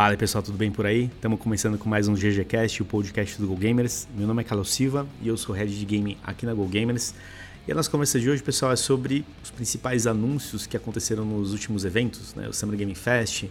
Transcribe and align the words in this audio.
Fala 0.00 0.16
pessoal, 0.16 0.42
tudo 0.42 0.56
bem 0.56 0.72
por 0.72 0.86
aí? 0.86 1.10
Estamos 1.14 1.38
começando 1.38 1.76
com 1.76 1.86
mais 1.86 2.08
um 2.08 2.14
GGCast, 2.14 2.80
o 2.80 2.86
podcast 2.86 3.38
do 3.38 3.46
Go 3.46 3.54
Gamers. 3.54 4.08
Meu 4.16 4.26
nome 4.26 4.40
é 4.40 4.44
Carlos 4.44 4.72
Silva 4.72 5.06
e 5.20 5.28
eu 5.28 5.36
sou 5.36 5.54
head 5.54 5.78
de 5.78 5.84
game 5.84 6.16
aqui 6.24 6.46
na 6.46 6.54
Go 6.54 6.66
Gamers. 6.66 7.12
E 7.68 7.70
a 7.70 7.74
nossa 7.74 7.90
conversa 7.90 8.18
de 8.18 8.30
hoje, 8.30 8.42
pessoal, 8.42 8.72
é 8.72 8.76
sobre 8.76 9.26
os 9.44 9.50
principais 9.50 10.06
anúncios 10.06 10.66
que 10.66 10.74
aconteceram 10.74 11.26
nos 11.26 11.52
últimos 11.52 11.84
eventos, 11.84 12.34
né? 12.34 12.48
O 12.48 12.52
Summer 12.54 12.78
Game 12.78 12.94
Fest, 12.94 13.44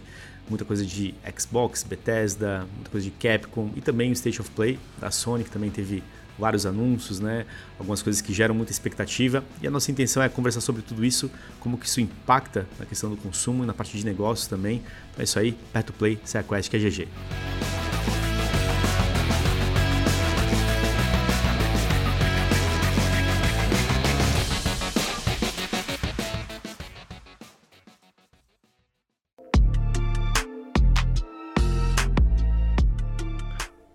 muita 0.48 0.64
coisa 0.64 0.84
de 0.84 1.14
Xbox, 1.38 1.84
Bethesda, 1.84 2.66
muita 2.74 2.90
coisa 2.90 3.06
de 3.06 3.12
Capcom 3.12 3.70
e 3.76 3.80
também 3.80 4.10
o 4.10 4.12
State 4.12 4.40
of 4.40 4.50
Play 4.50 4.76
da 5.00 5.12
Sony, 5.12 5.44
que 5.44 5.50
também 5.52 5.70
teve 5.70 6.02
vários 6.40 6.66
anúncios, 6.66 7.20
né? 7.20 7.46
Algumas 7.78 8.02
coisas 8.02 8.20
que 8.20 8.32
geram 8.32 8.54
muita 8.54 8.72
expectativa. 8.72 9.44
E 9.62 9.68
a 9.68 9.70
nossa 9.70 9.90
intenção 9.90 10.22
é 10.22 10.28
conversar 10.28 10.60
sobre 10.60 10.82
tudo 10.82 11.04
isso, 11.04 11.30
como 11.60 11.78
que 11.78 11.86
isso 11.86 12.00
impacta 12.00 12.66
na 12.78 12.86
questão 12.86 13.08
do 13.08 13.16
consumo 13.16 13.62
e 13.62 13.66
na 13.66 13.74
parte 13.74 13.96
de 13.96 14.04
negócios 14.04 14.48
também. 14.48 14.82
Então 15.12 15.20
é 15.20 15.22
isso 15.22 15.38
aí, 15.38 15.52
Perto 15.72 15.92
Play, 15.92 16.18
Quest, 16.48 16.70
que 16.70 16.76
é 16.76 16.80
GG. 16.80 17.69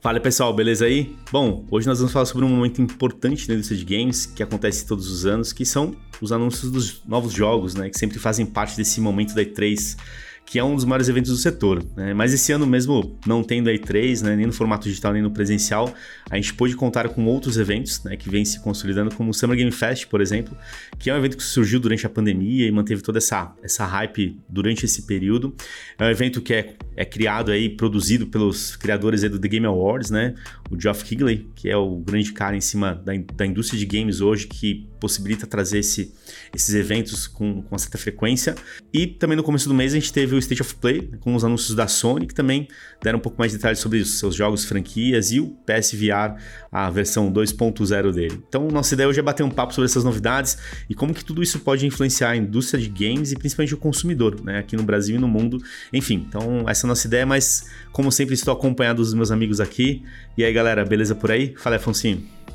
Fala 0.06 0.20
pessoal, 0.20 0.54
beleza 0.54 0.86
aí? 0.86 1.16
Bom, 1.32 1.66
hoje 1.72 1.88
nós 1.88 1.98
vamos 1.98 2.14
falar 2.14 2.28
sobre 2.28 2.46
um 2.46 2.48
momento 2.48 2.80
importante 2.80 3.48
na 3.48 3.56
indústria 3.56 3.76
de 3.76 3.84
games 3.84 4.28
que 4.28 4.44
acontece 4.44 4.86
todos 4.86 5.10
os 5.10 5.26
anos, 5.26 5.52
que 5.52 5.66
são 5.66 5.96
os 6.22 6.32
anúncios 6.32 6.72
dos 6.72 7.04
novos 7.08 7.34
jogos, 7.34 7.74
né? 7.74 7.90
Que 7.90 7.98
sempre 7.98 8.20
fazem 8.20 8.46
parte 8.46 8.78
desse 8.78 9.02
momento 9.02 9.34
da 9.34 9.42
E3 9.42 9.98
que 10.46 10.60
é 10.60 10.64
um 10.64 10.76
dos 10.76 10.86
maiores 10.86 11.10
eventos 11.10 11.32
do 11.32 11.38
setor. 11.38 11.84
Né? 11.96 12.14
Mas 12.14 12.34
esse 12.34 12.52
ano 12.52 12.68
mesmo, 12.68 13.18
não 13.26 13.44
tendo 13.44 13.70
a 13.70 13.74
E3, 13.74 14.22
né, 14.22 14.36
nem 14.36 14.46
no 14.46 14.54
formato 14.54 14.88
digital, 14.88 15.12
nem 15.12 15.22
no 15.22 15.32
presencial, 15.32 15.94
a 16.30 16.36
gente 16.36 16.54
pôde 16.54 16.76
contar 16.76 17.10
com 17.10 17.26
outros 17.26 17.58
eventos 17.58 18.04
né, 18.04 18.16
que 18.16 18.30
vêm 18.30 18.46
se 18.46 18.60
consolidando, 18.60 19.14
como 19.16 19.32
o 19.32 19.34
Summer 19.34 19.58
Game 19.58 19.72
Fest, 19.72 20.08
por 20.08 20.22
exemplo, 20.22 20.56
que 21.00 21.10
é 21.10 21.14
um 21.14 21.18
evento 21.18 21.38
que 21.38 21.44
surgiu 21.44 21.80
durante 21.80 22.06
a 22.06 22.10
pandemia 22.10 22.68
e 22.68 22.72
manteve 22.72 23.02
toda 23.02 23.18
essa, 23.18 23.54
essa 23.64 23.86
hype 23.86 24.38
durante 24.48 24.86
esse 24.86 25.04
período. 25.04 25.56
É 25.98 26.06
um 26.06 26.10
evento 26.10 26.42
que 26.42 26.54
é, 26.54 26.76
é 26.96 27.04
criado 27.04 27.52
aí, 27.52 27.70
produzido 27.70 28.28
pelos 28.28 28.76
criadores 28.76 29.22
do 29.22 29.40
The 29.40 29.48
Game 29.48 29.66
Awards, 29.66 30.12
né? 30.12 30.36
O 30.70 30.80
Geoff 30.80 31.04
Keighley, 31.04 31.48
que 31.56 31.70
é 31.70 31.78
o 31.78 31.98
grande 32.00 32.32
cara 32.34 32.56
em 32.56 32.62
cima 32.62 32.94
da, 32.96 33.14
da 33.36 33.46
indústria 33.46 33.80
de 33.80 33.86
games 33.86 34.22
hoje, 34.22 34.48
que 34.48 34.88
possibilita 35.00 35.46
trazer 35.46 35.80
esse, 35.80 36.14
esses 36.54 36.74
eventos 36.74 37.28
com, 37.28 37.62
com 37.62 37.78
certa 37.78 37.98
frequência. 37.98 38.56
E 38.94 39.06
também 39.08 39.38
no 39.38 39.44
começo 39.44 39.68
do 39.68 39.76
mês 39.76 39.94
a 39.94 39.96
gente 39.96 40.12
teve 40.12 40.35
o 40.36 40.40
State 40.40 40.62
of 40.62 40.76
Play, 40.76 41.10
com 41.20 41.36
os 41.36 41.44
anúncios 41.44 41.76
da 41.76 41.88
Sony, 41.88 42.28
que 42.28 42.34
também 42.34 42.68
deram 43.02 43.20
um 43.20 43.22
pouco 43.22 43.38
mais 43.40 43.52
de 43.52 43.58
detalhes 43.58 43.80
sobre 43.80 44.00
os 44.00 44.20
seus 44.20 44.36
jogos, 44.36 44.66
franquias 44.66 45.32
e 45.32 45.40
o 45.40 45.48
PSVR, 45.66 46.36
a 46.72 46.90
versão 46.90 47.32
2.0 47.32 48.12
dele. 48.12 48.44
Então, 48.48 48.68
nossa 48.68 48.94
ideia 48.94 49.10
hoje 49.10 49.20
é 49.20 49.24
bater 49.24 49.44
um 49.44 49.50
papo 49.50 49.74
sobre 49.74 49.90
essas 49.90 50.04
novidades 50.04 50.58
e 50.90 50.96
como 50.96 51.14
que 51.14 51.24
tudo 51.24 51.42
isso 51.42 51.60
pode 51.60 51.86
influenciar 51.86 52.30
a 52.32 52.36
indústria 52.36 52.82
de 52.82 52.90
games 52.90 53.32
e 53.32 53.36
principalmente 53.36 53.74
o 53.74 53.78
consumidor, 53.78 54.42
né, 54.44 54.60
aqui 54.60 54.76
no 54.76 54.84
Brasil 54.84 55.16
e 55.16 55.20
no 55.20 55.28
mundo. 55.28 55.62
Enfim, 55.92 56.26
então 56.28 56.68
essa 56.70 56.86
é 56.86 56.88
a 56.88 56.90
nossa 56.90 57.08
ideia, 57.08 57.26
mas 57.26 57.66
como 57.92 58.12
sempre 58.12 58.36
estou 58.36 58.54
acompanhado 58.54 59.02
dos 59.02 59.14
meus 59.14 59.32
amigos 59.32 59.60
aqui. 59.60 60.04
E 60.38 60.44
aí, 60.44 60.54
galera, 60.54 60.86
beleza 60.86 61.16
por 61.16 61.32
aí? 61.32 61.54
Fala, 61.58 61.78
Afonso. 61.78 62.06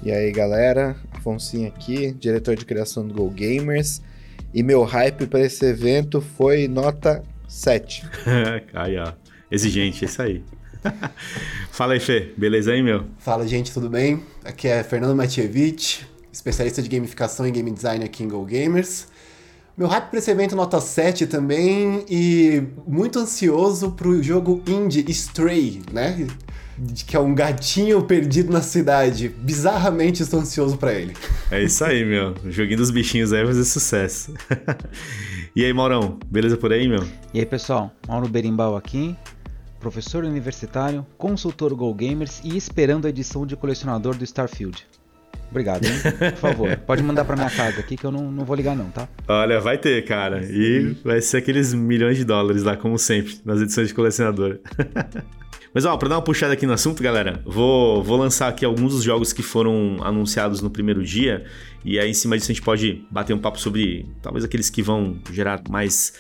E 0.03 0.11
aí, 0.11 0.31
galera, 0.33 0.97
Afonso 1.13 1.65
aqui, 1.67 2.13
diretor 2.13 2.57
de 2.57 2.65
criação 2.65 3.07
do 3.07 3.15
Go 3.15 3.31
Gamers. 3.31 4.01
E 4.53 4.63
meu 4.63 4.83
hype 4.83 5.27
para 5.27 5.41
esse 5.41 5.65
evento 5.65 6.21
foi 6.21 6.67
nota 6.67 7.23
7. 7.51 8.09
aí, 8.73 8.97
ó. 8.97 9.13
Exigente, 9.51 10.05
é 10.05 10.09
isso 10.09 10.23
aí. 10.23 10.45
Fala 11.73 11.95
aí, 11.95 12.01
Fê. 12.01 12.33
Beleza 12.37 12.71
aí, 12.73 12.81
meu? 12.81 13.07
Fala, 13.19 13.47
gente, 13.47 13.73
tudo 13.73 13.91
bem? 13.91 14.23
Aqui 14.45 14.69
é 14.69 14.85
Fernando 14.85 15.17
Matievich, 15.17 16.07
especialista 16.33 16.81
de 16.81 16.89
gamificação 16.89 17.47
e 17.47 17.51
game 17.51 17.71
design 17.73 18.05
aqui 18.05 18.23
em 18.23 18.29
Go 18.29 18.45
Gamers. 18.45 19.09
Meu 19.77 19.89
hype 19.89 20.11
para 20.11 20.19
esse 20.21 20.31
evento 20.31 20.55
nota 20.55 20.81
7 20.81 21.27
também 21.27 22.05
e 22.09 22.63
muito 22.87 23.19
ansioso 23.19 23.93
pro 23.93 24.23
jogo 24.23 24.63
indie 24.69 25.05
Stray, 25.11 25.83
né? 25.93 26.27
Que 27.07 27.17
é 27.17 27.21
um 27.21 27.35
gatinho 27.35 28.03
perdido 28.03 28.53
na 28.53 28.63
cidade. 28.63 29.29
Bizarramente 29.29 30.23
estou 30.23 30.41
ansioso 30.41 30.77
para 30.77 30.95
ele. 30.95 31.15
É 31.51 31.63
isso 31.63 31.85
aí, 31.85 32.05
meu. 32.05 32.35
O 32.45 32.51
joguinho 32.51 32.79
dos 32.79 32.91
bichinhos 32.91 33.33
aí 33.33 33.45
vai 33.45 33.53
fazer 33.53 33.65
sucesso. 33.65 34.35
e 35.55 35.65
aí, 35.65 35.73
Maurão, 35.73 36.19
beleza 36.27 36.57
por 36.57 36.73
aí, 36.73 36.89
meu? 36.89 37.07
E 37.35 37.41
aí, 37.41 37.47
pessoal? 37.47 37.93
Mauro 38.09 38.29
Berimbau 38.29 38.77
aqui 38.77 39.17
professor 39.81 40.25
universitário, 40.25 41.07
consultor 41.17 41.75
Go 41.75 41.93
Gamers 41.95 42.41
e 42.45 42.57
esperando 42.57 43.07
a 43.07 43.09
edição 43.09 43.47
de 43.47 43.57
colecionador 43.57 44.15
do 44.15 44.23
Starfield. 44.23 44.87
Obrigado, 45.51 45.85
hein? 45.85 45.93
Por 46.33 46.39
favor, 46.39 46.77
pode 46.87 47.03
mandar 47.03 47.25
para 47.25 47.35
minha 47.35 47.51
casa 47.51 47.81
aqui 47.81 47.97
que 47.97 48.05
eu 48.05 48.13
não, 48.13 48.31
não 48.31 48.45
vou 48.45 48.55
ligar 48.55 48.77
não, 48.77 48.89
tá? 48.91 49.09
Olha, 49.27 49.59
vai 49.59 49.79
ter, 49.79 50.05
cara. 50.05 50.45
E 50.45 50.97
vai 51.05 51.21
ser 51.21 51.39
aqueles 51.39 51.75
milhões 51.75 52.17
de 52.17 52.25
dólares 52.25 52.63
lá, 52.63 52.77
como 52.77 52.97
sempre, 52.99 53.41
nas 53.45 53.61
edições 53.61 53.89
de 53.89 53.95
colecionador. 53.95 54.61
Mas 55.73 55.85
ó, 55.85 55.97
pra 55.97 56.09
dar 56.09 56.17
uma 56.17 56.23
puxada 56.23 56.53
aqui 56.53 56.67
no 56.67 56.73
assunto, 56.73 57.01
galera, 57.01 57.41
vou, 57.47 58.03
vou 58.03 58.17
lançar 58.17 58.49
aqui 58.49 58.65
alguns 58.65 58.93
dos 58.93 59.05
jogos 59.05 59.33
que 59.33 59.43
foram 59.43 59.99
anunciados 60.03 60.61
no 60.61 60.69
primeiro 60.69 61.03
dia. 61.05 61.45
E 61.85 61.99
aí, 61.99 62.11
em 62.11 62.15
cima 62.15 62.37
disso, 62.37 62.51
a 62.51 62.55
gente 62.55 62.65
pode 62.65 63.05
bater 63.09 63.33
um 63.33 63.39
papo 63.39 63.59
sobre 63.59 64.07
talvez 64.21 64.45
aqueles 64.45 64.69
que 64.69 64.83
vão 64.83 65.17
gerar 65.33 65.63
mais 65.71 66.13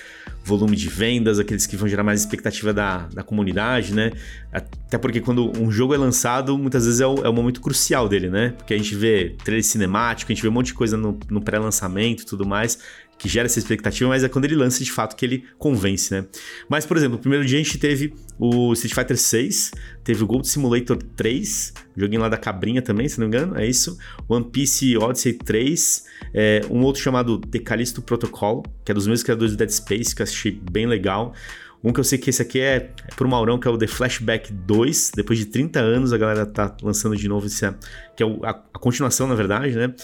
volume 0.44 0.76
de 0.76 0.88
vendas, 0.88 1.38
aqueles 1.38 1.66
que 1.66 1.76
vão 1.76 1.88
gerar 1.88 2.04
mais 2.04 2.20
expectativa 2.20 2.72
da, 2.72 3.08
da 3.08 3.22
comunidade, 3.24 3.92
né? 3.92 4.12
Até 4.52 4.96
porque 4.96 5.20
quando 5.20 5.52
um 5.60 5.70
jogo 5.70 5.94
é 5.94 5.98
lançado, 5.98 6.56
muitas 6.56 6.86
vezes 6.86 7.00
é 7.00 7.06
o, 7.06 7.16
é 7.24 7.28
o 7.28 7.32
momento 7.32 7.60
crucial 7.60 8.08
dele, 8.08 8.30
né? 8.30 8.54
Porque 8.56 8.72
a 8.72 8.78
gente 8.78 8.94
vê 8.94 9.36
trailer 9.44 9.64
cinemático, 9.64 10.30
a 10.30 10.34
gente 10.34 10.42
vê 10.42 10.48
um 10.48 10.52
monte 10.52 10.66
de 10.66 10.74
coisa 10.74 10.96
no, 10.96 11.18
no 11.28 11.42
pré-lançamento 11.42 12.22
e 12.22 12.26
tudo 12.26 12.46
mais 12.46 12.78
que 13.20 13.28
gera 13.28 13.44
essa 13.44 13.58
expectativa, 13.58 14.08
mas 14.08 14.24
é 14.24 14.28
quando 14.30 14.46
ele 14.46 14.56
lança 14.56 14.82
de 14.82 14.90
fato 14.90 15.14
que 15.14 15.26
ele 15.26 15.44
convence, 15.58 16.10
né? 16.10 16.24
Mas, 16.70 16.86
por 16.86 16.96
exemplo, 16.96 17.16
no 17.16 17.20
primeiro 17.20 17.44
dia 17.44 17.58
a 17.58 17.62
gente 17.62 17.76
teve 17.78 18.14
o 18.38 18.72
Street 18.72 18.94
Fighter 18.94 19.18
6, 19.18 19.72
teve 20.02 20.24
o 20.24 20.26
Gold 20.26 20.48
Simulator 20.48 20.96
3, 20.96 21.74
joguinho 21.98 22.22
lá 22.22 22.30
da 22.30 22.38
cabrinha 22.38 22.80
também, 22.80 23.06
se 23.10 23.20
não 23.20 23.28
me 23.28 23.36
engano, 23.36 23.58
é 23.58 23.66
isso. 23.66 23.98
One 24.26 24.46
Piece 24.46 24.96
Odyssey 24.96 25.34
3, 25.34 26.04
é, 26.32 26.62
um 26.70 26.82
outro 26.82 27.02
chamado 27.02 27.38
The 27.38 27.58
Callisto 27.58 28.00
Protocol, 28.00 28.62
que 28.82 28.90
é 28.90 28.94
dos 28.94 29.06
mesmos 29.06 29.22
criadores 29.22 29.52
do 29.52 29.58
Dead 29.58 29.68
Space, 29.68 30.16
que 30.16 30.22
eu 30.22 30.24
achei 30.24 30.50
bem 30.50 30.86
legal. 30.86 31.34
Um 31.82 31.92
que 31.92 32.00
eu 32.00 32.04
sei 32.04 32.18
que 32.18 32.28
esse 32.28 32.42
aqui 32.42 32.60
é, 32.60 32.76
é 32.76 33.14
pro 33.16 33.28
Maurão, 33.28 33.58
que 33.58 33.66
é 33.66 33.70
o 33.70 33.78
The 33.78 33.86
Flashback 33.86 34.52
2. 34.52 35.12
Depois 35.16 35.38
de 35.38 35.46
30 35.46 35.80
anos, 35.80 36.12
a 36.12 36.18
galera 36.18 36.44
tá 36.44 36.76
lançando 36.82 37.16
de 37.16 37.26
novo 37.26 37.46
esse, 37.46 37.66
que 38.14 38.22
é 38.22 38.26
a, 38.26 38.50
a 38.50 38.78
continuação, 38.78 39.26
na 39.26 39.34
verdade, 39.34 39.74
né? 39.74 39.94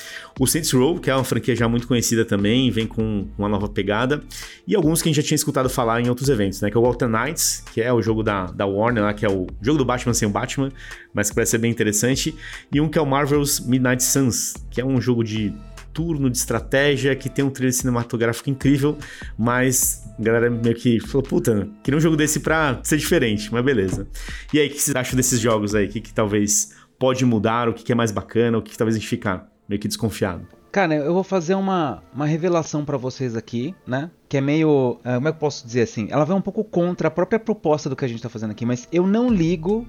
O 0.40 0.46
Saints 0.46 0.72
Row, 0.72 0.98
que 0.98 1.10
é 1.10 1.14
uma 1.14 1.24
franquia 1.24 1.54
já 1.54 1.68
muito 1.68 1.86
conhecida 1.86 2.24
também, 2.24 2.70
vem 2.70 2.86
com 2.86 3.28
uma 3.36 3.48
nova 3.48 3.68
pegada. 3.68 4.22
E 4.66 4.74
alguns 4.74 5.02
que 5.02 5.08
a 5.08 5.12
gente 5.12 5.22
já 5.22 5.26
tinha 5.26 5.36
escutado 5.36 5.68
falar 5.68 6.00
em 6.00 6.08
outros 6.08 6.30
eventos, 6.30 6.62
né? 6.62 6.70
Que 6.70 6.76
é 6.76 6.80
o 6.80 6.82
Walter 6.82 7.08
Knights, 7.08 7.62
que 7.74 7.82
é 7.82 7.92
o 7.92 8.00
jogo 8.00 8.22
da, 8.22 8.46
da 8.46 8.64
Warner 8.64 9.02
lá, 9.02 9.12
que 9.12 9.26
é 9.26 9.28
o 9.28 9.46
jogo 9.60 9.78
do 9.78 9.84
Batman 9.84 10.14
sem 10.14 10.26
o 10.26 10.30
Batman, 10.30 10.72
mas 11.12 11.28
que 11.28 11.34
parece 11.34 11.50
ser 11.50 11.58
bem 11.58 11.70
interessante. 11.70 12.34
E 12.72 12.80
um 12.80 12.88
que 12.88 12.98
é 12.98 13.02
o 13.02 13.06
Marvel's 13.06 13.60
Midnight 13.60 14.02
Suns, 14.02 14.54
que 14.70 14.80
é 14.80 14.84
um 14.84 14.98
jogo 14.98 15.22
de 15.22 15.52
turno 15.96 16.28
de 16.28 16.36
estratégia, 16.36 17.16
que 17.16 17.30
tem 17.30 17.42
um 17.42 17.48
trailer 17.48 17.72
cinematográfico 17.72 18.50
incrível, 18.50 18.98
mas 19.38 20.06
a 20.18 20.22
galera 20.22 20.50
meio 20.50 20.76
que 20.76 21.00
falou, 21.00 21.22
puta, 21.22 21.66
queria 21.82 21.96
um 21.96 22.00
jogo 22.00 22.18
desse 22.18 22.40
pra 22.40 22.78
ser 22.82 22.98
diferente, 22.98 23.50
mas 23.50 23.64
beleza. 23.64 24.06
E 24.52 24.60
aí, 24.60 24.66
o 24.66 24.70
que 24.70 24.78
vocês 24.78 24.94
acham 24.94 25.16
desses 25.16 25.40
jogos 25.40 25.74
aí? 25.74 25.86
O 25.86 25.88
que, 25.88 26.02
que 26.02 26.12
talvez 26.12 26.74
pode 26.98 27.24
mudar, 27.24 27.66
o 27.66 27.72
que, 27.72 27.82
que 27.82 27.92
é 27.92 27.94
mais 27.94 28.12
bacana, 28.12 28.58
o 28.58 28.62
que, 28.62 28.72
que 28.72 28.76
talvez 28.76 28.94
a 28.94 28.98
gente 28.98 29.08
ficar 29.08 29.50
meio 29.66 29.80
que 29.80 29.88
desconfiado? 29.88 30.46
Cara, 30.70 30.94
eu 30.94 31.14
vou 31.14 31.24
fazer 31.24 31.54
uma, 31.54 32.02
uma 32.12 32.26
revelação 32.26 32.84
para 32.84 32.98
vocês 32.98 33.34
aqui, 33.34 33.74
né? 33.86 34.10
Que 34.28 34.36
é 34.36 34.40
meio. 34.42 34.98
Uh, 35.00 35.14
como 35.14 35.28
é 35.28 35.32
que 35.32 35.36
eu 35.36 35.40
posso 35.40 35.66
dizer 35.66 35.80
assim? 35.80 36.08
Ela 36.10 36.24
vai 36.24 36.36
um 36.36 36.42
pouco 36.42 36.62
contra 36.62 37.08
a 37.08 37.10
própria 37.10 37.38
proposta 37.38 37.88
do 37.88 37.96
que 37.96 38.04
a 38.04 38.08
gente 38.08 38.22
tá 38.22 38.28
fazendo 38.28 38.50
aqui, 38.50 38.66
mas 38.66 38.86
eu 38.92 39.06
não 39.06 39.30
ligo 39.30 39.86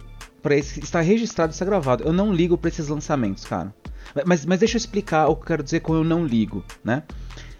para 0.47 0.55
estar 0.55 1.01
registrado 1.01 1.51
e 1.51 1.53
estar 1.53 1.65
gravado. 1.65 2.05
Eu 2.05 2.13
não 2.13 2.31
ligo 2.33 2.57
para 2.57 2.69
esses 2.69 2.87
lançamentos, 2.87 3.43
cara. 3.43 3.73
Mas, 4.25 4.45
mas 4.45 4.59
deixa 4.59 4.77
eu 4.77 4.79
explicar 4.79 5.27
o 5.27 5.35
que 5.35 5.41
eu 5.41 5.47
quero 5.47 5.63
dizer 5.63 5.81
com 5.81 5.93
eu 5.93 6.05
não 6.05 6.25
ligo, 6.25 6.63
né? 6.81 7.03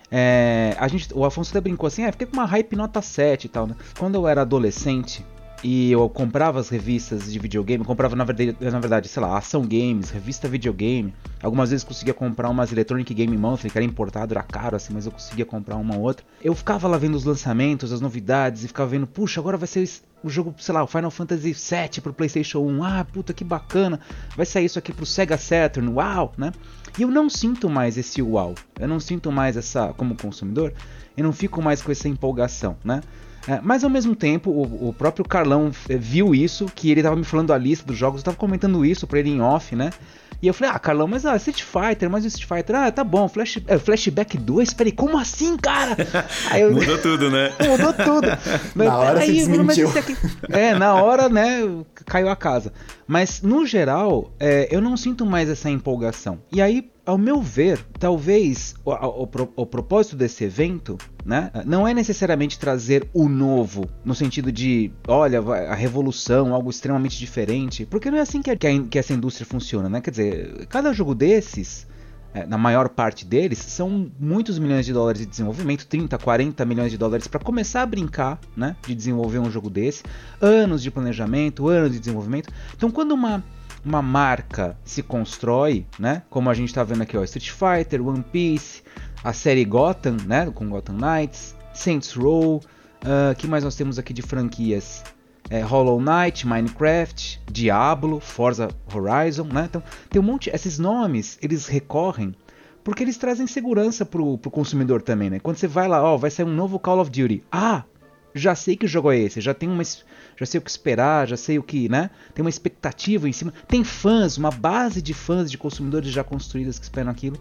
É, 0.10 0.74
a 0.80 0.88
gente, 0.88 1.14
o 1.14 1.26
Afonso 1.26 1.52
até 1.52 1.60
brincou 1.60 1.86
assim, 1.86 2.04
é, 2.04 2.12
fiquei 2.14 2.26
com 2.26 2.38
uma 2.38 2.46
hype 2.46 2.78
nota 2.78 3.02
7 3.02 3.44
e 3.44 3.50
tal, 3.50 3.68
né? 3.68 3.76
Quando 4.00 4.16
eu 4.16 4.26
era 4.26 4.44
adolescente 4.44 5.26
e 5.64 5.92
eu 5.92 6.08
comprava 6.10 6.60
as 6.60 6.70
revistas 6.70 7.32
de 7.32 7.40
videogame, 7.40 7.84
comprava 7.84 8.16
na 8.16 8.24
verdade, 8.24 8.56
na 8.60 8.80
verdade, 8.80 9.08
sei 9.08 9.22
lá, 9.22 9.38
Ação 9.38 9.64
Games, 9.64 10.10
revista 10.12 10.48
videogame. 10.48 11.14
Algumas 11.42 11.72
vezes 11.72 11.84
conseguia 11.84 12.14
comprar 12.14 12.50
umas 12.50 12.72
Electronic 12.72 13.14
Game 13.14 13.36
Monthly, 13.36 13.70
que 13.70 13.78
era 13.78 13.86
importado, 13.86 14.34
era 14.34 14.44
caro 14.44 14.76
assim, 14.76 14.94
mas 14.94 15.06
eu 15.06 15.12
conseguia 15.12 15.46
comprar 15.46 15.76
uma 15.76 15.96
ou 15.96 16.02
outra. 16.02 16.26
Eu 16.44 16.54
ficava 16.54 16.88
lá 16.88 16.98
vendo 16.98 17.16
os 17.16 17.26
lançamentos, 17.26 17.92
as 17.92 18.02
novidades 18.02 18.64
e 18.64 18.68
ficava 18.68 18.90
vendo, 18.90 19.08
puxa, 19.08 19.40
agora 19.40 19.58
vai 19.58 19.68
ser 19.68 19.90
o 20.24 20.30
jogo, 20.30 20.54
sei 20.60 20.74
lá, 20.74 20.84
o 20.84 20.88
Final 20.88 21.12
Fantasy 21.12 21.54
VII 21.54 22.02
pro 22.02 22.14
PlayStation 22.14 22.60
1. 22.60 22.84
Ah, 22.84 23.06
puta 23.12 23.34
que 23.34 23.44
bacana. 23.44 24.00
Vai 24.36 24.46
sair 24.46 24.66
isso 24.66 24.80
aqui 24.80 24.94
pro 24.94 25.06
Sega 25.06 25.38
Saturn. 25.38 25.90
Uau, 25.90 26.34
né? 26.38 26.52
E 26.98 27.04
eu 27.04 27.10
não 27.10 27.30
sinto 27.30 27.70
mais 27.70 27.98
esse 27.98 28.22
uau. 28.22 28.56
Eu 28.80 28.88
não 28.88 29.00
sinto 29.00 29.32
mais 29.32 29.58
essa, 29.58 29.94
como 29.94 30.16
consumidor, 30.16 30.74
eu 31.16 31.24
não 31.24 31.34
fico 31.34 31.62
mais 31.62 31.82
com 31.82 31.92
essa 31.92 32.08
empolgação, 32.08 32.78
né? 32.84 33.02
É, 33.48 33.60
mas 33.64 33.84
ao 33.84 33.90
mesmo 33.90 34.16
tempo, 34.16 34.52
o, 34.52 34.90
o, 34.90 34.94
próprio 34.94 35.24
Carlão 35.24 35.72
viu 35.88 36.36
isso, 36.36 36.66
que 36.66 36.92
ele 36.92 37.02
tava 37.02 37.16
me 37.16 37.24
falando 37.24 37.54
a 37.54 37.58
lista 37.58 37.86
dos 37.86 37.98
jogos, 37.98 38.20
eu 38.20 38.26
tava 38.26 38.38
comentando 38.38 38.86
isso 38.86 39.08
pra 39.08 39.20
ele 39.20 39.30
em 39.30 39.42
off, 39.42 39.76
né? 39.76 39.92
E 40.40 40.48
eu 40.48 40.54
falei, 40.54 40.74
ah, 40.76 40.78
Carlão, 40.78 41.08
mas 41.08 41.26
ah, 41.26 41.36
Street 41.38 41.64
Fighter, 41.64 42.10
mas 42.10 42.24
o 42.24 42.28
Street 42.28 42.48
Fighter, 42.48 42.76
ah, 42.76 42.92
tá 42.92 43.04
bom, 43.04 43.28
Flash, 43.28 43.60
é, 43.66 43.80
Flashback 43.80 44.38
2, 44.38 44.74
peraí, 44.74 44.92
como 44.92 45.18
assim, 45.18 45.58
cara? 45.58 45.98
Eu, 46.56 46.72
Mudou 46.74 46.98
tudo, 47.00 47.32
né? 47.32 47.52
Mudou 47.68 47.94
tudo. 47.94 48.28
Mas, 48.76 48.86
na 48.88 48.98
hora 48.98 49.20
aí, 49.22 49.40
se 49.40 49.48
desmentiu. 49.48 49.90
Aqui, 49.90 50.16
é, 50.50 50.76
na 50.76 50.94
hora, 50.94 51.28
né, 51.28 51.62
caiu 52.06 52.30
a 52.30 52.36
casa. 52.36 52.72
Mas, 53.08 53.42
no 53.42 53.66
geral, 53.66 54.32
é, 54.40 54.68
eu 54.70 54.80
não 54.80 54.96
sinto 54.96 55.26
mais 55.26 55.50
essa 55.50 55.72
empolgação. 55.72 56.40
E 56.52 56.62
aí, 56.62 56.88
ao 57.08 57.18
meu 57.18 57.42
ver, 57.42 57.80
talvez 57.98 58.76
o, 58.84 58.92
o, 58.92 59.30
o, 59.56 59.66
propósito 59.66 60.18
desse 60.18 60.44
evento 60.44 60.98
né, 61.26 61.50
não 61.66 61.88
é 61.88 61.94
necessariamente 61.94 62.60
trazer 62.60 63.10
o 63.14 63.30
novo, 63.30 63.90
no 64.04 64.14
sentido 64.14 64.52
de, 64.52 64.92
olha, 65.08 65.40
a 65.40 65.74
revolução, 65.74 66.54
algo 66.54 66.70
extremamente 66.70 67.18
diferente, 67.18 67.86
porque 67.86 68.12
não 68.12 68.18
é 68.18 68.22
assim 68.22 68.42
que, 68.42 68.52
a, 68.52 68.58
que 68.58 69.00
essa 69.00 69.14
indústria 69.14 69.46
funciona, 69.46 69.88
né? 69.88 70.02
Quer 70.02 70.12
dizer, 70.12 70.68
cada 70.68 70.92
jogo 70.92 71.16
desses, 71.16 71.88
é, 72.34 72.46
na 72.46 72.58
maior 72.58 72.90
parte 72.90 73.26
deles, 73.26 73.60
são 73.60 74.12
muitos 74.20 74.60
milhões 74.60 74.86
de 74.86 74.92
dólares 74.92 75.22
de 75.22 75.28
desenvolvimento, 75.28 75.88
30, 75.88 76.18
40 76.18 76.66
milhões 76.66 76.92
de 76.92 76.98
dólares 76.98 77.26
para 77.26 77.40
começar 77.40 77.84
a 77.84 77.86
brincar, 77.86 78.38
né, 78.54 78.76
de 78.86 78.94
desenvolver 78.94 79.40
um 79.40 79.50
jogo 79.50 79.70
desse, 79.70 80.04
anos 80.42 80.84
de 80.84 80.92
planejamento, 80.92 81.70
anos 81.70 81.94
de 81.94 82.00
desenvolvimento. 82.00 82.54
Então, 82.76 82.92
quando 82.92 83.14
uma 83.14 83.42
uma 83.88 84.02
marca 84.02 84.78
se 84.84 85.02
constrói, 85.02 85.86
né? 85.98 86.24
Como 86.30 86.50
a 86.50 86.54
gente 86.54 86.70
está 86.70 86.84
vendo 86.84 87.04
aqui, 87.04 87.18
ó, 87.18 87.24
Street 87.24 87.52
Fighter, 87.52 88.06
One 88.06 88.24
Piece, 88.24 88.84
a 89.24 89.34
série 89.34 89.64
Gotham, 89.64 90.18
né? 90.26 90.52
Com 90.54 90.70
Gotham 90.70 90.98
Knights, 90.98 91.56
Saints 91.74 92.14
Row, 92.14 92.58
uh, 92.58 93.36
que 93.38 93.48
mais 93.48 93.64
nós 93.64 93.76
temos 93.76 93.98
aqui 93.98 94.14
de 94.14 94.22
franquias? 94.22 95.04
É, 95.50 95.62
Hollow 95.62 96.02
Knight, 96.02 96.46
Minecraft, 96.46 97.42
Diablo, 97.50 98.20
Forza 98.20 98.68
Horizon, 98.94 99.46
né? 99.46 99.66
Então 99.70 99.82
tem 100.10 100.22
um 100.22 100.26
monte, 100.26 100.50
esses 100.54 100.78
nomes 100.78 101.40
eles 101.42 101.68
recorrem 101.68 102.36
porque 102.84 103.04
eles 103.04 103.18
trazem 103.18 103.48
segurança 103.48 104.06
pro, 104.06 104.38
pro 104.38 104.52
consumidor 104.52 105.02
também, 105.02 105.30
né? 105.30 105.40
Quando 105.40 105.58
você 105.58 105.68
vai 105.68 105.88
lá, 105.88 106.04
ó, 106.04 106.18
vai 106.18 106.30
sair 106.30 106.46
um 106.46 106.54
novo 106.54 106.78
Call 106.80 107.00
of 107.00 107.10
Duty, 107.10 107.44
ah, 107.52 107.84
já 108.34 108.56
sei 108.56 108.76
que 108.76 108.88
jogo 108.88 109.12
é 109.12 109.18
esse, 109.18 109.42
já 109.42 109.54
tem 109.54 109.70
uma 109.70 109.84
já 109.84 110.46
sei 110.46 110.60
o 110.60 110.62
que 110.62 110.70
esperar, 110.70 111.28
já 111.28 111.36
sei 111.36 111.58
o 111.58 111.64
que, 111.64 111.90
né? 111.90 112.12
Tem 112.34 112.44
uma 112.44 112.50
expectativa 112.50 113.28
em 113.28 113.34
cima. 113.34 113.52
Tem 113.68 113.84
fãs, 113.84 114.38
uma 114.38 114.52
base 114.52 115.02
de 115.02 115.14
fãs, 115.14 115.50
de 115.50 115.58
consumidores 115.58 116.12
já 116.12 116.24
construídas 116.24 116.78
que 116.78 116.86
esperam 116.86 117.12
aquilo. 117.12 117.38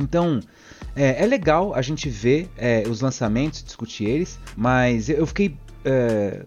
Então, 0.00 0.40
é, 0.94 1.22
é 1.22 1.26
legal 1.26 1.74
a 1.74 1.82
gente 1.82 2.08
ver 2.08 2.48
é, 2.56 2.84
os 2.88 3.00
lançamentos, 3.00 3.62
discutir 3.62 4.04
eles, 4.04 4.38
mas 4.56 5.08
eu 5.08 5.26
fiquei. 5.26 5.56
É, 5.84 6.44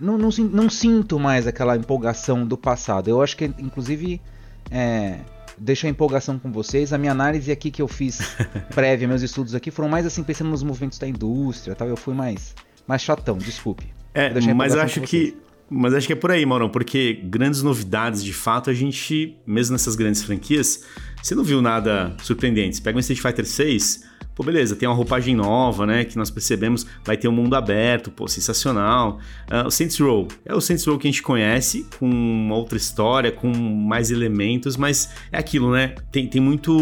não, 0.00 0.16
não, 0.16 0.30
não, 0.30 0.70
sinto 0.70 1.20
mais 1.20 1.46
aquela 1.46 1.76
empolgação 1.76 2.46
do 2.46 2.56
passado. 2.56 3.08
Eu 3.08 3.22
acho 3.22 3.36
que, 3.36 3.44
inclusive, 3.44 4.20
é, 4.70 5.20
deixo 5.58 5.86
a 5.86 5.90
empolgação 5.90 6.38
com 6.38 6.50
vocês. 6.50 6.92
A 6.92 6.98
minha 6.98 7.12
análise 7.12 7.52
aqui 7.52 7.70
que 7.70 7.82
eu 7.82 7.86
fiz 7.86 8.18
prévia, 8.74 9.06
meus 9.06 9.22
estudos 9.22 9.54
aqui, 9.54 9.70
foram 9.70 9.88
mais 9.88 10.06
assim, 10.06 10.22
pensando 10.24 10.50
nos 10.50 10.62
movimentos 10.62 10.98
da 10.98 11.06
indústria 11.06 11.76
tal. 11.76 11.86
Eu 11.86 11.96
fui 11.96 12.14
mais, 12.14 12.54
mais 12.86 13.02
chatão, 13.02 13.38
desculpe. 13.38 13.86
É, 14.14 14.32
mas 14.54 14.74
acho 14.74 15.00
que. 15.02 15.36
Mas 15.74 15.94
acho 15.94 16.06
que 16.06 16.12
é 16.12 16.16
por 16.16 16.30
aí, 16.30 16.44
Maurão, 16.44 16.68
porque 16.68 17.18
grandes 17.24 17.62
novidades, 17.62 18.22
de 18.22 18.34
fato, 18.34 18.68
a 18.68 18.74
gente, 18.74 19.38
mesmo 19.46 19.72
nessas 19.72 19.96
grandes 19.96 20.22
franquias, 20.22 20.84
você 21.22 21.34
não 21.34 21.42
viu 21.42 21.62
nada 21.62 22.14
surpreendente. 22.22 22.76
Você 22.76 22.82
pega 22.82 22.98
um 22.98 23.00
Street 23.00 23.22
Fighter 23.22 23.46
6, 23.46 24.04
pô, 24.34 24.42
beleza, 24.42 24.76
tem 24.76 24.86
uma 24.86 24.94
roupagem 24.94 25.34
nova, 25.34 25.86
né? 25.86 26.04
Que 26.04 26.18
nós 26.18 26.30
percebemos, 26.30 26.86
vai 27.02 27.16
ter 27.16 27.26
um 27.26 27.32
mundo 27.32 27.54
aberto, 27.54 28.10
pô, 28.10 28.28
sensacional. 28.28 29.18
Uh, 29.50 29.66
o 29.66 29.70
Saints 29.70 29.98
Row 29.98 30.28
é 30.44 30.54
o 30.54 30.60
Saints 30.60 30.84
Row 30.84 30.98
que 30.98 31.08
a 31.08 31.10
gente 31.10 31.22
conhece, 31.22 31.86
com 31.98 32.06
uma 32.06 32.54
outra 32.54 32.76
história, 32.76 33.32
com 33.32 33.50
mais 33.50 34.10
elementos, 34.10 34.76
mas 34.76 35.08
é 35.30 35.38
aquilo, 35.38 35.72
né? 35.72 35.94
Tem, 36.10 36.26
tem 36.26 36.40
muito. 36.40 36.76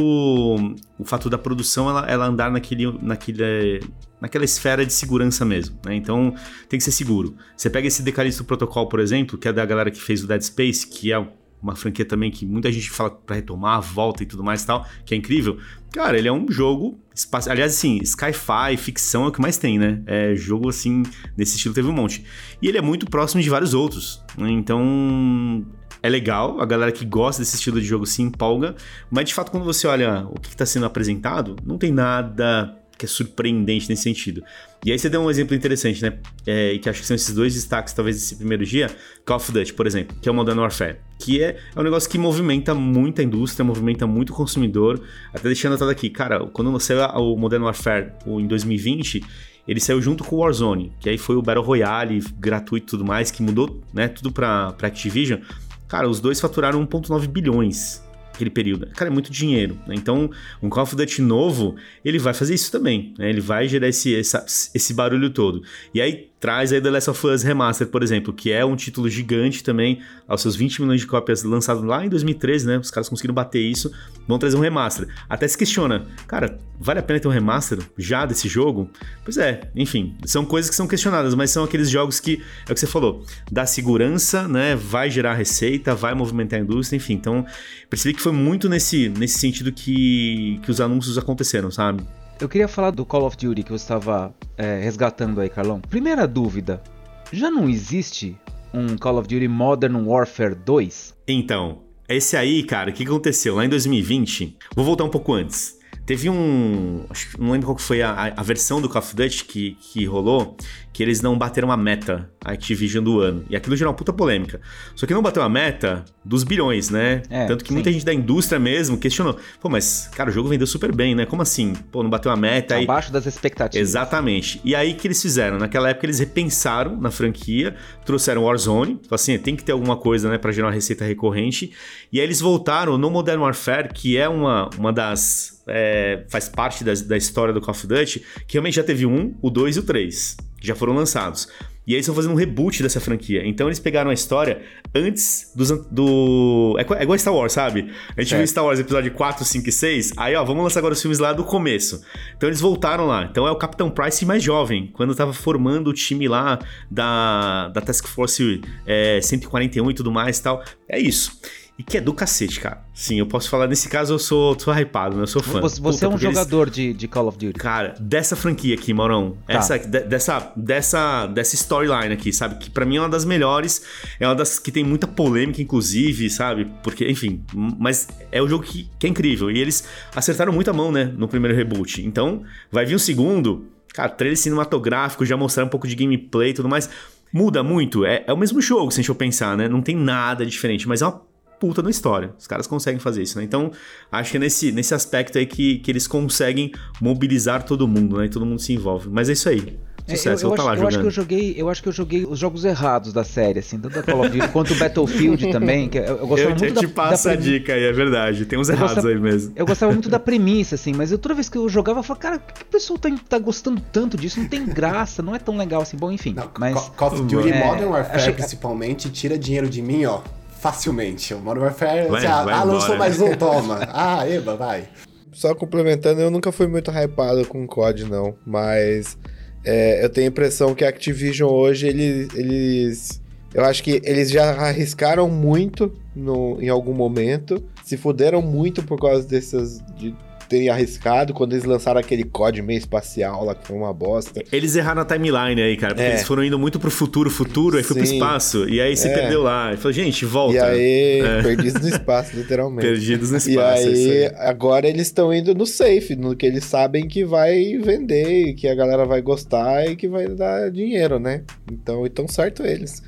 O 0.99 1.05
fato 1.05 1.31
da 1.31 1.39
produção 1.39 1.89
ela, 1.89 2.07
ela 2.11 2.27
andar 2.27 2.51
naquele, 2.51 2.91
naquele 3.01 3.81
naquela 4.21 4.45
esfera 4.45 4.85
de 4.85 4.93
segurança 4.93 5.45
mesmo, 5.45 5.79
né? 5.85 5.95
Então 5.95 6.35
tem 6.69 6.79
que 6.79 6.85
ser 6.85 6.93
seguro. 6.93 7.37
Você 7.57 7.71
pega 7.71 7.89
esse 7.89 8.03
Decalisto 8.03 8.45
Protocol, 8.45 8.89
por 8.89 9.01
exemplo, 9.01 9.39
que 9.39 9.49
é 9.49 9.53
da 9.53 9.65
galera 9.65 9.91
que 9.91 10.01
fez 10.01 10.23
o 10.23 10.27
Dead 10.27 10.43
Space, 10.43 10.87
que 10.87 11.13
é 11.13 11.27
uma 11.63 11.77
franquia 11.77 12.05
também 12.05 12.31
que 12.31 12.47
muita 12.47 12.73
gente 12.73 12.91
fala 12.91 13.11
para 13.11 13.37
retomar, 13.37 13.81
volta 13.83 14.23
e 14.23 14.27
tudo 14.27 14.43
mais 14.43 14.63
e 14.63 14.67
tal, 14.67 14.87
que 15.05 15.15
é 15.15 15.17
incrível. 15.17 15.59
Cara, 15.93 16.19
ele 16.19 16.29
é 16.29 16.33
um 16.33 16.51
jogo 16.51 16.99
espacial. 17.15 17.53
Aliás, 17.53 17.73
assim, 17.73 18.01
sci-fi, 18.05 18.77
ficção 18.79 19.25
é 19.25 19.29
o 19.29 19.33
que 19.33 19.41
mais 19.41 19.59
tem, 19.59 19.79
né? 19.79 20.03
É 20.07 20.35
jogo 20.35 20.69
assim, 20.69 21.03
nesse 21.37 21.57
estilo 21.57 21.75
teve 21.75 21.89
um 21.89 21.93
monte. 21.93 22.25
E 22.63 22.69
ele 22.69 22.79
é 22.79 22.83
muito 22.83 23.07
próximo 23.07 23.43
de 23.43 23.51
vários 23.51 23.75
outros. 23.75 24.23
Né? 24.39 24.51
Então, 24.51 25.67
é 26.03 26.09
legal, 26.09 26.61
a 26.61 26.67
galera 26.67 26.93
que 26.93 27.05
gosta 27.05 27.43
desse 27.43 27.57
estilo 27.57 27.81
de 27.81 27.87
jogo 27.87 28.07
se 28.07 28.23
empolga, 28.23 28.75
mas 29.11 29.27
de 29.27 29.35
fato, 29.35 29.51
quando 29.51 29.65
você 29.65 29.87
olha 29.87 30.27
o 30.31 30.41
que 30.41 30.49
está 30.49 30.65
sendo 30.65 30.87
apresentado, 30.87 31.57
não 31.65 31.77
tem 31.77 31.93
nada 31.93 32.80
que 33.01 33.07
é 33.07 33.09
surpreendente 33.09 33.89
nesse 33.89 34.03
sentido. 34.03 34.45
E 34.85 34.93
aí 34.93 34.99
você 34.99 35.09
deu 35.09 35.23
um 35.23 35.31
exemplo 35.31 35.57
interessante, 35.57 36.03
né? 36.03 36.19
É, 36.47 36.77
que 36.77 36.87
acho 36.87 37.01
que 37.01 37.07
são 37.07 37.15
esses 37.15 37.35
dois 37.35 37.55
destaques, 37.55 37.95
talvez, 37.95 38.17
desse 38.17 38.37
primeiro 38.37 38.63
dia. 38.63 38.95
Call 39.25 39.39
of 39.39 39.51
Duty, 39.51 39.73
por 39.73 39.87
exemplo, 39.87 40.15
que 40.21 40.29
é 40.29 40.33
o 40.33 40.35
Modern 40.35 40.59
Warfare. 40.59 40.99
Que 41.19 41.43
é, 41.43 41.57
é 41.75 41.81
um 41.81 41.83
negócio 41.83 42.11
que 42.11 42.19
movimenta 42.19 42.75
muito 42.75 43.23
a 43.23 43.25
indústria, 43.25 43.65
movimenta 43.65 44.07
muito 44.07 44.35
o 44.35 44.37
consumidor. 44.37 45.03
Até 45.33 45.45
deixando 45.45 45.73
anotado 45.73 45.91
aqui, 45.91 46.11
cara, 46.11 46.45
quando 46.49 46.79
saiu 46.79 47.01
o 47.01 47.37
Modern 47.39 47.65
Warfare 47.65 48.13
em 48.27 48.47
2020, 48.47 49.25
ele 49.67 49.81
saiu 49.81 50.03
junto 50.03 50.23
com 50.23 50.37
o 50.37 50.41
Warzone, 50.41 50.93
que 51.01 51.09
aí 51.09 51.17
foi 51.17 51.37
o 51.37 51.43
Battle 51.43 51.65
Royale 51.65 52.23
gratuito 52.39 52.87
e 52.87 52.91
tudo 52.91 53.05
mais, 53.05 53.31
que 53.31 53.43
mudou 53.43 53.83
né, 53.95 54.09
tudo 54.09 54.31
pra, 54.31 54.73
pra 54.73 54.89
Activision. 54.89 55.41
Cara, 55.89 56.07
os 56.07 56.21
dois 56.21 56.39
faturaram 56.39 56.87
1,9 56.87 57.27
bilhões 57.29 58.03
aquele 58.41 58.51
período. 58.51 58.87
Cara, 58.95 59.11
é 59.11 59.13
muito 59.13 59.31
dinheiro. 59.31 59.79
Né? 59.87 59.95
Então, 59.95 60.31
um 60.63 60.71
Call 60.71 60.85
of 60.85 60.97
Duty 60.97 61.21
novo, 61.21 61.77
ele 62.05 62.19
vai 62.19 62.33
fazer 62.33 62.55
isso 62.55 62.73
também. 62.73 63.15
Né? 63.19 63.29
Ele 63.29 63.41
vai 63.41 63.69
gerar 63.69 63.89
esse, 63.89 64.15
essa, 64.17 64.45
esse 64.75 64.95
barulho 64.95 65.31
todo. 65.31 65.63
E 65.93 66.01
aí, 66.01 66.30
traz 66.41 66.73
aí 66.73 66.81
The 66.81 66.91
Last 66.91 67.11
of 67.11 67.27
Us 67.27 67.43
Remaster, 67.43 67.87
por 67.87 68.03
exemplo, 68.03 68.33
que 68.33 68.51
é 68.51 68.65
um 68.65 68.75
título 68.75 69.09
gigante 69.11 69.63
também, 69.63 70.01
aos 70.27 70.41
seus 70.41 70.57
20 70.57 70.81
milhões 70.81 71.03
de 71.03 71.07
cópias 71.07 71.43
lançado 71.43 71.85
lá 71.85 72.05
em 72.05 72.09
2013, 72.09 72.67
né? 72.67 72.79
Os 72.79 72.91
caras 72.91 73.11
conseguiram 73.11 73.35
bater 73.35 73.61
isso, 73.61 73.93
vão 74.27 74.39
trazer 74.39 74.57
um 74.57 74.61
remaster. 74.61 75.07
Até 75.29 75.47
se 75.47 75.59
questiona, 75.59 76.07
cara, 76.27 76.59
vale 76.79 76.99
a 76.99 77.03
pena 77.03 77.21
ter 77.21 77.29
um 77.29 77.31
remaster 77.31 77.79
já 77.99 78.25
desse 78.25 78.49
jogo? 78.49 78.89
Pois 79.23 79.37
é, 79.37 79.71
enfim, 79.77 80.17
são 80.25 80.47
coisas 80.47 80.71
que 80.71 80.77
são 80.77 80.89
questionadas, 80.89 81.35
mas 81.35 81.51
são 81.51 81.63
aqueles 81.63 81.91
jogos 81.91 82.19
que, 82.19 82.43
é 82.67 82.73
o 82.73 82.75
que 82.75 82.81
você 82.81 82.87
falou, 82.87 83.23
dá 83.53 83.67
segurança, 83.67 84.49
né? 84.49 84.75
Vai 84.75 85.11
gerar 85.11 85.35
receita, 85.35 85.95
vai 85.95 86.15
movimentar 86.15 86.59
a 86.59 86.63
indústria, 86.63 86.97
enfim. 86.97 87.15
Então, 87.15 87.45
percebi 87.91 88.15
que 88.15 88.23
foi 88.23 88.33
muito 88.33 88.67
nesse, 88.67 89.11
nesse 89.11 89.39
sentido 89.39 89.71
que, 89.71 90.59
que 90.63 90.71
os 90.71 90.81
anúncios 90.81 91.19
aconteceram, 91.19 91.71
sabe? 91.71 92.03
Eu 92.41 92.49
queria 92.49 92.67
falar 92.67 92.91
do 92.91 93.05
Call 93.05 93.27
of 93.27 93.37
Duty 93.37 93.63
que 93.63 93.71
você 93.71 93.85
estava 93.85 94.35
é, 94.57 94.81
resgatando 94.81 95.43
aí, 95.43 95.51
Carlão. 95.51 95.79
Primeira 95.79 96.27
dúvida: 96.27 96.83
já 97.31 97.51
não 97.51 97.69
existe 97.69 98.35
um 98.73 98.97
Call 98.97 99.19
of 99.19 99.29
Duty 99.29 99.47
Modern 99.47 100.07
Warfare 100.07 100.55
2? 100.55 101.15
Então, 101.29 101.83
esse 102.09 102.39
aí, 102.39 102.63
cara, 102.63 102.91
o 102.91 102.95
que 102.95 103.05
aconteceu? 103.05 103.57
Lá 103.57 103.67
em 103.67 103.69
2020, 103.69 104.57
vou 104.75 104.87
voltar 104.87 105.05
um 105.05 105.11
pouco 105.11 105.35
antes. 105.35 105.79
Teve 106.11 106.29
um. 106.29 107.05
Não 107.39 107.53
lembro 107.53 107.69
qual 107.69 107.79
foi 107.79 108.03
a, 108.03 108.33
a 108.37 108.43
versão 108.43 108.83
do 108.83 108.89
Call 108.89 109.01
of 109.01 109.15
Duty 109.15 109.45
que, 109.45 109.77
que 109.81 110.05
rolou, 110.05 110.57
que 110.93 111.05
eles 111.05 111.23
não 111.23 111.39
bateram 111.39 111.71
a 111.71 111.77
meta 111.77 112.29
a 112.45 112.53
Activision 112.53 113.05
do 113.05 113.21
ano. 113.21 113.45
E 113.49 113.55
aquilo 113.55 113.77
gerou 113.77 113.93
uma 113.93 113.97
puta 113.97 114.13
polêmica. 114.13 114.61
Só 114.97 115.07
que 115.07 115.15
não 115.15 115.23
bateu 115.23 115.43
a 115.43 115.49
meta 115.49 116.05
dos 116.25 116.43
bilhões, 116.43 116.91
né? 116.91 117.23
É, 117.31 117.47
Tanto 117.47 117.63
que 117.63 117.69
sim. 117.69 117.75
muita 117.75 117.93
gente 117.93 118.05
da 118.05 118.13
indústria 118.13 118.59
mesmo 118.59 118.99
questionou. 118.99 119.37
Pô, 119.61 119.69
mas, 119.69 120.09
cara, 120.15 120.31
o 120.31 120.33
jogo 120.33 120.49
vendeu 120.49 120.67
super 120.67 120.93
bem, 120.93 121.15
né? 121.15 121.27
Como 121.27 121.43
assim? 121.43 121.75
Pô, 121.93 122.03
não 122.03 122.11
bateu 122.11 122.33
a 122.33 122.37
meta. 122.37 122.77
Abaixo 122.77 123.09
aí... 123.09 123.13
das 123.13 123.27
expectativas. 123.27 123.89
Exatamente. 123.89 124.61
E 124.65 124.75
aí 124.75 124.95
que 124.95 125.07
eles 125.07 125.21
fizeram? 125.21 125.59
Naquela 125.59 125.91
época 125.91 126.07
eles 126.07 126.19
repensaram 126.19 126.97
na 127.01 127.11
franquia, 127.11 127.77
trouxeram 128.05 128.45
Warzone. 128.45 129.01
Assim, 129.11 129.39
tem 129.39 129.55
que 129.55 129.63
ter 129.63 129.73
alguma 129.73 129.97
coisa, 129.97 130.29
né, 130.29 130.39
pra 130.39 130.51
gerar 130.51 130.69
uma 130.69 130.75
receita 130.75 131.05
recorrente. 131.05 131.73
E 132.13 132.19
aí 132.19 132.27
eles 132.27 132.41
voltaram 132.41 132.99
no 132.99 133.11
Modern 133.11 133.43
Warfare, 133.43 133.91
que 133.93 134.17
é 134.17 134.29
uma, 134.29 134.69
uma 134.77 134.93
das. 134.93 135.60
É, 135.71 136.25
faz 136.29 136.49
parte 136.49 136.85
da, 136.85 136.93
da 136.95 137.17
história 137.17 137.53
do 137.55 137.61
Call 137.61 137.73
of 137.73 137.87
Duty, 137.87 138.23
que 138.47 138.55
realmente 138.55 138.75
já 138.75 138.85
teve 138.85 139.07
um, 139.07 139.35
o 139.41 139.51
dois 139.51 139.77
e 139.77 139.81
o 139.81 139.83
três 139.83 140.37
que 140.61 140.67
já 140.67 140.75
foram 140.75 140.93
lançados. 140.93 141.49
E 141.87 141.93
aí 141.93 141.97
eles 141.97 142.05
estão 142.05 142.15
fazendo 142.15 142.33
um 142.33 142.37
reboot 142.37 142.83
dessa 142.83 143.01
franquia. 143.01 143.43
Então 143.45 143.67
eles 143.67 143.81
pegaram 143.81 144.11
a 144.11 144.15
história 144.15 144.63
antes 144.95 145.51
dos, 145.57 145.71
do. 145.91 146.77
É, 146.79 147.01
é 147.01 147.03
igual 147.03 147.19
Star 147.19 147.35
Wars, 147.35 147.53
sabe? 147.53 147.91
A 148.17 148.21
gente 148.21 148.31
certo. 148.31 148.37
viu 148.37 148.47
Star 148.47 148.65
Wars 148.65 148.79
episódio 148.79 149.11
4, 149.13 149.45
5 149.45 149.69
e 149.69 149.73
6. 149.73 150.13
Aí, 150.17 150.37
ó, 150.37 150.45
vamos 150.45 150.63
lançar 150.63 150.79
agora 150.79 150.93
os 150.93 151.01
filmes 151.01 151.19
lá 151.19 151.33
do 151.33 151.43
começo. 151.43 152.01
Então 152.37 152.49
eles 152.49 152.61
voltaram 152.61 153.07
lá. 153.07 153.25
Então 153.25 153.45
é 153.45 153.51
o 153.51 153.57
Capitão 153.57 153.91
Price 153.91 154.25
mais 154.25 154.43
jovem, 154.43 154.91
quando 154.93 155.15
tava 155.15 155.33
formando 155.33 155.89
o 155.89 155.93
time 155.93 156.29
lá 156.29 156.59
da, 156.91 157.71
da 157.71 157.81
Task 157.81 158.07
Force 158.07 158.61
é, 158.87 159.19
141 159.21 159.91
e 159.91 159.95
tudo 159.95 160.13
mais 160.13 160.39
e 160.39 160.43
tal. 160.43 160.63
É 160.89 160.99
isso. 160.99 161.41
E 161.81 161.83
que 161.83 161.97
é 161.97 162.01
do 162.03 162.13
cacete, 162.13 162.61
cara. 162.61 162.85
Sim, 162.93 163.21
eu 163.21 163.27
posso 163.27 163.49
falar, 163.49 163.67
nesse 163.67 163.89
caso 163.89 164.13
eu 164.13 164.19
sou, 164.19 164.55
sou 164.61 164.75
hypado, 164.79 165.17
né? 165.17 165.23
Eu 165.23 165.27
sou 165.27 165.43
fã. 165.43 165.63
Você, 165.63 165.81
você 165.81 166.05
é 166.05 166.09
um 166.11 166.19
jogador 166.19 166.65
eles... 166.65 166.75
de, 166.75 166.93
de 166.93 167.09
Call 167.09 167.27
of 167.27 167.39
Duty. 167.39 167.59
Cara, 167.59 167.95
dessa 167.99 168.37
franquia 168.37 168.75
aqui, 168.75 168.93
Maurão. 168.93 169.39
Tá. 169.47 169.55
Essa, 169.55 169.79
de, 169.79 170.01
dessa, 170.01 170.53
dessa, 170.55 171.27
dessa 171.27 171.55
storyline 171.55 172.13
aqui, 172.13 172.35
sabe? 172.35 172.57
Que 172.57 172.69
para 172.69 172.85
mim 172.85 172.99
é 172.99 173.01
uma 173.01 173.09
das 173.09 173.25
melhores. 173.25 173.83
É 174.21 174.29
uma 174.29 174.35
das 174.35 174.59
que 174.59 174.71
tem 174.71 174.85
muita 174.85 175.07
polêmica, 175.07 175.63
inclusive, 175.63 176.29
sabe? 176.29 176.71
Porque, 176.83 177.09
enfim. 177.09 177.43
Mas 177.55 178.09
é 178.31 178.43
um 178.43 178.47
jogo 178.47 178.63
que, 178.63 178.87
que 178.99 179.07
é 179.07 179.09
incrível. 179.09 179.51
E 179.51 179.59
eles 179.59 179.83
acertaram 180.15 180.53
muito 180.53 180.69
a 180.69 180.75
mão, 180.75 180.93
né? 180.93 181.11
No 181.17 181.29
primeiro 181.29 181.57
reboot. 181.57 182.05
Então, 182.05 182.43
vai 182.71 182.85
vir 182.85 182.95
um 182.95 182.99
segundo. 182.99 183.65
Cara, 183.95 184.11
trailer 184.11 184.37
cinematográfico, 184.37 185.25
já 185.25 185.35
mostrar 185.35 185.65
um 185.65 185.69
pouco 185.69 185.89
de 185.89 185.95
gameplay 185.97 186.51
e 186.51 186.53
tudo 186.53 186.69
mais. 186.69 186.91
Muda 187.33 187.63
muito. 187.63 188.05
É, 188.05 188.23
é 188.27 188.33
o 188.35 188.37
mesmo 188.37 188.61
jogo, 188.61 188.91
se 188.91 188.97
a 188.97 188.99
gente 189.01 189.07
for 189.07 189.15
pensar, 189.15 189.57
né? 189.57 189.67
Não 189.67 189.81
tem 189.81 189.97
nada 189.97 190.45
diferente, 190.45 190.87
mas 190.87 191.01
é 191.01 191.07
uma 191.07 191.30
puta 191.61 191.83
na 191.83 191.91
história. 191.91 192.33
Os 192.39 192.47
caras 192.47 192.67
conseguem 192.67 192.99
fazer 192.99 193.23
isso, 193.23 193.39
né? 193.39 193.45
Então, 193.45 193.71
acho 194.11 194.31
que 194.31 194.39
é 194.39 194.41
nesse, 194.41 194.73
nesse 194.73 194.95
aspecto 194.95 195.37
aí 195.37 195.45
que, 195.45 195.79
que 195.79 195.91
eles 195.91 196.07
conseguem 196.07 196.73
mobilizar 197.01 197.63
todo 197.63 197.87
mundo, 197.87 198.17
né? 198.17 198.25
E 198.25 198.29
todo 198.31 198.47
mundo 198.47 198.61
se 198.61 198.73
envolve. 198.73 199.09
Mas 199.11 199.29
é 199.29 199.35
isso 199.35 199.49
aí. 199.49 199.79
Sucesso, 200.09 200.47
é, 200.47 200.49
eu, 200.49 200.57
eu, 200.57 200.69
acho, 200.69 200.83
eu 200.83 200.89
acho, 200.89 200.99
que 200.99 201.07
eu 201.07 201.11
joguei, 201.11 201.55
eu 201.57 201.69
acho 201.69 201.83
que 201.83 201.89
eu 201.89 201.93
joguei 201.93 202.25
os 202.25 202.39
jogos 202.39 202.65
errados 202.65 203.13
da 203.13 203.23
série, 203.23 203.61
assim, 203.61 203.79
tanto 203.79 203.95
da 203.95 204.03
Call 204.03 204.23
of 204.23 204.31
Duty 204.31 204.49
quanto 204.49 204.73
o 204.73 204.77
Battlefield 204.77 205.47
também. 205.53 205.89
Que 205.89 205.99
eu, 205.99 206.03
eu 206.03 206.27
gostava 206.27 206.51
eu 206.51 206.59
muito 206.59 206.81
te 206.81 206.87
da, 206.87 206.93
passo 206.93 207.25
da 207.25 207.33
a 207.33 207.37
dica 207.37 207.75
aí, 207.75 207.85
é 207.85 207.93
verdade. 207.93 208.47
Tem 208.47 208.59
uns 208.59 208.69
errados 208.69 208.95
gostava, 208.95 209.15
aí 209.15 209.21
mesmo. 209.21 209.53
Eu 209.55 209.67
gostava 209.67 209.93
muito 209.93 210.09
da 210.09 210.19
premissa, 210.19 210.75
assim, 210.75 210.95
mas 210.95 211.13
eu, 211.13 211.19
toda 211.19 211.35
vez 211.35 211.49
que 211.49 211.59
eu 211.59 211.69
jogava, 211.69 212.01
eu 212.01 212.03
falava, 212.03 212.21
cara, 212.21 212.39
que 212.39 212.65
pessoa 212.65 212.99
tá, 212.99 213.09
tá 213.29 213.39
gostando 213.39 213.81
tanto 213.93 214.17
disso? 214.17 214.41
Não 214.41 214.49
tem 214.49 214.65
graça, 214.65 215.23
não 215.23 215.35
é 215.35 215.39
tão 215.39 215.57
legal 215.57 215.83
assim. 215.83 215.97
Bom, 215.97 216.11
enfim. 216.11 216.35
Não, 216.35 216.51
mas, 216.59 216.89
Call 216.97 217.13
of 217.13 217.23
Duty 217.23 217.51
é, 217.51 217.65
Modern 217.65 217.91
Warfare, 217.91 218.17
achei... 218.17 218.33
principalmente, 218.33 219.11
tira 219.11 219.39
dinheiro 219.39 219.69
de 219.69 219.83
mim, 219.83 220.07
ó 220.07 220.21
facilmente. 220.61 221.33
O 221.33 221.39
Modern 221.39 221.65
Warfare, 221.65 222.09
vai, 222.09 222.27
ah, 222.27 222.45
vai 222.45 222.55
ah 222.55 222.65
lançou 222.65 222.97
mais 222.97 223.21
um, 223.21 223.35
toma. 223.35 223.81
ah, 223.93 224.29
eba, 224.29 224.57
vai. 224.57 224.89
Só 225.33 225.55
complementando, 225.55 226.21
eu 226.21 226.31
nunca 226.31 226.53
fui 226.53 226.67
muito 226.67 226.91
hypado 226.91 227.47
com 227.47 227.67
COD, 227.67 228.05
não. 228.05 228.35
Mas 228.45 229.17
é, 229.65 230.05
eu 230.05 230.11
tenho 230.11 230.27
a 230.27 230.31
impressão 230.31 230.75
que 230.75 230.85
a 230.85 230.89
Activision 230.89 231.51
hoje, 231.51 231.89
eles, 231.89 232.29
eles. 232.35 233.23
Eu 233.55 233.65
acho 233.65 233.83
que 233.83 234.01
eles 234.05 234.31
já 234.31 234.51
arriscaram 234.51 235.29
muito 235.29 235.93
no, 236.15 236.61
em 236.61 236.69
algum 236.69 236.93
momento. 236.93 237.65
Se 237.83 237.97
fuderam 237.97 238.43
muito 238.43 238.83
por 238.83 239.01
causa 239.01 239.27
dessas. 239.27 239.81
De, 239.97 240.15
terem 240.51 240.69
arriscado 240.69 241.33
quando 241.33 241.53
eles 241.53 241.65
lançaram 241.65 242.01
aquele 242.01 242.25
código 242.25 242.67
meio 242.67 242.79
espacial 242.79 243.45
lá, 243.45 243.55
que 243.55 243.65
foi 243.65 243.77
uma 243.77 243.95
bosta. 243.95 244.43
Eles 244.51 244.75
erraram 244.75 245.01
a 245.01 245.05
timeline 245.05 245.63
aí, 245.63 245.77
cara, 245.77 245.95
porque 245.95 246.09
é. 246.09 246.15
eles 246.15 246.25
foram 246.25 246.43
indo 246.43 246.59
muito 246.59 246.81
pro 246.81 246.91
futuro, 246.91 247.31
futuro, 247.31 247.77
aí 247.77 247.85
foi 247.85 247.95
pro 247.95 248.05
espaço, 248.05 248.69
e 248.69 248.81
aí 248.81 248.97
se 248.97 249.09
é. 249.09 249.15
perdeu 249.15 249.43
lá. 249.43 249.73
E 249.73 249.77
falou, 249.77 249.93
gente, 249.93 250.25
volta. 250.25 250.57
E 250.57 250.59
aí, 250.59 251.21
é. 251.21 251.43
perdidos 251.43 251.81
no 251.81 251.89
espaço, 251.89 252.37
literalmente. 252.37 252.85
Perdidos 252.85 253.31
no 253.31 253.37
espaço. 253.37 253.89
E 253.89 254.25
aí, 254.25 254.33
agora 254.39 254.89
eles 254.89 255.07
estão 255.07 255.33
indo 255.33 255.55
no 255.55 255.65
safe, 255.65 256.17
no 256.17 256.35
que 256.35 256.47
eles 256.47 256.65
sabem 256.65 257.07
que 257.07 257.25
vai 257.25 257.79
vender, 257.79 258.55
que 258.55 258.67
a 258.67 258.75
galera 258.75 259.07
vai 259.07 259.23
gostar 259.23 259.87
e 259.87 259.95
que 259.95 260.09
vai 260.09 260.27
dar 260.27 260.69
dinheiro, 260.73 261.21
né? 261.21 261.45
Então, 261.71 262.05
então 262.05 262.27
certo 262.27 262.65
eles. 262.65 263.01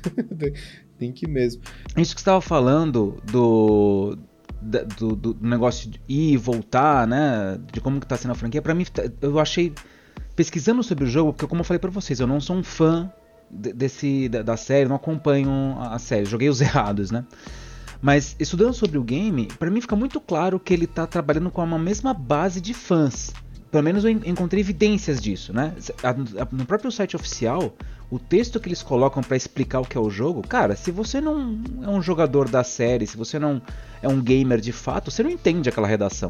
Tem 0.97 1.11
que 1.11 1.27
mesmo. 1.27 1.61
Isso 1.97 2.15
que 2.15 2.21
você 2.21 2.23
estava 2.23 2.39
falando 2.39 3.17
do 3.29 4.17
do, 4.97 5.15
do, 5.15 5.37
negócio 5.41 5.89
de 5.89 6.01
ir 6.07 6.33
e 6.33 6.37
voltar, 6.37 7.07
né? 7.07 7.59
De 7.71 7.81
como 7.81 7.99
que 7.99 8.07
tá 8.07 8.17
sendo 8.17 8.31
a 8.31 8.35
franquia, 8.35 8.61
para 8.61 8.73
mim 8.73 8.85
eu 9.21 9.39
achei 9.39 9.73
pesquisando 10.35 10.81
sobre 10.83 11.03
o 11.03 11.07
jogo, 11.07 11.33
porque 11.33 11.47
como 11.47 11.61
eu 11.61 11.65
falei 11.65 11.79
para 11.79 11.91
vocês, 11.91 12.19
eu 12.19 12.27
não 12.27 12.39
sou 12.39 12.55
um 12.55 12.63
fã 12.63 13.11
desse 13.49 14.27
da, 14.29 14.41
da, 14.41 14.57
série, 14.57 14.89
não 14.89 14.95
acompanho 14.95 15.77
a 15.79 15.99
série, 15.99 16.25
joguei 16.25 16.49
os 16.49 16.59
errados, 16.61 17.11
né? 17.11 17.25
Mas 18.01 18.35
estudando 18.39 18.73
sobre 18.73 18.97
o 18.97 19.03
game, 19.03 19.47
para 19.59 19.69
mim 19.69 19.79
fica 19.79 19.95
muito 19.95 20.19
claro 20.19 20.59
que 20.59 20.73
ele 20.73 20.87
tá 20.87 21.07
trabalhando 21.07 21.49
com 21.49 21.63
uma 21.63 21.79
mesma 21.79 22.13
base 22.13 22.59
de 22.59 22.73
fãs. 22.73 23.31
Pelo 23.73 23.83
menos 23.83 24.05
eu 24.05 24.11
encontrei 24.11 24.61
evidências 24.61 25.19
disso, 25.19 25.51
né? 25.51 25.73
No 26.51 26.63
próprio 26.63 26.91
site 26.91 27.15
oficial, 27.15 27.75
o 28.11 28.19
texto 28.19 28.59
que 28.59 28.67
eles 28.67 28.83
colocam 28.83 29.23
para 29.23 29.35
explicar 29.35 29.79
o 29.79 29.83
que 29.83 29.97
é 29.97 29.99
o 29.99 30.11
jogo, 30.11 30.47
cara, 30.47 30.75
se 30.75 30.91
você 30.91 31.19
não 31.19 31.59
é 31.81 31.89
um 31.89 31.99
jogador 31.99 32.47
da 32.47 32.63
série, 32.63 33.07
se 33.07 33.17
você 33.17 33.39
não 33.39 33.59
é 33.99 34.07
um 34.07 34.21
gamer 34.21 34.61
de 34.61 34.71
fato, 34.71 35.09
você 35.09 35.23
não 35.23 35.29
entende 35.31 35.69
aquela 35.69 35.87
redação. 35.87 36.29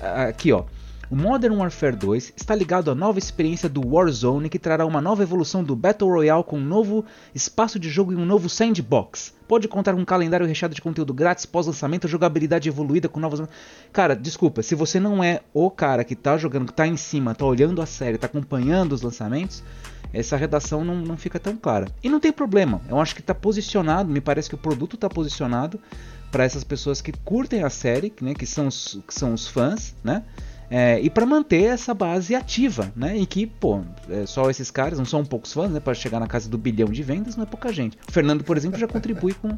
Aqui, 0.00 0.52
ó. 0.52 0.66
O 1.10 1.16
Modern 1.16 1.56
Warfare 1.56 1.96
2 1.96 2.34
está 2.36 2.54
ligado 2.54 2.92
à 2.92 2.94
nova 2.94 3.18
experiência 3.18 3.68
do 3.68 3.84
Warzone 3.84 4.48
que 4.48 4.58
trará 4.60 4.86
uma 4.86 5.00
nova 5.00 5.24
evolução 5.24 5.64
do 5.64 5.74
Battle 5.74 6.08
Royale 6.08 6.44
com 6.44 6.58
um 6.58 6.64
novo 6.64 7.04
espaço 7.34 7.80
de 7.80 7.90
jogo 7.90 8.12
e 8.12 8.16
um 8.16 8.24
novo 8.24 8.48
sandbox. 8.48 9.34
Pode 9.48 9.66
contar 9.66 9.94
com 9.94 10.00
um 10.00 10.04
calendário 10.04 10.46
recheado 10.46 10.74
de 10.74 10.82
conteúdo 10.82 11.14
grátis 11.14 11.46
pós-lançamento, 11.46 12.06
jogabilidade 12.06 12.68
evoluída 12.68 13.08
com 13.08 13.18
novos. 13.18 13.42
Cara, 13.90 14.14
desculpa, 14.14 14.62
se 14.62 14.74
você 14.74 15.00
não 15.00 15.24
é 15.24 15.40
o 15.54 15.70
cara 15.70 16.04
que 16.04 16.14
tá 16.14 16.36
jogando, 16.36 16.66
que 16.66 16.74
tá 16.74 16.86
em 16.86 16.98
cima, 16.98 17.34
tá 17.34 17.46
olhando 17.46 17.80
a 17.80 17.86
série, 17.86 18.18
tá 18.18 18.26
acompanhando 18.26 18.92
os 18.92 19.00
lançamentos, 19.00 19.64
essa 20.12 20.36
redação 20.36 20.84
não, 20.84 20.96
não 20.96 21.16
fica 21.16 21.40
tão 21.40 21.56
clara. 21.56 21.88
E 22.02 22.10
não 22.10 22.20
tem 22.20 22.30
problema, 22.30 22.82
eu 22.90 23.00
acho 23.00 23.14
que 23.14 23.22
está 23.22 23.34
posicionado, 23.34 24.12
me 24.12 24.20
parece 24.20 24.50
que 24.50 24.54
o 24.54 24.58
produto 24.58 24.96
está 24.96 25.08
posicionado 25.08 25.80
para 26.30 26.44
essas 26.44 26.62
pessoas 26.62 27.00
que 27.00 27.12
curtem 27.12 27.62
a 27.62 27.70
série, 27.70 28.12
né, 28.20 28.34
que, 28.34 28.44
são 28.44 28.66
os, 28.66 29.00
que 29.06 29.14
são 29.14 29.32
os 29.32 29.48
fãs, 29.48 29.94
né? 30.04 30.22
É, 30.70 31.00
e 31.00 31.08
para 31.08 31.24
manter 31.24 31.64
essa 31.64 31.94
base 31.94 32.34
ativa, 32.34 32.92
né? 32.94 33.16
E 33.16 33.24
que, 33.24 33.46
pô, 33.46 33.80
é, 34.08 34.26
só 34.26 34.50
esses 34.50 34.70
caras, 34.70 34.98
não 34.98 35.06
são 35.06 35.24
poucos 35.24 35.52
fãs, 35.52 35.70
né? 35.70 35.80
Para 35.80 35.94
chegar 35.94 36.20
na 36.20 36.26
casa 36.26 36.48
do 36.48 36.58
bilhão 36.58 36.88
de 36.88 37.02
vendas, 37.02 37.36
não 37.36 37.44
é 37.44 37.46
pouca 37.46 37.72
gente. 37.72 37.96
O 38.06 38.12
Fernando, 38.12 38.44
por 38.44 38.56
exemplo, 38.56 38.78
já 38.78 38.86
contribui 38.86 39.34
com. 39.34 39.56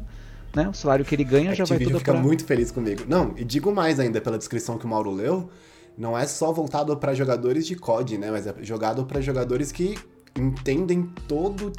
Né, 0.53 0.67
o 0.67 0.73
salário 0.73 1.05
que 1.05 1.15
ele 1.15 1.23
ganha 1.23 1.55
já 1.55 1.63
vai 1.63 1.79
tudo 1.79 1.97
fica 1.97 2.11
pra... 2.11 2.21
muito 2.21 2.43
feliz 2.43 2.71
comigo. 2.71 3.03
Não, 3.07 3.33
e 3.37 3.43
digo 3.45 3.73
mais 3.73 4.01
ainda 4.01 4.19
pela 4.19 4.37
descrição 4.37 4.77
que 4.77 4.83
o 4.83 4.87
Mauro 4.89 5.09
leu, 5.09 5.49
não 5.97 6.17
é 6.17 6.27
só 6.27 6.51
voltado 6.51 6.95
para 6.97 7.13
jogadores 7.13 7.65
de 7.65 7.77
COD, 7.77 8.17
né? 8.17 8.29
Mas 8.29 8.45
é 8.45 8.53
jogado 8.59 9.05
para 9.05 9.21
jogadores 9.21 9.71
que 9.71 9.97
entendem 10.35 11.09
todo 11.25 11.67
o 11.67 11.73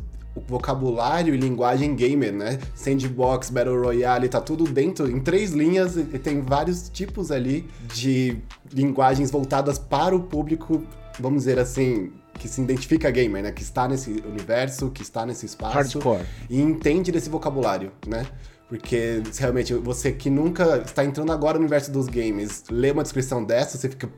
vocabulário 0.46 1.34
e 1.34 1.36
linguagem 1.36 1.94
gamer, 1.94 2.32
né? 2.32 2.58
Sandbox, 2.74 3.50
Battle 3.50 3.80
Royale, 3.80 4.28
tá 4.28 4.40
tudo 4.40 4.64
dentro, 4.64 5.10
em 5.10 5.20
três 5.20 5.52
linhas, 5.52 5.96
e 5.96 6.04
tem 6.04 6.40
vários 6.40 6.88
tipos 6.88 7.30
ali 7.30 7.68
de 7.92 8.38
linguagens 8.72 9.30
voltadas 9.30 9.78
para 9.78 10.16
o 10.16 10.20
público, 10.20 10.82
vamos 11.18 11.44
dizer 11.44 11.58
assim, 11.58 12.12
que 12.38 12.48
se 12.48 12.60
identifica 12.60 13.10
gamer, 13.10 13.42
né? 13.42 13.52
Que 13.52 13.62
está 13.62 13.86
nesse 13.86 14.10
universo, 14.26 14.90
que 14.90 15.02
está 15.02 15.26
nesse 15.26 15.46
espaço. 15.46 15.74
Hardcore. 15.74 16.24
E 16.48 16.60
entende 16.60 17.12
desse 17.12 17.28
vocabulário, 17.28 17.92
né? 18.06 18.26
Porque 18.68 19.22
realmente, 19.38 19.74
você 19.74 20.12
que 20.12 20.30
nunca 20.30 20.78
está 20.78 21.04
entrando 21.04 21.30
agora 21.30 21.54
no 21.54 21.60
universo 21.60 21.92
dos 21.92 22.06
games, 22.06 22.64
lê 22.70 22.90
uma 22.90 23.02
descrição 23.02 23.44
dessa, 23.44 23.76
você 23.76 23.88
fica. 23.88 24.08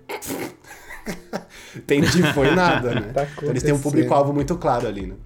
Entendi, 1.76 2.22
foi 2.32 2.54
nada, 2.54 2.94
né? 2.94 3.12
Tá 3.12 3.26
então 3.36 3.50
eles 3.50 3.64
têm 3.64 3.74
um 3.74 3.80
público-alvo 3.80 4.32
muito 4.32 4.56
claro 4.56 4.86
ali, 4.86 5.08
né? 5.08 5.16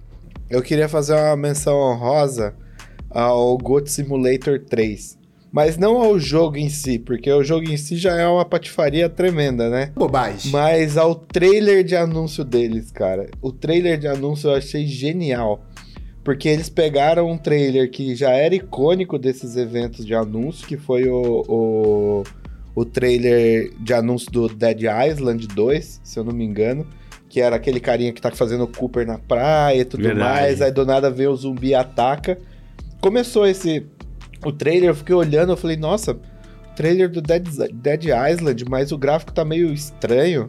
Eu 0.49 0.63
queria 0.63 0.89
fazer 0.89 1.13
uma 1.13 1.35
menção 1.35 1.77
honrosa 1.77 2.55
ao 3.07 3.55
Goat 3.59 3.87
Simulator 3.91 4.59
3. 4.59 5.19
Mas 5.51 5.77
não 5.77 5.97
ao 6.01 6.17
jogo 6.19 6.57
em 6.57 6.69
si, 6.69 6.97
porque 6.97 7.31
o 7.31 7.43
jogo 7.43 7.69
em 7.69 7.77
si 7.77 7.97
já 7.97 8.15
é 8.19 8.27
uma 8.27 8.43
patifaria 8.43 9.07
tremenda, 9.07 9.69
né? 9.69 9.91
Bobagem. 9.95 10.51
Mas 10.51 10.97
ao 10.97 11.13
trailer 11.13 11.83
de 11.83 11.95
anúncio 11.95 12.43
deles, 12.43 12.91
cara. 12.91 13.29
O 13.41 13.51
trailer 13.51 13.99
de 13.99 14.07
anúncio 14.07 14.49
eu 14.49 14.55
achei 14.55 14.87
genial. 14.87 15.63
Porque 16.23 16.49
eles 16.49 16.67
pegaram 16.67 17.29
um 17.29 17.37
trailer 17.37 17.89
que 17.91 18.15
já 18.15 18.31
era 18.31 18.55
icônico 18.55 19.19
desses 19.19 19.55
eventos 19.55 20.03
de 20.03 20.15
anúncio, 20.15 20.67
que 20.67 20.77
foi 20.77 21.07
o, 21.07 21.43
o, 21.47 22.23
o 22.73 22.85
trailer 22.85 23.71
de 23.79 23.93
anúncio 23.93 24.31
do 24.31 24.47
Dead 24.47 24.81
Island 25.11 25.47
2, 25.47 26.01
se 26.03 26.19
eu 26.19 26.23
não 26.23 26.33
me 26.33 26.43
engano 26.43 26.87
que 27.29 27.39
era 27.39 27.55
aquele 27.55 27.79
carinha 27.79 28.11
que 28.11 28.19
tá 28.19 28.31
fazendo 28.31 28.63
o 28.63 28.67
Cooper 28.67 29.05
na 29.05 29.19
praia 29.19 29.81
e 29.81 29.85
tudo 29.85 30.03
Verdade. 30.03 30.41
mais. 30.41 30.61
Aí 30.61 30.71
do 30.71 30.83
nada 30.83 31.11
vem 31.11 31.27
o 31.27 31.35
zumbi 31.35 31.69
e 31.69 31.75
ataca. 31.75 32.39
Começou 32.99 33.47
esse. 33.47 33.85
O 34.43 34.51
trailer, 34.51 34.89
eu 34.89 34.95
fiquei 34.95 35.13
olhando, 35.13 35.51
eu 35.51 35.57
falei, 35.57 35.77
nossa, 35.77 36.17
trailer 36.75 37.09
do 37.09 37.21
Dead, 37.21 37.47
Dead 37.73 38.05
Island, 38.05 38.65
mas 38.67 38.91
o 38.91 38.97
gráfico 38.97 39.31
tá 39.31 39.45
meio 39.45 39.71
estranho. 39.71 40.47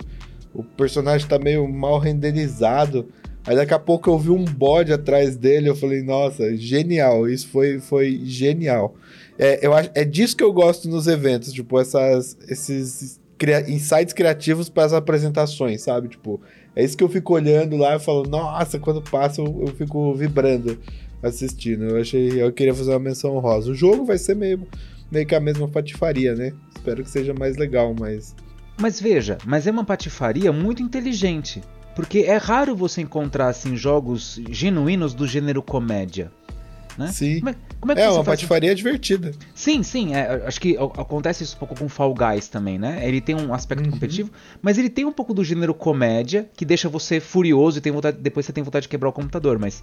O 0.55 0.65
personagem 0.65 1.29
tá 1.29 1.39
meio 1.39 1.69
mal 1.69 1.99
renderizado. 1.99 3.09
Aí 3.47 3.55
daqui 3.57 3.75
a 3.75 3.79
pouco 3.79 4.09
eu 4.09 4.19
vi 4.19 4.31
um 4.31 4.45
bode 4.45 4.93
atrás 4.93 5.37
dele, 5.37 5.69
eu 5.69 5.75
falei, 5.75 6.03
nossa, 6.03 6.57
genial, 6.57 7.29
isso 7.29 7.49
foi, 7.49 7.81
foi 7.81 8.21
genial. 8.25 8.95
É, 9.39 9.67
eu 9.67 9.73
é 9.77 10.05
disso 10.05 10.37
que 10.37 10.45
eu 10.45 10.53
gosto 10.53 10.89
nos 10.89 11.07
eventos, 11.07 11.53
tipo, 11.53 11.81
essas, 11.81 12.37
esses 12.49 13.19
cria 13.41 13.69
insights 13.71 14.13
criativos 14.13 14.69
para 14.69 14.85
as 14.85 14.93
apresentações, 14.93 15.81
sabe? 15.81 16.09
Tipo, 16.09 16.43
é 16.81 16.85
isso 16.85 16.97
que 16.97 17.05
eu 17.05 17.09
fico 17.09 17.35
olhando 17.35 17.77
lá 17.77 17.97
e 17.97 18.01
falo, 18.01 18.23
nossa, 18.27 18.79
quando 18.79 19.03
passa 19.03 19.43
eu, 19.43 19.65
eu 19.67 19.75
fico 19.75 20.15
vibrando 20.15 20.79
assistindo. 21.23 21.85
Eu 21.85 22.01
achei, 22.01 22.43
eu 22.43 22.51
queria 22.53 22.75
fazer 22.75 22.91
uma 22.93 22.99
menção 22.99 23.37
honrosa. 23.37 23.71
O 23.71 23.75
jogo 23.75 24.07
vai 24.07 24.17
ser 24.17 24.35
meio, 24.35 24.67
meio 25.11 25.27
que 25.27 25.35
a 25.35 25.41
mesma 25.41 25.69
patifaria, 25.69 26.35
né? 26.35 26.55
Espero 26.75 27.05
que 27.05 27.11
seja 27.11 27.35
mais 27.35 27.59
legal, 27.59 27.95
mas. 27.99 28.35
Mas 28.81 28.99
veja, 28.99 29.37
mas 29.45 29.67
é 29.67 29.71
uma 29.71 29.85
patifaria 29.85 30.51
muito 30.53 30.83
inteligente. 30.83 31.61
Porque 31.95 32.21
é 32.21 32.39
raro 32.39 32.75
você 32.75 33.03
encontrar 33.03 33.49
assim 33.49 33.77
jogos 33.77 34.41
genuínos 34.49 35.13
do 35.13 35.27
gênero 35.27 35.63
comédia. 35.63 36.33
Né? 36.97 37.09
Sim. 37.09 37.43
Como 37.81 37.93
é, 37.93 37.95
que 37.95 38.01
É, 38.01 38.05
você 38.05 38.11
uma 38.11 38.25
faz- 38.25 38.41
patifaria 38.41 38.75
divertida. 38.75 39.33
Sim, 39.55 39.83
sim. 39.83 40.15
é, 40.15 40.43
acho 40.47 40.61
que 40.61 40.77
acontece 40.77 41.43
isso 41.45 41.57
um 41.57 41.59
pouco 41.59 41.75
com 41.77 41.89
Fall 41.89 42.15
Guys 42.15 42.49
também, 42.49 42.79
né? 42.79 43.01
Ele 43.07 43.21
tem 43.21 43.35
um 43.35 43.55
aspecto 43.55 43.85
Uhum. 43.85 43.91
competitivo, 43.93 44.31
mas 44.61 44.79
ele 44.79 44.91
tem 44.91 45.05
um 45.05 45.13
pouco 45.13 45.33
do 45.33 45.43
gênero 45.43 45.73
comédia, 45.75 46.49
que 46.57 46.65
deixa 46.65 46.89
você 46.89 47.21
furioso 47.21 47.79
e 47.79 47.81
tem 47.81 47.93
vontade, 47.93 48.19
depois 48.21 48.45
você 48.47 48.53
tem 48.53 48.63
vontade 48.63 48.83
de 48.83 48.89
quebrar 48.89 49.09
o 49.09 49.13
computador, 49.13 49.59
mas 49.59 49.83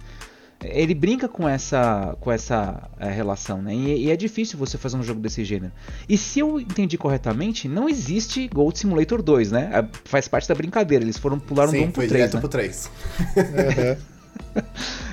ele 0.60 0.92
brinca 0.92 1.28
com 1.28 1.48
essa, 1.48 2.16
com 2.20 2.32
essa 2.32 2.90
é, 2.98 3.08
relação, 3.10 3.62
né? 3.62 3.72
E, 3.72 4.06
e 4.06 4.10
é 4.10 4.16
difícil 4.16 4.58
você 4.58 4.76
fazer 4.76 4.96
um 4.96 5.02
jogo 5.04 5.20
desse 5.20 5.44
gênero. 5.44 5.72
E 6.08 6.18
se 6.18 6.40
eu 6.40 6.58
entendi 6.58 6.98
corretamente, 6.98 7.68
não 7.68 7.88
existe 7.88 8.48
Gold 8.48 8.76
Simulator 8.76 9.22
2, 9.22 9.52
né? 9.52 9.70
É, 9.72 9.98
Faz 10.04 10.26
parte 10.26 10.48
da 10.48 10.56
brincadeira. 10.56 11.04
Eles 11.04 11.16
foram 11.16 11.38
pularam 11.38 11.70
do 11.70 11.76
Sim, 11.78 11.84
1 11.84 11.86
pro 11.86 11.94
foi 11.94 12.06
3, 12.08 12.18
direto 12.22 12.34
né? 12.34 12.40
pro 12.40 12.48
3. 12.48 12.90
Aham. 13.36 13.96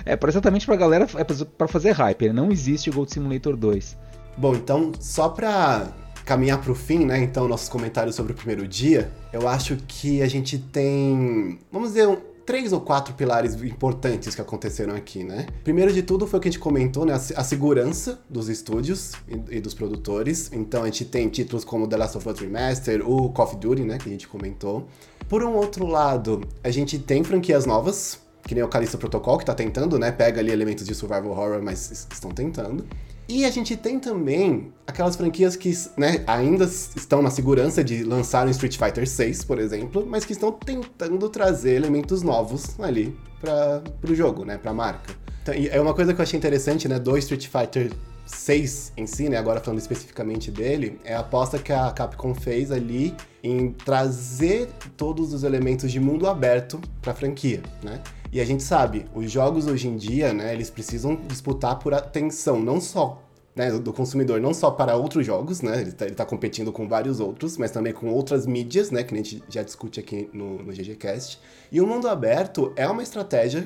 É 0.06 0.16
pra- 0.16 0.30
exatamente 0.30 0.66
pra 0.66 0.76
galera, 0.76 1.08
é 1.16 1.24
pra- 1.24 1.68
fazer 1.68 1.92
hype. 1.92 2.30
Não 2.32 2.52
existe 2.52 2.90
Gold 2.92 3.12
Simulator 3.12 3.56
2. 3.56 3.98
Bom, 4.38 4.54
então, 4.56 4.92
só 5.00 5.30
pra 5.30 5.88
caminhar 6.26 6.60
pro 6.62 6.76
fim, 6.76 7.06
né? 7.06 7.20
Então, 7.24 7.48
nossos 7.48 7.70
comentários 7.70 8.16
sobre 8.16 8.34
o 8.34 8.36
primeiro 8.36 8.68
dia, 8.68 9.12
eu 9.34 9.48
acho 9.48 9.78
que 9.88 10.22
a 10.22 10.28
gente 10.28 10.58
tem, 10.58 11.60
vamos 11.72 11.90
dizer, 11.90 12.08
um- 12.08 12.18
três 12.46 12.72
ou 12.74 12.80
quatro 12.82 13.16
pilares 13.16 13.56
importantes 13.64 14.36
que 14.36 14.42
aconteceram 14.42 14.94
aqui, 14.96 15.24
né? 15.24 15.48
Primeiro 15.64 15.92
de 15.92 16.04
tudo 16.04 16.28
foi 16.28 16.38
o 16.38 16.42
que 16.42 16.48
a 16.48 16.52
gente 16.52 16.60
comentou, 16.62 17.04
né? 17.06 17.14
A, 17.14 17.20
se- 17.20 17.34
a 17.36 17.44
segurança 17.44 18.20
dos 18.30 18.50
estúdios 18.50 19.14
e, 19.28 19.58
e 19.58 19.60
dos 19.62 19.74
produtores. 19.74 20.52
Então, 20.54 20.84
a 20.84 20.86
gente 20.86 21.06
tem 21.06 21.28
títulos 21.30 21.64
como 21.66 21.88
The 21.88 21.98
Last 21.98 22.18
of 22.18 22.30
Us 22.30 22.40
Remaster, 22.40 23.02
o 23.10 23.30
Call 23.32 23.46
of 23.48 23.56
Duty, 23.56 23.82
né? 23.84 23.98
Que 23.98 24.10
a 24.10 24.12
gente 24.12 24.28
comentou. 24.28 24.88
Por 25.28 25.44
um 25.44 25.54
outro 25.56 25.88
lado, 25.88 26.42
a 26.64 26.70
gente 26.70 27.00
tem 27.00 27.24
franquias 27.24 27.66
novas, 27.66 28.20
que 28.48 28.54
nem 28.56 28.64
o 28.64 28.68
Callisto 28.68 28.98
Protocol, 28.98 29.38
que 29.38 29.46
tá 29.46 29.54
tentando, 29.54 29.98
né? 30.00 30.12
Pega 30.12 30.40
ali 30.40 30.52
elementos 30.52 30.86
de 30.86 30.94
survival 30.96 31.32
horror, 31.32 31.62
mas 31.62 31.92
es- 31.92 32.08
estão 32.12 32.32
tentando. 32.32 32.86
E 33.28 33.44
a 33.44 33.50
gente 33.50 33.76
tem 33.76 34.00
também 34.00 34.72
aquelas 34.86 35.16
franquias 35.16 35.56
que 35.56 35.74
né, 35.98 36.24
ainda 36.28 36.66
estão 36.66 37.24
na 37.24 37.32
segurança 37.32 37.84
de 37.84 38.04
lançar 38.04 38.46
um 38.46 38.52
Street 38.52 38.78
Fighter 38.78 39.08
6, 39.10 39.44
por 39.44 39.58
exemplo, 39.58 40.06
mas 40.08 40.24
que 40.24 40.34
estão 40.34 40.52
tentando 40.52 41.28
trazer 41.28 41.74
elementos 41.76 42.22
novos 42.22 42.80
ali 42.80 43.18
para 43.42 43.82
o 44.08 44.14
jogo, 44.14 44.46
né, 44.46 44.60
para 44.60 44.70
a 44.70 44.74
marca. 44.76 45.12
Então, 45.42 45.56
é 45.56 45.82
uma 45.82 45.94
coisa 45.96 46.14
que 46.14 46.22
eu 46.22 46.24
achei 46.24 46.38
interessante, 46.38 46.88
né, 46.88 47.00
do 47.00 47.18
Street 47.18 47.48
Fighter 47.48 47.92
6 48.28 48.92
em 48.96 49.08
si, 49.08 49.28
né, 49.28 49.38
agora 49.38 49.60
falando 49.60 49.80
especificamente 49.80 50.52
dele, 50.52 51.00
é 51.04 51.16
a 51.16 51.20
aposta 51.20 51.58
que 51.58 51.72
a 51.74 51.92
Capcom 51.92 52.34
fez 52.36 52.72
ali 52.72 53.16
em 53.44 53.72
trazer 53.72 54.68
todos 54.98 55.34
os 55.34 55.44
elementos 55.44 55.92
de 55.92 56.00
mundo 56.00 56.28
aberto 56.28 56.80
para 57.02 57.12
a 57.12 57.16
franquia, 57.16 57.62
né? 57.84 58.02
E 58.32 58.42
a 58.42 58.46
gente 58.46 58.64
sabe, 58.64 59.06
os 59.14 59.32
jogos 59.32 59.68
hoje 59.68 59.88
em 59.88 59.96
dia, 59.96 60.34
né, 60.34 60.54
eles 60.54 60.70
precisam 60.70 61.16
disputar 61.28 61.80
por 61.80 61.94
atenção, 61.94 62.60
não 62.60 62.82
só 62.82 63.22
né, 63.56 63.72
do 63.72 63.94
consumidor, 63.94 64.42
não 64.42 64.54
só 64.54 64.70
para 64.70 64.96
outros 64.96 65.26
jogos, 65.26 65.62
né, 65.62 65.82
ele 65.82 65.92
tá, 65.94 66.06
ele 66.06 66.16
tá 66.16 66.26
competindo 66.26 66.72
com 66.72 66.88
vários 66.88 67.20
outros, 67.20 67.58
mas 67.58 67.72
também 67.72 67.94
com 67.94 68.08
outras 68.10 68.46
mídias, 68.46 68.92
né, 68.92 69.04
que 69.04 69.14
a 69.14 69.18
gente 69.18 69.42
já 69.48 69.64
discute 69.64 70.00
aqui 70.00 70.30
no, 70.34 70.62
no 70.62 70.74
GGCast. 70.74 71.40
E 71.72 71.80
o 71.80 71.88
mundo 71.88 72.10
aberto 72.10 72.74
é 72.76 72.88
uma 72.88 73.02
estratégia 73.02 73.66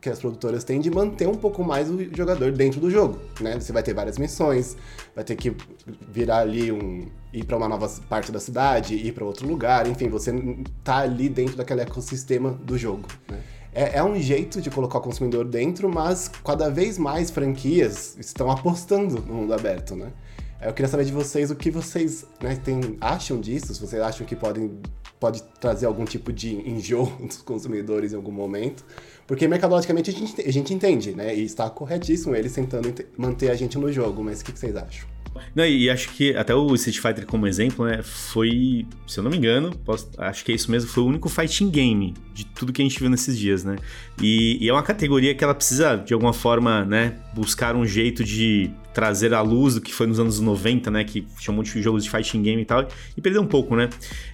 que 0.00 0.08
as 0.08 0.18
produtoras 0.18 0.64
têm 0.64 0.80
de 0.80 0.90
manter 0.90 1.28
um 1.28 1.34
pouco 1.34 1.62
mais 1.62 1.90
o 1.90 1.98
jogador 2.16 2.52
dentro 2.52 2.80
do 2.80 2.90
jogo, 2.90 3.20
né? 3.38 3.60
Você 3.60 3.70
vai 3.70 3.82
ter 3.82 3.92
várias 3.92 4.16
missões, 4.16 4.74
vai 5.14 5.22
ter 5.22 5.36
que 5.36 5.54
virar 6.10 6.38
ali 6.38 6.72
um 6.72 7.06
ir 7.32 7.44
para 7.44 7.56
uma 7.56 7.68
nova 7.68 7.86
parte 8.08 8.32
da 8.32 8.40
cidade, 8.40 8.94
ir 8.94 9.12
para 9.12 9.24
outro 9.24 9.46
lugar, 9.46 9.86
enfim, 9.86 10.08
você 10.08 10.32
tá 10.82 10.98
ali 10.98 11.28
dentro 11.28 11.54
daquele 11.54 11.82
ecossistema 11.82 12.50
do 12.50 12.78
jogo, 12.78 13.06
né? 13.28 13.40
É, 13.72 13.98
é 13.98 14.04
um 14.04 14.20
jeito 14.20 14.60
de 14.60 14.70
colocar 14.70 14.98
o 14.98 15.00
consumidor 15.00 15.44
dentro, 15.44 15.88
mas 15.88 16.28
cada 16.28 16.68
vez 16.68 16.98
mais 16.98 17.30
franquias 17.30 18.16
estão 18.18 18.50
apostando 18.50 19.20
no 19.20 19.34
mundo 19.34 19.54
aberto, 19.54 19.94
né? 19.94 20.12
Eu 20.60 20.74
queria 20.74 20.88
saber 20.88 21.06
de 21.06 21.12
vocês 21.12 21.50
o 21.50 21.56
que 21.56 21.70
vocês 21.70 22.26
né, 22.42 22.54
tem, 22.62 22.98
acham 23.00 23.40
disso, 23.40 23.74
se 23.74 23.80
vocês 23.80 24.02
acham 24.02 24.26
que 24.26 24.36
podem, 24.36 24.78
pode 25.18 25.42
trazer 25.58 25.86
algum 25.86 26.04
tipo 26.04 26.30
de 26.30 26.54
enjoo 26.68 27.06
dos 27.18 27.38
consumidores 27.38 28.12
em 28.12 28.16
algum 28.16 28.32
momento. 28.32 28.84
Porque 29.26 29.48
mercadologicamente 29.48 30.10
a 30.10 30.12
gente, 30.12 30.40
a 30.42 30.52
gente 30.52 30.74
entende, 30.74 31.14
né? 31.14 31.34
E 31.34 31.44
está 31.44 31.70
corretíssimo 31.70 32.34
eles 32.34 32.52
tentando 32.52 32.92
manter 33.16 33.50
a 33.50 33.54
gente 33.54 33.78
no 33.78 33.90
jogo, 33.90 34.22
mas 34.22 34.40
o 34.40 34.44
que, 34.44 34.52
que 34.52 34.58
vocês 34.58 34.76
acham? 34.76 35.08
Não, 35.54 35.64
e 35.64 35.88
acho 35.90 36.10
que 36.10 36.34
até 36.36 36.54
o 36.54 36.74
Street 36.74 36.98
Fighter 36.98 37.26
como 37.26 37.46
exemplo, 37.46 37.84
né, 37.86 38.02
foi, 38.02 38.86
se 39.06 39.18
eu 39.18 39.24
não 39.24 39.30
me 39.30 39.36
engano, 39.36 39.76
posso- 39.84 40.10
acho 40.18 40.44
que 40.44 40.52
é 40.52 40.54
isso 40.54 40.70
mesmo, 40.70 40.88
foi 40.90 41.02
o 41.02 41.06
único 41.06 41.28
fighting 41.28 41.70
game 41.70 42.14
de 42.34 42.44
tudo 42.46 42.72
que 42.72 42.82
a 42.82 42.84
gente 42.84 42.98
viu 42.98 43.08
nesses 43.10 43.38
dias, 43.38 43.64
né? 43.64 43.76
E, 44.20 44.58
e 44.60 44.68
é 44.68 44.72
uma 44.72 44.82
categoria 44.82 45.34
que 45.34 45.42
ela 45.42 45.54
precisa, 45.54 45.96
de 45.96 46.12
alguma 46.14 46.32
forma, 46.32 46.84
né, 46.84 47.16
buscar 47.34 47.74
um 47.74 47.86
jeito 47.86 48.22
de 48.22 48.70
trazer 48.92 49.32
à 49.34 49.40
luz 49.40 49.74
do 49.74 49.80
que 49.80 49.92
foi 49.92 50.06
nos 50.06 50.18
anos 50.18 50.40
90, 50.40 50.90
né, 50.90 51.04
que 51.04 51.26
chamou 51.38 51.62
de 51.62 51.82
jogos 51.82 52.04
de 52.04 52.10
fighting 52.10 52.42
game 52.42 52.62
e 52.62 52.64
tal, 52.64 52.86
e 53.16 53.20
perdeu 53.20 53.42
um 53.42 53.46
pouco, 53.46 53.76
né? 53.76 53.88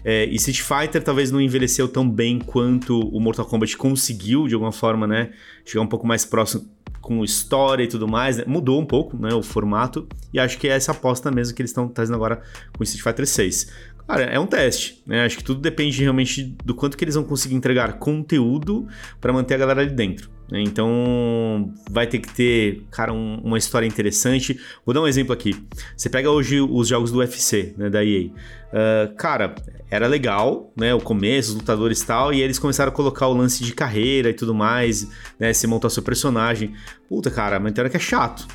É, 0.05 0.25
e 0.27 0.35
Street 0.37 0.61
Fighter 0.61 1.03
talvez 1.03 1.31
não 1.31 1.41
envelheceu 1.41 1.89
tão 1.89 2.09
bem 2.09 2.39
quanto 2.39 2.99
o 2.99 3.21
Mortal 3.21 3.47
Kombat 3.47 3.77
conseguiu, 3.77 4.49
de 4.49 4.55
alguma 4.55 4.73
forma, 4.73 5.07
né, 5.07 5.31
chegar 5.65 5.83
um 5.83 5.87
pouco 5.87 6.07
mais 6.07 6.25
próximo 6.25 6.67
com 7.01 7.23
história 7.23 7.85
e 7.85 7.87
tudo 7.87 8.09
mais, 8.09 8.37
né? 8.37 8.45
mudou 8.47 8.81
um 8.81 8.85
pouco, 8.85 9.17
né, 9.17 9.33
o 9.33 9.43
formato, 9.43 10.09
e 10.33 10.41
acho 10.41 10.59
que 10.59 10.67
é 10.67 10.73
essa 10.73 10.91
aposta 10.91 11.31
mesmo 11.31 11.55
que 11.55 11.63
eles 11.63 11.71
estão 11.71 11.89
trazendo 11.89 12.17
agora 12.17 12.43
com 12.77 12.83
Street 12.83 13.05
Fighter 13.05 13.27
6. 13.27 13.69
Cara, 14.07 14.23
é 14.25 14.39
um 14.39 14.47
teste, 14.47 15.03
né? 15.05 15.25
Acho 15.25 15.39
que 15.39 15.43
tudo 15.45 15.61
depende 15.61 16.01
realmente 16.01 16.57
do 16.65 16.75
quanto 16.75 16.97
que 16.97 17.03
eles 17.05 17.17
vão 17.17 17.25
conseguir 17.25 17.57
entregar 17.57 17.95
conteúdo 17.95 18.87
para 19.21 19.33
manter 19.33 19.55
a 19.55 19.59
galera 19.59 19.81
ali 19.83 19.91
dentro. 19.91 20.31
né? 20.49 20.63
Então, 20.63 21.75
vai 21.91 22.07
ter 22.07 22.21
que 22.21 22.33
ter, 22.33 22.85
cara, 22.93 23.13
um- 23.13 23.41
uma 23.43 23.59
história 23.59 23.85
interessante. 23.85 24.57
Vou 24.85 24.95
dar 24.95 25.01
um 25.03 25.09
exemplo 25.09 25.33
aqui. 25.33 25.57
Você 25.97 26.09
pega 26.09 26.31
hoje 26.31 26.61
os 26.61 26.87
jogos 26.87 27.11
do 27.11 27.19
UFC, 27.19 27.75
né, 27.77 27.91
da 27.91 28.05
EA. 28.05 28.31
Ah, 28.73 29.11
cara, 29.19 29.57
era 29.91 30.07
legal, 30.07 30.73
né? 30.77 30.95
O 30.95 31.01
começo, 31.01 31.49
os 31.51 31.57
lutadores 31.57 32.01
e 32.01 32.07
tal, 32.07 32.33
e 32.33 32.41
eles 32.43 32.61
começaram 32.61 32.93
a 32.93 32.95
colocar 32.95 33.27
o 33.27 33.33
lance 33.35 33.65
de 33.65 33.73
carreira 33.75 34.31
e 34.31 34.35
tudo 34.35 34.55
mais, 34.55 35.09
né? 35.37 35.53
Você 35.53 35.67
montar 35.67 35.91
seu 35.91 36.03
personagem. 36.05 36.75
Puta, 37.09 37.29
cara, 37.29 37.59
mas 37.59 37.73
tem 37.73 37.83
hora 37.83 37.91
que 37.91 37.97
é 37.97 38.01
chato. 38.01 38.47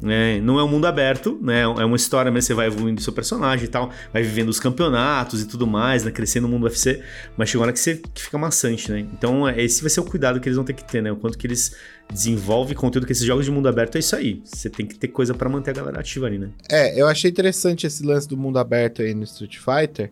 Né? 0.00 0.40
Não 0.40 0.58
é 0.58 0.64
um 0.64 0.68
mundo 0.68 0.86
aberto, 0.86 1.38
né? 1.42 1.60
É 1.60 1.84
uma 1.84 1.96
história, 1.96 2.32
mas 2.32 2.46
você 2.46 2.54
vai 2.54 2.68
evoluindo 2.68 3.00
seu 3.02 3.12
personagem 3.12 3.66
e 3.66 3.68
tal, 3.68 3.90
vai 4.12 4.22
vivendo 4.22 4.48
os 4.48 4.58
campeonatos 4.58 5.42
e 5.42 5.46
tudo 5.46 5.66
mais, 5.66 6.04
né? 6.04 6.10
Crescendo 6.10 6.46
no 6.46 6.54
mundo 6.54 6.64
UFC, 6.64 7.02
mas 7.36 7.50
chega 7.50 7.58
uma 7.58 7.64
hora 7.66 7.72
que, 7.72 7.80
você, 7.80 8.00
que 8.14 8.22
fica 8.22 8.38
maçante, 8.38 8.90
né? 8.90 9.00
Então, 9.00 9.48
esse 9.50 9.82
vai 9.82 9.90
ser 9.90 10.00
o 10.00 10.04
cuidado 10.04 10.40
que 10.40 10.48
eles 10.48 10.56
vão 10.56 10.64
ter 10.64 10.72
que 10.72 10.84
ter, 10.84 11.02
né? 11.02 11.12
O 11.12 11.16
quanto 11.16 11.36
que 11.36 11.46
eles 11.46 11.76
desenvolvem 12.10 12.74
conteúdo, 12.74 13.06
que 13.06 13.12
esses 13.12 13.24
jogos 13.24 13.44
de 13.44 13.50
mundo 13.50 13.68
aberto 13.68 13.96
é 13.96 13.98
isso 13.98 14.16
aí. 14.16 14.40
Você 14.44 14.70
tem 14.70 14.86
que 14.86 14.98
ter 14.98 15.08
coisa 15.08 15.34
pra 15.34 15.48
manter 15.48 15.70
a 15.70 15.74
galera 15.74 16.00
ativa 16.00 16.26
ali, 16.26 16.38
né? 16.38 16.48
É, 16.70 16.98
eu 17.00 17.06
achei 17.06 17.30
interessante 17.30 17.86
esse 17.86 18.02
lance 18.02 18.26
do 18.26 18.36
mundo 18.36 18.58
aberto 18.58 19.02
aí 19.02 19.14
no 19.14 19.24
Street 19.24 19.58
Fighter. 19.58 20.10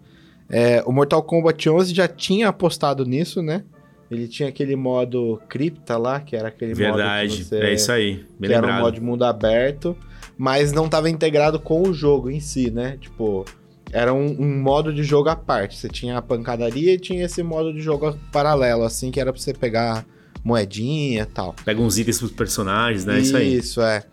É, 0.50 0.82
o 0.86 0.92
Mortal 0.92 1.22
Kombat 1.22 1.68
11 1.68 1.94
já 1.94 2.08
tinha 2.08 2.48
apostado 2.48 3.04
nisso, 3.04 3.42
né? 3.42 3.64
Ele 4.10 4.26
tinha 4.26 4.48
aquele 4.48 4.74
modo 4.74 5.40
cripta 5.48 5.96
lá, 5.98 6.20
que 6.20 6.34
era 6.34 6.48
aquele 6.48 6.72
modo 6.72 6.96
Verdade, 6.96 7.36
que 7.36 7.44
você... 7.44 7.56
é 7.56 7.74
isso 7.74 7.92
aí. 7.92 8.24
Bem 8.38 8.48
que 8.48 8.56
era 8.56 8.58
um 8.58 8.70
lembrado. 8.70 8.82
modo 8.82 8.94
de 8.94 9.00
mundo 9.00 9.24
aberto, 9.24 9.96
mas 10.36 10.72
não 10.72 10.86
estava 10.86 11.10
integrado 11.10 11.60
com 11.60 11.82
o 11.82 11.92
jogo 11.92 12.30
em 12.30 12.40
si, 12.40 12.70
né? 12.70 12.96
Tipo, 13.00 13.44
era 13.92 14.12
um, 14.12 14.36
um 14.40 14.62
modo 14.62 14.92
de 14.92 15.02
jogo 15.02 15.28
à 15.28 15.36
parte. 15.36 15.76
Você 15.76 15.88
tinha 15.88 16.16
a 16.16 16.22
pancadaria 16.22 16.94
e 16.94 16.98
tinha 16.98 17.24
esse 17.24 17.42
modo 17.42 17.72
de 17.72 17.80
jogo 17.80 18.18
paralelo, 18.32 18.84
assim, 18.84 19.10
que 19.10 19.20
era 19.20 19.32
pra 19.32 19.40
você 19.40 19.52
pegar 19.52 20.06
moedinha 20.42 21.22
e 21.22 21.26
tal. 21.26 21.54
Pega 21.64 21.80
uns 21.80 21.98
itens 21.98 22.18
pros 22.18 22.32
personagens, 22.32 23.04
né? 23.04 23.18
Isso 23.20 23.36
aí. 23.36 23.54
Isso, 23.54 23.82
é. 23.82 24.04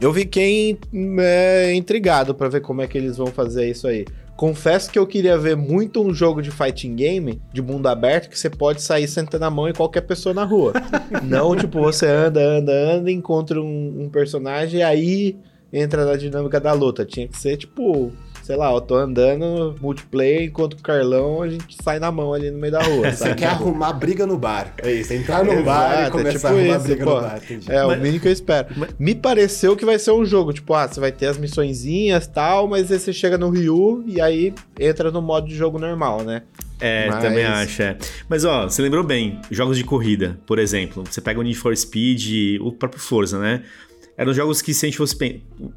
Eu 0.00 0.12
fiquei 0.12 0.78
é, 1.18 1.74
intrigado 1.74 2.34
pra 2.34 2.48
ver 2.48 2.60
como 2.60 2.82
é 2.82 2.86
que 2.86 2.96
eles 2.96 3.16
vão 3.16 3.28
fazer 3.28 3.70
isso 3.70 3.86
aí. 3.86 4.04
Confesso 4.38 4.92
que 4.92 4.96
eu 4.96 5.04
queria 5.04 5.36
ver 5.36 5.56
muito 5.56 6.00
um 6.00 6.14
jogo 6.14 6.40
de 6.40 6.52
fighting 6.52 6.94
game, 6.94 7.42
de 7.52 7.60
mundo 7.60 7.88
aberto, 7.88 8.30
que 8.30 8.38
você 8.38 8.48
pode 8.48 8.80
sair 8.80 9.08
sentando 9.08 9.44
a 9.44 9.50
mão 9.50 9.68
em 9.68 9.72
qualquer 9.72 10.02
pessoa 10.02 10.32
na 10.32 10.44
rua. 10.44 10.74
Não, 11.24 11.56
tipo, 11.56 11.80
você 11.80 12.06
anda, 12.06 12.40
anda, 12.40 12.72
anda, 12.72 13.10
encontra 13.10 13.60
um, 13.60 14.04
um 14.04 14.08
personagem 14.08 14.78
e 14.78 14.82
aí 14.84 15.36
entra 15.72 16.04
na 16.04 16.14
dinâmica 16.16 16.60
da 16.60 16.72
luta. 16.72 17.04
Tinha 17.04 17.26
que 17.26 17.36
ser, 17.36 17.56
tipo, 17.56 18.12
sei 18.48 18.56
lá, 18.56 18.72
eu 18.72 18.80
tô 18.80 18.94
andando 18.94 19.74
multiplayer 19.78 20.44
enquanto 20.44 20.72
o 20.72 20.82
Carlão 20.82 21.42
a 21.42 21.48
gente 21.50 21.76
sai 21.82 21.98
na 21.98 22.10
mão 22.10 22.32
ali 22.32 22.50
no 22.50 22.56
meio 22.56 22.72
da 22.72 22.82
rua. 22.82 23.12
Você 23.12 23.34
quer 23.34 23.48
arrumar 23.48 23.92
briga 23.92 24.26
no 24.26 24.38
bar. 24.38 24.72
É 24.78 24.90
isso, 24.90 25.12
entrar 25.12 25.44
no 25.44 25.62
bar 25.62 25.90
e 25.90 25.92
Exato, 25.92 26.06
é 26.06 26.10
começar 26.10 26.32
tipo 26.32 26.46
a 26.46 26.50
arrumar 26.50 26.76
isso, 26.78 26.86
briga 26.86 27.04
pô. 27.04 27.14
no 27.16 27.20
bar. 27.20 27.36
Entendi. 27.44 27.70
É, 27.70 27.84
Mas- 27.84 27.98
o 27.98 28.00
mínimo 28.02 28.20
que 28.22 28.28
eu 28.28 28.32
espero. 28.32 28.68
Me 28.98 29.14
pareceu 29.14 29.76
que 29.76 29.84
vai 29.84 29.98
ser 29.98 30.12
um 30.12 30.24
jogo, 30.24 30.54
tipo, 30.54 30.72
ah, 30.72 30.88
você 30.88 30.98
vai 30.98 31.12
ter 31.12 31.26
as 31.26 31.36
missõezinhas 31.36 32.24
e 32.24 32.30
tal, 32.30 32.66
mas 32.66 32.90
aí 32.90 32.98
você 32.98 33.12
chega 33.12 33.36
no 33.36 33.50
Ryu 33.50 34.02
e 34.06 34.18
aí 34.18 34.54
entra 34.80 35.10
no 35.10 35.20
modo 35.20 35.46
de 35.46 35.54
jogo 35.54 35.78
normal, 35.78 36.22
né? 36.22 36.40
É, 36.80 37.08
Mas- 37.10 37.22
também 37.22 37.44
acho, 37.44 37.82
é. 37.82 37.98
Mas 38.30 38.46
ó, 38.46 38.62
você 38.66 38.80
lembrou 38.80 39.04
bem, 39.04 39.38
jogos 39.50 39.76
de 39.76 39.84
corrida, 39.84 40.38
por 40.46 40.58
exemplo. 40.58 41.04
Você 41.06 41.20
pega 41.20 41.38
o 41.38 41.42
Need 41.42 41.58
for 41.58 41.76
Speed, 41.76 42.60
o 42.62 42.72
próprio 42.72 42.98
Forza, 43.02 43.38
né? 43.38 43.62
Eram 44.18 44.34
jogos 44.34 44.60
que 44.60 44.74
se 44.74 44.84
a 44.84 44.88
gente 44.88 44.98
fosse. 44.98 45.16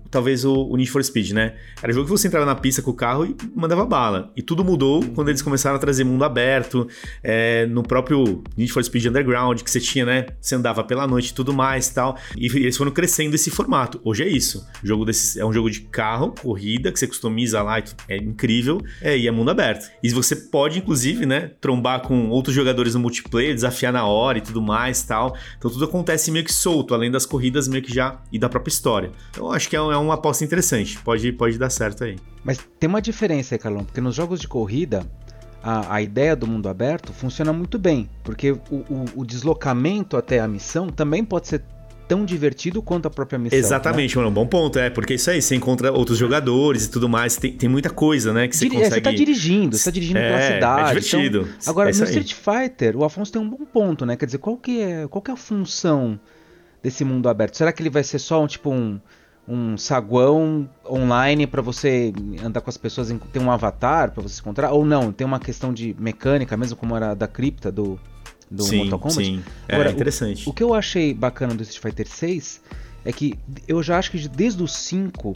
Talvez 0.09 0.43
o, 0.43 0.51
o 0.51 0.75
Need 0.75 0.89
for 0.89 1.03
Speed, 1.03 1.31
né? 1.31 1.53
Era 1.81 1.93
jogo 1.93 2.05
que 2.05 2.11
você 2.11 2.27
entrava 2.27 2.45
na 2.45 2.55
pista 2.55 2.81
com 2.81 2.89
o 2.89 2.93
carro 2.93 3.23
e 3.23 3.35
mandava 3.55 3.85
bala. 3.85 4.31
E 4.35 4.41
tudo 4.41 4.65
mudou 4.65 5.05
quando 5.13 5.29
eles 5.29 5.43
começaram 5.43 5.75
a 5.75 5.79
trazer 5.79 6.03
mundo 6.03 6.23
aberto. 6.23 6.87
é, 7.23 7.67
no 7.67 7.83
próprio 7.83 8.43
Need 8.57 8.73
for 8.73 8.83
Speed 8.83 9.05
Underground, 9.05 9.61
que 9.61 9.69
você 9.69 9.79
tinha, 9.79 10.05
né? 10.05 10.25
Você 10.41 10.55
andava 10.55 10.83
pela 10.83 11.05
noite 11.05 11.29
e 11.29 11.33
tudo 11.35 11.53
mais 11.53 11.89
tal. 11.89 12.17
E 12.35 12.47
eles 12.47 12.75
foram 12.75 12.91
crescendo 12.91 13.35
esse 13.35 13.51
formato. 13.51 14.01
Hoje 14.03 14.23
é 14.23 14.27
isso. 14.27 14.65
O 14.83 14.87
jogo 14.87 15.05
desses, 15.05 15.37
é 15.37 15.45
um 15.45 15.53
jogo 15.53 15.69
de 15.69 15.81
carro, 15.81 16.33
corrida, 16.41 16.91
que 16.91 16.97
você 16.97 17.05
customiza 17.05 17.61
lá. 17.61 17.81
É 18.09 18.17
incrível. 18.17 18.81
É, 19.01 19.15
e 19.15 19.27
é 19.27 19.31
mundo 19.31 19.51
aberto. 19.51 19.87
E 20.01 20.09
você 20.09 20.35
pode, 20.35 20.79
inclusive, 20.79 21.27
né? 21.27 21.51
Trombar 21.61 22.01
com 22.01 22.29
outros 22.29 22.55
jogadores 22.55 22.95
no 22.95 22.99
multiplayer, 22.99 23.53
desafiar 23.53 23.93
na 23.93 24.05
hora 24.05 24.39
e 24.39 24.41
tudo 24.41 24.63
mais 24.63 25.03
tal. 25.03 25.37
Então 25.59 25.69
tudo 25.69 25.85
acontece 25.85 26.31
meio 26.31 26.43
que 26.43 26.53
solto, 26.53 26.95
além 26.95 27.11
das 27.11 27.25
corridas 27.25 27.67
meio 27.67 27.83
que 27.83 27.93
já 27.93 28.19
e 28.31 28.39
da 28.39 28.47
própria 28.49 28.71
história. 28.71 29.11
Então 29.31 29.45
eu 29.47 29.51
acho 29.51 29.69
que 29.69 29.75
é, 29.75 29.81
um- 29.81 29.91
é 29.91 29.97
uma 29.97 30.13
aposta 30.15 30.43
interessante. 30.43 30.97
Pode, 30.99 31.31
pode 31.33 31.57
dar 31.57 31.69
certo 31.69 32.03
aí. 32.03 32.15
Mas 32.43 32.57
tem 32.79 32.87
uma 32.89 33.01
diferença 33.01 33.55
aí, 33.55 33.59
Carlão, 33.59 33.83
porque 33.83 34.01
nos 34.01 34.15
jogos 34.15 34.39
de 34.39 34.47
corrida, 34.47 35.05
a, 35.63 35.95
a 35.95 36.01
ideia 36.01 36.35
do 36.35 36.47
mundo 36.47 36.67
aberto 36.69 37.13
funciona 37.13 37.53
muito 37.53 37.77
bem, 37.77 38.09
porque 38.23 38.51
o, 38.51 38.57
o- 38.71 39.05
o 39.17 39.25
deslocamento 39.25 40.17
até 40.17 40.39
a 40.39 40.47
missão 40.47 40.87
também 40.89 41.23
pode 41.23 41.47
ser 41.47 41.61
tão 42.07 42.25
divertido 42.25 42.81
quanto 42.81 43.05
a 43.05 43.09
própria 43.09 43.39
missão. 43.39 43.57
né? 43.57 43.63
Exatamente, 43.63 44.17
mano. 44.17 44.29
Bom 44.29 44.45
ponto, 44.45 44.77
é. 44.77 44.89
Porque 44.89 45.13
isso 45.13 45.29
aí, 45.29 45.41
você 45.41 45.55
encontra 45.55 45.93
outros 45.93 46.17
jogadores 46.17 46.83
e 46.85 46.91
tudo 46.91 47.07
mais. 47.07 47.37
Tem, 47.37 47.53
tem 47.53 47.69
muita 47.69 47.89
coisa, 47.89 48.33
né? 48.33 48.49
Que 48.49 48.57
você 48.57 48.65
Diri- 48.65 48.75
é, 48.81 48.83
consegue. 48.85 48.95
Você 48.95 49.01
tá 49.01 49.11
dirigindo, 49.17 49.77
você 49.77 49.85
tá 49.85 49.91
dirigindo 49.91 50.19
É, 50.19 50.27
pela 50.27 50.39
é 50.41 50.53
cidade. 50.55 50.87
divertido. 50.89 51.47
então- 51.57 51.71
agora, 51.71 51.89
É 51.89 51.93
no. 51.93 52.03
Street 52.03 52.33
Fighter, 52.33 52.97
o 52.97 53.05
Afonso 53.05 53.31
tem 53.31 53.41
um 53.41 53.49
bom 53.49 53.63
ponto, 53.65 54.05
né? 54.05 54.17
Quer 54.17 54.25
dizer, 54.25 54.39
qual 54.39 54.57
que 54.57 54.81
é, 54.81 55.07
qual 55.07 55.21
que 55.21 55.31
é 55.31 55.33
a 55.33 55.37
função 55.37 56.19
desse 56.81 57.03
mundo 57.03 57.27
aberto? 57.29 57.55
Será 57.57 57.71
que 57.71 57.81
ele 57.81 57.89
vai 57.89 58.03
ser 58.03 58.19
só 58.19 58.41
um 58.43 58.47
tipo 58.47 58.71
um, 58.71 58.99
um 59.47 59.77
saguão 59.77 60.69
online 60.89 61.45
pra 61.47 61.61
você 61.61 62.13
andar 62.43 62.61
com 62.61 62.69
as 62.69 62.77
pessoas, 62.77 63.13
ter 63.31 63.39
um 63.39 63.51
avatar 63.51 64.11
pra 64.11 64.21
você 64.23 64.35
se 64.35 64.41
encontrar? 64.41 64.71
Ou 64.71 64.85
não? 64.85 65.11
Tem 65.11 65.25
uma 65.25 65.39
questão 65.39 65.73
de 65.73 65.95
mecânica, 65.99 66.55
mesmo 66.57 66.77
como 66.77 66.95
era 66.95 67.13
da 67.13 67.27
cripta 67.27 67.71
do, 67.71 67.99
do 68.49 68.63
sim, 68.63 68.77
Mortal 68.77 68.99
Kombat? 68.99 69.25
sim. 69.25 69.43
É 69.67 69.75
Agora, 69.75 69.89
o- 69.89 69.93
interessante. 69.93 70.47
O 70.49 70.53
que 70.53 70.63
eu 70.63 70.73
achei 70.73 71.13
bacana 71.13 71.53
do 71.53 71.63
Street 71.63 71.81
Fighter 71.81 72.07
6 72.07 72.61
é 73.03 73.11
que 73.11 73.33
eu 73.67 73.81
já 73.81 73.97
acho 73.97 74.11
que 74.11 74.27
desde 74.27 74.61
o 74.63 74.67
5 74.67 75.33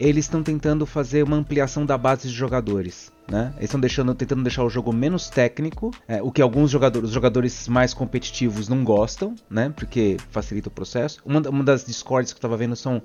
eles 0.00 0.24
estão 0.24 0.42
tentando 0.42 0.86
fazer 0.86 1.22
uma 1.22 1.36
ampliação 1.36 1.84
da 1.84 1.98
base 1.98 2.26
de 2.26 2.34
jogadores. 2.34 3.12
Né? 3.30 3.52
Eles 3.58 3.66
estão 3.66 3.78
deixando, 3.78 4.14
tentando 4.14 4.42
deixar 4.42 4.64
o 4.64 4.70
jogo 4.70 4.92
menos 4.92 5.28
técnico, 5.28 5.92
é, 6.08 6.22
o 6.22 6.32
que 6.32 6.40
alguns 6.40 6.70
jogadores, 6.70 7.10
jogadores 7.10 7.68
mais 7.68 7.92
competitivos 7.92 8.68
não 8.68 8.82
gostam, 8.82 9.36
né? 9.48 9.72
Porque 9.76 10.16
facilita 10.30 10.68
o 10.68 10.72
processo. 10.72 11.20
Uma, 11.24 11.40
uma 11.48 11.62
das 11.62 11.84
discords 11.84 12.32
que 12.32 12.38
eu 12.38 12.42
tava 12.42 12.56
vendo 12.56 12.74
são 12.74 13.00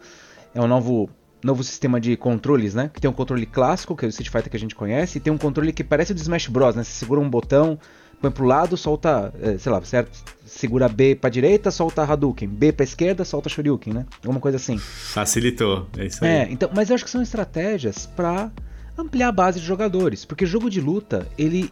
é 0.54 0.62
um 0.62 0.68
novo 0.68 1.10
novo 1.44 1.64
sistema 1.64 2.02
de 2.02 2.18
controles, 2.18 2.74
né? 2.74 2.90
Que 2.92 3.00
tem 3.00 3.08
um 3.08 3.14
controle 3.14 3.46
clássico, 3.46 3.96
que 3.96 4.04
é 4.04 4.08
o 4.08 4.10
Street 4.10 4.32
Fighter 4.32 4.50
que 4.50 4.58
a 4.58 4.60
gente 4.60 4.74
conhece, 4.74 5.20
e 5.20 5.22
tem 5.22 5.32
um 5.32 5.38
controle 5.38 5.72
que 5.72 5.84
parece 5.84 6.12
o 6.12 6.16
de 6.16 6.22
Smash 6.22 6.48
Bros, 6.48 6.76
né? 6.76 6.84
Você 6.84 6.90
segura 6.92 7.22
um 7.22 7.30
botão, 7.30 7.78
põe 8.22 8.32
pro 8.32 8.46
lado, 8.46 8.76
solta, 8.78 9.34
é, 9.42 9.58
sei 9.58 9.72
lá, 9.72 9.80
você 9.80 10.06
segura 10.46 10.88
B 10.88 11.16
pra 11.16 11.30
direita, 11.30 11.72
solta 11.72 12.04
Hadouken, 12.04 12.48
B 12.48 12.72
pra 12.72 12.84
esquerda, 12.84 13.26
solta 13.26 13.50
Shoryuken, 13.50 13.94
né? 13.94 14.06
Alguma 14.24 14.40
coisa 14.40 14.58
assim. 14.58 14.78
Facilitou. 14.78 15.88
É 15.98 16.06
isso 16.06 16.24
aí. 16.24 16.32
É, 16.32 16.48
então, 16.50 16.70
mas 16.74 16.90
eu 16.90 16.96
acho 16.96 17.04
que 17.04 17.10
são 17.10 17.22
estratégias 17.22 18.06
pra 18.06 18.52
ampliar 18.98 19.30
a 19.30 19.32
base 19.32 19.60
de 19.60 19.66
jogadores, 19.66 20.26
porque 20.26 20.46
jogo 20.46 20.70
de 20.70 20.80
luta, 20.80 21.28
ele 21.38 21.72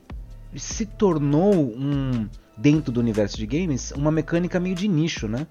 se 0.56 0.86
tornou 0.86 1.54
um 1.54 2.28
dentro 2.56 2.92
do 2.92 3.00
universo 3.00 3.38
de 3.38 3.48
games 3.48 3.92
uma 3.92 4.12
mecânica 4.12 4.60
meio 4.60 4.76
de 4.76 4.88
nicho, 4.88 5.28
né? 5.28 5.48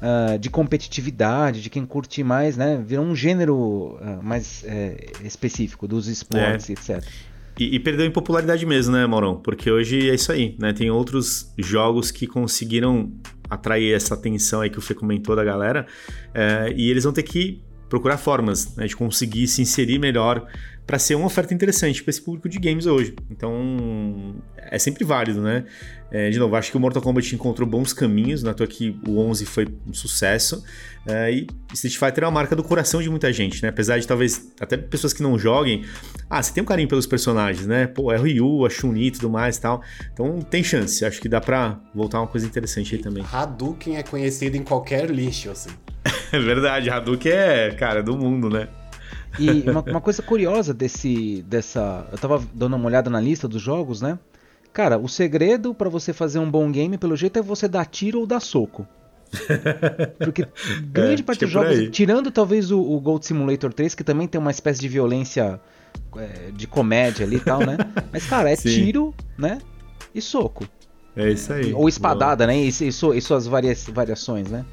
Ah, 0.00 0.36
de 0.36 0.50
competitividade, 0.50 1.62
de 1.62 1.70
quem 1.70 1.86
curte 1.86 2.24
mais, 2.24 2.56
né? 2.56 2.82
Virou 2.84 3.04
um 3.04 3.14
gênero 3.14 3.98
ah, 4.00 4.18
mais 4.20 4.64
é, 4.64 5.12
específico 5.22 5.86
dos 5.86 6.08
esportes, 6.08 6.68
etc. 6.70 7.04
E, 7.58 7.76
e 7.76 7.78
perdeu 7.78 8.06
em 8.06 8.10
popularidade 8.10 8.64
mesmo, 8.64 8.94
né, 8.94 9.06
Maurão? 9.06 9.36
Porque 9.36 9.70
hoje 9.70 10.10
é 10.10 10.14
isso 10.14 10.32
aí, 10.32 10.56
né? 10.58 10.72
Tem 10.72 10.90
outros 10.90 11.52
jogos 11.58 12.10
que 12.10 12.26
conseguiram 12.26 13.12
atrair 13.48 13.94
essa 13.94 14.14
atenção 14.14 14.62
aí 14.62 14.70
que 14.70 14.78
o 14.78 14.82
Fê 14.82 14.94
comentou 14.94 15.36
da 15.36 15.44
galera, 15.44 15.86
é, 16.34 16.72
e 16.74 16.90
eles 16.90 17.04
vão 17.04 17.12
ter 17.12 17.22
que 17.22 17.62
procurar 17.88 18.16
formas 18.16 18.74
né, 18.74 18.86
de 18.86 18.96
conseguir 18.96 19.46
se 19.46 19.60
inserir 19.60 19.98
melhor 19.98 20.46
para 20.92 20.98
ser 20.98 21.14
uma 21.14 21.24
oferta 21.24 21.54
interessante 21.54 22.02
para 22.02 22.10
esse 22.10 22.20
público 22.20 22.50
de 22.50 22.58
games 22.58 22.84
hoje. 22.84 23.14
Então, 23.30 24.34
é 24.58 24.78
sempre 24.78 25.06
válido, 25.06 25.40
né? 25.40 25.64
É, 26.10 26.28
de 26.28 26.38
novo, 26.38 26.54
acho 26.54 26.70
que 26.70 26.76
o 26.76 26.80
Mortal 26.80 27.00
Kombat 27.00 27.34
encontrou 27.34 27.66
bons 27.66 27.94
caminhos, 27.94 28.42
na 28.42 28.52
toa 28.52 28.66
que 28.66 28.94
o 29.08 29.18
11 29.18 29.46
foi 29.46 29.66
um 29.86 29.94
sucesso, 29.94 30.62
é, 31.08 31.32
e 31.32 31.46
Street 31.72 31.96
Fighter 31.96 32.24
é 32.24 32.26
uma 32.26 32.32
marca 32.32 32.54
do 32.54 32.62
coração 32.62 33.00
de 33.00 33.08
muita 33.08 33.32
gente, 33.32 33.62
né? 33.62 33.70
Apesar 33.70 33.98
de 33.98 34.06
talvez 34.06 34.52
até 34.60 34.76
pessoas 34.76 35.14
que 35.14 35.22
não 35.22 35.38
joguem, 35.38 35.82
ah, 36.28 36.42
você 36.42 36.52
tem 36.52 36.62
um 36.62 36.66
carinho 36.66 36.90
pelos 36.90 37.06
personagens, 37.06 37.66
né? 37.66 37.86
Pô, 37.86 38.12
é 38.12 38.18
o 38.18 38.22
Ryu, 38.22 38.66
a 38.66 38.68
Chun-Li 38.68 39.06
e 39.06 39.10
tudo 39.12 39.30
mais 39.30 39.56
e 39.56 39.62
tal. 39.62 39.82
Então 40.12 40.42
tem 40.42 40.62
chance, 40.62 41.06
acho 41.06 41.22
que 41.22 41.28
dá 41.28 41.40
pra 41.40 41.80
voltar 41.94 42.20
uma 42.20 42.26
coisa 42.26 42.46
interessante 42.46 42.96
aí 42.96 43.00
também. 43.00 43.24
Hadouken 43.32 43.96
é 43.96 44.02
conhecido 44.02 44.58
em 44.58 44.62
qualquer 44.62 45.08
lixo, 45.08 45.50
assim. 45.50 45.70
É 46.30 46.38
verdade, 46.38 46.90
Hadouken 46.90 47.32
é, 47.32 47.70
cara, 47.70 48.02
do 48.02 48.16
mundo, 48.16 48.50
né? 48.50 48.68
E 49.38 49.62
uma, 49.68 49.80
uma 49.80 50.00
coisa 50.00 50.22
curiosa 50.22 50.74
desse, 50.74 51.42
dessa, 51.48 52.06
eu 52.12 52.18
tava 52.18 52.42
dando 52.52 52.76
uma 52.76 52.86
olhada 52.86 53.08
na 53.08 53.20
lista 53.20 53.48
dos 53.48 53.62
jogos, 53.62 54.02
né? 54.02 54.18
Cara, 54.72 54.98
o 54.98 55.08
segredo 55.08 55.74
pra 55.74 55.88
você 55.88 56.12
fazer 56.12 56.38
um 56.38 56.50
bom 56.50 56.70
game, 56.70 56.96
pelo 56.98 57.16
jeito, 57.16 57.38
é 57.38 57.42
você 57.42 57.66
dar 57.68 57.84
tiro 57.86 58.20
ou 58.20 58.26
dar 58.26 58.40
soco. 58.40 58.86
Porque 60.18 60.46
grande 60.92 61.22
É, 61.22 61.24
parte 61.24 61.38
que 61.40 61.44
dos 61.46 61.50
é 61.54 61.54
jogos, 61.54 61.78
aí. 61.78 61.90
tirando 61.90 62.30
talvez 62.30 62.70
o, 62.70 62.80
o 62.80 63.00
Gold 63.00 63.24
Simulator 63.24 63.72
3, 63.72 63.94
que 63.94 64.04
também 64.04 64.28
tem 64.28 64.38
uma 64.40 64.50
espécie 64.50 64.80
de 64.80 64.88
violência 64.88 65.60
é, 66.16 66.50
de 66.52 66.66
comédia 66.66 67.24
ali 67.26 67.36
e 67.36 67.40
tal, 67.40 67.60
né? 67.60 67.76
Mas, 68.12 68.26
cara, 68.26 68.50
é 68.50 68.56
Sim. 68.56 68.68
tiro, 68.70 69.14
né? 69.38 69.58
E 70.14 70.20
soco. 70.20 70.66
É 71.16 71.30
isso 71.30 71.52
aí. 71.52 71.72
Ou 71.72 71.88
espadada, 71.88 72.46
né? 72.46 72.56
E, 72.58 72.68
e, 72.68 72.88
e 72.88 73.20
suas 73.20 73.46
varia- 73.46 73.74
variações, 73.92 74.48
né? 74.50 74.64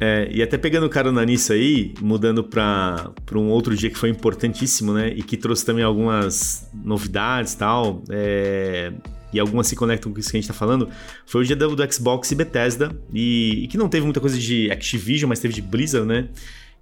É, 0.00 0.28
e 0.30 0.42
até 0.42 0.56
pegando 0.56 0.88
carona 0.88 1.24
nisso 1.24 1.52
aí, 1.52 1.92
mudando 2.00 2.44
pra 2.44 3.10
um 3.34 3.48
outro 3.48 3.76
dia 3.76 3.90
que 3.90 3.98
foi 3.98 4.10
importantíssimo, 4.10 4.92
né? 4.92 5.08
E 5.08 5.22
que 5.22 5.36
trouxe 5.36 5.64
também 5.64 5.82
algumas 5.82 6.68
novidades 6.72 7.54
e 7.54 7.58
tal. 7.58 8.02
é, 8.10 8.92
e 9.32 9.38
algumas 9.38 9.66
se 9.66 9.76
conectam 9.76 10.12
com 10.12 10.18
isso 10.18 10.30
que 10.30 10.36
a 10.36 10.40
gente 10.40 10.48
tá 10.48 10.54
falando. 10.54 10.88
Foi 11.26 11.42
o 11.42 11.44
dia 11.44 11.56
do, 11.56 11.74
do 11.74 11.92
Xbox 11.92 12.30
e 12.30 12.34
Bethesda. 12.34 12.96
E, 13.12 13.64
e 13.64 13.68
que 13.68 13.76
não 13.76 13.88
teve 13.88 14.04
muita 14.04 14.20
coisa 14.20 14.38
de 14.38 14.70
Activision, 14.70 15.28
mas 15.28 15.40
teve 15.40 15.52
de 15.52 15.62
Blizzard, 15.62 16.06
né? 16.06 16.28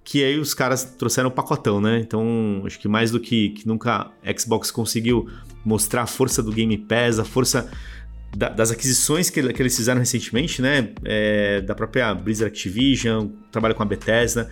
Que 0.03 0.23
aí 0.23 0.39
os 0.39 0.53
caras 0.53 0.85
trouxeram 0.85 1.29
um 1.29 1.31
pacotão, 1.31 1.81
né? 1.81 1.99
Então, 1.99 2.63
acho 2.65 2.79
que 2.79 2.87
mais 2.87 3.11
do 3.11 3.19
que, 3.19 3.49
que 3.49 3.67
nunca 3.67 4.09
Xbox 4.37 4.71
conseguiu 4.71 5.27
mostrar 5.65 6.03
a 6.03 6.07
força 6.07 6.41
do 6.41 6.51
Game 6.51 6.77
Pass, 6.77 7.19
a 7.19 7.25
força 7.25 7.69
da- 8.35 8.49
das 8.49 8.71
aquisições 8.71 9.29
que, 9.29 9.41
que 9.53 9.61
eles 9.61 9.75
fizeram 9.75 9.99
recentemente, 9.99 10.61
né? 10.61 10.89
É, 11.03 11.61
da 11.61 11.73
própria 11.75 12.13
Blizzard 12.13 12.51
Activision, 12.51 13.27
trabalho 13.51 13.75
com 13.75 13.83
a 13.83 13.85
Bethesda. 13.85 14.49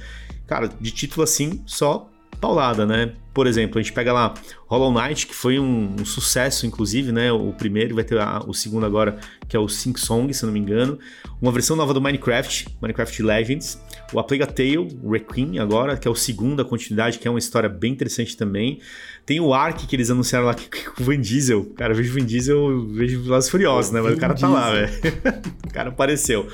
Cara, 0.48 0.68
de 0.80 0.92
título 0.92 1.24
assim, 1.24 1.62
só 1.66 2.12
paulada, 2.40 2.86
né? 2.86 3.14
Por 3.34 3.48
exemplo, 3.48 3.78
a 3.80 3.82
gente 3.82 3.92
pega 3.92 4.14
lá 4.14 4.34
Hollow 4.68 4.94
Knight, 4.94 5.28
que 5.28 5.36
foi 5.36 5.60
um, 5.60 5.96
um 6.00 6.06
sucesso, 6.06 6.66
inclusive, 6.66 7.12
né? 7.12 7.32
O 7.34 7.52
primeiro, 7.52 7.94
vai 7.96 8.04
ter 8.04 8.18
a- 8.18 8.42
o 8.48 8.54
segundo 8.54 8.86
agora, 8.86 9.18
que 9.48 9.58
é 9.58 9.60
o 9.60 9.68
Sing 9.68 9.94
Song, 10.00 10.34
se 10.34 10.44
eu 10.44 10.48
não 10.48 10.54
me 10.54 10.60
engano. 10.60 10.98
Uma 11.42 11.52
versão 11.52 11.76
nova 11.76 11.94
do 11.94 12.00
Minecraft, 12.02 12.78
Minecraft 12.82 13.22
Legends. 13.24 13.78
O 14.14 14.20
A 14.20 14.24
Plague 14.24 14.46
Tale, 14.54 14.88
Requiem, 15.04 15.60
agora, 15.60 15.98
que 15.98 16.08
é 16.08 16.12
o 16.12 16.16
segundo, 16.16 16.62
a 16.62 16.66
continuidade, 16.66 17.20
que 17.20 17.28
é 17.28 17.32
uma 17.32 17.40
história 17.40 17.68
bem 17.68 17.92
interessante 17.92 18.38
também. 18.38 18.80
Tem 19.26 19.40
o 19.42 19.54
Ark, 19.54 19.86
que 19.86 19.96
eles 19.96 20.10
anunciaram 20.10 20.46
lá 20.46 20.54
que- 20.54 20.70
com 20.70 21.04
o 21.04 21.06
Vin 21.06 21.20
Diesel. 21.20 21.66
Cara, 21.76 21.92
eu 21.92 21.98
vejo 21.98 22.12
o 22.12 22.16
Vin 22.16 22.26
Diesel, 22.26 22.56
eu 22.72 22.88
vejo 22.88 23.22
Velozes 23.24 23.50
Furiosos, 23.50 23.92
né? 23.92 24.00
Mas 24.00 24.12
Vin 24.12 24.18
o 24.18 24.22
cara 24.22 24.34
tá 24.36 24.48
lá, 24.48 24.72
velho. 24.72 24.90
o 25.68 25.74
cara 25.74 25.90
apareceu. 25.90 26.48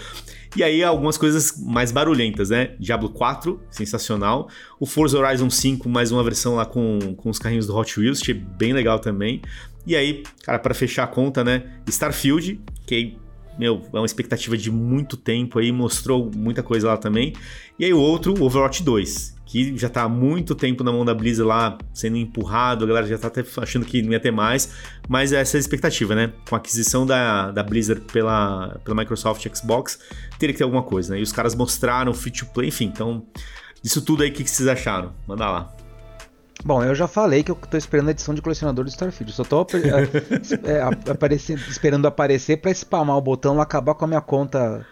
E 0.55 0.63
aí 0.63 0.83
algumas 0.83 1.17
coisas 1.17 1.53
mais 1.57 1.91
barulhentas, 1.91 2.49
né? 2.49 2.75
Diablo 2.77 3.09
4, 3.09 3.59
sensacional. 3.69 4.49
O 4.79 4.85
Forza 4.85 5.17
Horizon 5.17 5.49
5, 5.49 5.87
mais 5.87 6.11
uma 6.11 6.23
versão 6.23 6.55
lá 6.55 6.65
com, 6.65 7.15
com 7.15 7.29
os 7.29 7.39
carrinhos 7.39 7.67
do 7.67 7.75
Hot 7.75 7.97
Wheels, 7.97 8.21
achei 8.21 8.33
bem 8.33 8.73
legal 8.73 8.99
também. 8.99 9.41
E 9.87 9.95
aí, 9.95 10.23
cara, 10.43 10.59
para 10.59 10.73
fechar 10.73 11.03
a 11.03 11.07
conta, 11.07 11.43
né? 11.43 11.63
Starfield, 11.87 12.59
que 12.85 13.17
meu, 13.57 13.81
é 13.93 13.97
uma 13.97 14.05
expectativa 14.05 14.57
de 14.57 14.71
muito 14.71 15.15
tempo 15.15 15.59
aí, 15.59 15.71
mostrou 15.71 16.31
muita 16.35 16.63
coisa 16.63 16.87
lá 16.87 16.97
também. 16.97 17.33
E 17.77 17.85
aí 17.85 17.93
o 17.93 17.99
outro, 17.99 18.33
Overwatch 18.43 18.83
2, 18.83 19.35
que 19.51 19.77
já 19.77 19.89
tá 19.89 20.03
há 20.03 20.07
muito 20.07 20.55
tempo 20.55 20.81
na 20.81 20.93
mão 20.93 21.03
da 21.03 21.13
Blizzard 21.13 21.45
lá, 21.45 21.77
sendo 21.93 22.15
empurrado, 22.15 22.85
a 22.85 22.87
galera 22.87 23.05
já 23.05 23.17
tá 23.17 23.27
até 23.27 23.43
achando 23.57 23.85
que 23.85 24.01
não 24.01 24.13
ia 24.13 24.19
ter 24.19 24.31
mais, 24.31 24.71
mas 25.09 25.33
essa 25.33 25.57
é 25.57 25.59
a 25.59 25.59
expectativa, 25.59 26.15
né? 26.15 26.31
Com 26.47 26.55
a 26.55 26.57
aquisição 26.57 27.05
da, 27.05 27.51
da 27.51 27.61
Blizzard 27.61 28.01
pela, 28.13 28.79
pela 28.85 28.95
Microsoft 28.95 29.45
Xbox, 29.53 29.99
teria 30.39 30.53
que 30.53 30.59
ter 30.59 30.63
alguma 30.63 30.83
coisa, 30.83 31.13
né? 31.13 31.19
E 31.19 31.21
os 31.21 31.33
caras 31.33 31.53
mostraram 31.53 32.13
free 32.13 32.31
to 32.31 32.45
play, 32.45 32.69
enfim, 32.69 32.85
então, 32.85 33.25
isso 33.83 34.01
tudo 34.01 34.23
aí, 34.23 34.29
o 34.29 34.33
que, 34.33 34.45
que 34.45 34.49
vocês 34.49 34.69
acharam? 34.69 35.11
Manda 35.27 35.49
lá. 35.49 35.75
Bom, 36.63 36.81
eu 36.81 36.95
já 36.95 37.07
falei 37.09 37.43
que 37.43 37.51
eu 37.51 37.55
tô 37.55 37.75
esperando 37.75 38.07
a 38.07 38.11
edição 38.11 38.33
de 38.33 38.41
colecionador 38.41 38.85
do 38.85 38.89
Starfield. 38.89 39.33
Só 39.33 39.43
tô 39.43 39.67
é, 40.63 41.11
aparecendo, 41.11 41.59
esperando 41.67 42.05
aparecer 42.05 42.55
pra 42.61 42.73
spamar 42.73 43.17
o 43.17 43.21
botão, 43.21 43.59
acabar 43.59 43.95
com 43.95 44.05
a 44.05 44.07
minha 44.07 44.21
conta 44.21 44.85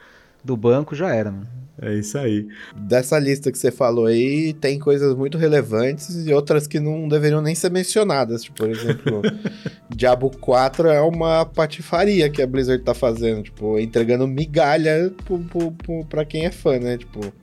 do 0.44 0.58
banco, 0.58 0.96
já 0.96 1.16
era, 1.16 1.32
mano. 1.32 1.48
É 1.82 1.94
isso 1.94 2.18
aí. 2.18 2.48
Dessa 2.76 3.18
lista 3.18 3.52
que 3.52 3.58
você 3.58 3.72
falou 3.72 4.06
aí, 4.06 4.54
tem 4.54 4.78
coisas 4.78 5.16
muito 5.16 5.38
relevantes 5.38 6.28
e 6.28 6.34
outras 6.34 6.68
que 6.68 6.80
não 6.80 7.08
deveriam 7.08 7.42
nem 7.42 7.56
ser 7.56 7.72
mencionadas. 7.72 8.44
Tipo, 8.44 8.58
por 8.58 8.70
exemplo, 8.70 9.22
Diablo 9.96 10.30
4 10.30 10.90
é 10.90 11.02
uma 11.02 11.46
patifaria 11.46 12.30
que 12.30 12.42
a 12.42 12.48
Blizzard 12.48 12.84
tá 12.84 12.94
fazendo, 12.94 13.44
tipo, 13.44 13.80
entregando 13.80 14.28
migalha 14.28 15.12
pro, 15.26 15.40
pro, 15.40 15.72
pro, 15.72 16.06
pra 16.06 16.26
quem 16.26 16.46
é 16.46 16.52
fã, 16.52 16.78
né? 16.78 16.98
Tipo, 16.98 17.34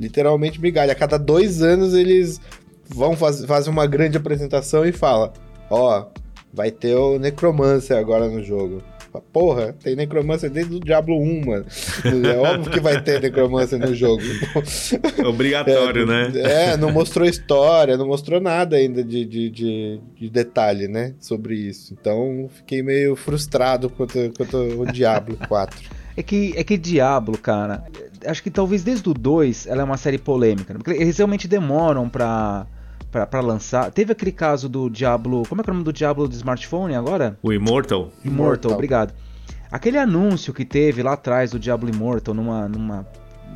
literalmente 0.00 0.60
migalha. 0.60 0.92
A 0.92 0.96
cada 0.96 1.18
dois 1.18 1.60
anos 1.60 1.92
eles 1.92 2.40
vão 2.88 3.16
fazer 3.16 3.46
faz 3.46 3.66
uma 3.66 3.86
grande 3.86 4.16
apresentação 4.16 4.84
e 4.84 4.92
fala: 4.92 5.32
Ó, 5.68 6.00
oh, 6.00 6.20
vai 6.52 6.70
ter 6.70 6.94
o 6.94 7.18
Necromancer 7.18 7.96
agora 7.96 8.28
no 8.28 8.42
jogo. 8.42 8.82
Porra, 9.20 9.72
tem 9.72 9.94
necromancer 9.94 10.50
desde 10.50 10.74
o 10.74 10.80
Diablo 10.80 11.16
1, 11.20 11.46
mano. 11.46 11.66
É 12.26 12.36
óbvio 12.36 12.72
que 12.72 12.80
vai 12.80 13.00
ter 13.00 13.20
necromancer 13.20 13.78
no 13.78 13.94
jogo. 13.94 14.22
Obrigatório, 15.26 16.02
é, 16.02 16.06
né? 16.06 16.32
É, 16.40 16.76
não 16.76 16.90
mostrou 16.90 17.26
história, 17.26 17.96
não 17.96 18.06
mostrou 18.06 18.40
nada 18.40 18.76
ainda 18.76 19.02
de, 19.04 19.24
de, 19.24 19.50
de, 19.50 20.00
de, 20.16 20.30
detalhe, 20.30 20.88
né? 20.88 21.14
Sobre 21.20 21.54
isso. 21.54 21.94
Então, 21.98 22.48
fiquei 22.54 22.82
meio 22.82 23.14
frustrado 23.16 23.88
quanto, 23.88 24.18
quanto 24.36 24.56
o 24.56 24.86
Diablo 24.86 25.36
4. 25.48 26.04
É 26.16 26.22
que, 26.22 26.52
é 26.56 26.62
que 26.62 26.76
Diablo, 26.76 27.36
cara, 27.36 27.84
acho 28.24 28.42
que 28.42 28.50
talvez 28.50 28.84
desde 28.84 29.08
o 29.08 29.14
2 29.14 29.66
ela 29.66 29.82
é 29.82 29.84
uma 29.84 29.96
série 29.96 30.18
polêmica. 30.18 30.72
Né? 30.72 30.80
Porque 30.82 31.00
eles 31.00 31.16
realmente 31.16 31.48
demoram 31.48 32.08
pra 32.08 32.66
para 33.26 33.40
lançar. 33.40 33.90
Teve 33.92 34.12
aquele 34.12 34.32
caso 34.32 34.68
do 34.68 34.90
Diablo. 34.90 35.44
Como 35.48 35.60
é 35.60 35.64
que 35.64 35.70
é 35.70 35.72
o 35.72 35.74
nome 35.74 35.84
do 35.84 35.92
Diablo 35.92 36.26
do 36.26 36.34
smartphone 36.34 36.94
agora? 36.94 37.38
O 37.42 37.52
Immortal. 37.52 38.10
Immortal, 38.24 38.32
Immortal. 38.32 38.72
obrigado. 38.72 39.14
Aquele 39.70 39.98
anúncio 39.98 40.52
que 40.52 40.64
teve 40.64 41.02
lá 41.02 41.12
atrás 41.12 41.50
do 41.52 41.58
Diablo 41.58 41.88
Immortal 41.88 42.34
numa, 42.34 42.68
numa, 42.68 43.06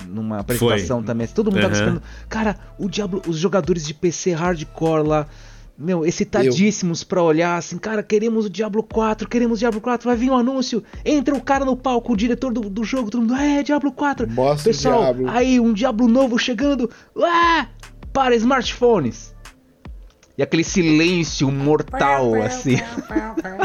numa 0.07 0.39
apresentação 0.41 0.99
Foi. 0.99 1.07
também. 1.07 1.27
Todo 1.27 1.47
mundo 1.47 1.57
uhum. 1.57 1.63
tava 1.63 1.75
esperando. 1.75 2.03
Cara, 2.29 2.57
o 2.79 2.89
Diablo, 2.89 3.23
os 3.27 3.39
jogadores 3.39 3.87
de 3.87 3.95
PC 3.95 4.33
hardcore 4.33 5.07
lá. 5.07 5.27
Meu, 5.81 6.05
excitadíssimos 6.05 7.05
para 7.05 7.23
olhar 7.23 7.57
assim, 7.57 7.79
cara, 7.79 8.03
queremos 8.03 8.47
o 8.47 8.51
Diablo 8.51 8.83
4, 8.83 9.29
queremos 9.29 9.59
o 9.59 9.61
Diablo 9.61 9.81
4, 9.81 10.09
vai 10.09 10.17
vir 10.17 10.29
um 10.29 10.37
anúncio, 10.37 10.83
entra 11.05 11.37
o 11.37 11.41
cara 11.41 11.65
no 11.65 11.77
palco, 11.77 12.15
o 12.15 12.17
diretor 12.17 12.53
do, 12.53 12.63
do 12.63 12.83
jogo, 12.83 13.09
todo 13.13 13.21
mundo, 13.21 13.37
é, 13.37 13.63
Diablo 13.63 13.93
4. 13.93 14.29
Mostra 14.29 14.73
Pessoal, 14.73 15.15
Diablo. 15.15 15.31
aí 15.31 15.61
um 15.61 15.73
Diablo 15.73 16.09
novo 16.09 16.37
chegando, 16.37 16.91
ah, 17.17 17.69
para 18.13 18.35
smartphones. 18.35 19.33
E 20.39 20.43
aquele 20.43 20.63
silêncio 20.63 21.51
mortal, 21.51 22.41
assim. 22.41 22.77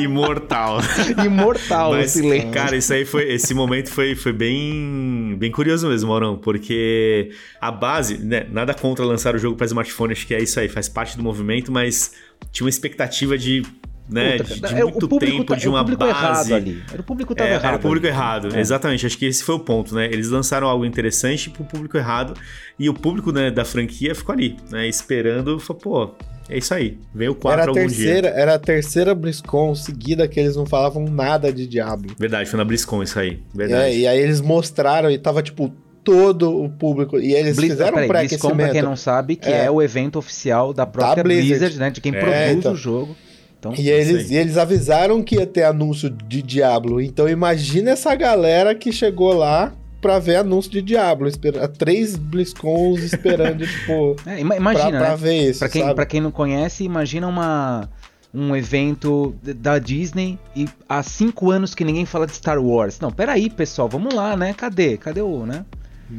Imortal. 0.01 0.79
Imortal 1.23 1.91
Mas, 1.91 2.15
o 2.15 2.17
silêncio. 2.17 2.49
Cara, 2.49 2.75
isso 2.75 2.91
aí 2.91 3.05
foi. 3.05 3.31
Esse 3.31 3.53
momento 3.53 3.91
foi, 3.91 4.15
foi 4.15 4.33
bem, 4.33 5.35
bem 5.37 5.51
curioso 5.51 5.87
mesmo, 5.87 6.09
Maurão, 6.09 6.35
porque 6.35 7.29
a 7.61 7.71
base, 7.71 8.17
né? 8.17 8.47
Nada 8.51 8.73
contra 8.73 9.05
lançar 9.05 9.35
o 9.35 9.37
jogo 9.37 9.55
para 9.55 9.67
smartphone, 9.67 10.13
acho 10.13 10.25
que 10.25 10.33
é 10.33 10.41
isso 10.41 10.59
aí, 10.59 10.67
faz 10.67 10.89
parte 10.89 11.15
do 11.15 11.21
movimento, 11.21 11.71
mas 11.71 12.15
tinha 12.51 12.65
uma 12.65 12.71
expectativa 12.71 13.37
de 13.37 13.61
né, 14.09 14.37
Puta, 14.37 14.53
de, 14.53 14.61
de 14.61 14.75
é, 14.75 14.83
muito 14.83 15.07
tempo, 15.19 15.43
tá, 15.45 15.55
de 15.55 15.69
uma 15.69 15.83
base. 15.83 16.53
Ali. 16.53 16.83
Era 16.91 17.01
o 17.01 17.03
público 17.03 17.33
tava 17.33 17.49
é, 17.49 17.53
errado. 17.53 17.65
Era 17.65 17.77
o 17.77 17.79
público 17.79 18.05
ali. 18.05 18.15
errado, 18.15 18.55
é. 18.55 18.59
exatamente. 18.59 19.05
Acho 19.05 19.17
que 19.17 19.25
esse 19.25 19.43
foi 19.43 19.55
o 19.55 19.59
ponto, 19.59 19.95
né? 19.95 20.05
Eles 20.05 20.29
lançaram 20.29 20.67
algo 20.67 20.85
interessante 20.85 21.49
pro 21.49 21.63
público 21.63 21.97
errado 21.97 22.33
e 22.77 22.89
o 22.89 22.93
público 22.93 23.31
né, 23.31 23.49
da 23.49 23.63
franquia 23.63 24.13
ficou 24.13 24.33
ali, 24.33 24.57
né? 24.69 24.87
Esperando, 24.87 25.59
falou, 25.59 25.81
pô, 25.81 26.15
é 26.49 26.57
isso 26.57 26.73
aí. 26.73 26.97
Veio 27.13 27.31
o 27.31 27.35
4 27.35 27.61
era 27.61 27.71
a 27.71 27.73
terceira, 27.73 28.21
dia. 28.21 28.41
Era 28.41 28.55
a 28.55 28.59
terceira 28.59 29.15
BlizzCon 29.15 29.73
seguida 29.75 30.27
que 30.27 30.39
eles 30.39 30.55
não 30.55 30.65
falavam 30.65 31.05
nada 31.05 31.51
de 31.51 31.65
Diablo. 31.65 32.13
Verdade, 32.19 32.49
foi 32.49 32.57
na 32.57 32.65
BlizzCon 32.65 33.03
isso 33.03 33.17
aí. 33.17 33.41
Verdade. 33.53 33.83
É, 33.83 33.97
e 33.97 34.07
aí 34.07 34.19
eles 34.19 34.41
mostraram 34.41 35.09
e 35.09 35.17
tava, 35.17 35.41
tipo, 35.41 35.73
todo 36.03 36.63
o 36.63 36.69
público. 36.69 37.17
E 37.17 37.33
eles 37.33 37.55
Blizz, 37.55 37.73
fizeram 37.73 38.03
um 38.03 38.07
pré-aquecimento. 38.07 38.55
pra 38.55 38.69
quem 38.69 38.81
não 38.81 38.95
sabe, 38.95 39.35
que 39.37 39.49
é, 39.49 39.65
é 39.65 39.71
o 39.71 39.81
evento 39.81 40.19
oficial 40.19 40.73
da 40.73 40.85
própria 40.85 41.15
da 41.15 41.23
Blizzard. 41.23 41.49
Blizzard, 41.49 41.79
né? 41.79 41.89
De 41.89 42.01
quem 42.01 42.13
é, 42.13 42.19
produz 42.19 42.57
então. 42.57 42.73
o 42.73 42.75
jogo. 42.75 43.15
Então, 43.63 43.73
e, 43.77 43.89
eles, 43.89 44.29
e 44.29 44.35
eles 44.35 44.57
avisaram 44.57 45.23
que 45.23 45.35
ia 45.35 45.47
ter 45.47 45.63
anúncio 45.63 46.09
de 46.09 46.41
Diablo. 46.41 46.99
Então 46.99 47.29
imagina 47.29 47.91
essa 47.91 48.13
galera 48.13 48.75
que 48.75 48.91
chegou 48.91 49.33
lá 49.33 49.73
pra 50.01 50.19
ver 50.19 50.35
anúncio 50.35 50.69
de 50.69 50.81
Diablo. 50.81 51.27
Espera, 51.29 51.65
três 51.69 52.17
BlizzCons 52.17 53.01
esperando, 53.01 53.63
tipo. 53.65 54.17
É, 54.25 54.41
imagina, 54.41 54.89
pra, 54.89 54.99
pra 54.99 55.09
né? 55.11 55.15
ver 55.15 55.49
isso. 55.49 55.59
Pra 55.59 55.69
quem, 55.69 55.81
sabe? 55.81 55.95
pra 55.95 56.05
quem 56.05 56.19
não 56.19 56.31
conhece, 56.31 56.83
imagina 56.83 57.27
uma. 57.27 57.89
Um 58.35 58.55
evento 58.55 59.35
da 59.43 59.77
Disney 59.77 60.39
e 60.55 60.67
há 60.89 61.03
cinco 61.03 61.51
anos 61.51 61.75
que 61.75 61.85
ninguém 61.85 62.03
fala 62.03 62.25
de 62.25 62.33
Star 62.33 62.59
Wars. 62.59 62.99
Não, 62.99 63.11
peraí, 63.11 63.47
pessoal, 63.47 63.87
vamos 63.87 64.11
lá, 64.11 64.35
né? 64.35 64.55
Cadê? 64.55 64.97
Cadê 64.97 65.21
o, 65.21 65.45
né? 65.45 65.63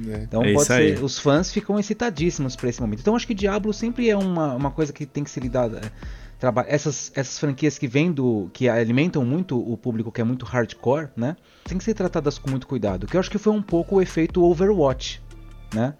É. 0.08 0.22
Então 0.22 0.44
é 0.44 0.52
pode 0.52 0.64
ser. 0.64 1.02
Os 1.02 1.18
fãs 1.18 1.52
ficam 1.52 1.76
excitadíssimos 1.76 2.54
para 2.54 2.68
esse 2.68 2.80
momento. 2.80 3.00
Então 3.00 3.16
acho 3.16 3.26
que 3.26 3.34
Diablo 3.34 3.72
sempre 3.72 4.08
é 4.08 4.16
uma, 4.16 4.54
uma 4.54 4.70
coisa 4.70 4.92
que 4.92 5.04
tem 5.04 5.24
que 5.24 5.30
ser 5.30 5.40
lidada. 5.40 5.80
Essas, 6.66 7.12
essas 7.14 7.38
franquias 7.38 7.78
que 7.78 7.86
vêm 7.86 8.12
do. 8.12 8.50
que 8.52 8.68
alimentam 8.68 9.24
muito 9.24 9.58
o 9.58 9.76
público 9.76 10.10
que 10.10 10.20
é 10.20 10.24
muito 10.24 10.44
hardcore, 10.44 11.08
né? 11.16 11.36
Tem 11.64 11.78
que 11.78 11.84
ser 11.84 11.94
tratadas 11.94 12.38
com 12.38 12.50
muito 12.50 12.66
cuidado. 12.66 13.06
Que 13.06 13.16
eu 13.16 13.20
acho 13.20 13.30
que 13.30 13.38
foi 13.38 13.52
um 13.52 13.62
pouco 13.62 13.96
o 13.96 14.02
efeito 14.02 14.42
Overwatch, 14.42 15.22
né? 15.72 15.94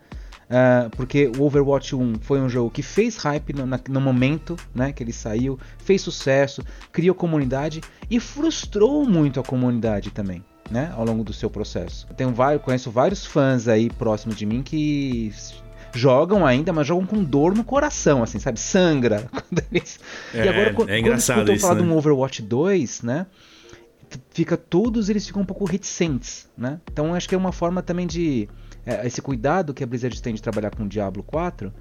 Uh, 0.45 0.91
porque 0.91 1.33
o 1.39 1.43
Overwatch 1.43 1.97
1 1.97 2.15
foi 2.21 2.41
um 2.41 2.49
jogo 2.49 2.71
que 2.71 2.83
fez 2.83 3.17
hype 3.17 3.55
no, 3.55 3.67
na, 3.67 3.81
no, 3.89 4.01
momento 4.01 4.57
né, 4.75 4.93
que 4.93 5.03
ele 5.03 5.13
saiu, 5.13 5.59
fez 5.79 6.03
sucesso, 6.03 6.63
criou 6.93 7.15
comunidade 7.15 7.81
e 8.11 8.21
frustrou 8.21 9.09
muito 9.09 9.41
a 9.41 9.43
comunidade 9.43 10.11
também. 10.11 10.45
Né, 10.71 10.91
ao 10.97 11.05
longo 11.05 11.23
do 11.23 11.33
seu 11.35 11.51
processo. 11.51 12.07
Eu 12.09 12.15
tenho 12.15 12.33
vários, 12.33 12.63
conheço 12.63 12.91
vários 12.91 13.27
fãs 13.27 13.69
aí 13.69 13.91
próximos 13.91 14.35
de 14.35 14.47
mim 14.47 14.63
que 14.63 15.31
jogam 15.95 16.45
ainda, 16.45 16.73
mas 16.73 16.87
jogam 16.87 17.07
com 17.07 17.23
dor 17.23 17.55
no 17.55 17.65
coração, 17.65 18.23
assim, 18.23 18.39
sabe? 18.39 18.61
Sangra. 18.61 19.29
É, 20.33 20.45
e 20.45 20.49
agora, 20.49 20.71
é 20.71 20.73
quando, 20.73 20.95
engraçado 20.95 21.47
quando 21.47 21.61
falar 21.61 21.75
né? 21.77 21.83
de 21.83 21.89
um 21.89 21.97
Overwatch 21.97 22.43
2, 22.43 23.03
né? 23.03 23.27
Fica, 24.31 24.57
todos 24.57 25.09
eles 25.09 25.27
ficam 25.27 25.43
um 25.43 25.45
pouco 25.45 25.65
reticentes, 25.65 26.49
né? 26.57 26.81
Então 26.91 27.15
acho 27.15 27.29
que 27.29 27.35
é 27.35 27.39
uma 27.39 27.53
forma 27.53 27.83
também 27.83 28.07
de. 28.07 28.49
É, 28.85 29.07
esse 29.07 29.23
cuidado 29.23 29.73
que 29.73 29.83
a 29.83 29.87
Blizzard 29.87 30.21
tem 30.21 30.35
de 30.35 30.43
trabalhar 30.43 30.71
com 30.71 30.85
o 30.85 30.89
Diablo 30.89 31.23
4 31.23 31.73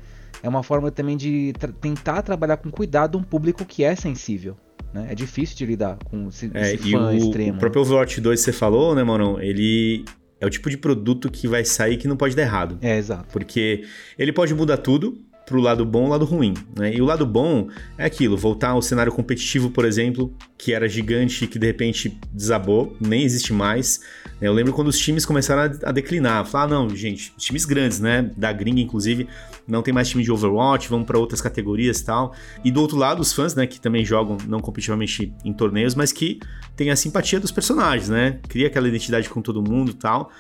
é 0.42 0.50
uma 0.50 0.64
forma 0.64 0.92
também 0.92 1.18
de 1.18 1.54
tra 1.60 1.72
tentar 1.72 2.22
trabalhar 2.22 2.58
com 2.58 2.70
cuidado 2.72 3.18
um 3.18 3.24
público 3.24 3.66
que 3.66 3.84
é 3.84 3.96
sensível. 3.96 4.56
Né? 4.94 5.08
É 5.10 5.16
difícil 5.16 5.58
de 5.58 5.66
lidar 5.66 5.98
com 6.06 6.28
esse, 6.28 6.52
é, 6.54 6.74
esse 6.74 6.92
fã 6.92 7.08
o, 7.08 7.14
extremo. 7.14 7.58
O 7.58 7.60
próprio 7.60 7.82
Overwatch 7.82 8.22
2 8.22 8.40
que 8.40 8.46
você 8.46 8.54
falou, 8.54 8.94
né, 8.94 9.04
mano? 9.04 9.42
Ele 9.42 10.06
é 10.44 10.46
o 10.46 10.50
tipo 10.50 10.70
de 10.70 10.76
produto 10.76 11.32
que 11.32 11.48
vai 11.48 11.64
sair 11.64 11.96
que 11.96 12.06
não 12.06 12.18
pode 12.18 12.36
dar 12.36 12.42
errado. 12.42 12.78
É, 12.82 12.98
exato. 12.98 13.28
Porque 13.32 13.86
ele 14.20 14.34
pode 14.34 14.54
mudar 14.54 14.76
tudo 14.76 15.18
pro 15.46 15.60
lado 15.60 15.86
bom 15.86 16.08
e 16.08 16.10
lado 16.10 16.26
ruim. 16.26 16.54
Né? 16.78 16.96
E 16.96 17.02
o 17.02 17.06
lado 17.06 17.26
bom 17.26 17.68
é 17.98 18.06
aquilo, 18.06 18.38
voltar 18.38 18.70
ao 18.70 18.82
cenário 18.82 19.12
competitivo, 19.12 19.70
por 19.70 19.86
exemplo, 19.86 20.34
que 20.58 20.74
era 20.74 20.88
gigante 20.88 21.44
e 21.44 21.48
que 21.48 21.60
de 21.60 21.68
repente 21.68 22.18
desabou, 22.32 22.96
nem 23.00 23.24
existe 23.24 23.52
mais. 23.52 24.02
Eu 24.42 24.54
lembro 24.54 24.74
quando 24.74 24.88
os 24.88 24.98
times 24.98 25.26
começaram 25.26 25.78
a, 25.84 25.92
declinar, 25.92 26.46
falar, 26.46 26.64
ah, 26.64 26.68
não, 26.68 26.90
gente, 26.90 27.34
times 27.38 27.66
grandes, 27.66 28.00
né, 28.00 28.32
da 28.38 28.52
gringa 28.52 28.82
inclusive, 28.82 29.28
não 29.68 29.82
tem 29.82 29.94
mais 29.94 30.10
time 30.10 30.24
de 30.24 30.32
Overwatch, 30.32 30.90
vamos 30.90 31.06
para 31.06 31.18
outras 31.18 31.42
categorias 31.42 32.00
e 32.00 32.06
tal. 32.06 32.34
E 32.64 32.72
do 32.72 32.82
outro 32.82 32.98
lado, 32.98 33.22
os 33.22 33.32
fãs, 33.34 33.56
né, 33.56 33.68
que 33.68 33.80
também 33.80 34.04
jogam 34.04 34.38
não 34.48 34.60
competitivamente 34.60 35.34
em 35.44 35.54
torneios, 35.54 35.96
mas 35.96 36.12
que 36.12 36.40
têm 36.76 36.90
a 36.90 36.96
simpatia 36.96 37.40
dos 37.40 37.52
personagens, 37.52 38.10
né? 38.10 38.40
Cria 38.48 38.68
aquela 38.68 38.88
identidade 38.88 39.30
com 39.30 39.42
todo 39.42 39.62
mundo 39.62 39.92
e 39.92 39.94
tal. 39.94 40.32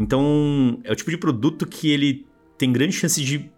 Então, 0.00 0.78
é 0.84 0.92
o 0.92 0.94
tipo 0.94 1.10
de 1.10 1.16
produto 1.16 1.66
que 1.66 1.90
ele 1.90 2.26
tem 2.56 2.72
grande 2.72 2.92
chance 2.92 3.20
de 3.22 3.50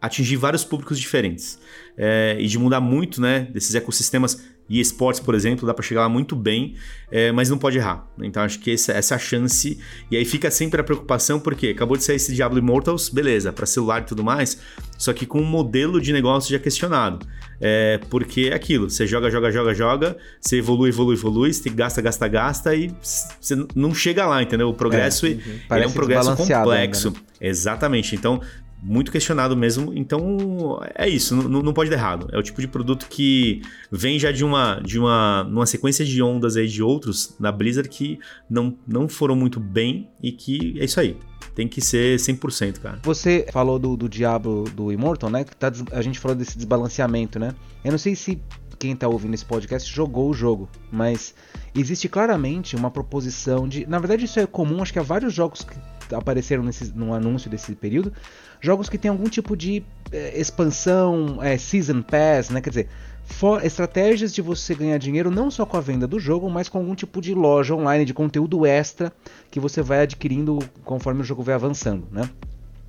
atingir 0.00 0.36
vários 0.36 0.64
públicos 0.64 0.98
diferentes 0.98 1.58
é, 1.96 2.36
e 2.38 2.46
de 2.46 2.58
mudar 2.58 2.80
muito, 2.80 3.20
né, 3.20 3.48
desses 3.52 3.74
ecossistemas 3.74 4.40
e 4.68 4.80
esportes, 4.80 5.18
por 5.18 5.34
exemplo, 5.34 5.66
dá 5.66 5.72
para 5.72 5.82
chegar 5.82 6.02
lá 6.02 6.08
muito 6.08 6.36
bem, 6.36 6.74
é, 7.10 7.32
mas 7.32 7.48
não 7.48 7.56
pode 7.56 7.78
errar. 7.78 8.06
Então 8.20 8.42
acho 8.42 8.60
que 8.60 8.70
essa, 8.70 8.92
essa 8.92 9.14
é 9.14 9.16
a 9.16 9.18
chance. 9.18 9.78
E 10.10 10.16
aí 10.16 10.24
fica 10.26 10.50
sempre 10.50 10.80
a 10.80 10.84
preocupação, 10.84 11.40
porque 11.40 11.68
acabou 11.68 11.96
de 11.96 12.04
sair 12.04 12.16
esse 12.16 12.34
Diablo 12.34 12.58
Immortals, 12.58 13.08
beleza, 13.08 13.50
para 13.50 13.64
celular 13.64 14.02
e 14.02 14.04
tudo 14.04 14.22
mais, 14.22 14.58
só 14.98 15.12
que 15.14 15.24
com 15.24 15.40
um 15.40 15.44
modelo 15.44 16.00
de 16.00 16.12
negócio 16.12 16.52
já 16.52 16.58
questionado. 16.58 17.26
É, 17.60 17.98
porque 18.10 18.50
é 18.52 18.54
aquilo, 18.54 18.88
você 18.88 19.06
joga, 19.06 19.30
joga, 19.30 19.50
joga, 19.50 19.74
joga, 19.74 20.16
você 20.40 20.58
evolui, 20.58 20.90
evolui, 20.90 21.16
evolui, 21.16 21.52
você 21.52 21.70
gasta, 21.70 22.00
gasta, 22.02 22.28
gasta 22.28 22.74
e 22.74 22.94
você 23.40 23.56
não 23.74 23.94
chega 23.94 24.26
lá, 24.26 24.42
entendeu? 24.42 24.68
O 24.68 24.74
progresso 24.74 25.26
é, 25.26 25.30
uhum. 25.30 25.60
é 25.70 25.86
um 25.86 25.92
progresso 25.92 26.36
complexo. 26.36 27.08
Ainda, 27.08 27.20
né? 27.20 27.26
Exatamente. 27.40 28.14
Então 28.14 28.40
muito 28.82 29.10
questionado 29.10 29.56
mesmo. 29.56 29.92
Então, 29.94 30.80
é 30.94 31.08
isso, 31.08 31.34
não, 31.34 31.62
não 31.62 31.72
pode 31.72 31.90
dar 31.90 31.96
errado. 31.96 32.28
É 32.32 32.38
o 32.38 32.42
tipo 32.42 32.60
de 32.60 32.68
produto 32.68 33.06
que 33.08 33.62
vem 33.90 34.18
já 34.18 34.30
de 34.30 34.44
uma 34.44 34.80
de 34.80 34.98
uma, 34.98 35.42
uma 35.44 35.66
sequência 35.66 36.04
de 36.04 36.22
ondas 36.22 36.56
aí 36.56 36.68
de 36.68 36.82
outros 36.82 37.34
da 37.38 37.50
Blizzard 37.50 37.88
que 37.88 38.18
não, 38.48 38.76
não 38.86 39.08
foram 39.08 39.34
muito 39.34 39.58
bem 39.58 40.08
e 40.22 40.32
que 40.32 40.76
é 40.78 40.84
isso 40.84 41.00
aí. 41.00 41.16
Tem 41.54 41.66
que 41.66 41.80
ser 41.80 42.18
100%, 42.18 42.78
cara. 42.78 43.00
Você 43.02 43.46
falou 43.52 43.80
do, 43.80 43.96
do 43.96 44.08
Diablo 44.08 44.64
do 44.70 44.92
Immortal, 44.92 45.28
né? 45.28 45.42
Que 45.42 45.56
tá, 45.56 45.72
a 45.92 46.02
gente 46.02 46.18
falou 46.20 46.36
desse 46.36 46.56
desbalanceamento, 46.56 47.38
né? 47.38 47.54
Eu 47.84 47.90
não 47.90 47.98
sei 47.98 48.14
se 48.14 48.40
quem 48.78 48.92
está 48.92 49.08
ouvindo 49.08 49.34
esse 49.34 49.44
podcast 49.44 49.92
jogou 49.92 50.30
o 50.30 50.34
jogo, 50.34 50.68
mas 50.90 51.34
existe 51.74 52.08
claramente 52.08 52.76
uma 52.76 52.92
proposição 52.92 53.66
de. 53.66 53.84
Na 53.86 53.98
verdade, 53.98 54.24
isso 54.24 54.38
é 54.38 54.46
comum, 54.46 54.80
acho 54.80 54.92
que 54.92 55.00
há 55.00 55.02
vários 55.02 55.34
jogos 55.34 55.62
que 55.62 55.76
apareceram 56.12 56.62
nesse, 56.62 56.92
no 56.94 57.12
anúncio 57.12 57.50
desse 57.50 57.74
período. 57.74 58.12
Jogos 58.60 58.88
que 58.88 58.98
tem 58.98 59.10
algum 59.10 59.28
tipo 59.28 59.56
de 59.56 59.84
é, 60.10 60.38
expansão, 60.38 61.42
é, 61.42 61.56
Season 61.56 62.02
Pass, 62.02 62.50
né? 62.50 62.60
Quer 62.60 62.70
dizer, 62.70 62.88
for, 63.24 63.64
estratégias 63.64 64.32
de 64.32 64.42
você 64.42 64.74
ganhar 64.74 64.98
dinheiro 64.98 65.30
não 65.30 65.50
só 65.50 65.64
com 65.64 65.76
a 65.76 65.80
venda 65.80 66.06
do 66.06 66.18
jogo, 66.18 66.50
mas 66.50 66.68
com 66.68 66.78
algum 66.78 66.94
tipo 66.94 67.20
de 67.20 67.34
loja 67.34 67.74
online, 67.74 68.04
de 68.04 68.14
conteúdo 68.14 68.66
extra 68.66 69.12
que 69.50 69.60
você 69.60 69.82
vai 69.82 70.00
adquirindo 70.02 70.58
conforme 70.84 71.20
o 71.20 71.24
jogo 71.24 71.42
vai 71.42 71.54
avançando, 71.54 72.06
né? 72.10 72.28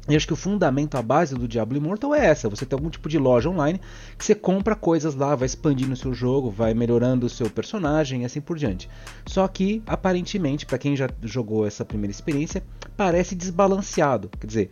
E 0.09 0.15
acho 0.15 0.25
que 0.25 0.33
o 0.33 0.35
fundamento, 0.35 0.97
a 0.97 1.01
base 1.03 1.35
do 1.35 1.47
Diablo 1.47 1.77
Immortal 1.77 2.15
é 2.15 2.25
essa: 2.25 2.49
você 2.49 2.65
tem 2.65 2.75
algum 2.75 2.89
tipo 2.89 3.07
de 3.07 3.19
loja 3.19 3.47
online 3.47 3.79
que 4.17 4.25
você 4.25 4.33
compra 4.33 4.75
coisas 4.75 5.13
lá, 5.13 5.35
vai 5.35 5.45
expandindo 5.45 5.93
o 5.93 5.95
seu 5.95 6.13
jogo, 6.13 6.49
vai 6.49 6.73
melhorando 6.73 7.27
o 7.27 7.29
seu 7.29 7.47
personagem 7.49 8.23
e 8.23 8.25
assim 8.25 8.41
por 8.41 8.57
diante. 8.57 8.89
Só 9.27 9.47
que, 9.47 9.83
aparentemente, 9.85 10.65
para 10.65 10.79
quem 10.79 10.95
já 10.95 11.07
jogou 11.21 11.65
essa 11.65 11.85
primeira 11.85 12.11
experiência, 12.11 12.63
parece 12.97 13.35
desbalanceado. 13.35 14.29
Quer 14.39 14.47
dizer, 14.47 14.71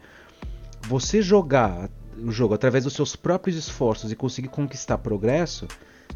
você 0.87 1.21
jogar 1.21 1.89
o 2.19 2.31
jogo 2.31 2.55
através 2.55 2.83
dos 2.83 2.93
seus 2.93 3.15
próprios 3.15 3.55
esforços 3.55 4.11
e 4.11 4.15
conseguir 4.15 4.47
conquistar 4.47 4.97
progresso 4.97 5.67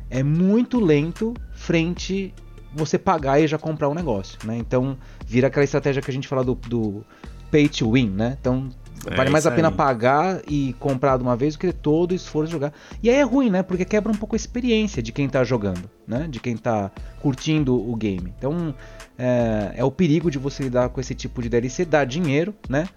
é 0.10 0.24
muito 0.24 0.80
lento 0.80 1.34
frente 1.54 2.34
você 2.74 2.98
pagar 2.98 3.40
e 3.40 3.48
já 3.48 3.58
comprar 3.58 3.90
um 3.90 3.94
negócio, 3.94 4.40
né? 4.46 4.58
Então 4.58 4.98
vira 5.28 5.48
aquela 5.48 5.64
estratégia 5.64 6.02
que 6.02 6.10
a 6.10 6.14
gente 6.14 6.28
fala 6.28 6.44
do, 6.44 6.56
do 6.56 7.06
pay 7.52 7.68
to 7.68 7.92
win, 7.92 8.10
né? 8.10 8.38
Então 8.40 8.70
é 9.06 9.16
vale 9.16 9.30
mais 9.30 9.46
a 9.46 9.52
pena 9.52 9.70
aí. 9.70 9.74
pagar 9.74 10.42
e 10.48 10.74
comprar 10.80 11.18
de 11.18 11.24
uma 11.24 11.36
vez 11.36 11.56
do 11.56 11.60
que 11.60 11.74
todo 11.74 12.12
o 12.12 12.16
esforço 12.16 12.48
de 12.48 12.52
jogar. 12.52 12.74
E 13.02 13.10
aí 13.10 13.16
é 13.16 13.24
ruim, 13.24 13.50
né? 13.50 13.64
Porque 13.64 13.84
quebra 13.84 14.12
um 14.12 14.16
pouco 14.16 14.36
a 14.36 14.38
experiência 14.38 15.02
de 15.02 15.12
quem 15.12 15.28
tá 15.28 15.44
jogando, 15.44 15.90
né? 16.08 16.28
De 16.30 16.40
quem 16.40 16.56
tá 16.56 16.92
curtindo 17.20 17.76
o 17.76 17.96
game. 17.96 18.34
Então 18.38 18.76
é, 19.18 19.74
é 19.78 19.84
o 19.84 19.92
perigo 19.92 20.30
de 20.30 20.38
você 20.38 20.64
lidar 20.64 20.90
com 20.90 21.02
esse 21.02 21.16
tipo 21.16 21.42
de 21.42 21.50
DLC, 21.50 21.86
dar 21.86 22.06
dinheiro, 22.06 22.54
né? 22.70 22.88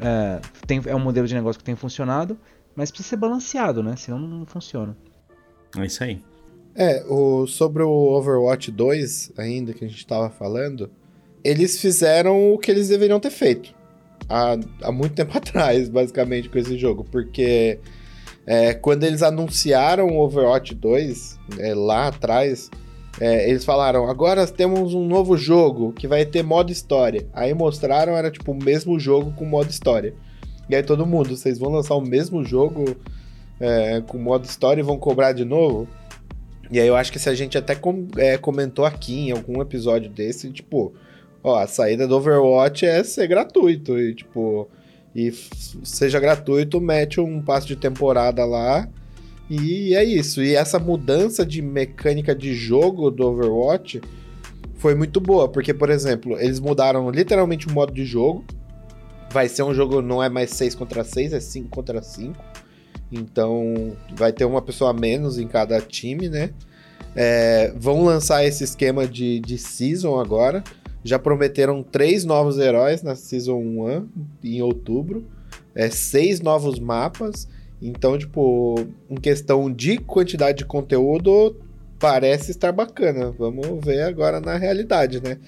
É, 0.00 0.40
tem, 0.66 0.80
é 0.86 0.94
um 0.94 1.00
modelo 1.00 1.26
de 1.26 1.34
negócio 1.34 1.58
que 1.58 1.64
tem 1.64 1.74
funcionado, 1.74 2.38
mas 2.76 2.90
precisa 2.90 3.10
ser 3.10 3.16
balanceado, 3.16 3.82
né? 3.82 3.96
Senão 3.96 4.18
não 4.18 4.46
funciona. 4.46 4.96
É 5.76 5.84
isso 5.84 6.04
aí. 6.04 6.22
É, 6.74 7.04
o, 7.08 7.46
sobre 7.48 7.82
o 7.82 7.90
Overwatch 7.90 8.70
2, 8.70 9.32
ainda 9.36 9.74
que 9.74 9.84
a 9.84 9.88
gente 9.88 10.06
tava 10.06 10.30
falando, 10.30 10.88
eles 11.42 11.80
fizeram 11.80 12.52
o 12.52 12.58
que 12.58 12.70
eles 12.70 12.88
deveriam 12.88 13.18
ter 13.18 13.30
feito 13.30 13.77
há, 14.28 14.56
há 14.82 14.92
muito 14.92 15.14
tempo 15.14 15.36
atrás, 15.38 15.88
basicamente, 15.88 16.48
com 16.48 16.58
esse 16.58 16.76
jogo. 16.76 17.04
Porque 17.04 17.78
é, 18.46 18.74
quando 18.74 19.04
eles 19.04 19.22
anunciaram 19.22 20.08
o 20.08 20.20
Overwatch 20.20 20.74
2, 20.74 21.38
é, 21.58 21.74
lá 21.74 22.08
atrás, 22.08 22.70
é, 23.20 23.48
eles 23.48 23.64
falaram: 23.64 24.08
agora 24.08 24.46
temos 24.46 24.94
um 24.94 25.06
novo 25.06 25.36
jogo 25.36 25.92
que 25.92 26.06
vai 26.06 26.24
ter 26.24 26.42
modo 26.42 26.70
história. 26.70 27.26
Aí 27.32 27.52
mostraram, 27.54 28.16
era 28.16 28.30
tipo 28.30 28.52
o 28.52 28.64
mesmo 28.64 28.98
jogo 28.98 29.32
com 29.32 29.44
modo 29.44 29.70
história. 29.70 30.14
E 30.68 30.76
aí 30.76 30.82
todo 30.82 31.06
mundo, 31.06 31.36
vocês 31.36 31.58
vão 31.58 31.70
lançar 31.70 31.94
o 31.94 32.00
mesmo 32.00 32.44
jogo 32.44 32.96
é, 33.58 34.02
com 34.06 34.18
modo 34.18 34.44
história 34.44 34.80
e 34.80 34.84
vão 34.84 34.98
cobrar 34.98 35.32
de 35.32 35.44
novo? 35.44 35.88
E 36.70 36.78
aí 36.78 36.86
eu 36.86 36.94
acho 36.94 37.10
que 37.10 37.18
se 37.18 37.28
a 37.28 37.34
gente 37.34 37.56
até 37.56 37.74
com, 37.74 38.06
é, 38.18 38.36
comentou 38.36 38.84
aqui 38.84 39.28
em 39.28 39.30
algum 39.30 39.62
episódio 39.62 40.10
desse, 40.10 40.50
tipo, 40.50 40.92
ó, 41.48 41.58
a 41.62 41.66
saída 41.66 42.06
do 42.06 42.16
Overwatch 42.16 42.86
é 42.86 43.02
ser 43.02 43.26
gratuito 43.26 43.98
e 43.98 44.14
tipo, 44.14 44.68
e 45.14 45.32
seja 45.82 46.20
gratuito, 46.20 46.80
mete 46.80 47.20
um 47.20 47.42
passo 47.42 47.66
de 47.66 47.76
temporada 47.76 48.44
lá 48.44 48.88
e 49.50 49.94
é 49.94 50.04
isso. 50.04 50.42
E 50.42 50.54
essa 50.54 50.78
mudança 50.78 51.44
de 51.44 51.62
mecânica 51.62 52.34
de 52.34 52.54
jogo 52.54 53.10
do 53.10 53.26
Overwatch 53.26 54.00
foi 54.74 54.94
muito 54.94 55.20
boa, 55.20 55.48
porque 55.48 55.72
por 55.72 55.90
exemplo, 55.90 56.38
eles 56.38 56.60
mudaram 56.60 57.10
literalmente 57.10 57.66
o 57.66 57.72
modo 57.72 57.92
de 57.92 58.04
jogo. 58.04 58.44
Vai 59.30 59.48
ser 59.48 59.62
um 59.62 59.74
jogo 59.74 60.00
não 60.00 60.22
é 60.22 60.28
mais 60.28 60.50
6 60.50 60.74
contra 60.74 61.04
6, 61.04 61.32
é 61.32 61.40
5 61.40 61.68
contra 61.68 62.02
5. 62.02 62.36
Então 63.10 63.96
vai 64.14 64.32
ter 64.32 64.44
uma 64.44 64.60
pessoa 64.60 64.90
a 64.90 64.94
menos 64.94 65.38
em 65.38 65.48
cada 65.48 65.80
time, 65.80 66.28
né? 66.28 66.50
É, 67.16 67.72
vão 67.76 68.04
lançar 68.04 68.44
esse 68.44 68.62
esquema 68.62 69.06
de, 69.06 69.40
de 69.40 69.58
season 69.58 70.20
agora. 70.20 70.62
Já 71.08 71.18
prometeram 71.18 71.82
três 71.82 72.26
novos 72.26 72.58
heróis 72.58 73.02
na 73.02 73.14
Season 73.14 73.56
1 73.56 74.08
em 74.44 74.60
outubro. 74.60 75.24
É, 75.74 75.88
seis 75.88 76.40
novos 76.42 76.78
mapas. 76.78 77.48
Então, 77.80 78.18
tipo, 78.18 78.74
em 79.08 79.14
questão 79.14 79.72
de 79.72 79.96
quantidade 79.96 80.58
de 80.58 80.64
conteúdo, 80.66 81.56
parece 81.98 82.50
estar 82.50 82.72
bacana. 82.72 83.34
Vamos 83.38 83.82
ver 83.82 84.02
agora 84.02 84.38
na 84.38 84.58
realidade, 84.58 85.22
né? 85.22 85.38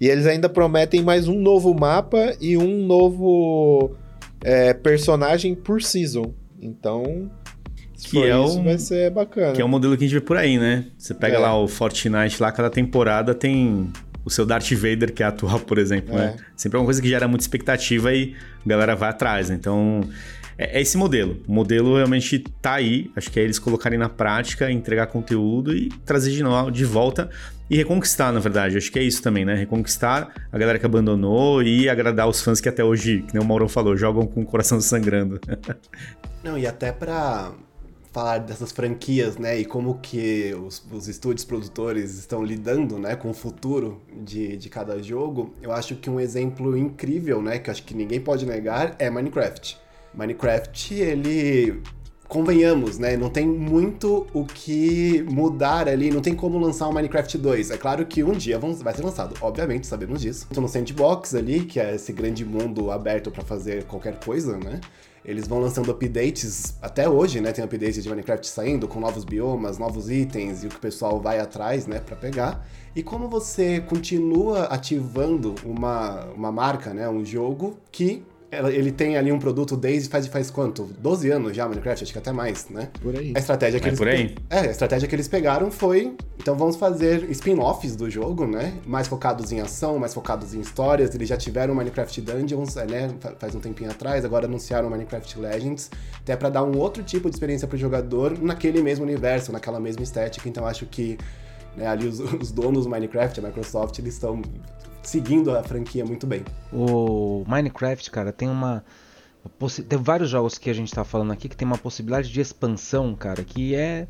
E 0.00 0.06
eles 0.06 0.24
ainda 0.24 0.48
prometem 0.48 1.02
mais 1.02 1.26
um 1.26 1.40
novo 1.40 1.74
mapa 1.74 2.36
e 2.40 2.56
um 2.56 2.86
novo 2.86 3.96
é, 4.44 4.72
personagem 4.72 5.52
por 5.52 5.82
season. 5.82 6.32
Então, 6.62 7.28
que 7.96 8.22
é 8.22 8.28
isso, 8.28 8.60
um, 8.60 8.64
vai 8.64 8.78
ser 8.78 9.10
bacana. 9.10 9.52
Que 9.52 9.60
é 9.60 9.64
o 9.64 9.66
um 9.66 9.70
modelo 9.70 9.96
que 9.96 10.04
a 10.04 10.06
gente 10.06 10.14
vê 10.14 10.24
por 10.24 10.36
aí, 10.36 10.58
né? 10.58 10.86
Você 10.96 11.12
pega 11.12 11.38
é. 11.38 11.40
lá 11.40 11.60
o 11.60 11.66
Fortnite, 11.66 12.40
lá 12.40 12.52
cada 12.52 12.70
temporada 12.70 13.34
tem 13.34 13.90
o 14.28 14.30
seu 14.30 14.46
Darth 14.46 14.70
Vader, 14.72 15.12
que 15.12 15.22
é 15.22 15.26
atual, 15.26 15.58
por 15.60 15.78
exemplo, 15.78 16.14
né? 16.14 16.24
é. 16.24 16.26
né? 16.26 16.36
Sempre 16.54 16.76
é 16.76 16.80
uma 16.80 16.84
coisa 16.84 17.02
que 17.02 17.08
gera 17.08 17.26
muita 17.26 17.42
expectativa 17.42 18.12
e 18.14 18.36
a 18.64 18.68
galera 18.68 18.94
vai 18.94 19.08
atrás, 19.08 19.48
né? 19.48 19.56
Então, 19.58 20.02
é, 20.56 20.78
é, 20.78 20.82
esse 20.82 20.96
modelo. 20.96 21.42
O 21.48 21.52
modelo 21.52 21.96
realmente 21.96 22.38
tá 22.60 22.74
aí. 22.74 23.10
Acho 23.16 23.30
que 23.30 23.40
é 23.40 23.42
eles 23.42 23.58
colocarem 23.58 23.98
na 23.98 24.08
prática, 24.08 24.70
entregar 24.70 25.06
conteúdo 25.06 25.74
e 25.74 25.88
trazer 26.04 26.30
de, 26.30 26.42
novo, 26.42 26.70
de 26.70 26.84
volta 26.84 27.30
e 27.70 27.76
reconquistar, 27.76 28.32
na 28.32 28.40
verdade. 28.40 28.76
Acho 28.76 28.92
que 28.92 28.98
é 28.98 29.02
isso 29.02 29.22
também, 29.22 29.44
né? 29.44 29.54
Reconquistar 29.54 30.32
a 30.52 30.58
galera 30.58 30.78
que 30.78 30.84
abandonou 30.84 31.62
e 31.62 31.88
agradar 31.88 32.28
os 32.28 32.42
fãs 32.42 32.60
que 32.60 32.68
até 32.68 32.84
hoje, 32.84 33.24
que 33.26 33.34
nem 33.34 33.42
o 33.42 33.46
Mauro 33.46 33.68
falou, 33.68 33.96
jogam 33.96 34.26
com 34.26 34.42
o 34.42 34.46
coração 34.46 34.80
sangrando. 34.80 35.40
Não, 36.44 36.58
e 36.58 36.66
até 36.66 36.92
pra 36.92 37.52
falar 38.12 38.38
dessas 38.38 38.72
franquias, 38.72 39.36
né, 39.36 39.58
e 39.58 39.64
como 39.64 39.98
que 39.98 40.54
os, 40.54 40.84
os 40.90 41.08
estúdios 41.08 41.44
produtores 41.44 42.18
estão 42.18 42.42
lidando, 42.42 42.98
né, 42.98 43.14
com 43.16 43.30
o 43.30 43.34
futuro 43.34 44.00
de, 44.22 44.56
de 44.56 44.68
cada 44.68 45.02
jogo, 45.02 45.54
eu 45.62 45.72
acho 45.72 45.96
que 45.96 46.08
um 46.08 46.18
exemplo 46.18 46.76
incrível, 46.76 47.42
né, 47.42 47.58
que 47.58 47.70
acho 47.70 47.82
que 47.82 47.94
ninguém 47.94 48.20
pode 48.20 48.46
negar, 48.46 48.96
é 48.98 49.10
Minecraft. 49.10 49.78
Minecraft, 50.14 50.94
ele 50.94 51.82
convenhamos, 52.28 52.98
né? 52.98 53.16
Não 53.16 53.30
tem 53.30 53.46
muito 53.46 54.26
o 54.34 54.44
que 54.44 55.24
mudar 55.30 55.88
ali, 55.88 56.10
não 56.10 56.20
tem 56.20 56.34
como 56.34 56.58
lançar 56.58 56.86
o 56.86 56.90
um 56.90 56.92
Minecraft 56.92 57.38
2. 57.38 57.70
É 57.70 57.76
claro 57.78 58.04
que 58.04 58.22
um 58.22 58.32
dia 58.32 58.58
vai 58.58 58.94
ser 58.94 59.02
lançado, 59.02 59.34
obviamente, 59.40 59.86
sabemos 59.86 60.20
disso. 60.20 60.46
Estou 60.48 60.62
no 60.62 60.68
Sandbox 60.68 61.34
ali, 61.34 61.60
que 61.60 61.80
é 61.80 61.94
esse 61.94 62.12
grande 62.12 62.44
mundo 62.44 62.90
aberto 62.90 63.30
para 63.30 63.42
fazer 63.42 63.84
qualquer 63.84 64.20
coisa, 64.20 64.58
né? 64.58 64.80
Eles 65.28 65.46
vão 65.46 65.60
lançando 65.60 65.90
updates 65.90 66.74
até 66.80 67.06
hoje, 67.06 67.38
né? 67.38 67.52
Tem 67.52 67.62
updates 67.62 68.02
de 68.02 68.08
Minecraft 68.08 68.46
saindo 68.46 68.88
com 68.88 68.98
novos 68.98 69.24
biomas, 69.24 69.76
novos 69.76 70.08
itens 70.08 70.64
e 70.64 70.68
o 70.68 70.70
que 70.70 70.76
o 70.76 70.80
pessoal 70.80 71.20
vai 71.20 71.38
atrás, 71.38 71.86
né, 71.86 72.00
para 72.00 72.16
pegar. 72.16 72.66
E 72.96 73.02
como 73.02 73.28
você 73.28 73.78
continua 73.82 74.64
ativando 74.68 75.54
uma, 75.66 76.24
uma 76.34 76.50
marca, 76.50 76.94
né, 76.94 77.06
um 77.10 77.22
jogo 77.22 77.78
que 77.92 78.24
ele 78.50 78.90
tem 78.90 79.16
ali 79.16 79.30
um 79.30 79.38
produto 79.38 79.76
desde 79.76 80.08
faz, 80.08 80.26
faz 80.26 80.50
quanto? 80.50 80.84
12 80.98 81.30
anos 81.30 81.54
já, 81.54 81.68
Minecraft, 81.68 82.02
acho 82.02 82.12
que 82.12 82.18
até 82.18 82.32
mais, 82.32 82.68
né? 82.70 82.88
Por 83.02 83.14
aí. 83.14 83.32
A 83.36 83.38
estratégia 83.38 83.78
que 83.78 83.86
é 83.86 83.88
eles 83.88 83.98
por 83.98 84.08
aí. 84.08 84.34
É, 84.48 84.60
a 84.60 84.70
estratégia 84.70 85.06
que 85.06 85.14
eles 85.14 85.28
pegaram 85.28 85.70
foi, 85.70 86.14
então 86.38 86.56
vamos 86.56 86.76
fazer 86.76 87.30
spin-offs 87.30 87.94
do 87.94 88.08
jogo, 88.08 88.46
né? 88.46 88.72
Mais 88.86 89.06
focados 89.06 89.52
em 89.52 89.60
ação, 89.60 89.98
mais 89.98 90.14
focados 90.14 90.54
em 90.54 90.60
histórias. 90.60 91.14
Eles 91.14 91.28
já 91.28 91.36
tiveram 91.36 91.74
Minecraft 91.74 92.20
Dungeons, 92.22 92.76
é, 92.78 92.86
né, 92.86 93.10
faz 93.38 93.54
um 93.54 93.60
tempinho 93.60 93.90
atrás, 93.90 94.24
agora 94.24 94.46
anunciaram 94.46 94.88
Minecraft 94.88 95.38
Legends, 95.38 95.90
até 96.20 96.34
para 96.34 96.48
dar 96.48 96.64
um 96.64 96.76
outro 96.78 97.02
tipo 97.02 97.28
de 97.28 97.36
experiência 97.36 97.68
para 97.68 97.76
o 97.76 97.78
jogador 97.78 98.38
naquele 98.38 98.80
mesmo 98.82 99.04
universo, 99.04 99.52
naquela 99.52 99.78
mesma 99.78 100.02
estética. 100.02 100.48
Então 100.48 100.66
acho 100.66 100.86
que 100.86 101.18
né, 101.76 101.86
ali 101.86 102.08
os, 102.08 102.18
os 102.40 102.50
donos 102.50 102.84
do 102.84 102.90
Minecraft, 102.90 103.40
a 103.40 103.42
Microsoft, 103.42 103.98
eles 103.98 104.14
estão 104.14 104.40
seguindo 105.08 105.56
a 105.56 105.62
franquia 105.62 106.04
muito 106.04 106.26
bem. 106.26 106.44
O 106.72 107.42
Minecraft, 107.46 108.10
cara, 108.10 108.32
tem 108.32 108.48
uma. 108.48 108.84
Tem 109.88 109.98
vários 109.98 110.28
jogos 110.28 110.58
que 110.58 110.68
a 110.68 110.74
gente 110.74 110.92
tá 110.92 111.04
falando 111.04 111.32
aqui 111.32 111.48
que 111.48 111.56
tem 111.56 111.66
uma 111.66 111.78
possibilidade 111.78 112.30
de 112.30 112.40
expansão, 112.40 113.14
cara, 113.14 113.42
que 113.42 113.74
é 113.74 114.06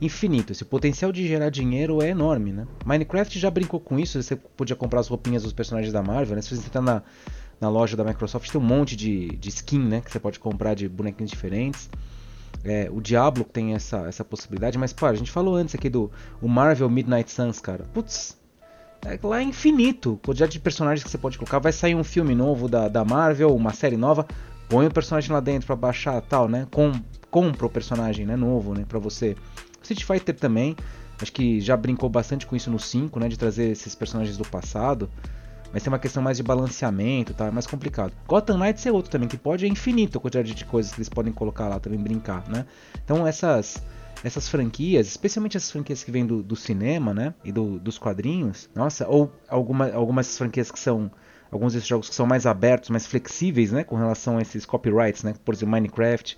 infinito. 0.00 0.52
Esse 0.52 0.64
potencial 0.64 1.12
de 1.12 1.26
gerar 1.26 1.50
dinheiro 1.50 2.00
é 2.00 2.08
enorme, 2.08 2.52
né? 2.52 2.66
Minecraft 2.86 3.38
já 3.38 3.50
brincou 3.50 3.78
com 3.78 3.98
isso, 3.98 4.22
você 4.22 4.36
podia 4.36 4.74
comprar 4.74 5.00
as 5.00 5.08
roupinhas 5.08 5.42
dos 5.42 5.52
personagens 5.52 5.92
da 5.92 6.02
Marvel, 6.02 6.36
né? 6.36 6.42
Se 6.42 6.56
você 6.56 6.66
entrar 6.66 6.80
na, 6.80 7.02
na 7.60 7.68
loja 7.68 7.96
da 7.96 8.04
Microsoft 8.04 8.50
tem 8.50 8.60
um 8.60 8.64
monte 8.64 8.96
de, 8.96 9.36
de 9.36 9.48
skin, 9.50 9.80
né? 9.80 10.00
Que 10.00 10.10
você 10.10 10.18
pode 10.18 10.38
comprar 10.40 10.74
de 10.74 10.88
bonequinhos 10.88 11.30
diferentes. 11.30 11.90
É, 12.64 12.88
o 12.90 13.00
Diablo 13.00 13.44
tem 13.44 13.74
essa, 13.74 14.08
essa 14.08 14.24
possibilidade, 14.24 14.78
mas, 14.78 14.92
pô, 14.92 15.04
a 15.06 15.14
gente 15.14 15.30
falou 15.30 15.54
antes 15.54 15.74
aqui 15.74 15.90
do 15.90 16.10
o 16.40 16.48
Marvel 16.48 16.88
Midnight 16.88 17.30
Suns, 17.30 17.60
cara. 17.60 17.84
Putz, 17.92 18.38
lá 19.22 19.40
é 19.40 19.42
infinito. 19.42 20.12
O 20.12 20.16
quantidade 20.18 20.52
de 20.52 20.60
personagens 20.60 21.04
que 21.04 21.10
você 21.10 21.18
pode 21.18 21.38
colocar. 21.38 21.58
Vai 21.58 21.72
sair 21.72 21.94
um 21.94 22.04
filme 22.04 22.34
novo 22.34 22.68
da, 22.68 22.88
da 22.88 23.04
Marvel, 23.04 23.54
uma 23.54 23.72
série 23.72 23.96
nova. 23.96 24.26
Põe 24.68 24.86
o 24.86 24.92
personagem 24.92 25.32
lá 25.32 25.40
dentro 25.40 25.66
pra 25.66 25.76
baixar 25.76 26.20
tal, 26.20 26.48
né? 26.48 26.66
Com, 26.70 26.92
compra 27.30 27.66
o 27.66 27.70
personagem 27.70 28.26
né, 28.26 28.36
novo, 28.36 28.74
né? 28.74 28.84
Pra 28.86 28.98
você. 28.98 29.36
Street 29.82 30.04
Fighter 30.04 30.34
também. 30.34 30.76
Acho 31.20 31.32
que 31.32 31.60
já 31.60 31.76
brincou 31.76 32.08
bastante 32.08 32.46
com 32.46 32.54
isso 32.54 32.70
no 32.70 32.78
5, 32.78 33.18
né? 33.18 33.28
De 33.28 33.38
trazer 33.38 33.70
esses 33.70 33.94
personagens 33.94 34.36
do 34.36 34.44
passado. 34.44 35.10
Mas 35.72 35.82
tem 35.82 35.92
uma 35.92 35.98
questão 35.98 36.22
mais 36.22 36.36
de 36.36 36.42
balanceamento, 36.42 37.34
tá? 37.34 37.46
É 37.46 37.50
mais 37.50 37.66
complicado. 37.66 38.12
Gotham 38.26 38.56
Knights 38.58 38.86
é 38.86 38.92
outro 38.92 39.10
também, 39.10 39.28
que 39.28 39.36
pode 39.36 39.66
é 39.66 39.68
infinito 39.68 40.16
a 40.16 40.20
quantidade 40.20 40.54
de 40.54 40.64
coisas 40.64 40.92
que 40.92 40.98
eles 40.98 41.08
podem 41.08 41.32
colocar 41.32 41.68
lá 41.68 41.78
também, 41.78 41.98
brincar, 41.98 42.48
né? 42.48 42.64
Então 43.04 43.26
essas 43.26 43.82
essas 44.22 44.48
franquias, 44.48 45.06
especialmente 45.06 45.56
essas 45.56 45.70
franquias 45.70 46.02
que 46.02 46.10
vêm 46.10 46.26
do, 46.26 46.42
do 46.42 46.56
cinema, 46.56 47.14
né? 47.14 47.34
E 47.44 47.52
do, 47.52 47.78
dos 47.78 47.98
quadrinhos, 47.98 48.68
nossa, 48.74 49.06
ou 49.08 49.32
alguma, 49.48 49.90
algumas 49.92 50.36
franquias 50.36 50.70
que 50.70 50.78
são. 50.78 51.10
Alguns 51.50 51.72
desses 51.72 51.88
jogos 51.88 52.10
que 52.10 52.14
são 52.14 52.26
mais 52.26 52.44
abertos, 52.44 52.90
mais 52.90 53.06
flexíveis, 53.06 53.72
né? 53.72 53.82
Com 53.82 53.96
relação 53.96 54.36
a 54.36 54.42
esses 54.42 54.66
copyrights, 54.66 55.22
né? 55.22 55.34
Por 55.42 55.54
exemplo, 55.54 55.70
Minecraft 55.70 56.36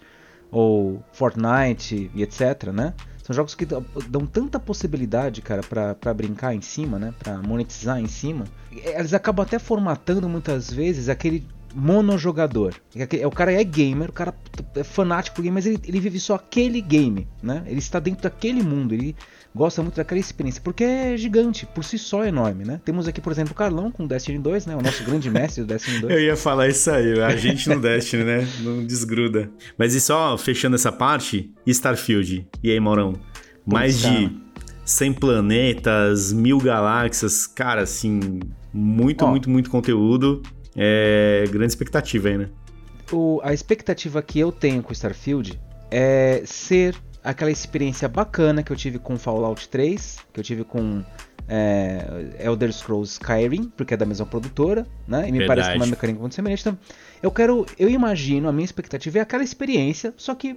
ou 0.52 1.02
Fortnite 1.12 2.10
e 2.14 2.22
etc, 2.22 2.68
né? 2.72 2.94
São 3.24 3.34
jogos 3.34 3.54
que 3.54 3.64
dão 3.64 4.26
tanta 4.26 4.58
possibilidade, 4.58 5.42
cara, 5.42 5.62
para 5.62 6.14
brincar 6.14 6.54
em 6.54 6.60
cima, 6.60 6.98
né? 6.98 7.14
Para 7.18 7.38
monetizar 7.38 8.00
em 8.00 8.06
cima. 8.06 8.44
Eles 8.72 9.12
acabam 9.12 9.44
até 9.44 9.58
formatando 9.58 10.28
muitas 10.28 10.70
vezes 10.70 11.08
aquele 11.08 11.46
monojogador. 11.74 12.74
É 12.94 13.26
o 13.26 13.30
cara 13.30 13.52
é 13.52 13.62
gamer, 13.62 14.10
o 14.10 14.12
cara 14.12 14.34
é 14.74 14.84
fanático 14.84 15.36
por 15.36 15.42
game, 15.42 15.54
mas 15.54 15.66
ele, 15.66 15.78
ele 15.86 16.00
vive 16.00 16.18
só 16.18 16.34
aquele 16.34 16.80
game, 16.80 17.26
né? 17.42 17.62
Ele 17.66 17.78
está 17.78 17.98
dentro 17.98 18.22
daquele 18.22 18.62
mundo, 18.62 18.92
ele 18.92 19.14
gosta 19.54 19.82
muito 19.82 19.96
daquela 19.96 20.20
experiência, 20.20 20.60
porque 20.62 20.84
é 20.84 21.16
gigante, 21.16 21.66
por 21.66 21.84
si 21.84 21.98
só 21.98 22.24
é 22.24 22.28
enorme, 22.28 22.64
né? 22.64 22.80
Temos 22.84 23.08
aqui, 23.08 23.20
por 23.20 23.32
exemplo, 23.32 23.52
o 23.52 23.54
Carlão 23.54 23.90
com 23.90 24.06
Destiny 24.06 24.38
2, 24.38 24.66
né? 24.66 24.76
O 24.76 24.82
nosso 24.82 25.04
grande 25.04 25.28
mestre 25.30 25.64
do 25.64 25.66
Destiny 25.66 26.00
2. 26.00 26.12
Eu 26.12 26.20
ia 26.20 26.36
falar 26.36 26.68
isso 26.68 26.90
aí, 26.90 27.20
a 27.20 27.34
gente 27.36 27.68
no 27.68 27.80
Destiny, 27.80 28.24
né? 28.24 28.48
Não 28.60 28.84
desgruda. 28.84 29.50
Mas 29.76 29.94
e 29.94 30.00
só 30.00 30.36
fechando 30.38 30.76
essa 30.76 30.92
parte, 30.92 31.52
Starfield. 31.66 32.46
E 32.62 32.70
aí, 32.70 32.80
Maurão? 32.80 33.14
Mais 33.66 34.00
de 34.00 34.30
100 34.84 35.12
planetas, 35.14 36.32
mil 36.32 36.58
galáxias, 36.58 37.46
cara, 37.46 37.82
assim, 37.82 38.40
muito, 38.72 39.24
Ó, 39.24 39.30
muito, 39.30 39.48
muito 39.48 39.70
conteúdo. 39.70 40.42
É 40.76 41.44
grande 41.50 41.72
expectativa 41.72 42.28
aí, 42.28 42.38
né? 42.38 42.48
O, 43.12 43.40
a 43.42 43.52
expectativa 43.52 44.22
que 44.22 44.38
eu 44.38 44.52
tenho 44.52 44.82
com 44.82 44.92
Starfield 44.92 45.60
é 45.90 46.42
ser 46.46 46.94
aquela 47.22 47.50
experiência 47.50 48.08
bacana 48.08 48.62
que 48.62 48.72
eu 48.72 48.76
tive 48.76 48.98
com 48.98 49.18
Fallout 49.18 49.68
3, 49.68 50.18
que 50.32 50.40
eu 50.40 50.44
tive 50.44 50.64
com 50.64 51.04
é, 51.48 52.04
Elder 52.38 52.72
Scrolls 52.72 53.12
Skyrim, 53.14 53.72
porque 53.76 53.94
é 53.94 53.96
da 53.96 54.06
mesma 54.06 54.24
produtora, 54.24 54.86
né? 55.06 55.28
E 55.28 55.32
me 55.32 55.38
Verdade. 55.38 55.46
parece 55.48 55.68
que 55.70 55.74
é 55.74 55.78
uma 55.78 55.86
mecânica 55.86 56.20
muito 56.20 56.34
semelhante. 56.34 56.60
Então, 56.60 56.78
eu 57.22 57.30
quero, 57.30 57.66
eu 57.78 57.90
imagino, 57.90 58.48
a 58.48 58.52
minha 58.52 58.64
expectativa 58.64 59.18
é 59.18 59.20
aquela 59.20 59.42
experiência, 59.42 60.14
só 60.16 60.34
que 60.34 60.56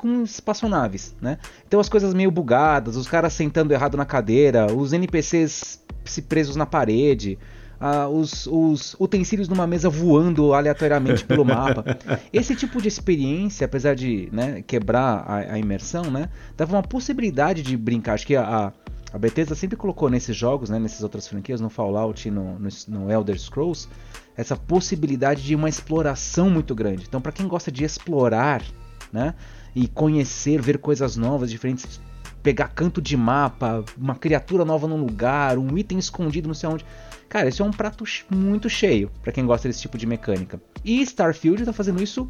com 0.00 0.22
espaçonaves, 0.22 1.14
né? 1.20 1.36
Então 1.68 1.78
as 1.78 1.86
coisas 1.86 2.14
meio 2.14 2.30
bugadas, 2.30 2.96
os 2.96 3.06
caras 3.06 3.34
sentando 3.34 3.74
errado 3.74 3.98
na 3.98 4.06
cadeira, 4.06 4.72
os 4.72 4.94
NPCs 4.94 5.84
se 6.06 6.22
presos 6.22 6.56
na 6.56 6.64
parede, 6.64 7.38
ah, 7.80 8.06
os, 8.06 8.46
os, 8.46 8.94
utensílios 9.00 9.48
numa 9.48 9.66
mesa 9.66 9.88
voando 9.88 10.52
aleatoriamente 10.52 11.24
pelo 11.24 11.44
mapa. 11.46 11.82
Esse 12.30 12.54
tipo 12.54 12.80
de 12.80 12.88
experiência, 12.88 13.64
apesar 13.64 13.94
de 13.94 14.28
né, 14.30 14.62
quebrar 14.66 15.24
a, 15.26 15.54
a, 15.54 15.58
imersão, 15.58 16.10
né, 16.10 16.28
dava 16.56 16.76
uma 16.76 16.82
possibilidade 16.82 17.62
de 17.62 17.74
brincar. 17.78 18.14
Acho 18.14 18.26
que 18.26 18.36
a, 18.36 18.70
a 19.10 19.18
Bethesda 19.18 19.54
sempre 19.54 19.78
colocou 19.78 20.10
nesses 20.10 20.36
jogos, 20.36 20.68
né, 20.68 20.78
nessas 20.78 21.02
outras 21.02 21.26
franquias, 21.26 21.58
no 21.58 21.70
Fallout 21.70 22.28
e 22.28 22.30
no, 22.30 22.58
no, 22.58 22.68
no 22.88 23.10
Elder 23.10 23.40
Scrolls, 23.40 23.88
essa 24.36 24.54
possibilidade 24.54 25.42
de 25.42 25.54
uma 25.54 25.68
exploração 25.68 26.50
muito 26.50 26.74
grande. 26.74 27.04
Então, 27.08 27.20
para 27.20 27.32
quem 27.32 27.48
gosta 27.48 27.72
de 27.72 27.82
explorar, 27.82 28.62
né, 29.10 29.34
e 29.74 29.88
conhecer, 29.88 30.60
ver 30.60 30.78
coisas 30.78 31.16
novas, 31.16 31.50
diferentes, 31.50 31.98
pegar 32.42 32.68
canto 32.68 33.00
de 33.00 33.16
mapa, 33.16 33.84
uma 33.96 34.14
criatura 34.14 34.64
nova 34.64 34.86
num 34.86 34.96
lugar, 34.96 35.58
um 35.58 35.76
item 35.76 35.98
escondido 35.98 36.48
não 36.48 36.54
sei 36.54 36.68
onde 36.68 36.84
Cara, 37.30 37.48
esse 37.48 37.62
é 37.62 37.64
um 37.64 37.70
prato 37.70 38.04
muito 38.28 38.68
cheio 38.68 39.08
para 39.22 39.30
quem 39.30 39.46
gosta 39.46 39.68
desse 39.68 39.80
tipo 39.80 39.96
de 39.96 40.04
mecânica. 40.04 40.60
E 40.84 41.00
Starfield 41.02 41.64
tá 41.64 41.72
fazendo 41.72 42.02
isso 42.02 42.28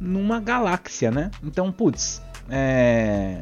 numa 0.00 0.40
galáxia, 0.40 1.12
né? 1.12 1.30
Então, 1.44 1.70
putz, 1.70 2.20
é... 2.50 3.40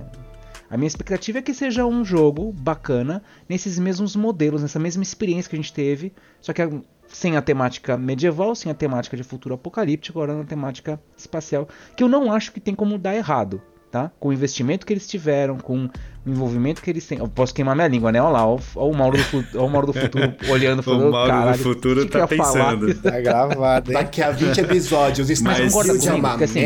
A 0.69 0.77
minha 0.77 0.87
expectativa 0.87 1.39
é 1.39 1.43
que 1.43 1.55
seja 1.55 1.87
um 1.87 2.05
jogo 2.05 2.53
bacana 2.53 3.23
nesses 3.49 3.79
mesmos 3.79 4.15
modelos, 4.15 4.61
nessa 4.61 4.79
mesma 4.79 5.03
experiência 5.03 5.49
que 5.49 5.57
a 5.57 5.59
gente 5.59 5.73
teve, 5.73 6.13
só 6.39 6.53
que 6.53 6.63
sem 7.09 7.35
a 7.35 7.43
temática 7.43 7.97
medieval, 7.97 8.55
sem 8.55 8.71
a 8.71 8.75
temática 8.75 9.17
de 9.17 9.25
futuro 9.25 9.55
apocalíptico, 9.55 10.21
agora 10.21 10.39
na 10.39 10.45
temática 10.45 11.01
espacial, 11.17 11.67
que 11.97 12.05
eu 12.05 12.09
não 12.09 12.31
acho 12.31 12.53
que 12.53 12.61
tem 12.61 12.75
como 12.75 12.99
dar 12.99 13.17
errado 13.17 13.61
tá? 13.91 14.11
Com 14.21 14.29
o 14.29 14.33
investimento 14.33 14.87
que 14.87 14.93
eles 14.93 15.07
tiveram, 15.07 15.59
com 15.59 15.87
o 16.25 16.31
envolvimento 16.31 16.81
que 16.81 16.89
eles 16.91 17.07
têm. 17.07 17.19
Eu 17.19 17.29
posso 17.29 17.53
queimar 17.53 17.75
minha 17.75 17.89
língua, 17.89 18.13
né? 18.13 18.23
Olha 18.23 18.33
lá, 18.33 18.47
olha 18.47 18.61
o 18.77 18.93
Mauro 18.95 19.19
do, 19.19 19.25
futuro, 19.25 19.65
o 19.65 19.69
Mauro 19.69 19.87
do 19.89 19.93
Futuro 19.93 20.35
olhando 20.49 20.83
falando. 20.83 21.09
O 21.09 21.11
Mauro 21.11 21.53
do 21.53 21.59
Futuro 21.59 22.07
tá 22.07 22.27
pensando. 22.27 22.91
Tá 23.01 23.21
gravado, 23.21 23.91
hein? 23.91 23.99
Daqui 23.99 24.23
a 24.23 24.31
20 24.31 24.59
episódios, 24.59 25.31
isso 25.31 25.43
Mas 25.43 25.73
concorda 25.73 25.99
comigo, 25.99 26.29
porque, 26.29 26.45
assim, 26.45 26.61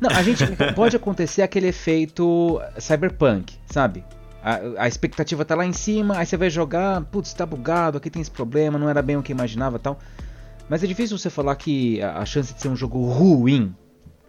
Não, 0.00 0.10
a 0.10 0.22
gente 0.22 0.44
pode 0.74 0.96
acontecer 0.96 1.42
aquele 1.42 1.68
efeito 1.68 2.60
cyberpunk, 2.78 3.54
sabe? 3.66 4.04
A, 4.42 4.84
a, 4.84 4.88
expectativa 4.88 5.44
tá 5.44 5.54
lá 5.54 5.64
em 5.64 5.72
cima, 5.72 6.18
aí 6.18 6.26
você 6.26 6.36
vai 6.36 6.50
jogar, 6.50 7.02
putz, 7.04 7.32
tá 7.32 7.44
bugado, 7.44 7.98
aqui 7.98 8.10
tem 8.10 8.22
esse 8.22 8.30
problema, 8.30 8.78
não 8.78 8.88
era 8.88 9.02
bem 9.02 9.16
o 9.16 9.22
que 9.22 9.32
imaginava 9.32 9.78
tal. 9.78 9.98
Mas 10.68 10.84
é 10.84 10.86
difícil 10.86 11.18
você 11.18 11.30
falar 11.30 11.56
que 11.56 12.00
a, 12.02 12.18
a 12.18 12.26
chance 12.26 12.54
de 12.54 12.60
ser 12.60 12.68
um 12.68 12.76
jogo 12.76 13.04
ruim 13.06 13.74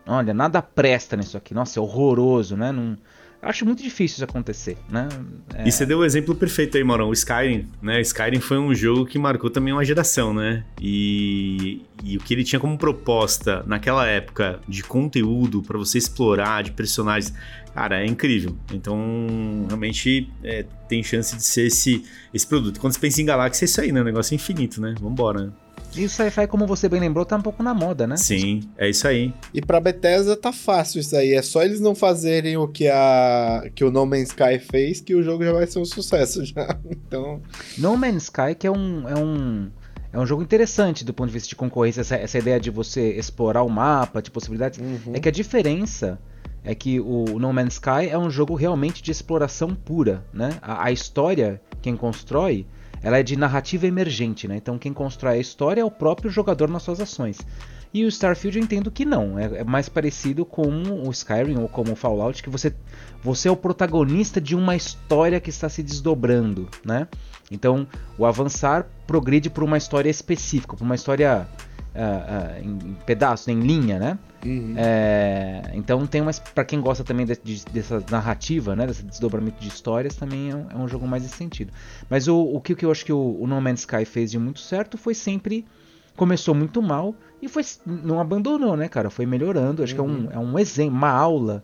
Olha, 0.08 0.34
nada 0.34 0.62
presta 0.62 1.18
nisso 1.18 1.38
aqui. 1.38 1.54
Nossa, 1.54 1.80
é 1.80 1.82
horroroso, 1.82 2.56
né? 2.56 2.72
Não... 2.72 2.98
Acho 3.42 3.64
muito 3.64 3.84
difícil 3.84 4.16
isso 4.16 4.24
acontecer, 4.24 4.76
né? 4.90 5.08
É... 5.54 5.68
E 5.68 5.72
você 5.72 5.86
deu 5.86 6.00
o 6.00 6.06
exemplo 6.06 6.34
perfeito 6.34 6.78
aí, 6.78 6.84
Maurão. 6.84 7.10
O 7.10 7.14
Skyrim, 7.14 7.68
né? 7.80 8.02
Skyrim 8.02 8.40
foi 8.40 8.58
um 8.58 8.74
jogo 8.74 9.06
que 9.06 9.20
marcou 9.20 9.52
também 9.52 9.72
uma 9.72 9.86
geração, 9.86 10.34
né? 10.34 10.66
E, 10.82 11.84
e 12.04 12.18
o 12.18 12.20
que 12.20 12.34
ele 12.34 12.44
tinha 12.44 12.60
como 12.60 12.76
proposta 12.76 13.64
naquela 13.68 14.08
época 14.08 14.60
de 14.68 14.84
conteúdo 14.84 15.62
para 15.62 15.78
você 15.78 16.00
explorar, 16.00 16.64
de 16.64 16.72
personagens, 16.72 17.32
cara, 17.74 18.02
é 18.02 18.08
incrível. 18.08 18.56
Então, 18.74 18.98
realmente 19.68 20.28
é, 20.44 20.66
tem 20.90 21.04
chance 21.04 21.36
de 21.36 21.44
ser 21.44 21.68
esse, 21.68 22.04
esse 22.34 22.48
produto. 22.48 22.80
Quando 22.80 22.94
você 22.94 23.00
pensa 23.00 23.22
em 23.22 23.26
galáxia, 23.26 23.66
é 23.66 23.68
isso 23.68 23.80
aí, 23.80 23.92
né? 23.92 24.02
O 24.02 24.06
negócio 24.06 24.34
infinito, 24.34 24.82
né? 24.82 24.96
Vambora, 25.00 25.46
né? 25.46 25.52
E 25.98 26.06
o 26.06 26.10
sci-fi, 26.10 26.46
como 26.48 26.68
você 26.68 26.90
bem 26.90 27.00
lembrou, 27.00 27.26
tá 27.26 27.38
um 27.38 27.42
pouco 27.42 27.64
na 27.64 27.74
moda, 27.74 28.06
né? 28.06 28.18
Sim, 28.18 28.62
é 28.78 28.90
isso 28.90 29.08
aí. 29.08 29.34
E 29.54 29.62
pra 29.62 29.80
Bethesda 29.80 30.36
tá 30.36 30.52
fácil 30.52 31.00
isso 31.00 31.16
aí. 31.16 31.34
É 31.34 31.42
só 31.42 31.64
eles 31.64 31.80
não 31.80 31.96
fazerem 31.96 32.58
o 32.58 32.68
que, 32.68 32.88
a, 32.88 33.70
que 33.74 33.84
o 33.84 33.92
No 33.92 34.06
Man's 34.06 34.30
Sky 34.30 34.60
fez, 34.60 35.00
que 35.00 35.16
o 35.16 35.24
jogo 35.24 35.44
já 35.44 35.54
vai 35.54 35.66
ser 35.68 35.80
um 35.80 35.86
sucesso 35.86 36.44
já. 36.46 36.78
Então. 36.86 37.42
No 37.78 37.96
Man's 37.96 38.24
Sky, 38.24 38.56
que 38.58 38.68
é 38.68 38.72
um. 38.72 39.08
É 39.08 39.18
um... 39.18 39.70
É 40.12 40.20
um 40.20 40.26
jogo 40.26 40.42
interessante 40.42 41.04
do 41.04 41.14
ponto 41.14 41.28
de 41.28 41.34
vista 41.34 41.50
de 41.50 41.58
concorrência, 41.58 42.00
essa, 42.00 42.16
essa 42.16 42.38
ideia 42.38 42.58
de 42.58 42.70
você 42.70 43.10
explorar 43.18 43.64
o 43.64 43.70
mapa, 43.70 44.22
de 44.22 44.32
possibilidades. 44.32 44.80
Uhum. 44.80 45.12
É 45.14 45.20
que 45.20 45.28
a 45.28 45.32
diferença 45.32 46.18
é 46.64 46.74
que 46.74 47.02
o 47.02 47.38
No 47.38 47.52
Man's 47.52 47.74
Sky 47.74 48.10
é 48.10 48.18
um 48.18 48.30
jogo 48.30 48.56
realmente 48.56 49.04
de 49.04 49.12
exploração 49.12 49.76
pura, 49.76 50.26
né? 50.34 50.58
A, 50.62 50.86
a 50.86 50.92
história, 50.92 51.62
quem 51.82 51.98
constrói, 51.98 52.66
ela 53.02 53.18
é 53.18 53.24
de 53.24 53.36
narrativa 53.36 53.88
emergente, 53.88 54.48
né? 54.48 54.58
Então 54.58 54.78
quem 54.78 54.94
constrói 54.94 55.36
a 55.36 55.40
história 55.40 55.82
é 55.82 55.86
o 55.86 55.92
próprio 55.92 56.30
jogador 56.30 56.70
nas 56.70 56.84
suas 56.84 57.00
ações. 57.00 57.38
E 57.94 58.04
o 58.04 58.10
Starfield 58.10 58.58
eu 58.58 58.64
entendo 58.64 58.92
que 58.92 59.06
não, 59.06 59.40
é, 59.40 59.60
é 59.60 59.64
mais 59.64 59.88
parecido 59.88 60.44
com 60.46 60.68
o 61.08 61.10
Skyrim 61.12 61.58
ou 61.58 61.70
como 61.70 61.94
o 61.94 61.96
Fallout, 61.96 62.44
que 62.44 62.50
você, 62.50 62.76
você 63.24 63.48
é 63.48 63.52
o 63.52 63.56
protagonista 63.56 64.42
de 64.42 64.54
uma 64.54 64.76
história 64.76 65.40
que 65.40 65.50
está 65.50 65.70
se 65.70 65.82
desdobrando, 65.82 66.68
né? 66.84 67.08
Então 67.50 67.88
o 68.18 68.26
avançar 68.26 68.86
progride 69.08 69.50
por 69.50 69.64
uma 69.64 69.78
história 69.78 70.10
específica, 70.10 70.76
por 70.76 70.84
uma 70.84 70.96
história 70.96 71.48
uh, 71.96 72.00
uh, 72.00 72.66
em, 72.66 72.98
pedaços, 73.06 73.48
em 73.48 73.62
linha, 73.62 73.98
né? 73.98 74.20
Uhum. 74.46 74.76
É, 74.78 75.72
então 75.74 76.06
tem 76.06 76.22
umas 76.22 76.38
para 76.38 76.64
quem 76.64 76.80
gosta 76.80 77.04
também 77.04 77.26
de, 77.26 77.36
de, 77.44 77.66
dessa 77.66 78.04
narrativa, 78.12 78.76
né, 78.76 78.86
desse 78.86 79.04
desdobramento 79.04 79.60
de 79.60 79.68
histórias, 79.68 80.16
também 80.16 80.52
é 80.52 80.56
um, 80.56 80.68
é 80.70 80.78
um 80.78 80.88
jogo 80.88 81.08
mais 81.08 81.24
nesse 81.24 81.36
sentido. 81.36 81.74
Mas 82.10 82.28
o, 82.28 82.38
o 82.38 82.62
que, 82.62 82.76
que 82.76 82.86
eu 82.86 82.92
acho 82.92 83.04
que 83.04 83.12
o, 83.12 83.38
o 83.40 83.48
No 83.48 83.60
Man's 83.60 83.82
Sky 83.82 84.06
fez 84.06 84.30
de 84.30 84.38
muito 84.38 84.60
certo 84.60 84.98
foi 84.98 85.16
sempre 85.16 85.66
começou 86.16 86.54
muito 86.54 86.82
mal 86.82 87.16
e 87.42 87.50
foi 87.50 87.64
não 87.86 88.20
abandonou, 88.20 88.78
né, 88.78 88.88
cara? 88.88 89.10
Foi 89.10 89.26
melhorando. 89.26 89.84
Acho 89.84 90.00
uhum. 90.00 90.28
que 90.28 90.36
é 90.36 90.40
um, 90.40 90.44
é 90.44 90.52
um 90.52 90.60
exemplo, 90.60 90.96
uma 90.96 91.10
aula 91.10 91.64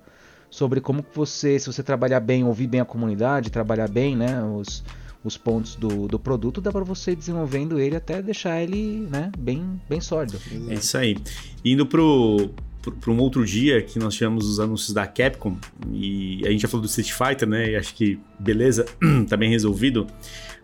sobre 0.50 0.82
como 0.82 1.06
você, 1.14 1.58
se 1.60 1.68
você 1.68 1.82
trabalhar 1.84 2.20
bem, 2.20 2.44
ouvir 2.44 2.68
bem 2.68 2.82
a 2.82 2.86
comunidade, 2.86 3.50
trabalhar 3.50 3.88
bem, 3.88 4.18
né, 4.18 4.44
os 4.44 4.84
os 5.24 5.38
pontos 5.38 5.76
do, 5.76 6.08
do 6.08 6.20
produto, 6.20 6.60
dá 6.60 6.72
para 6.72 6.84
você 6.84 7.12
ir 7.12 7.16
desenvolvendo 7.16 7.80
ele 7.80 7.96
até 7.96 8.22
deixar 8.22 8.62
ele 8.62 9.08
né, 9.10 9.32
bem, 9.38 9.80
bem 9.88 10.02
sólido. 10.02 10.40
É 10.70 10.74
isso 10.74 10.98
aí. 10.98 11.16
Indo 11.64 11.86
pro, 11.86 12.50
para 12.82 13.12
um 13.12 13.18
outro 13.20 13.46
dia 13.46 13.82
que 13.82 14.00
nós 14.00 14.16
tivemos 14.16 14.48
os 14.48 14.60
anúncios 14.60 14.94
da 14.94 15.06
Capcom 15.06 15.58
e 15.92 16.42
a 16.46 16.50
gente 16.50 16.62
já 16.62 16.68
falou 16.68 16.82
do 16.82 16.90
Street 16.90 17.12
Fighter, 17.12 17.48
né? 17.48 17.72
E 17.72 17.76
acho 17.76 17.94
que 17.94 18.20
beleza, 18.40 18.86
tá 19.30 19.38
bem 19.38 19.50
resolvido. 19.50 20.08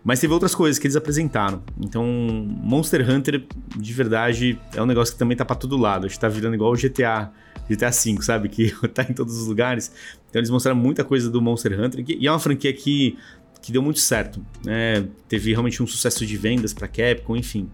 Mas 0.04 0.20
teve 0.20 0.32
outras 0.32 0.54
coisas 0.54 0.78
que 0.78 0.86
eles 0.86 0.96
apresentaram. 0.96 1.62
Então, 1.80 2.04
Monster 2.06 3.08
Hunter, 3.08 3.44
de 3.76 3.92
verdade, 3.92 4.58
é 4.74 4.82
um 4.82 4.86
negócio 4.86 5.12
que 5.12 5.18
também 5.18 5.36
tá 5.36 5.44
para 5.44 5.56
todo 5.56 5.76
lado. 5.76 6.06
Acho 6.06 6.14
que 6.14 6.20
tá 6.20 6.28
virando 6.28 6.54
igual 6.54 6.72
o 6.72 6.76
GTA, 6.76 7.30
GTA 7.68 7.90
V, 7.90 8.22
sabe? 8.22 8.48
Que 8.48 8.72
tá 8.94 9.02
em 9.02 9.12
todos 9.12 9.36
os 9.36 9.46
lugares. 9.46 9.92
Então, 10.28 10.40
eles 10.40 10.50
mostraram 10.50 10.78
muita 10.78 11.04
coisa 11.04 11.28
do 11.28 11.42
Monster 11.42 11.78
Hunter. 11.78 12.04
E 12.08 12.26
é 12.26 12.30
uma 12.30 12.38
franquia 12.38 12.72
que, 12.72 13.18
que 13.62 13.72
deu 13.72 13.82
muito 13.82 14.00
certo. 14.00 14.44
Né? 14.64 15.06
Teve 15.28 15.50
realmente 15.50 15.82
um 15.82 15.86
sucesso 15.86 16.24
de 16.24 16.36
vendas 16.36 16.72
para 16.72 16.88
Capcom, 16.88 17.36
enfim. 17.36 17.68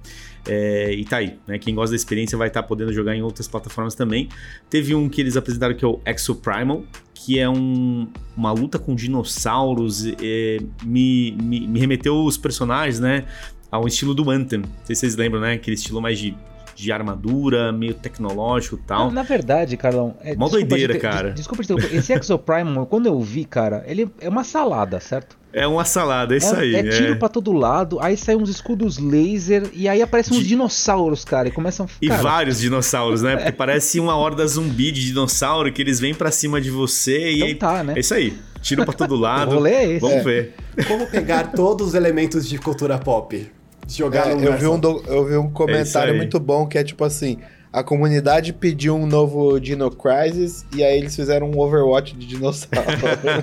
É, 0.46 0.92
e 0.92 1.04
tá 1.04 1.18
aí, 1.18 1.38
né? 1.46 1.58
Quem 1.58 1.74
gosta 1.74 1.92
da 1.92 1.96
experiência 1.96 2.36
vai 2.36 2.48
estar 2.48 2.62
tá 2.62 2.68
podendo 2.68 2.92
jogar 2.92 3.16
em 3.16 3.22
outras 3.22 3.48
plataformas 3.48 3.94
também. 3.94 4.28
Teve 4.68 4.94
um 4.94 5.08
que 5.08 5.20
eles 5.20 5.36
apresentaram 5.36 5.74
que 5.74 5.84
é 5.84 5.88
o 5.88 6.00
Exo 6.04 6.34
Primal, 6.36 6.84
que 7.14 7.38
é 7.38 7.48
um, 7.48 8.06
uma 8.36 8.52
luta 8.52 8.78
com 8.78 8.94
dinossauros. 8.94 10.06
É, 10.06 10.58
me, 10.84 11.32
me, 11.42 11.66
me, 11.66 11.80
remeteu 11.80 12.22
os 12.24 12.36
personagens, 12.36 13.00
né? 13.00 13.24
Ao 13.70 13.86
estilo 13.86 14.14
do 14.14 14.30
Anthem. 14.30 14.60
Não 14.60 14.68
sei 14.84 14.94
se 14.94 15.00
vocês 15.00 15.16
lembram, 15.16 15.40
né? 15.40 15.54
Aquele 15.54 15.76
estilo 15.76 16.00
mais 16.00 16.18
de, 16.18 16.36
de 16.74 16.92
armadura, 16.92 17.72
meio 17.72 17.94
tecnológico 17.94 18.76
e 18.76 18.86
tal. 18.86 19.06
Na, 19.08 19.14
na, 19.14 19.22
verdade, 19.22 19.76
Carlão. 19.76 20.16
É, 20.20 20.34
Mó 20.34 20.48
doideira, 20.48 20.98
cara. 20.98 21.30
Desculpa, 21.32 21.62
esse 21.92 22.12
Exo 22.12 22.38
Primal, 22.38 22.86
quando 22.86 23.06
eu 23.06 23.20
vi, 23.20 23.44
cara, 23.44 23.84
ele 23.86 24.08
é 24.20 24.28
uma 24.28 24.44
salada, 24.44 25.00
certo? 25.00 25.36
É 25.52 25.68
uma 25.68 25.84
salada, 25.84 26.34
é 26.34 26.38
isso 26.38 26.54
é, 26.56 26.60
aí. 26.60 26.74
É 26.74 26.82
tiro 26.82 27.12
é. 27.12 27.14
pra 27.14 27.28
todo 27.28 27.52
lado, 27.52 28.00
aí 28.00 28.16
saem 28.16 28.36
uns 28.36 28.48
escudos 28.48 28.98
laser 28.98 29.70
e 29.72 29.88
aí 29.88 30.02
aparecem 30.02 30.36
uns 30.36 30.42
de... 30.42 30.48
dinossauros, 30.48 31.24
cara, 31.24 31.46
e 31.46 31.52
começam. 31.52 31.86
E 32.02 32.08
vários 32.08 32.58
dinossauros, 32.58 33.22
né? 33.22 33.36
Porque 33.36 33.52
parece 33.56 34.00
uma 34.00 34.16
horda 34.16 34.44
zumbi 34.48 34.90
de 34.90 35.06
dinossauro 35.06 35.72
que 35.72 35.80
eles 35.80 36.00
vêm 36.00 36.12
pra 36.12 36.32
cima 36.32 36.60
de 36.60 36.70
você 36.70 37.30
e. 37.30 37.36
Então 37.36 37.46
aí... 37.46 37.54
tá, 37.54 37.84
né? 37.84 37.92
É 37.96 38.00
isso 38.00 38.12
aí. 38.12 38.36
Tiro 38.60 38.84
pra 38.84 38.94
todo 38.94 39.14
lado. 39.16 39.52
o 39.52 39.54
rolê 39.54 39.70
é 39.70 39.84
esse. 39.92 40.00
Vamos 40.00 40.16
é. 40.16 40.22
ver. 40.22 40.54
Como 40.88 41.06
pegar 41.06 41.52
todos 41.52 41.88
os 41.88 41.94
elementos 41.94 42.48
de 42.48 42.58
cultura 42.58 42.98
pop? 42.98 43.48
Jogar 43.88 44.30
é, 44.30 44.34
no 44.34 44.44
eu 44.44 44.56
vi, 44.56 44.66
um 44.66 44.78
do... 44.78 45.02
eu 45.06 45.24
vi 45.24 45.36
um 45.36 45.50
comentário 45.50 46.16
muito 46.16 46.40
bom 46.40 46.66
que 46.66 46.78
é 46.78 46.84
tipo 46.84 47.04
assim: 47.04 47.38
a 47.72 47.82
comunidade 47.82 48.52
pediu 48.52 48.94
um 48.94 49.06
novo 49.06 49.58
Dino 49.58 49.90
Crisis 49.90 50.64
e 50.74 50.82
aí 50.82 50.98
eles 50.98 51.14
fizeram 51.14 51.50
um 51.50 51.58
Overwatch 51.58 52.14
de 52.14 52.26
dinossauro. 52.26 52.86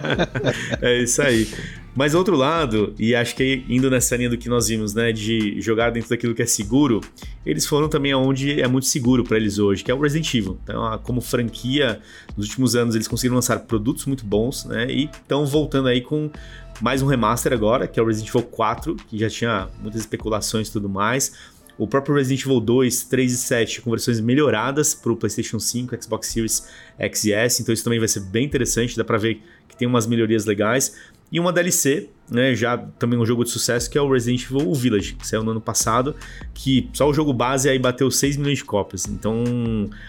é 0.82 0.98
isso 1.00 1.22
aí. 1.22 1.48
Mas 1.94 2.16
outro 2.16 2.38
lado, 2.38 2.96
e 2.98 3.14
acho 3.14 3.36
que 3.36 3.66
indo 3.68 3.90
nessa 3.90 4.16
linha 4.16 4.30
do 4.30 4.38
que 4.38 4.48
nós 4.48 4.70
vimos, 4.70 4.94
né, 4.94 5.12
de 5.12 5.60
jogar 5.60 5.92
dentro 5.92 6.10
daquilo 6.10 6.34
que 6.34 6.42
é 6.42 6.46
seguro, 6.46 7.02
eles 7.46 7.66
foram 7.66 7.90
também 7.90 8.14
aonde 8.14 8.62
é 8.62 8.68
muito 8.68 8.86
seguro 8.86 9.26
para 9.26 9.36
eles 9.36 9.60
hoje, 9.60 9.84
que 9.84 9.92
é 9.92 9.94
o 9.94 10.00
Resident 10.00 10.34
Evil. 10.34 10.58
Então, 10.64 10.98
como 11.04 11.20
franquia, 11.20 12.00
nos 12.38 12.48
últimos 12.48 12.76
anos 12.78 12.96
eles 12.96 13.10
conseguiram 13.10 13.36
lançar 13.36 13.60
produtos 13.60 14.06
muito 14.06 14.26
bons, 14.26 14.64
né, 14.66 14.88
e 14.90 15.06
estão 15.06 15.46
voltando 15.46 15.90
aí 15.90 16.00
com 16.00 16.32
mais 16.80 17.02
um 17.02 17.08
remaster 17.08 17.52
agora, 17.52 17.88
que 17.88 18.00
é 18.00 18.04
o 18.04 18.06
Resident 18.06 18.30
Evil 18.30 18.44
4, 18.44 18.96
que 18.96 19.18
já 19.18 19.30
tinha 19.30 19.68
muitas 19.82 20.00
especulações 20.00 20.70
e 20.70 20.72
tudo 20.72 20.88
mais. 20.88 21.34
O 21.78 21.88
próprio 21.88 22.16
Resident 22.16 22.46
Evil 22.46 22.62
2, 22.62 23.04
3 23.04 23.34
e 23.34 23.38
7 23.38 23.82
com 23.82 23.90
versões 23.90 24.22
melhoradas 24.22 24.94
para 24.94 25.12
o 25.12 25.16
PlayStation 25.18 25.60
5, 25.60 26.02
Xbox 26.02 26.28
Series 26.28 26.68
X 26.98 27.26
e 27.26 27.34
S, 27.34 27.62
então 27.62 27.74
isso 27.74 27.84
também 27.84 28.00
vai 28.00 28.08
ser 28.08 28.22
bem 28.22 28.46
interessante, 28.46 28.96
dá 28.96 29.04
para 29.04 29.18
ver 29.18 29.42
que 29.68 29.76
tem 29.76 29.88
umas 29.88 30.08
melhorias 30.08 30.46
legais. 30.46 30.96
E 31.32 31.40
uma 31.40 31.54
DLC, 31.54 32.10
né, 32.30 32.54
já 32.54 32.78
também 32.78 33.18
um 33.18 33.26
jogo 33.26 33.46
de 33.46 33.50
sucesso, 33.50 33.90
que 33.90 33.98
é 33.98 34.02
o 34.02 34.12
Resident 34.12 34.44
Evil 34.44 34.74
Village, 34.74 35.14
que 35.14 35.26
saiu 35.26 35.44
no 35.44 35.52
ano 35.52 35.62
passado, 35.62 36.14
que 36.54 36.90
só 36.92 37.10
o 37.10 37.14
jogo 37.14 37.32
base 37.32 37.70
aí 37.70 37.80
bateu 37.80 38.12
6 38.12 38.36
milhões 38.36 38.58
de 38.58 38.66
cópias. 38.66 39.06
Então, 39.08 39.44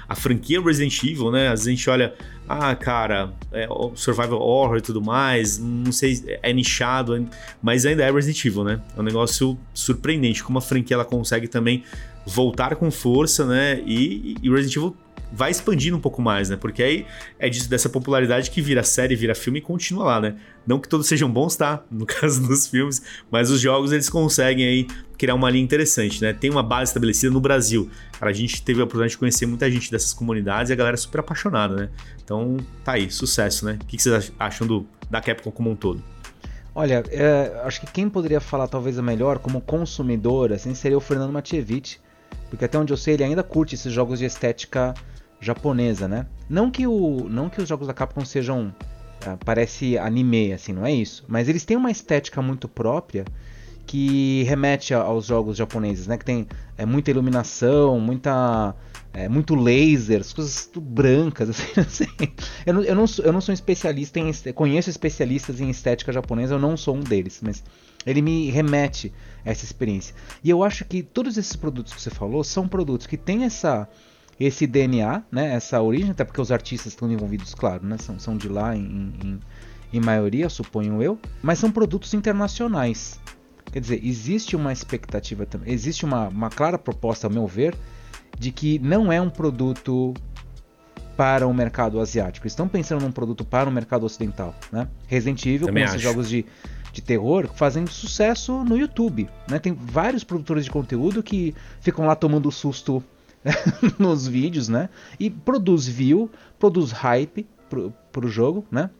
a 0.08 0.16
franquia 0.16 0.60
Resident 0.60 1.00
Evil, 1.04 1.30
né, 1.30 1.46
às 1.46 1.60
vezes 1.60 1.66
a 1.66 1.70
gente 1.70 1.90
olha, 1.90 2.14
ah, 2.48 2.74
cara, 2.74 3.32
é 3.52 3.68
survival 3.94 4.40
horror 4.40 4.78
e 4.78 4.80
tudo 4.80 5.00
mais, 5.00 5.58
não 5.58 5.92
sei, 5.92 6.22
é 6.42 6.52
nichado, 6.52 7.28
mas 7.62 7.86
ainda 7.86 8.02
é 8.02 8.10
Resident 8.10 8.44
Evil, 8.44 8.64
né? 8.64 8.80
É 8.96 9.00
um 9.00 9.04
negócio 9.04 9.56
surpreendente, 9.72 10.42
como 10.42 10.58
a 10.58 10.62
franquia 10.62 10.94
ela 10.94 11.04
consegue 11.04 11.46
também 11.46 11.84
voltar 12.26 12.74
com 12.76 12.90
força, 12.90 13.46
né? 13.46 13.80
E, 13.86 14.36
e 14.42 14.50
Resident 14.50 14.76
Evil 14.76 14.96
vai 15.32 15.50
expandindo 15.50 15.96
um 15.96 16.00
pouco 16.00 16.20
mais, 16.20 16.50
né? 16.50 16.56
Porque 16.56 16.82
aí 16.82 17.06
é 17.38 17.48
disso, 17.48 17.68
dessa 17.68 17.88
popularidade 17.88 18.50
que 18.50 18.60
vira 18.60 18.82
série, 18.82 19.16
vira 19.16 19.34
filme 19.34 19.58
e 19.58 19.62
continua 19.62 20.04
lá, 20.04 20.20
né? 20.20 20.36
Não 20.66 20.78
que 20.78 20.88
todos 20.88 21.06
sejam 21.06 21.30
bons, 21.30 21.56
tá? 21.56 21.82
No 21.90 22.06
caso 22.06 22.46
dos 22.46 22.66
filmes, 22.66 23.02
mas 23.30 23.50
os 23.50 23.60
jogos 23.60 23.92
eles 23.92 24.08
conseguem 24.08 24.66
aí 24.66 24.86
criar 25.16 25.34
uma 25.34 25.48
linha 25.48 25.64
interessante, 25.64 26.20
né? 26.20 26.32
Tem 26.32 26.50
uma 26.50 26.62
base 26.62 26.90
estabelecida 26.90 27.32
no 27.32 27.40
Brasil. 27.40 27.88
Cara, 28.18 28.30
a 28.30 28.34
gente 28.34 28.62
teve 28.62 28.80
a 28.80 28.84
oportunidade 28.84 29.12
de 29.12 29.18
conhecer 29.18 29.46
muita 29.46 29.70
gente 29.70 29.90
dessas 29.90 30.12
comunidades 30.12 30.70
e 30.70 30.72
a 30.72 30.76
galera 30.76 30.94
é 30.94 30.98
super 30.98 31.20
apaixonada, 31.20 31.76
né? 31.76 31.88
Então 32.22 32.56
tá 32.84 32.92
aí, 32.92 33.10
sucesso, 33.10 33.64
né? 33.64 33.78
O 33.80 33.86
que 33.86 34.00
vocês 34.00 34.32
acham 34.38 34.66
do, 34.66 34.86
da 35.10 35.20
Capcom 35.20 35.50
como 35.50 35.70
um 35.70 35.76
todo? 35.76 36.02
Olha, 36.74 37.04
é, 37.10 37.60
acho 37.64 37.80
que 37.80 37.86
quem 37.86 38.08
poderia 38.08 38.40
falar 38.40 38.66
talvez 38.66 38.98
a 38.98 39.02
melhor 39.02 39.38
como 39.38 39.60
consumidor, 39.60 40.52
assim, 40.52 40.74
seria 40.74 40.96
o 40.96 41.00
Fernando 41.00 41.30
Matievich, 41.30 42.00
porque 42.48 42.64
até 42.64 42.78
onde 42.78 42.92
eu 42.92 42.96
sei 42.96 43.14
ele 43.14 43.24
ainda 43.24 43.42
curte 43.42 43.74
esses 43.74 43.92
jogos 43.92 44.18
de 44.18 44.24
estética 44.24 44.94
japonesa, 45.42 46.06
né? 46.06 46.26
Não 46.48 46.70
que, 46.70 46.86
o, 46.86 47.28
não 47.28 47.50
que 47.50 47.60
os 47.60 47.68
jogos 47.68 47.86
da 47.86 47.92
Capcom 47.92 48.24
sejam. 48.24 48.74
Uh, 49.26 49.38
parece 49.44 49.98
anime, 49.98 50.52
assim, 50.52 50.72
não 50.72 50.86
é 50.86 50.92
isso. 50.92 51.24
Mas 51.28 51.48
eles 51.48 51.64
têm 51.64 51.76
uma 51.76 51.90
estética 51.90 52.40
muito 52.40 52.68
própria 52.68 53.24
que 53.86 54.44
remete 54.44 54.94
aos 54.94 55.26
jogos 55.26 55.56
japoneses, 55.56 56.06
né? 56.06 56.16
Que 56.16 56.24
tem 56.24 56.46
é, 56.78 56.86
muita 56.86 57.10
iluminação, 57.10 58.00
muita. 58.00 58.74
É, 59.14 59.28
muito 59.28 59.54
laser, 59.54 60.20
as 60.20 60.32
coisas 60.32 60.70
brancas, 60.74 61.50
assim, 61.76 61.80
assim. 61.80 62.06
Eu, 62.64 62.72
não, 62.72 62.82
eu, 62.82 62.94
não 62.94 63.06
sou, 63.06 63.24
eu 63.24 63.32
não 63.32 63.40
sou 63.40 63.52
especialista 63.52 64.18
em. 64.18 64.32
Conheço 64.54 64.88
especialistas 64.88 65.60
em 65.60 65.68
estética 65.68 66.12
japonesa, 66.12 66.54
eu 66.54 66.58
não 66.58 66.76
sou 66.76 66.96
um 66.96 67.00
deles, 67.00 67.40
mas 67.42 67.62
ele 68.06 68.22
me 68.22 68.50
remete 68.50 69.12
a 69.44 69.50
essa 69.50 69.64
experiência. 69.64 70.14
E 70.42 70.48
eu 70.48 70.62
acho 70.62 70.84
que 70.84 71.02
todos 71.02 71.36
esses 71.36 71.54
produtos 71.54 71.92
que 71.92 72.00
você 72.00 72.10
falou 72.10 72.42
são 72.42 72.66
produtos 72.66 73.06
que 73.06 73.16
têm 73.16 73.44
essa 73.44 73.88
esse 74.38 74.66
DNA, 74.66 75.22
né, 75.30 75.54
essa 75.54 75.80
origem, 75.80 76.10
até 76.10 76.24
porque 76.24 76.40
os 76.40 76.50
artistas 76.50 76.92
estão 76.92 77.10
envolvidos, 77.10 77.54
claro, 77.54 77.86
né, 77.86 77.96
são, 77.98 78.18
são 78.18 78.36
de 78.36 78.48
lá 78.48 78.76
em, 78.76 79.12
em, 79.22 79.40
em 79.92 80.00
maioria, 80.00 80.48
suponho 80.48 81.02
eu, 81.02 81.18
mas 81.42 81.58
são 81.58 81.70
produtos 81.70 82.12
internacionais. 82.14 83.20
Quer 83.70 83.80
dizer, 83.80 84.00
existe 84.04 84.56
uma 84.56 84.72
expectativa 84.72 85.46
também, 85.46 85.72
existe 85.72 86.04
uma, 86.04 86.28
uma 86.28 86.50
clara 86.50 86.78
proposta, 86.78 87.26
ao 87.26 87.32
meu 87.32 87.46
ver, 87.46 87.74
de 88.38 88.50
que 88.50 88.78
não 88.78 89.12
é 89.12 89.20
um 89.20 89.30
produto 89.30 90.14
para 91.16 91.46
o 91.46 91.54
mercado 91.54 92.00
asiático. 92.00 92.46
Estão 92.46 92.66
pensando 92.66 93.02
num 93.02 93.12
produto 93.12 93.44
para 93.44 93.68
o 93.68 93.72
mercado 93.72 94.04
ocidental. 94.04 94.54
Né? 94.70 94.88
Resident 95.06 95.44
Evil, 95.46 95.66
Também 95.66 95.84
com 95.84 95.88
acho. 95.88 95.96
esses 95.96 96.02
jogos 96.02 96.28
de, 96.28 96.44
de 96.92 97.02
terror, 97.02 97.48
fazendo 97.54 97.90
sucesso 97.90 98.64
no 98.64 98.76
YouTube. 98.76 99.28
Né? 99.48 99.58
Tem 99.58 99.72
vários 99.72 100.24
produtores 100.24 100.64
de 100.64 100.70
conteúdo 100.70 101.22
que 101.22 101.54
ficam 101.80 102.06
lá 102.06 102.16
tomando 102.16 102.50
susto 102.50 103.02
nos 103.98 104.26
vídeos, 104.26 104.68
né? 104.68 104.88
E 105.18 105.30
produz 105.30 105.86
view, 105.86 106.30
produz 106.58 106.90
hype 106.92 107.46
pro, 107.68 107.92
pro 108.10 108.28
jogo, 108.28 108.64
né? 108.70 108.90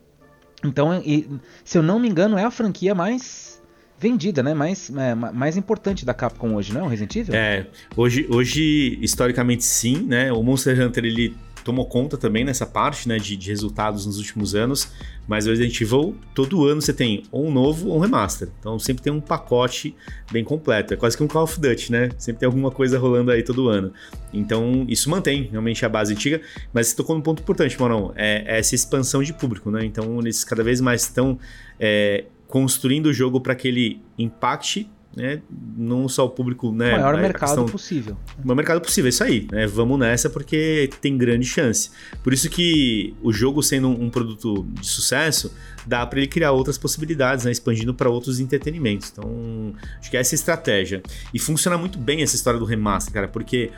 Então, 0.64 1.01
e, 1.05 1.28
se 1.64 1.76
eu 1.76 1.82
não 1.82 1.99
me 1.99 2.09
engano, 2.09 2.38
é 2.38 2.45
a 2.45 2.51
franquia 2.51 2.95
mais 2.95 3.61
vendida, 3.99 4.43
né? 4.43 4.55
Mais, 4.55 4.90
é, 4.90 5.14
mais 5.14 5.57
importante 5.57 6.05
da 6.05 6.12
Capcom 6.12 6.55
hoje, 6.55 6.72
não 6.72 6.82
é 6.82 6.84
o 6.84 6.88
Resident 6.88 7.16
Evil? 7.16 7.34
É, 7.34 7.66
hoje, 7.97 8.26
hoje 8.28 8.99
historicamente 9.01 9.64
sim, 9.64 10.03
né? 10.03 10.32
O 10.32 10.43
Monster 10.43 10.80
Hunter 10.80 11.05
ele 11.05 11.36
tomou 11.64 11.86
conta 11.86 12.16
também 12.16 12.44
nessa 12.44 12.66
parte 12.66 13.08
né, 13.08 13.18
de, 13.18 13.36
de, 13.36 13.48
resultados 13.50 14.06
nos 14.06 14.18
últimos 14.18 14.54
anos, 14.54 14.92
mas 15.26 15.46
o 15.46 15.50
Resident 15.50 15.80
Evil, 15.80 16.16
todo 16.34 16.66
ano 16.66 16.80
você 16.80 16.92
tem 16.92 17.22
ou 17.30 17.46
um 17.46 17.52
novo 17.52 17.88
ou 17.88 17.96
um 17.96 18.00
remaster. 18.00 18.48
Então 18.58 18.78
sempre 18.78 19.02
tem 19.02 19.12
um 19.12 19.20
pacote 19.20 19.94
bem 20.30 20.44
completo. 20.44 20.94
É 20.94 20.96
quase 20.96 21.16
que 21.16 21.22
um 21.22 21.28
Call 21.28 21.44
of 21.44 21.60
Duty, 21.60 21.92
né? 21.92 22.10
Sempre 22.18 22.40
tem 22.40 22.46
alguma 22.46 22.70
coisa 22.70 22.98
rolando 22.98 23.30
aí 23.30 23.42
todo 23.42 23.68
ano. 23.68 23.92
Então 24.32 24.84
isso 24.88 25.08
mantém 25.10 25.48
realmente 25.50 25.84
a 25.84 25.88
base 25.88 26.12
antiga, 26.12 26.40
mas 26.72 26.88
você 26.88 26.96
tocou 26.96 27.14
num 27.14 27.22
ponto 27.22 27.42
importante, 27.42 27.78
Morão, 27.78 28.12
é, 28.16 28.44
é 28.46 28.58
essa 28.58 28.74
expansão 28.74 29.22
de 29.22 29.32
público, 29.32 29.70
né? 29.70 29.84
Então 29.84 30.18
eles 30.20 30.44
cada 30.44 30.62
vez 30.62 30.80
mais 30.80 31.02
estão 31.02 31.38
é, 31.78 32.24
construindo 32.48 33.06
o 33.06 33.12
jogo 33.12 33.40
para 33.40 33.54
que 33.54 33.68
ele 33.68 34.02
impacte 34.18 34.90
né, 35.16 35.42
não 35.76 36.08
só 36.08 36.24
o 36.24 36.30
público, 36.30 36.72
né, 36.72 36.94
o 36.94 37.00
maior 37.00 37.16
mercado 37.20 37.48
questão, 37.48 37.66
possível. 37.66 38.16
O 38.42 38.46
maior 38.46 38.56
mercado 38.56 38.80
possível, 38.80 39.08
é 39.08 39.10
isso 39.10 39.24
aí, 39.24 39.46
né? 39.50 39.66
Vamos 39.66 39.98
nessa 39.98 40.30
porque 40.30 40.88
tem 41.00 41.16
grande 41.18 41.46
chance. 41.46 41.90
Por 42.22 42.32
isso 42.32 42.48
que 42.48 43.14
o 43.22 43.32
jogo 43.32 43.62
sendo 43.62 43.88
um, 43.88 44.08
produto 44.08 44.66
de 44.80 44.86
sucesso, 44.86 45.52
dá 45.86 46.06
para 46.06 46.18
ele 46.18 46.28
criar 46.28 46.52
outras 46.52 46.78
possibilidades, 46.78 47.44
né, 47.44 47.50
expandindo 47.50 47.94
para 47.94 48.08
outros 48.08 48.40
entretenimentos. 48.40 49.12
Então, 49.12 49.74
acho 49.98 50.10
que 50.10 50.16
essa 50.16 50.34
é 50.34 50.36
a 50.36 50.38
estratégia. 50.38 51.02
E 51.32 51.38
funciona 51.38 51.76
muito 51.76 51.98
bem 51.98 52.22
essa 52.22 52.34
história 52.36 52.58
do 52.58 52.64
remaster, 52.64 53.12
cara, 53.12 53.28
porque 53.28 53.70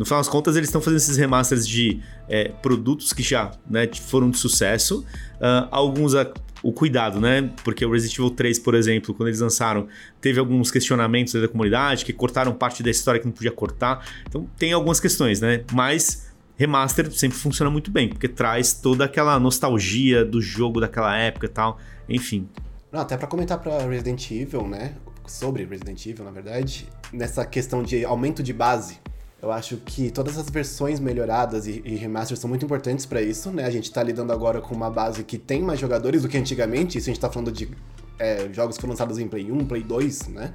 no 0.00 0.06
final 0.06 0.18
das 0.18 0.28
contas, 0.28 0.56
eles 0.56 0.68
estão 0.68 0.80
fazendo 0.80 0.96
esses 0.96 1.18
remasters 1.18 1.68
de 1.68 2.00
é, 2.26 2.48
produtos 2.48 3.12
que 3.12 3.22
já 3.22 3.50
né, 3.68 3.86
foram 3.92 4.30
de 4.30 4.38
sucesso. 4.38 5.04
Uh, 5.36 5.68
alguns 5.70 6.14
o 6.62 6.72
cuidado, 6.72 7.20
né? 7.20 7.50
Porque 7.64 7.84
o 7.84 7.92
Resident 7.92 8.18
Evil 8.18 8.30
3, 8.30 8.58
por 8.58 8.74
exemplo, 8.74 9.14
quando 9.14 9.28
eles 9.28 9.40
lançaram, 9.40 9.88
teve 10.20 10.38
alguns 10.38 10.70
questionamentos 10.70 11.32
da 11.34 11.48
comunidade 11.48 12.04
que 12.04 12.12
cortaram 12.12 12.52
parte 12.52 12.82
da 12.82 12.90
história 12.90 13.20
que 13.20 13.26
não 13.26 13.32
podia 13.32 13.52
cortar. 13.52 14.06
Então 14.28 14.46
tem 14.58 14.72
algumas 14.72 15.00
questões, 15.00 15.40
né? 15.40 15.64
Mas 15.72 16.30
remaster 16.56 17.10
sempre 17.10 17.38
funciona 17.38 17.70
muito 17.70 17.90
bem, 17.90 18.08
porque 18.08 18.28
traz 18.28 18.72
toda 18.74 19.04
aquela 19.04 19.38
nostalgia 19.40 20.24
do 20.24 20.40
jogo 20.40 20.80
daquela 20.80 21.16
época 21.16 21.46
e 21.46 21.50
tal. 21.50 21.78
Enfim. 22.08 22.48
Não, 22.92 23.00
até 23.00 23.16
para 23.16 23.26
comentar 23.26 23.58
para 23.58 23.86
Resident 23.86 24.30
Evil, 24.30 24.66
né? 24.66 24.94
Sobre 25.26 25.64
Resident 25.64 26.04
Evil, 26.06 26.24
na 26.24 26.30
verdade, 26.30 26.88
nessa 27.12 27.46
questão 27.46 27.82
de 27.82 28.04
aumento 28.04 28.42
de 28.42 28.52
base 28.52 28.98
eu 29.42 29.50
acho 29.50 29.78
que 29.78 30.10
todas 30.10 30.36
as 30.36 30.50
versões 30.50 31.00
melhoradas 31.00 31.66
e, 31.66 31.82
e 31.84 31.96
remasters 31.96 32.38
são 32.38 32.48
muito 32.48 32.64
importantes 32.64 33.06
para 33.06 33.22
isso, 33.22 33.50
né? 33.50 33.64
A 33.64 33.70
gente 33.70 33.90
tá 33.90 34.02
lidando 34.02 34.32
agora 34.32 34.60
com 34.60 34.74
uma 34.74 34.90
base 34.90 35.24
que 35.24 35.38
tem 35.38 35.62
mais 35.62 35.80
jogadores 35.80 36.22
do 36.22 36.28
que 36.28 36.36
antigamente, 36.36 36.98
isso 36.98 37.08
a 37.08 37.12
gente 37.12 37.20
tá 37.20 37.30
falando 37.30 37.50
de 37.50 37.70
é, 38.18 38.48
jogos 38.52 38.76
que 38.76 38.82
foram 38.82 38.92
lançados 38.92 39.18
em 39.18 39.26
Play 39.26 39.50
1, 39.50 39.64
Play 39.64 39.82
2, 39.82 40.28
né? 40.28 40.52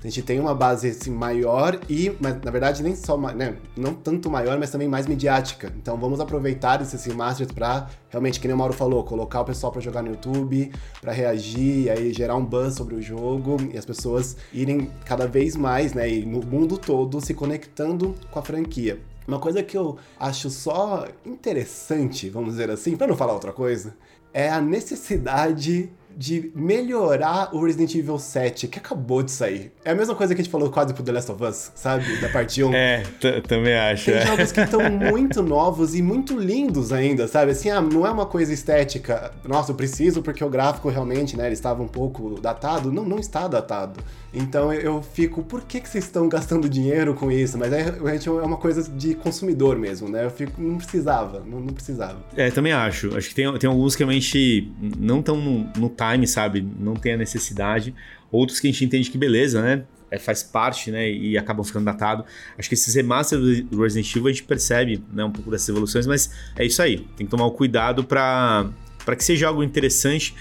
A 0.00 0.06
gente 0.06 0.22
tem 0.22 0.38
uma 0.38 0.54
base 0.54 0.90
assim, 0.90 1.10
maior 1.10 1.80
e, 1.88 2.14
mas 2.20 2.40
na 2.40 2.52
verdade 2.52 2.84
nem 2.84 2.94
só, 2.94 3.18
né, 3.32 3.56
não 3.76 3.94
tanto 3.94 4.30
maior, 4.30 4.56
mas 4.56 4.70
também 4.70 4.86
mais 4.86 5.08
midiática. 5.08 5.72
Então 5.76 5.96
vamos 5.96 6.20
aproveitar 6.20 6.80
esses 6.80 7.04
remasters 7.04 7.50
para 7.50 7.88
realmente, 8.08 8.38
que 8.38 8.46
nem 8.46 8.54
o 8.54 8.58
Mauro 8.58 8.72
falou, 8.72 9.02
colocar 9.02 9.40
o 9.40 9.44
pessoal 9.44 9.72
para 9.72 9.80
jogar 9.80 10.02
no 10.02 10.10
YouTube, 10.10 10.72
para 11.00 11.12
reagir, 11.12 11.86
e 11.86 11.90
aí 11.90 12.12
gerar 12.12 12.36
um 12.36 12.44
buzz 12.44 12.74
sobre 12.74 12.94
o 12.94 13.02
jogo 13.02 13.56
e 13.72 13.76
as 13.76 13.84
pessoas 13.84 14.36
irem 14.52 14.88
cada 15.04 15.26
vez 15.26 15.56
mais, 15.56 15.92
né, 15.92 16.08
e 16.08 16.24
no 16.24 16.46
mundo 16.46 16.78
todo 16.78 17.20
se 17.20 17.34
conectando 17.34 18.14
com 18.30 18.38
a 18.38 18.42
franquia. 18.42 19.00
Uma 19.26 19.40
coisa 19.40 19.62
que 19.62 19.76
eu 19.76 19.98
acho 20.18 20.48
só 20.48 21.06
interessante, 21.26 22.30
vamos 22.30 22.50
dizer 22.52 22.70
assim, 22.70 22.96
para 22.96 23.08
não 23.08 23.16
falar 23.16 23.32
outra 23.32 23.52
coisa, 23.52 23.96
é 24.32 24.48
a 24.48 24.60
necessidade 24.60 25.90
de 26.18 26.50
melhorar 26.52 27.54
o 27.54 27.64
Resident 27.64 27.94
Evil 27.94 28.18
7, 28.18 28.66
que 28.66 28.80
acabou 28.80 29.22
de 29.22 29.30
sair. 29.30 29.70
É 29.84 29.92
a 29.92 29.94
mesma 29.94 30.16
coisa 30.16 30.34
que 30.34 30.40
a 30.40 30.44
gente 30.44 30.50
falou 30.50 30.68
quase 30.68 30.92
pro 30.92 31.04
The 31.04 31.12
Last 31.12 31.30
of 31.30 31.44
Us, 31.44 31.70
sabe? 31.76 32.20
Da 32.20 32.28
parte 32.28 32.60
1. 32.60 32.72
É, 32.78 33.02
também 33.46 33.76
acho. 33.76 34.06
Tem 34.06 34.14
é. 34.14 34.26
jogos 34.26 34.50
que 34.50 34.60
estão 34.60 34.80
muito 34.90 35.42
novos 35.42 35.94
e 35.94 36.02
muito 36.02 36.38
lindos 36.38 36.92
ainda, 36.92 37.28
sabe? 37.28 37.52
Assim, 37.52 37.70
ah, 37.70 37.80
não 37.80 38.06
é 38.06 38.10
uma 38.10 38.26
coisa 38.26 38.52
estética. 38.52 39.32
Nossa, 39.46 39.72
eu 39.72 39.76
preciso 39.76 40.22
porque 40.22 40.42
o 40.42 40.48
gráfico 40.48 40.88
realmente, 40.88 41.36
né, 41.36 41.46
ele 41.46 41.54
estava 41.54 41.82
um 41.82 41.88
pouco 41.88 42.40
datado. 42.40 42.90
Não, 42.90 43.04
não 43.04 43.18
está 43.18 43.46
datado. 43.46 44.00
Então 44.32 44.72
eu 44.72 45.02
fico, 45.02 45.42
por 45.42 45.62
que, 45.62 45.80
que 45.80 45.88
vocês 45.88 46.04
estão 46.04 46.28
gastando 46.28 46.68
dinheiro 46.68 47.14
com 47.14 47.30
isso? 47.30 47.56
Mas 47.56 47.72
é, 47.72 47.88
é 47.88 48.30
uma 48.30 48.56
coisa 48.56 48.82
de 48.90 49.14
consumidor 49.14 49.76
mesmo, 49.76 50.08
né? 50.08 50.24
Eu 50.24 50.30
fico, 50.30 50.60
não 50.60 50.76
precisava, 50.76 51.42
não, 51.46 51.60
não 51.60 51.72
precisava. 51.72 52.18
É, 52.36 52.50
também 52.50 52.72
acho. 52.72 53.16
Acho 53.16 53.28
que 53.28 53.34
tem, 53.34 53.58
tem 53.58 53.68
alguns 53.68 53.96
que 53.96 54.04
realmente 54.04 54.72
não 54.98 55.20
estão 55.20 55.36
no, 55.36 55.70
no 55.76 55.90
time, 56.12 56.26
sabe? 56.26 56.66
Não 56.78 56.94
tem 56.94 57.14
a 57.14 57.16
necessidade. 57.16 57.94
Outros 58.30 58.60
que 58.60 58.68
a 58.68 58.70
gente 58.70 58.84
entende 58.84 59.10
que 59.10 59.18
beleza, 59.18 59.62
né? 59.62 59.84
É, 60.10 60.18
faz 60.18 60.42
parte, 60.42 60.90
né? 60.90 61.10
E 61.10 61.36
acabam 61.36 61.64
ficando 61.64 61.84
datado. 61.84 62.24
Acho 62.58 62.68
que 62.68 62.74
esses 62.74 62.94
remasters 62.94 63.62
do 63.64 63.82
Resident 63.82 64.10
Evil 64.10 64.28
a 64.28 64.32
gente 64.32 64.44
percebe 64.44 65.02
né, 65.12 65.24
um 65.24 65.30
pouco 65.30 65.50
dessas 65.50 65.68
evoluções, 65.68 66.06
mas 66.06 66.30
é 66.56 66.64
isso 66.64 66.80
aí. 66.80 66.98
Tem 67.16 67.26
que 67.26 67.30
tomar 67.30 67.46
o 67.46 67.50
cuidado 67.50 68.04
para 68.04 68.70
para 69.04 69.16
que 69.16 69.24
seja 69.24 69.48
algo 69.48 69.62
interessante. 69.62 70.34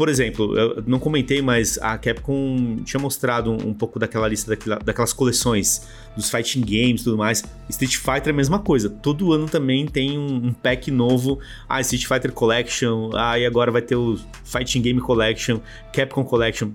Por 0.00 0.08
exemplo, 0.08 0.56
eu 0.56 0.82
não 0.86 0.98
comentei, 0.98 1.42
mas 1.42 1.76
a 1.76 1.98
Capcom 1.98 2.76
tinha 2.86 2.98
mostrado 2.98 3.52
um, 3.52 3.74
pouco 3.74 3.98
daquela 3.98 4.26
lista 4.26 4.56
daquelas 4.82 5.12
coleções 5.12 5.86
dos 6.16 6.30
fighting 6.30 6.62
games 6.62 7.02
e 7.02 7.04
tudo 7.04 7.18
mais. 7.18 7.44
Street 7.68 7.96
Fighter 7.96 8.28
é 8.28 8.30
a 8.30 8.32
mesma 8.32 8.60
coisa. 8.60 8.88
Todo 8.88 9.30
ano 9.30 9.46
também 9.46 9.84
tem 9.84 10.18
um, 10.18 10.46
um 10.46 10.52
pack 10.54 10.90
novo. 10.90 11.38
Ah, 11.68 11.82
Street 11.82 12.06
Fighter 12.06 12.32
Collection. 12.32 13.10
Ah, 13.14 13.38
e 13.38 13.44
agora 13.44 13.70
vai 13.70 13.82
ter 13.82 13.94
o 13.94 14.18
Fighting 14.42 14.80
Game 14.80 15.00
Collection, 15.02 15.60
Capcom 15.92 16.24
Collection. 16.24 16.70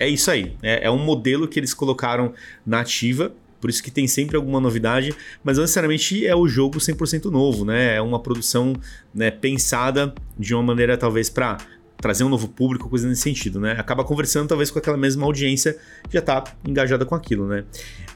É 0.00 0.08
isso 0.08 0.28
aí. 0.28 0.56
É, 0.60 0.88
é 0.88 0.90
um 0.90 0.98
modelo 0.98 1.46
que 1.46 1.60
eles 1.60 1.72
colocaram 1.72 2.34
na 2.66 2.80
ativa 2.80 3.32
por 3.60 3.70
isso 3.70 3.82
que 3.82 3.90
tem 3.90 4.06
sempre 4.06 4.36
alguma 4.36 4.60
novidade, 4.60 5.14
mas 5.42 5.56
não 5.56 5.62
necessariamente 5.62 6.26
é 6.26 6.36
o 6.36 6.46
jogo 6.46 6.78
100% 6.78 7.30
novo, 7.30 7.64
né? 7.64 7.96
É 7.96 8.02
uma 8.02 8.20
produção 8.20 8.74
né, 9.14 9.30
pensada 9.30 10.14
de 10.38 10.54
uma 10.54 10.62
maneira 10.62 10.96
talvez 10.96 11.30
para 11.30 11.56
trazer 12.00 12.24
um 12.24 12.28
novo 12.28 12.48
público, 12.48 12.88
coisa 12.88 13.08
nesse 13.08 13.22
sentido, 13.22 13.60
né? 13.60 13.72
Acaba 13.78 14.04
conversando 14.04 14.48
talvez 14.48 14.70
com 14.70 14.78
aquela 14.78 14.96
mesma 14.96 15.24
audiência 15.24 15.76
que 16.08 16.14
já 16.14 16.22
tá 16.22 16.44
engajada 16.66 17.04
com 17.04 17.14
aquilo, 17.14 17.46
né? 17.46 17.64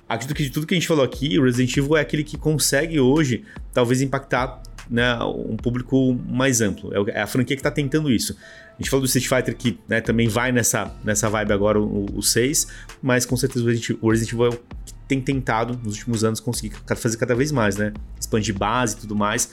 Acredito 0.08 0.36
que 0.36 0.42
de 0.42 0.50
tudo 0.50 0.66
que 0.66 0.74
a 0.74 0.76
gente 0.76 0.88
falou 0.88 1.04
aqui, 1.04 1.38
o 1.38 1.44
Resident 1.44 1.76
Evil 1.76 1.96
é 1.96 2.00
aquele 2.00 2.24
que 2.24 2.36
consegue 2.36 2.98
hoje 2.98 3.44
talvez 3.72 4.02
impactar 4.02 4.62
né, 4.90 5.16
um 5.22 5.56
público 5.56 6.18
mais 6.28 6.60
amplo. 6.60 6.90
É, 6.92 7.18
é 7.18 7.22
a 7.22 7.26
franquia 7.26 7.56
que 7.56 7.60
está 7.60 7.70
tentando 7.70 8.10
isso. 8.10 8.36
A 8.74 8.82
gente 8.82 8.90
falou 8.90 9.02
do 9.02 9.06
Street 9.06 9.28
Fighter 9.28 9.56
que 9.56 9.78
né, 9.88 10.00
também 10.00 10.26
vai 10.26 10.50
nessa, 10.50 10.92
nessa 11.04 11.28
vibe 11.30 11.52
agora, 11.52 11.80
o, 11.80 12.06
o 12.16 12.22
6, 12.22 12.66
mas 13.00 13.24
com 13.24 13.36
certeza 13.36 13.64
o 13.64 13.68
Resident, 13.68 13.98
o 14.00 14.10
Resident 14.10 14.32
Evil 14.32 14.46
é 14.46 14.48
o 14.48 14.52
que 14.84 14.94
tem 15.06 15.20
tentado 15.20 15.78
nos 15.84 15.98
últimos 15.98 16.24
anos 16.24 16.40
conseguir 16.40 16.72
fazer 16.96 17.16
cada 17.16 17.34
vez 17.34 17.52
mais, 17.52 17.76
né? 17.76 17.92
Expandir 18.18 18.56
base 18.56 18.96
e 18.96 19.00
tudo 19.00 19.14
mais, 19.14 19.50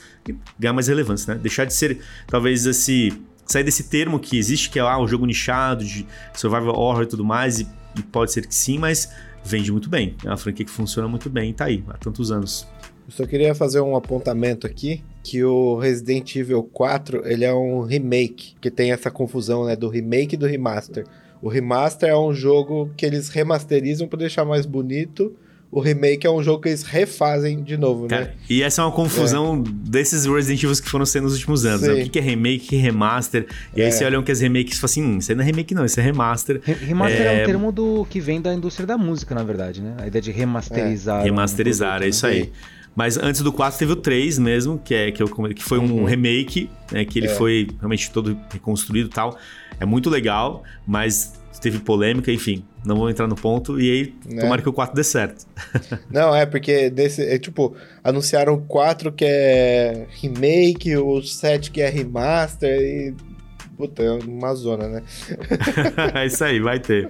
ganhar 0.58 0.72
mais 0.72 0.88
relevância, 0.88 1.34
né? 1.34 1.40
Deixar 1.40 1.64
de 1.64 1.74
ser 1.74 1.98
talvez 2.26 2.64
esse 2.64 3.12
sair 3.48 3.64
desse 3.64 3.84
termo 3.84 4.20
que 4.20 4.36
existe, 4.36 4.70
que 4.70 4.78
é 4.78 4.82
ah, 4.82 4.98
o 4.98 5.08
jogo 5.08 5.26
nichado 5.26 5.84
de 5.84 6.06
survival 6.34 6.78
horror 6.78 7.02
e 7.02 7.06
tudo 7.06 7.24
mais, 7.24 7.60
e, 7.60 7.66
e, 7.98 8.02
pode 8.02 8.30
ser 8.30 8.46
que 8.46 8.54
sim, 8.54 8.78
mas 8.78 9.10
vende 9.42 9.72
muito 9.72 9.88
bem. 9.88 10.14
É 10.24 10.28
uma 10.28 10.36
franquia 10.36 10.64
que 10.64 10.70
funciona 10.70 11.08
muito 11.08 11.30
bem 11.30 11.50
e 11.50 11.54
tá 11.54 11.64
aí 11.64 11.82
há 11.88 11.96
tantos 11.96 12.30
anos. 12.30 12.68
Eu 13.06 13.12
só 13.12 13.26
queria 13.26 13.54
fazer 13.54 13.80
um 13.80 13.96
apontamento 13.96 14.66
aqui, 14.66 15.02
que 15.24 15.42
o 15.42 15.78
Resident 15.78 16.36
Evil 16.36 16.62
4, 16.62 17.26
ele 17.26 17.44
é 17.44 17.54
um 17.54 17.80
remake, 17.80 18.54
que 18.60 18.70
tem 18.70 18.92
essa 18.92 19.10
confusão, 19.10 19.64
né, 19.64 19.74
do 19.74 19.88
remake 19.88 20.34
e 20.34 20.38
do 20.38 20.46
remaster. 20.46 21.06
O 21.40 21.48
remaster 21.48 22.10
é 22.10 22.18
um 22.18 22.34
jogo 22.34 22.90
que 22.96 23.06
eles 23.06 23.30
remasterizam 23.30 24.06
para 24.06 24.18
deixar 24.18 24.44
mais 24.44 24.66
bonito, 24.66 25.34
o 25.70 25.80
remake 25.80 26.26
é 26.26 26.30
um 26.30 26.42
jogo 26.42 26.62
que 26.62 26.68
eles 26.70 26.82
refazem 26.82 27.62
de 27.62 27.76
novo, 27.76 28.02
né? 28.02 28.08
Cara, 28.08 28.24
né? 28.24 28.32
E 28.48 28.62
essa 28.62 28.80
é 28.80 28.84
uma 28.84 28.92
confusão 28.92 29.62
é. 29.66 29.70
desses 29.90 30.24
Resident 30.24 30.62
Evil 30.62 30.76
que 30.76 30.88
foram 30.88 31.04
sendo 31.04 31.24
nos 31.24 31.34
últimos 31.34 31.66
anos. 31.66 31.82
Né? 31.82 32.02
O 32.04 32.10
que 32.10 32.18
é 32.18 32.22
remake, 32.22 32.64
o 32.64 32.68
que 32.70 32.76
é 32.76 32.80
remaster. 32.80 33.46
E 33.76 33.82
é. 33.82 33.86
aí 33.86 33.92
você 33.92 34.04
olha 34.04 34.22
que 34.22 34.32
as 34.32 34.40
remakes 34.40 34.76
e 34.76 34.80
fala 34.80 34.90
assim: 34.90 35.02
hum, 35.02 35.18
isso 35.18 35.30
aí 35.30 35.36
não 35.36 35.42
é 35.42 35.46
remake, 35.46 35.74
não, 35.74 35.84
isso 35.84 36.00
é 36.00 36.02
remaster. 36.02 36.60
remaster 36.64 37.20
é... 37.20 37.40
é... 37.40 37.42
um 37.42 37.46
termo 37.46 37.72
do 37.72 38.06
que 38.08 38.18
vem 38.18 38.40
da 38.40 38.54
indústria 38.54 38.86
da 38.86 38.96
música, 38.96 39.34
na 39.34 39.42
verdade, 39.42 39.82
né? 39.82 39.94
A 39.98 40.06
ideia 40.06 40.22
de 40.22 40.30
remasterizar. 40.30 41.20
É. 41.20 41.24
Remasterizar, 41.24 41.88
um 41.88 41.98
produto, 41.98 42.06
é 42.06 42.08
isso 42.08 42.26
né? 42.26 42.32
aí. 42.32 42.52
Mas 42.96 43.16
antes 43.16 43.42
do 43.42 43.52
4 43.52 43.78
teve 43.78 43.92
o 43.92 43.96
3 43.96 44.38
mesmo, 44.40 44.76
que, 44.76 44.92
é, 44.92 45.12
que, 45.12 45.22
eu, 45.22 45.28
que 45.28 45.62
foi 45.62 45.78
um 45.78 45.98
uhum. 45.98 46.04
remake, 46.04 46.68
né, 46.90 47.04
que 47.04 47.16
ele 47.18 47.28
é. 47.28 47.30
foi 47.30 47.68
realmente 47.78 48.10
todo 48.10 48.36
reconstruído 48.50 49.08
e 49.08 49.12
tal. 49.12 49.38
É 49.78 49.86
muito 49.86 50.10
legal, 50.10 50.64
mas 50.84 51.37
teve 51.60 51.78
polêmica, 51.78 52.32
enfim, 52.32 52.64
não 52.84 52.96
vou 52.96 53.10
entrar 53.10 53.26
no 53.26 53.34
ponto. 53.34 53.80
E 53.80 53.90
aí, 53.90 54.14
né? 54.26 54.42
tomara 54.42 54.62
que 54.62 54.68
o 54.68 54.72
4 54.72 54.94
dê 54.94 55.04
certo. 55.04 55.46
não, 56.10 56.34
é 56.34 56.46
porque 56.46 56.90
desse, 56.90 57.22
é, 57.22 57.38
tipo, 57.38 57.74
anunciaram 58.02 58.54
o 58.54 58.60
4 58.62 59.12
que 59.12 59.24
é 59.24 60.06
remake, 60.10 60.96
o 60.96 61.22
7 61.22 61.70
que 61.70 61.80
é 61.80 61.88
remaster 61.88 62.80
e. 62.80 63.14
Puta, 63.76 64.02
é 64.02 64.10
uma 64.10 64.52
zona, 64.56 64.88
né? 64.88 65.02
é 66.12 66.26
isso 66.26 66.42
aí, 66.42 66.58
vai 66.58 66.80
ter. 66.80 67.06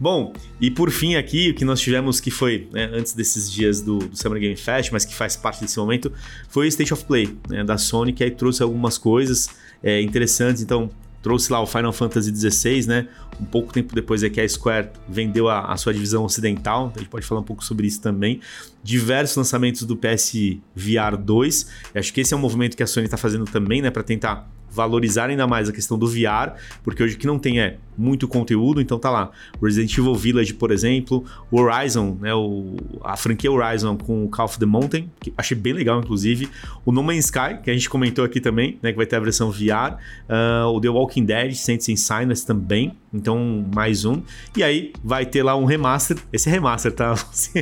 Bom, 0.00 0.32
e 0.58 0.70
por 0.70 0.90
fim 0.90 1.16
aqui, 1.16 1.50
o 1.50 1.54
que 1.54 1.66
nós 1.66 1.80
tivemos 1.80 2.18
que 2.18 2.30
foi, 2.30 2.66
né, 2.72 2.88
antes 2.94 3.12
desses 3.12 3.52
dias 3.52 3.82
do, 3.82 3.98
do, 3.98 4.16
Summer 4.16 4.40
Game 4.40 4.56
Fest, 4.56 4.90
mas 4.90 5.04
que 5.04 5.14
faz 5.14 5.36
parte 5.36 5.60
desse 5.60 5.78
momento, 5.78 6.10
foi 6.48 6.64
o 6.64 6.68
State 6.68 6.94
of 6.94 7.04
Play, 7.04 7.36
né, 7.48 7.62
da 7.62 7.76
Sony, 7.76 8.14
que 8.14 8.24
aí 8.24 8.30
trouxe 8.30 8.62
algumas 8.62 8.96
coisas 8.96 9.50
é, 9.82 10.00
interessantes. 10.00 10.62
Então, 10.62 10.88
trouxe 11.28 11.52
lá 11.52 11.60
o 11.60 11.66
Final 11.66 11.92
Fantasy 11.92 12.34
XVI, 12.34 12.86
né? 12.86 13.06
Um 13.38 13.44
pouco 13.44 13.70
tempo 13.70 13.94
depois 13.94 14.22
é 14.22 14.30
que 14.30 14.40
a 14.40 14.48
Square 14.48 14.88
vendeu 15.06 15.46
a, 15.46 15.70
a, 15.70 15.76
sua 15.76 15.92
divisão 15.92 16.24
ocidental, 16.24 16.90
a 16.96 16.98
gente 16.98 17.10
pode 17.10 17.26
falar 17.26 17.42
um 17.42 17.44
pouco 17.44 17.62
sobre 17.62 17.86
isso 17.86 18.00
também. 18.00 18.40
Diversos 18.82 19.36
lançamentos 19.36 19.82
do 19.82 19.94
PS 19.94 20.32
VR 20.74 21.18
2, 21.18 21.68
acho 21.94 22.14
que 22.14 22.22
esse 22.22 22.32
é 22.32 22.36
um 22.36 22.40
movimento 22.40 22.74
que 22.78 22.82
a 22.82 22.86
Sony 22.86 23.04
está 23.04 23.18
fazendo 23.18 23.44
também, 23.44 23.82
né? 23.82 23.90
Para 23.90 24.02
tentar 24.02 24.48
valorizar 24.78 25.28
ainda 25.28 25.46
mais 25.46 25.68
a 25.68 25.72
questão 25.72 25.98
do 25.98 26.06
VR, 26.06 26.54
porque 26.84 27.02
hoje 27.02 27.16
o 27.16 27.18
que 27.18 27.26
não 27.26 27.38
tem 27.38 27.60
é 27.60 27.78
muito 27.98 28.28
conteúdo, 28.28 28.80
então 28.80 28.98
tá 28.98 29.10
lá. 29.10 29.30
Resident 29.60 29.98
Evil 29.98 30.14
Village, 30.14 30.54
por 30.54 30.70
exemplo, 30.70 31.24
o 31.50 31.60
Horizon, 31.60 32.16
né, 32.20 32.32
o, 32.32 32.76
a 33.02 33.16
franquia 33.16 33.50
Horizon 33.50 33.96
com 33.96 34.24
o 34.24 34.28
Call 34.28 34.44
of 34.44 34.58
the 34.58 34.66
Mountain, 34.66 35.10
que 35.20 35.34
achei 35.36 35.56
bem 35.56 35.72
legal, 35.72 35.98
inclusive. 35.98 36.48
O 36.84 36.92
No 36.92 37.02
Man's 37.02 37.24
Sky, 37.24 37.60
que 37.62 37.70
a 37.70 37.74
gente 37.74 37.90
comentou 37.90 38.24
aqui 38.24 38.40
também, 38.40 38.78
né, 38.80 38.92
que 38.92 38.96
vai 38.96 39.04
ter 39.04 39.16
a 39.16 39.20
versão 39.20 39.50
VR. 39.50 39.96
Uh, 40.28 40.38
ah, 40.38 40.70
o 40.70 40.80
The 40.80 40.88
Walking 40.88 41.24
Dead, 41.24 41.54
Saints 41.54 41.88
and 41.88 41.96
Sinners 41.96 42.44
também, 42.44 42.94
então 43.12 43.66
mais 43.74 44.04
um. 44.04 44.22
E 44.56 44.62
aí 44.62 44.92
vai 45.02 45.26
ter 45.26 45.42
lá 45.42 45.56
um 45.56 45.64
remaster, 45.64 46.16
esse 46.32 46.48
é 46.48 46.52
remaster, 46.52 46.92
tá? 46.92 47.14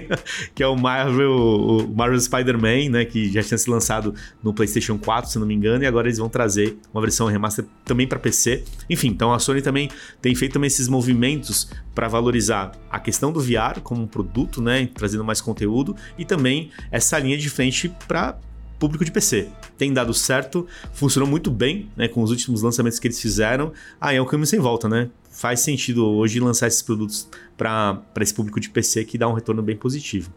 que 0.55 0.63
é 0.63 0.67
o 0.67 0.77
Marvel, 0.77 1.33
o 1.33 1.95
Marvel 1.97 2.21
Spider-Man, 2.21 2.91
né, 2.91 3.05
que 3.07 3.33
já 3.33 3.43
tinha 3.43 3.57
sido 3.57 3.71
lançado 3.71 4.15
no 4.43 4.53
PlayStation 4.53 4.99
4, 4.99 5.31
se 5.31 5.39
não 5.39 5.47
me 5.47 5.55
engano, 5.55 5.83
e 5.83 5.87
agora 5.87 6.09
eles 6.09 6.19
vão 6.19 6.29
trazer 6.29 6.77
uma 6.93 7.01
versão 7.07 7.27
remaster 7.27 7.65
também 7.85 8.07
para 8.07 8.19
PC. 8.19 8.65
Enfim, 8.91 9.09
então 9.09 9.33
a 9.33 9.39
Sony 9.39 9.63
também 9.63 9.89
tem 10.21 10.35
feito 10.35 10.53
também 10.53 10.67
esses 10.69 10.89
movimentos 10.89 11.71
para 11.95 12.09
valorizar 12.09 12.73
a 12.91 12.99
questão 12.99 13.33
do 13.33 13.41
VR 13.41 13.81
como 13.83 14.03
um 14.03 14.07
produto, 14.07 14.61
né, 14.61 14.89
trazendo 14.95 15.25
mais 15.25 15.41
conteúdo 15.41 15.97
e 16.19 16.25
também 16.25 16.71
essa 16.91 17.19
linha 17.19 17.39
de 17.39 17.49
frente 17.49 17.89
para 18.07 18.39
público 18.79 19.05
de 19.05 19.11
PC. 19.11 19.49
Tem 19.79 19.93
dado 19.93 20.13
certo, 20.13 20.67
funcionou 20.93 21.29
muito 21.29 21.51
bem, 21.51 21.91
né, 21.97 22.09
com 22.09 22.23
os 22.23 22.31
últimos 22.31 22.63
lançamentos 22.63 22.99
que 22.99 23.07
eles 23.07 23.21
fizeram. 23.21 23.73
Aí 24.01 24.17
ah, 24.17 24.19
é 24.19 24.23
um 24.23 24.27
caminho 24.27 24.47
sem 24.47 24.59
volta, 24.59 24.89
né? 24.89 25.09
Faz 25.31 25.61
sentido 25.61 26.07
hoje 26.07 26.41
lançar 26.41 26.67
esses 26.67 26.83
produtos 26.83 27.29
para 27.57 28.03
esse 28.21 28.35
público 28.35 28.61
de 28.61 28.69
PC 28.69 29.05
que 29.05 29.17
dá 29.17 29.29
um 29.29 29.33
retorno 29.33 29.63
bem 29.63 29.77
positivo. 29.77 30.31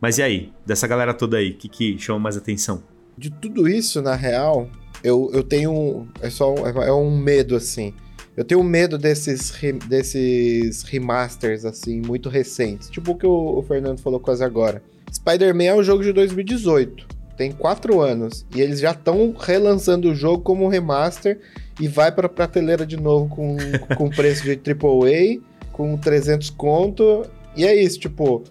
Mas 0.00 0.18
e 0.18 0.22
aí, 0.22 0.52
dessa 0.64 0.86
galera 0.86 1.14
toda 1.14 1.36
aí, 1.36 1.50
o 1.50 1.54
que, 1.54 1.68
que 1.68 1.98
chama 1.98 2.18
mais 2.18 2.36
atenção? 2.36 2.82
De 3.16 3.30
tudo 3.30 3.66
isso, 3.66 4.02
na 4.02 4.14
real, 4.14 4.68
eu, 5.02 5.30
eu 5.32 5.42
tenho. 5.42 6.06
É 6.20 6.30
só 6.30 6.54
é 6.56 6.92
um 6.92 7.16
medo, 7.16 7.56
assim. 7.56 7.94
Eu 8.36 8.44
tenho 8.44 8.62
medo 8.62 8.98
desses, 8.98 9.52
desses 9.88 10.82
remasters, 10.82 11.64
assim, 11.64 12.02
muito 12.02 12.28
recentes. 12.28 12.90
Tipo 12.90 13.12
o 13.12 13.16
que 13.16 13.26
o, 13.26 13.58
o 13.58 13.62
Fernando 13.62 13.98
falou 13.98 14.20
quase 14.20 14.44
agora. 14.44 14.82
Spider-Man 15.10 15.64
é 15.64 15.74
um 15.74 15.82
jogo 15.82 16.02
de 16.02 16.12
2018. 16.12 17.06
Tem 17.36 17.50
quatro 17.50 18.00
anos. 18.00 18.44
E 18.54 18.60
eles 18.60 18.80
já 18.80 18.90
estão 18.90 19.34
relançando 19.38 20.10
o 20.10 20.14
jogo 20.14 20.42
como 20.42 20.68
remaster 20.68 21.40
e 21.80 21.88
vai 21.88 22.12
para 22.12 22.28
prateleira 22.28 22.84
de 22.84 22.96
novo 22.98 23.28
com, 23.28 23.56
com 23.96 24.10
preço 24.10 24.42
de 24.42 24.52
AAA, 24.52 25.40
com 25.72 25.96
300 25.96 26.50
conto. 26.50 27.24
E 27.56 27.64
é 27.64 27.74
isso, 27.74 27.98
tipo, 27.98 28.44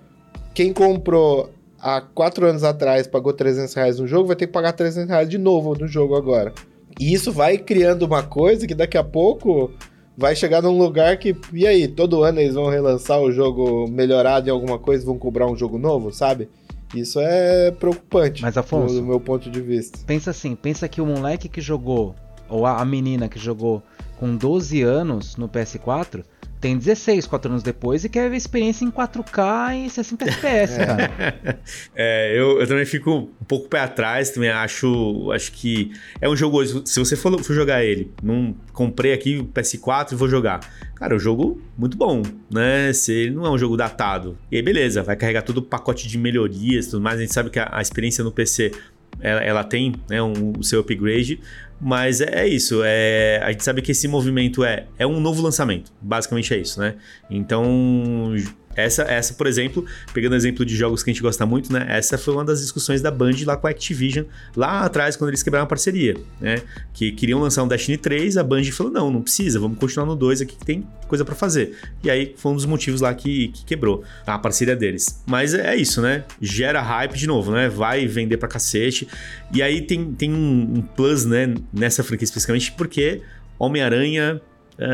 quem 0.54 0.74
comprou 0.74 1.52
há 1.86 2.02
quatro 2.02 2.48
anos 2.48 2.64
atrás 2.64 3.06
pagou 3.06 3.32
300 3.32 3.72
reais 3.76 4.00
no 4.00 4.08
jogo, 4.08 4.26
vai 4.26 4.36
ter 4.36 4.48
que 4.48 4.54
pagar 4.54 4.74
300 4.74 5.08
reais 5.08 5.30
de 5.30 5.38
novo 5.38 5.76
no 5.76 5.88
jogo 5.88 6.16
agora. 6.16 6.52
E 7.00 7.14
isso 7.14 7.32
vai 7.32 7.60
criando 7.60 8.04
uma 8.04 8.24
coisa 8.24 8.66
que 8.66 8.74
daqui 8.74 8.98
a 8.98 9.04
pouco 9.04 9.72
vai 10.18 10.36
chegar 10.36 10.64
num 10.64 10.76
lugar 10.76 11.18
que. 11.18 11.36
E 11.54 11.68
aí, 11.68 11.88
todo 11.88 12.24
ano 12.24 12.40
eles 12.40 12.56
vão 12.56 12.70
relançar 12.70 13.20
o 13.20 13.32
jogo 13.32 13.88
melhorado 13.88 14.50
em 14.50 14.52
alguma 14.52 14.80
coisa 14.80 15.06
vão 15.06 15.20
cobrar 15.20 15.46
um 15.46 15.56
jogo 15.56 15.78
novo, 15.78 16.12
sabe? 16.12 16.50
Isso 16.96 17.20
é 17.20 17.70
preocupante. 17.72 18.42
Mas, 18.42 18.58
Afonso. 18.58 18.96
Do 18.96 19.04
meu 19.04 19.20
ponto 19.20 19.52
de 19.52 19.62
vista. 19.62 20.00
Pensa 20.08 20.32
assim: 20.32 20.56
pensa 20.56 20.88
que 20.88 21.02
o 21.02 21.06
moleque 21.06 21.50
que 21.50 21.62
jogou, 21.62 22.16
ou 22.50 22.66
a 22.66 22.84
menina 22.84 23.28
que 23.28 23.38
jogou 23.38 23.84
com 24.18 24.36
12 24.36 24.82
anos 24.82 25.36
no 25.36 25.48
PS4 25.50 26.24
tem 26.66 26.80
16, 26.80 27.28
4 27.28 27.52
anos 27.52 27.62
depois, 27.62 28.04
e 28.04 28.10
quer 28.10 28.28
ver 28.28 28.38
experiência 28.38 28.84
em 28.84 28.90
4K 28.90 29.86
e 29.86 29.88
60 29.88 30.26
FPS, 30.26 30.78
cara. 30.78 31.60
É, 31.96 32.34
eu, 32.38 32.60
eu 32.60 32.68
também 32.68 32.86
fico 32.86 33.12
um 33.12 33.46
pouco 33.48 33.70
pé 33.70 33.80
atrás, 33.80 34.32
também 34.32 34.50
acho, 34.50 35.32
acho 35.32 35.52
que 35.52 35.92
é 36.20 36.28
um 36.28 36.36
jogo 36.36 36.58
hoje, 36.58 36.82
se 36.86 37.00
você 37.00 37.16
for, 37.16 37.40
for 37.44 37.54
jogar 37.54 37.84
ele, 37.84 38.12
não 38.22 38.56
comprei 38.74 39.14
aqui 39.14 39.38
o 39.38 39.46
PS4 39.46 40.14
e 40.14 40.16
vou 40.16 40.28
jogar. 40.28 40.60
Cara, 40.96 41.14
é 41.14 41.16
um 41.16 41.20
jogo 41.20 41.62
muito 41.78 41.96
bom, 41.98 42.24
né? 42.52 42.92
Se 42.94 43.14
ele 43.14 43.36
não 43.36 43.46
é 43.46 43.52
um 43.52 43.58
jogo 43.58 43.78
datado. 43.78 44.38
E 44.52 44.56
aí, 44.56 44.62
beleza, 44.62 45.04
vai 45.04 45.16
carregar 45.16 45.44
todo 45.44 45.58
o 45.58 45.62
pacote 45.62 46.08
de 46.08 46.18
melhorias 46.18 46.88
e 46.88 46.90
tudo 46.92 47.02
mais. 47.02 47.20
A 47.20 47.22
gente 47.22 47.34
sabe 47.34 47.50
que 47.50 47.60
a, 47.60 47.70
a 47.72 47.82
experiência 47.82 48.24
no 48.24 48.32
PC 48.32 48.72
ela, 49.20 49.42
ela 49.42 49.64
tem 49.64 49.96
né, 50.10 50.22
um, 50.22 50.54
o 50.58 50.64
seu 50.64 50.82
upgrade, 50.82 51.40
mas 51.80 52.22
é, 52.22 52.44
é, 52.44 52.48
isso, 52.48 52.82
é, 52.84 53.40
a 53.44 53.52
gente 53.52 53.64
sabe 53.64 53.82
que 53.82 53.92
esse 53.92 54.08
movimento 54.08 54.64
é, 54.64 54.88
é 54.98 55.06
um 55.06 55.20
novo 55.20 55.42
lançamento, 55.42 55.92
basicamente 56.02 56.54
é 56.54 56.58
isso, 56.58 56.80
né? 56.80 56.96
Então 57.30 58.34
essa, 58.76 59.04
essa, 59.04 59.34
por 59.34 59.48
exemplo, 59.48 59.86
pegando 60.14 60.36
exemplo 60.36 60.66
de 60.66 60.76
jogos 60.76 61.04
que 61.04 61.10
a 61.10 61.14
gente 61.14 61.22
gosta 61.22 61.46
muito, 61.46 61.72
né? 61.72 61.86
Essa 61.90 62.18
foi 62.18 62.34
uma 62.34 62.44
das 62.44 62.62
discussões 62.62 63.02
da 63.02 63.12
Band 63.12 63.36
lá 63.46 63.56
com 63.56 63.68
a 63.68 63.70
Activision, 63.70 64.26
lá 64.56 64.82
atrás, 64.82 65.16
quando 65.16 65.30
eles 65.30 65.42
quebraram 65.42 65.66
a 65.66 65.68
parceria, 65.68 66.16
né? 66.40 66.62
Que 66.94 67.12
queriam 67.12 67.40
lançar 67.40 67.64
um 67.64 67.68
Destiny 67.68 67.98
3, 67.98 68.38
a 68.38 68.44
Band 68.44 68.64
falou: 68.66 68.92
não, 68.92 69.12
não 69.12 69.22
precisa, 69.22 69.60
vamos 69.60 69.78
continuar 69.78 70.06
no 70.06 70.16
2 70.16 70.42
aqui 70.42 70.56
que 70.56 70.66
tem 70.66 70.86
coisa 71.08 71.24
para 71.24 71.36
fazer. 71.36 71.78
E 72.04 72.10
aí 72.10 72.34
foi 72.38 72.52
um 72.52 72.56
dos 72.56 72.66
motivos 72.66 73.02
lá 73.02 73.14
que, 73.14 73.50
que 73.50 73.66
quebrou 73.66 74.04
a 74.26 74.38
parceria 74.38 74.76
deles. 74.76 75.22
Mas 75.26 75.54
é, 75.54 75.76
isso, 75.76 76.02
né? 76.02 76.24
Gera 76.42 76.82
hype 76.82 77.18
de 77.18 77.28
novo, 77.28 77.52
né? 77.52 77.70
Vai 77.70 78.08
vender 78.08 78.38
pra 78.38 78.48
cacete. 78.48 79.08
E 79.54 79.62
aí 79.62 79.82
tem, 79.82 80.14
tem 80.14 80.34
um, 80.34 80.78
um 80.78 80.82
plus, 80.82 81.26
né? 81.26 81.54
Nessa 81.72 82.04
franquia 82.04 82.26
especificamente, 82.26 82.72
porque 82.74 83.22
Homem-Aranha 83.58 84.42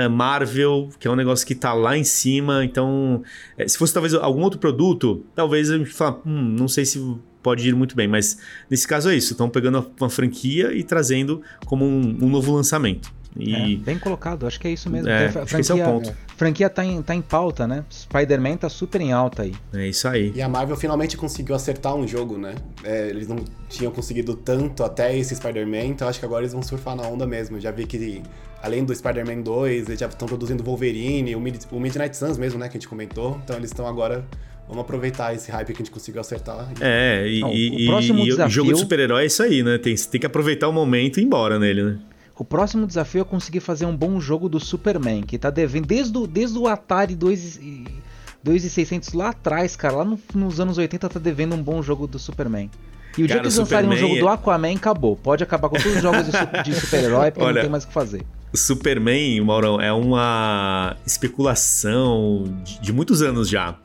Marvel, 0.09 0.89
que 0.99 1.07
é 1.07 1.11
um 1.11 1.15
negócio 1.15 1.45
que 1.45 1.55
tá 1.55 1.73
lá 1.73 1.97
em 1.97 2.03
cima. 2.03 2.63
Então, 2.63 3.23
é, 3.57 3.67
se 3.67 3.77
fosse 3.77 3.93
talvez 3.93 4.13
algum 4.13 4.41
outro 4.41 4.59
produto, 4.59 5.25
talvez 5.35 5.71
a 5.71 5.77
gente 5.77 5.91
fala, 5.91 6.21
hum, 6.25 6.55
não 6.57 6.67
sei 6.67 6.85
se 6.85 6.99
pode 7.41 7.67
ir 7.67 7.75
muito 7.75 7.95
bem, 7.95 8.07
mas 8.07 8.37
nesse 8.69 8.87
caso 8.87 9.09
é 9.09 9.15
isso. 9.15 9.33
Estão 9.33 9.49
pegando 9.49 9.91
uma 9.99 10.09
franquia 10.09 10.73
e 10.73 10.83
trazendo 10.83 11.41
como 11.65 11.85
um, 11.85 12.17
um 12.21 12.29
novo 12.29 12.53
lançamento. 12.53 13.11
E... 13.37 13.75
É, 13.75 13.77
bem 13.77 13.97
colocado, 13.97 14.45
acho 14.45 14.59
que 14.59 14.67
é 14.67 14.71
isso 14.71 14.89
mesmo. 14.89 15.09
É, 15.09 15.29
franquia, 15.31 15.59
esse 15.59 15.71
é 15.71 15.75
o 15.75 15.83
ponto. 15.83 16.13
Franquia 16.41 16.67
tá 16.71 16.83
em, 16.83 17.03
tá 17.03 17.13
em 17.13 17.21
pauta, 17.21 17.67
né? 17.67 17.85
Spider-Man 17.91 18.57
tá 18.57 18.67
super 18.67 18.99
em 18.99 19.11
alta 19.11 19.43
aí. 19.43 19.53
É 19.71 19.87
isso 19.87 20.07
aí. 20.07 20.31
E 20.33 20.41
a 20.41 20.49
Marvel 20.49 20.75
finalmente 20.75 21.15
conseguiu 21.15 21.53
acertar 21.53 21.93
um 21.93 22.07
jogo, 22.07 22.35
né? 22.35 22.55
É, 22.83 23.09
eles 23.09 23.27
não 23.27 23.45
tinham 23.69 23.91
conseguido 23.91 24.33
tanto 24.33 24.83
até 24.83 25.15
esse 25.15 25.35
Spider-Man, 25.35 25.83
então 25.83 26.07
acho 26.07 26.17
que 26.17 26.25
agora 26.25 26.41
eles 26.41 26.51
vão 26.51 26.63
surfar 26.63 26.95
na 26.95 27.03
onda 27.03 27.27
mesmo. 27.27 27.57
Eu 27.57 27.61
já 27.61 27.69
vi 27.69 27.85
que 27.85 28.23
além 28.59 28.83
do 28.83 28.95
Spider-Man 28.95 29.41
2, 29.41 29.87
eles 29.87 29.99
já 29.99 30.07
estão 30.07 30.27
produzindo 30.27 30.63
Wolverine, 30.63 31.35
o, 31.35 31.39
Mid 31.39 31.61
o 31.71 31.79
Midnight 31.79 32.17
Suns 32.17 32.39
mesmo, 32.39 32.57
né, 32.57 32.67
que 32.67 32.75
a 32.75 32.79
gente 32.79 32.87
comentou. 32.87 33.39
Então 33.43 33.55
eles 33.55 33.69
estão 33.69 33.85
agora 33.85 34.25
Vamos 34.67 34.85
aproveitar 34.85 35.35
esse 35.35 35.51
hype 35.51 35.67
que 35.67 35.73
a 35.73 35.77
gente 35.83 35.91
conseguiu 35.91 36.21
acertar. 36.21 36.71
É, 36.79 37.27
e, 37.27 37.41
Não, 37.41 37.51
e, 37.51 37.83
o 37.83 37.91
próximo 37.91 38.19
e, 38.21 38.29
desafio... 38.29 38.49
jogo 38.49 38.73
de 38.73 38.79
super-herói 38.79 39.23
é 39.23 39.25
isso 39.25 39.43
aí, 39.43 39.61
né? 39.61 39.77
Tem, 39.77 39.93
tem 39.93 40.21
que 40.21 40.25
aproveitar 40.25 40.69
o 40.69 40.71
momento 40.71 41.19
e 41.19 41.23
ir 41.23 41.25
embora 41.25 41.59
nele, 41.59 41.83
né? 41.83 41.99
O 42.41 42.43
próximo 42.43 42.87
desafio 42.87 43.21
é 43.21 43.23
conseguir 43.23 43.59
fazer 43.59 43.85
um 43.85 43.95
bom 43.95 44.19
jogo 44.19 44.49
do 44.49 44.59
Superman, 44.59 45.21
que 45.21 45.37
tá 45.37 45.51
devendo 45.51 45.85
desde 45.85 46.17
o, 46.17 46.25
desde 46.25 46.57
o 46.57 46.67
Atari 46.67 47.13
2600 47.15 49.13
lá 49.13 49.29
atrás, 49.29 49.75
cara, 49.75 49.97
lá 49.97 50.03
no, 50.03 50.19
nos 50.33 50.59
anos 50.59 50.79
80 50.79 51.07
tá 51.07 51.19
devendo 51.19 51.53
um 51.53 51.61
bom 51.61 51.83
jogo 51.83 52.07
do 52.07 52.17
Superman. 52.17 52.67
E 53.15 53.23
o 53.23 53.27
cara, 53.27 53.27
dia 53.27 53.35
que 53.35 53.41
eles 53.45 53.55
lançarem 53.57 53.87
um 53.87 53.95
jogo 53.95 54.15
é... 54.15 54.19
do 54.21 54.27
Aquaman, 54.27 54.73
acabou. 54.73 55.15
Pode 55.15 55.43
acabar 55.43 55.69
com 55.69 55.75
todos 55.75 55.97
os 55.97 56.01
jogos 56.01 56.25
de, 56.65 56.73
super-herói, 56.81 57.29
porque 57.29 57.45
Olha, 57.45 57.53
não 57.53 57.61
tem 57.61 57.69
mais 57.69 57.83
o 57.83 57.87
que 57.89 57.93
fazer. 57.93 58.25
Superman, 58.55 59.39
Maurão, 59.41 59.79
é 59.79 59.93
uma 59.93 60.97
especulação 61.05 62.45
de, 62.63 62.81
de, 62.81 62.91
muitos 62.91 63.21
anos 63.21 63.47
já. 63.47 63.75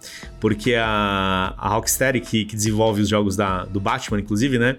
Porque 0.40 0.74
a, 0.76 1.52
a 1.58 1.68
Rocksteady, 1.74 2.22
que, 2.22 2.46
que 2.46 2.56
desenvolve 2.56 3.02
os 3.02 3.08
jogos 3.10 3.36
da, 3.36 3.66
do 3.66 3.80
Batman, 3.80 4.18
inclusive, 4.18 4.58
né? 4.58 4.78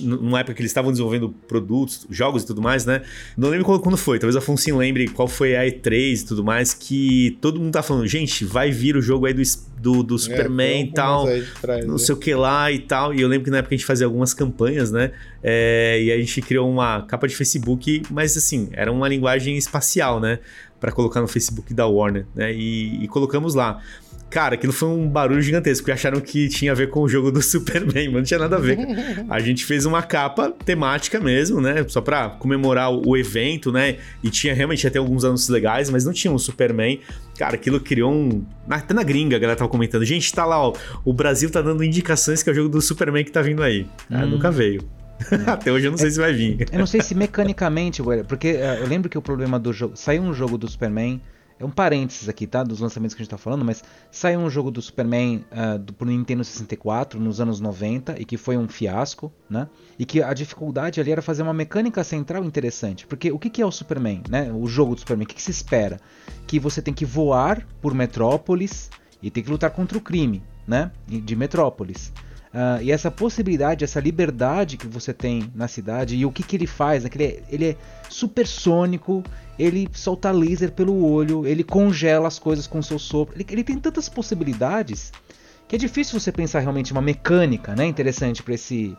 Numa 0.00 0.40
época 0.40 0.54
que 0.54 0.62
eles 0.62 0.70
estavam 0.70 0.90
desenvolvendo 0.90 1.30
produtos, 1.46 2.06
jogos 2.10 2.42
e 2.42 2.46
tudo 2.46 2.60
mais, 2.60 2.84
né? 2.84 3.02
Não 3.36 3.48
lembro 3.48 3.78
quando 3.78 3.96
foi, 3.96 4.18
talvez 4.18 4.34
a 4.34 4.38
Afonso 4.38 4.76
lembre 4.76 5.06
qual 5.08 5.28
foi 5.28 5.56
a 5.56 5.62
E3 5.62 6.22
e 6.22 6.26
tudo 6.26 6.42
mais, 6.42 6.74
que 6.74 7.38
todo 7.40 7.60
mundo 7.60 7.72
tá 7.72 7.82
falando, 7.82 8.06
gente, 8.06 8.44
vai 8.44 8.70
vir 8.70 8.96
o 8.96 9.02
jogo 9.02 9.26
aí 9.26 9.34
do, 9.34 9.42
do, 9.80 10.02
do 10.02 10.14
é, 10.16 10.18
Superman 10.18 10.84
e 10.84 10.92
tal, 10.92 11.26
trás, 11.60 11.84
não 11.86 11.94
né? 11.94 11.98
sei 11.98 12.14
o 12.14 12.18
que 12.18 12.34
lá 12.34 12.70
e 12.72 12.78
tal. 12.78 13.14
E 13.14 13.20
eu 13.20 13.28
lembro 13.28 13.44
que 13.44 13.50
na 13.50 13.58
época 13.58 13.74
a 13.74 13.78
gente 13.78 13.86
fazia 13.86 14.06
algumas 14.06 14.34
campanhas, 14.34 14.90
né? 14.90 15.12
É, 15.42 16.02
e 16.02 16.12
a 16.12 16.16
gente 16.18 16.40
criou 16.42 16.68
uma 16.68 17.02
capa 17.02 17.28
de 17.28 17.36
Facebook, 17.36 18.02
mas 18.10 18.36
assim, 18.36 18.68
era 18.72 18.90
uma 18.90 19.08
linguagem 19.08 19.56
espacial, 19.56 20.18
né? 20.18 20.40
Para 20.80 20.92
colocar 20.92 21.20
no 21.20 21.28
Facebook 21.28 21.72
da 21.72 21.86
Warner, 21.86 22.26
né? 22.34 22.52
e, 22.52 23.04
e 23.04 23.08
colocamos 23.08 23.54
lá. 23.54 23.80
Cara, 24.28 24.54
aquilo 24.54 24.72
foi 24.72 24.88
um 24.88 25.08
barulho 25.08 25.40
gigantesco, 25.40 25.84
porque 25.84 25.92
acharam 25.92 26.20
que 26.20 26.48
tinha 26.48 26.72
a 26.72 26.74
ver 26.74 26.90
com 26.90 27.00
o 27.00 27.08
jogo 27.08 27.30
do 27.30 27.40
Superman, 27.42 28.06
mas 28.06 28.14
não 28.14 28.22
tinha 28.22 28.40
nada 28.40 28.56
a 28.56 28.58
ver. 28.58 28.78
A 29.30 29.40
gente 29.40 29.64
fez 29.64 29.86
uma 29.86 30.02
capa 30.02 30.50
temática 30.50 31.20
mesmo, 31.20 31.60
né? 31.60 31.84
Só 31.88 32.00
pra 32.00 32.30
comemorar 32.30 32.90
o 32.90 33.16
evento, 33.16 33.70
né? 33.70 33.96
E 34.22 34.30
tinha 34.30 34.52
realmente 34.52 34.86
até 34.86 34.98
alguns 34.98 35.24
anúncios 35.24 35.48
legais, 35.48 35.90
mas 35.90 36.04
não 36.04 36.12
tinha 36.12 36.32
um 36.32 36.38
Superman. 36.38 37.00
Cara, 37.38 37.54
aquilo 37.54 37.80
criou 37.80 38.12
um. 38.12 38.44
Até 38.68 38.92
na 38.92 39.02
gringa 39.02 39.36
a 39.36 39.38
galera 39.38 39.56
tava 39.56 39.70
comentando. 39.70 40.04
Gente, 40.04 40.32
tá 40.32 40.44
lá, 40.44 40.60
ó. 40.60 40.74
O 41.04 41.12
Brasil 41.12 41.48
tá 41.50 41.62
dando 41.62 41.84
indicações 41.84 42.42
que 42.42 42.50
é 42.50 42.52
o 42.52 42.56
jogo 42.56 42.68
do 42.68 42.80
Superman 42.80 43.24
que 43.24 43.30
tá 43.30 43.42
vindo 43.42 43.62
aí. 43.62 43.86
Ah, 44.10 44.24
hum. 44.24 44.30
nunca 44.30 44.50
veio. 44.50 44.82
Até 45.46 45.72
hoje 45.72 45.86
eu 45.86 45.90
não 45.90 45.98
sei 45.98 46.08
é, 46.08 46.10
se 46.10 46.18
vai 46.18 46.32
vir. 46.32 46.66
Eu 46.72 46.78
não 46.78 46.86
sei 46.86 47.00
se 47.00 47.14
mecanicamente, 47.14 48.02
porque 48.28 48.52
uh, 48.52 48.80
eu 48.80 48.86
lembro 48.86 49.08
que 49.08 49.16
o 49.16 49.22
problema 49.22 49.58
do 49.58 49.72
jogo. 49.72 49.96
Saiu 49.96 50.22
um 50.22 50.34
jogo 50.34 50.58
do 50.58 50.68
Superman 50.68 51.20
é 51.58 51.64
um 51.64 51.70
parênteses 51.70 52.28
aqui, 52.28 52.46
tá? 52.46 52.62
Dos 52.62 52.80
lançamentos 52.80 53.14
que 53.14 53.22
a 53.22 53.24
gente 53.24 53.30
tá 53.30 53.38
falando, 53.38 53.64
mas 53.64 53.82
saiu 54.10 54.40
um 54.40 54.50
jogo 54.50 54.70
do 54.70 54.82
Superman 54.82 55.44
uh, 55.50 55.78
do, 55.78 55.92
pro 55.92 56.06
Nintendo 56.06 56.44
64 56.44 57.18
nos 57.18 57.40
anos 57.40 57.60
90 57.60 58.20
e 58.20 58.24
que 58.24 58.36
foi 58.36 58.56
um 58.56 58.68
fiasco, 58.68 59.32
né? 59.48 59.68
E 59.98 60.04
que 60.04 60.22
a 60.22 60.34
dificuldade 60.34 61.00
ali 61.00 61.10
era 61.10 61.22
fazer 61.22 61.42
uma 61.42 61.54
mecânica 61.54 62.04
central 62.04 62.44
interessante. 62.44 63.06
Porque 63.06 63.32
o 63.32 63.38
que, 63.38 63.48
que 63.48 63.62
é 63.62 63.66
o 63.66 63.72
Superman, 63.72 64.22
né? 64.28 64.52
O 64.52 64.66
jogo 64.66 64.94
do 64.94 65.00
Superman, 65.00 65.24
o 65.24 65.28
que, 65.28 65.34
que 65.34 65.42
se 65.42 65.50
espera? 65.50 65.98
Que 66.46 66.60
você 66.60 66.82
tem 66.82 66.92
que 66.92 67.04
voar 67.04 67.66
por 67.80 67.94
Metrópolis 67.94 68.90
e 69.22 69.30
tem 69.30 69.42
que 69.42 69.50
lutar 69.50 69.70
contra 69.70 69.96
o 69.96 70.00
crime, 70.00 70.42
né? 70.66 70.90
De 71.06 71.34
Metrópolis. 71.34 72.12
Uh, 72.56 72.80
e 72.80 72.90
essa 72.90 73.10
possibilidade, 73.10 73.84
essa 73.84 74.00
liberdade 74.00 74.78
que 74.78 74.86
você 74.86 75.12
tem 75.12 75.52
na 75.54 75.68
cidade 75.68 76.16
e 76.16 76.24
o 76.24 76.32
que, 76.32 76.42
que 76.42 76.56
ele 76.56 76.66
faz, 76.66 77.04
né? 77.04 77.10
ele, 77.14 77.24
é, 77.24 77.42
ele 77.50 77.64
é 77.66 77.76
supersônico, 78.08 79.22
ele 79.58 79.86
solta 79.92 80.30
laser 80.30 80.72
pelo 80.72 81.04
olho, 81.04 81.46
ele 81.46 81.62
congela 81.62 82.26
as 82.26 82.38
coisas 82.38 82.66
com 82.66 82.80
seu 82.80 82.98
sopro. 82.98 83.36
Ele, 83.36 83.44
ele 83.50 83.62
tem 83.62 83.78
tantas 83.78 84.08
possibilidades 84.08 85.12
que 85.68 85.76
é 85.76 85.78
difícil 85.78 86.18
você 86.18 86.32
pensar 86.32 86.60
realmente 86.60 86.92
uma 86.92 87.02
mecânica 87.02 87.76
né, 87.76 87.84
interessante 87.84 88.42
para 88.42 88.54
esse, 88.54 88.96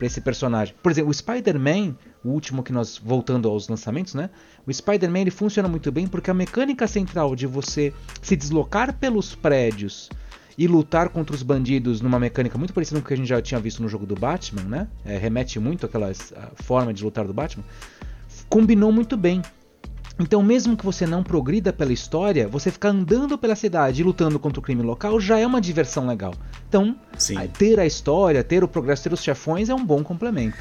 esse 0.00 0.22
personagem. 0.22 0.74
Por 0.82 0.90
exemplo, 0.90 1.10
o 1.10 1.14
Spider-Man, 1.14 1.94
o 2.24 2.30
último 2.30 2.62
que 2.62 2.72
nós 2.72 2.96
voltando 2.96 3.50
aos 3.50 3.68
lançamentos, 3.68 4.14
né? 4.14 4.30
O 4.66 4.72
Spider-Man 4.72 5.20
ele 5.20 5.30
funciona 5.30 5.68
muito 5.68 5.92
bem 5.92 6.06
porque 6.06 6.30
a 6.30 6.34
mecânica 6.34 6.86
central 6.86 7.36
de 7.36 7.46
você 7.46 7.92
se 8.22 8.34
deslocar 8.34 8.94
pelos 8.94 9.34
prédios 9.34 10.08
e 10.56 10.66
lutar 10.66 11.08
contra 11.08 11.34
os 11.34 11.42
bandidos 11.42 12.00
numa 12.00 12.18
mecânica 12.18 12.56
muito 12.56 12.72
parecida 12.72 13.00
com 13.00 13.04
o 13.04 13.08
que 13.08 13.14
a 13.14 13.16
gente 13.16 13.28
já 13.28 13.42
tinha 13.42 13.60
visto 13.60 13.82
no 13.82 13.88
jogo 13.88 14.06
do 14.06 14.14
Batman, 14.14 14.62
né? 14.62 14.88
É, 15.04 15.16
remete 15.18 15.58
muito 15.58 15.86
àquela 15.86 16.12
forma 16.56 16.92
de 16.94 17.02
lutar 17.02 17.26
do 17.26 17.32
Batman. 17.32 17.64
Combinou 18.48 18.92
muito 18.92 19.16
bem. 19.16 19.42
Então, 20.18 20.40
mesmo 20.42 20.76
que 20.76 20.84
você 20.84 21.06
não 21.06 21.24
progrida 21.24 21.72
pela 21.72 21.92
história, 21.92 22.46
você 22.46 22.70
ficar 22.70 22.90
andando 22.90 23.36
pela 23.36 23.56
cidade 23.56 24.00
e 24.00 24.04
lutando 24.04 24.38
contra 24.38 24.60
o 24.60 24.62
crime 24.62 24.82
local 24.82 25.18
já 25.18 25.40
é 25.40 25.46
uma 25.46 25.60
diversão 25.60 26.06
legal. 26.06 26.32
Então, 26.68 26.96
Sim. 27.18 27.34
ter 27.58 27.80
a 27.80 27.86
história, 27.86 28.44
ter 28.44 28.62
o 28.62 28.68
progresso, 28.68 29.02
ter 29.02 29.12
os 29.12 29.22
chefões 29.22 29.68
é 29.68 29.74
um 29.74 29.84
bom 29.84 30.04
complemento. 30.04 30.56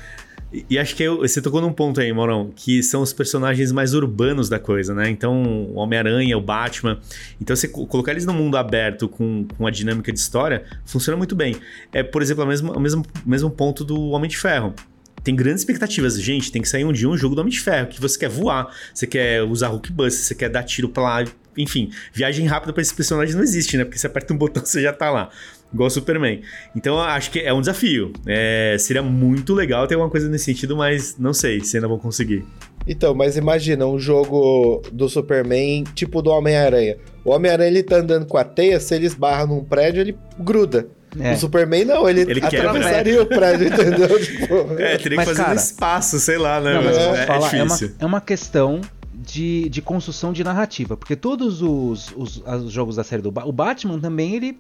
E, 0.70 0.78
acho 0.78 0.96
que 0.96 1.02
eu, 1.02 1.18
você 1.18 1.42
tocou 1.42 1.60
num 1.60 1.74
ponto 1.74 2.00
aí, 2.00 2.14
Morão, 2.14 2.52
que 2.56 2.84
são 2.84 3.02
os 3.02 3.12
personagens 3.12 3.72
mais 3.72 3.96
urbanos 3.96 4.48
da 4.48 4.60
coisa, 4.60 4.94
né? 4.94 5.10
Então, 5.10 5.44
o 5.44 5.76
Homem-Aranha, 5.76 6.38
o 6.38 6.42
Batman. 6.42 7.00
Então, 7.42 7.56
você 7.56 7.68
colocar 7.68 8.12
eles 8.12 8.26
no 8.26 8.34
mundo 8.34 8.56
aberto 8.56 9.10
com, 9.10 9.48
com 9.58 9.66
a 9.66 9.72
dinâmica 9.72 10.12
de 10.14 10.20
história 10.20 10.64
funciona 10.86 11.18
muito 11.18 11.36
bem. 11.36 11.56
É, 11.92 12.04
por 12.04 12.22
exemplo, 12.22 12.44
o 12.44 12.48
mesmo, 12.48 13.04
mesmo, 13.26 13.50
ponto 13.50 13.84
do 13.84 14.10
Homem 14.10 14.30
de 14.30 14.38
Ferro 14.38 14.76
tem 15.24 15.36
grandes 15.36 15.62
expectativas. 15.62 16.22
Gente, 16.22 16.52
tem 16.52 16.62
que 16.62 16.70
sair 16.70 16.86
um 16.86 16.92
dia 16.92 17.10
um 17.10 17.18
jogo 17.18 17.34
do 17.34 17.42
Homem 17.42 17.52
de 17.52 17.60
Ferro, 17.60 17.88
que 17.88 18.00
você 18.00 18.20
quer 18.20 18.30
voar, 18.30 18.72
você 18.94 19.08
quer 19.08 19.42
usar 19.42 19.70
Hulk 19.70 19.92
Bust, 19.92 20.20
você 20.20 20.36
quer 20.36 20.50
dar 20.50 20.64
tiro 20.64 20.90
pra 20.90 21.02
lá. 21.02 21.26
Enfim, 21.58 21.92
viagem 22.12 22.46
rápida 22.46 22.74
para 22.74 22.82
esses 22.82 22.94
personagens 22.94 23.36
não 23.36 23.44
existe, 23.44 23.78
né? 23.78 23.86
Porque 23.86 23.98
você 23.98 24.08
aperta 24.08 24.34
um 24.34 24.38
botão 24.38 24.64
você 24.66 24.82
já 24.82 24.94
tá 24.94 25.10
lá. 25.10 25.30
Igual 25.74 25.88
o 25.88 25.92
Superman. 25.92 26.42
Então 26.76 27.00
acho 27.00 27.32
que 27.32 27.40
é 27.40 27.54
um 27.54 27.60
desafio. 27.60 28.14
É, 28.28 28.76
seria 28.80 29.02
muito 29.02 29.54
legal 29.54 29.88
ter 29.88 29.96
alguma 29.96 30.10
coisa 30.10 30.30
nesse 30.30 30.46
sentido, 30.46 30.78
mas 30.78 31.18
não 31.18 31.34
sei 31.34 31.62
se 31.62 31.78
ainda 31.78 31.88
vão 31.88 31.98
conseguir. 31.98 32.46
Então, 32.88 33.16
mas 33.16 33.38
imagina 33.38 33.86
um 33.86 33.98
jogo 33.98 34.82
do 34.92 35.08
Superman 35.10 35.84
tipo 35.96 36.22
do 36.22 36.30
Homem-Aranha. 36.30 36.98
O 37.24 37.32
Homem-Aranha 37.32 37.70
ele 37.70 37.84
tá 37.84 37.98
andando 37.98 38.26
com 38.26 38.38
a 38.38 38.44
teia, 38.44 38.80
se 38.80 38.94
ele 38.94 39.06
esbarra 39.06 39.48
num 39.48 39.64
prédio, 39.64 40.02
ele 40.02 40.18
gruda. 40.38 40.88
É. 41.20 41.34
O 41.34 41.38
Superman 41.38 41.86
não, 41.86 42.10
ele, 42.10 42.22
ele 42.22 42.44
atravessaria 42.44 43.22
o 43.22 43.26
prédio, 43.26 43.68
entendeu? 43.68 44.20
tipo, 44.20 44.80
é, 44.80 44.98
teria 44.98 45.20
que 45.20 45.26
fazer 45.26 45.44
cara, 45.44 45.54
um 45.54 45.56
espaço, 45.56 46.20
sei 46.20 46.38
lá, 46.38 46.60
né? 46.60 46.74
Não, 46.74 46.84
mas 46.84 46.98
é, 46.98 47.10
é, 47.10 47.26
falar, 47.26 47.56
é, 47.56 47.64
uma, 47.64 47.78
é 48.00 48.06
uma 48.06 48.22
questão 48.22 48.82
de, 49.14 49.70
de 49.70 49.82
construção 49.82 50.34
de 50.34 50.44
narrativa, 50.44 50.98
porque 50.98 51.16
todos 51.16 51.62
os, 51.62 52.12
os, 52.18 52.44
os 52.46 52.72
jogos 52.72 52.96
da 52.96 53.04
série 53.04 53.22
do 53.22 53.32
ba 53.32 53.46
o 53.46 53.52
Batman 53.52 54.00
também, 54.00 54.36
ele 54.36 54.60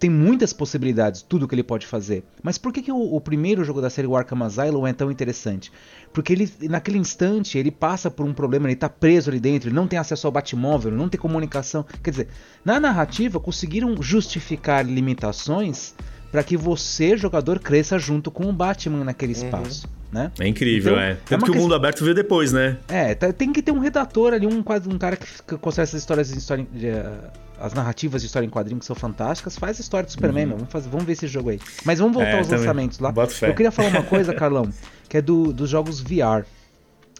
tem 0.00 0.08
muitas 0.08 0.50
possibilidades, 0.54 1.20
tudo 1.20 1.46
que 1.46 1.54
ele 1.54 1.62
pode 1.62 1.86
fazer. 1.86 2.24
Mas 2.42 2.56
por 2.56 2.72
que, 2.72 2.80
que 2.80 2.90
o, 2.90 3.14
o, 3.14 3.20
primeiro 3.20 3.62
jogo 3.62 3.82
da 3.82 3.90
série 3.90 4.08
o 4.08 4.16
Arkham 4.16 4.42
Asylum 4.42 4.86
é 4.86 4.94
tão 4.94 5.10
interessante? 5.10 5.70
Porque 6.10 6.32
ele, 6.32 6.50
naquele 6.62 6.96
instante, 6.96 7.58
ele 7.58 7.70
passa 7.70 8.10
por 8.10 8.24
um 8.24 8.32
problema, 8.32 8.66
ele 8.66 8.72
está 8.72 8.88
preso 8.88 9.28
ali 9.28 9.38
dentro, 9.38 9.68
ele 9.68 9.76
não 9.76 9.86
tem 9.86 9.98
acesso 9.98 10.26
ao 10.26 10.32
Batmóvel, 10.32 10.90
não 10.90 11.06
tem 11.06 11.20
comunicação. 11.20 11.84
Quer 12.02 12.10
dizer, 12.12 12.28
na 12.64 12.80
narrativa 12.80 13.38
conseguiram 13.38 13.94
justificar 14.02 14.86
limitações 14.86 15.94
para 16.32 16.42
que 16.42 16.56
você, 16.56 17.14
jogador, 17.14 17.58
cresça 17.58 17.98
junto 17.98 18.30
com 18.30 18.48
o 18.48 18.52
Batman 18.54 19.04
naquele 19.04 19.34
uhum. 19.34 19.44
espaço. 19.44 19.86
Uhum. 19.86 20.00
Né? 20.12 20.32
É 20.40 20.48
incrível, 20.48 20.94
então, 20.94 21.04
é. 21.04 21.14
Tanto 21.26 21.44
é 21.44 21.50
que 21.50 21.58
o 21.58 21.60
mundo 21.60 21.74
aberto 21.74 22.02
veio 22.02 22.14
depois, 22.14 22.52
né? 22.52 22.78
É, 22.88 23.14
tá, 23.14 23.32
tem 23.34 23.52
que 23.52 23.62
ter 23.62 23.70
um 23.70 23.78
redator 23.78 24.32
ali, 24.32 24.46
um, 24.46 24.58
um 24.58 24.98
cara 24.98 25.16
que, 25.16 25.26
que 25.46 25.58
consegue 25.58 25.82
essas 25.82 26.00
histórias 26.00 26.30
de 26.30 26.38
história. 26.38 26.66
De, 26.72 26.88
uh, 26.88 27.49
as 27.60 27.74
narrativas 27.74 28.22
de 28.22 28.26
história 28.26 28.46
em 28.46 28.50
quadrinho 28.50 28.80
que 28.80 28.86
são 28.86 28.96
fantásticas. 28.96 29.56
Faz 29.56 29.78
a 29.78 29.80
história 29.80 30.06
do 30.06 30.12
Superman, 30.12 30.46
uhum. 30.46 30.56
vamos, 30.56 30.72
fazer, 30.72 30.88
vamos 30.88 31.04
ver 31.04 31.12
esse 31.12 31.28
jogo 31.28 31.50
aí. 31.50 31.60
Mas 31.84 31.98
vamos 31.98 32.14
voltar 32.14 32.30
é, 32.30 32.38
aos 32.38 32.46
também. 32.46 32.60
lançamentos 32.60 32.98
lá. 32.98 33.12
Eu 33.42 33.54
queria 33.54 33.70
falar 33.70 33.88
uma 33.88 34.02
coisa, 34.02 34.34
Carlão, 34.34 34.68
que 35.08 35.16
é 35.16 35.22
do, 35.22 35.52
dos 35.52 35.68
jogos 35.68 36.00
VR 36.00 36.44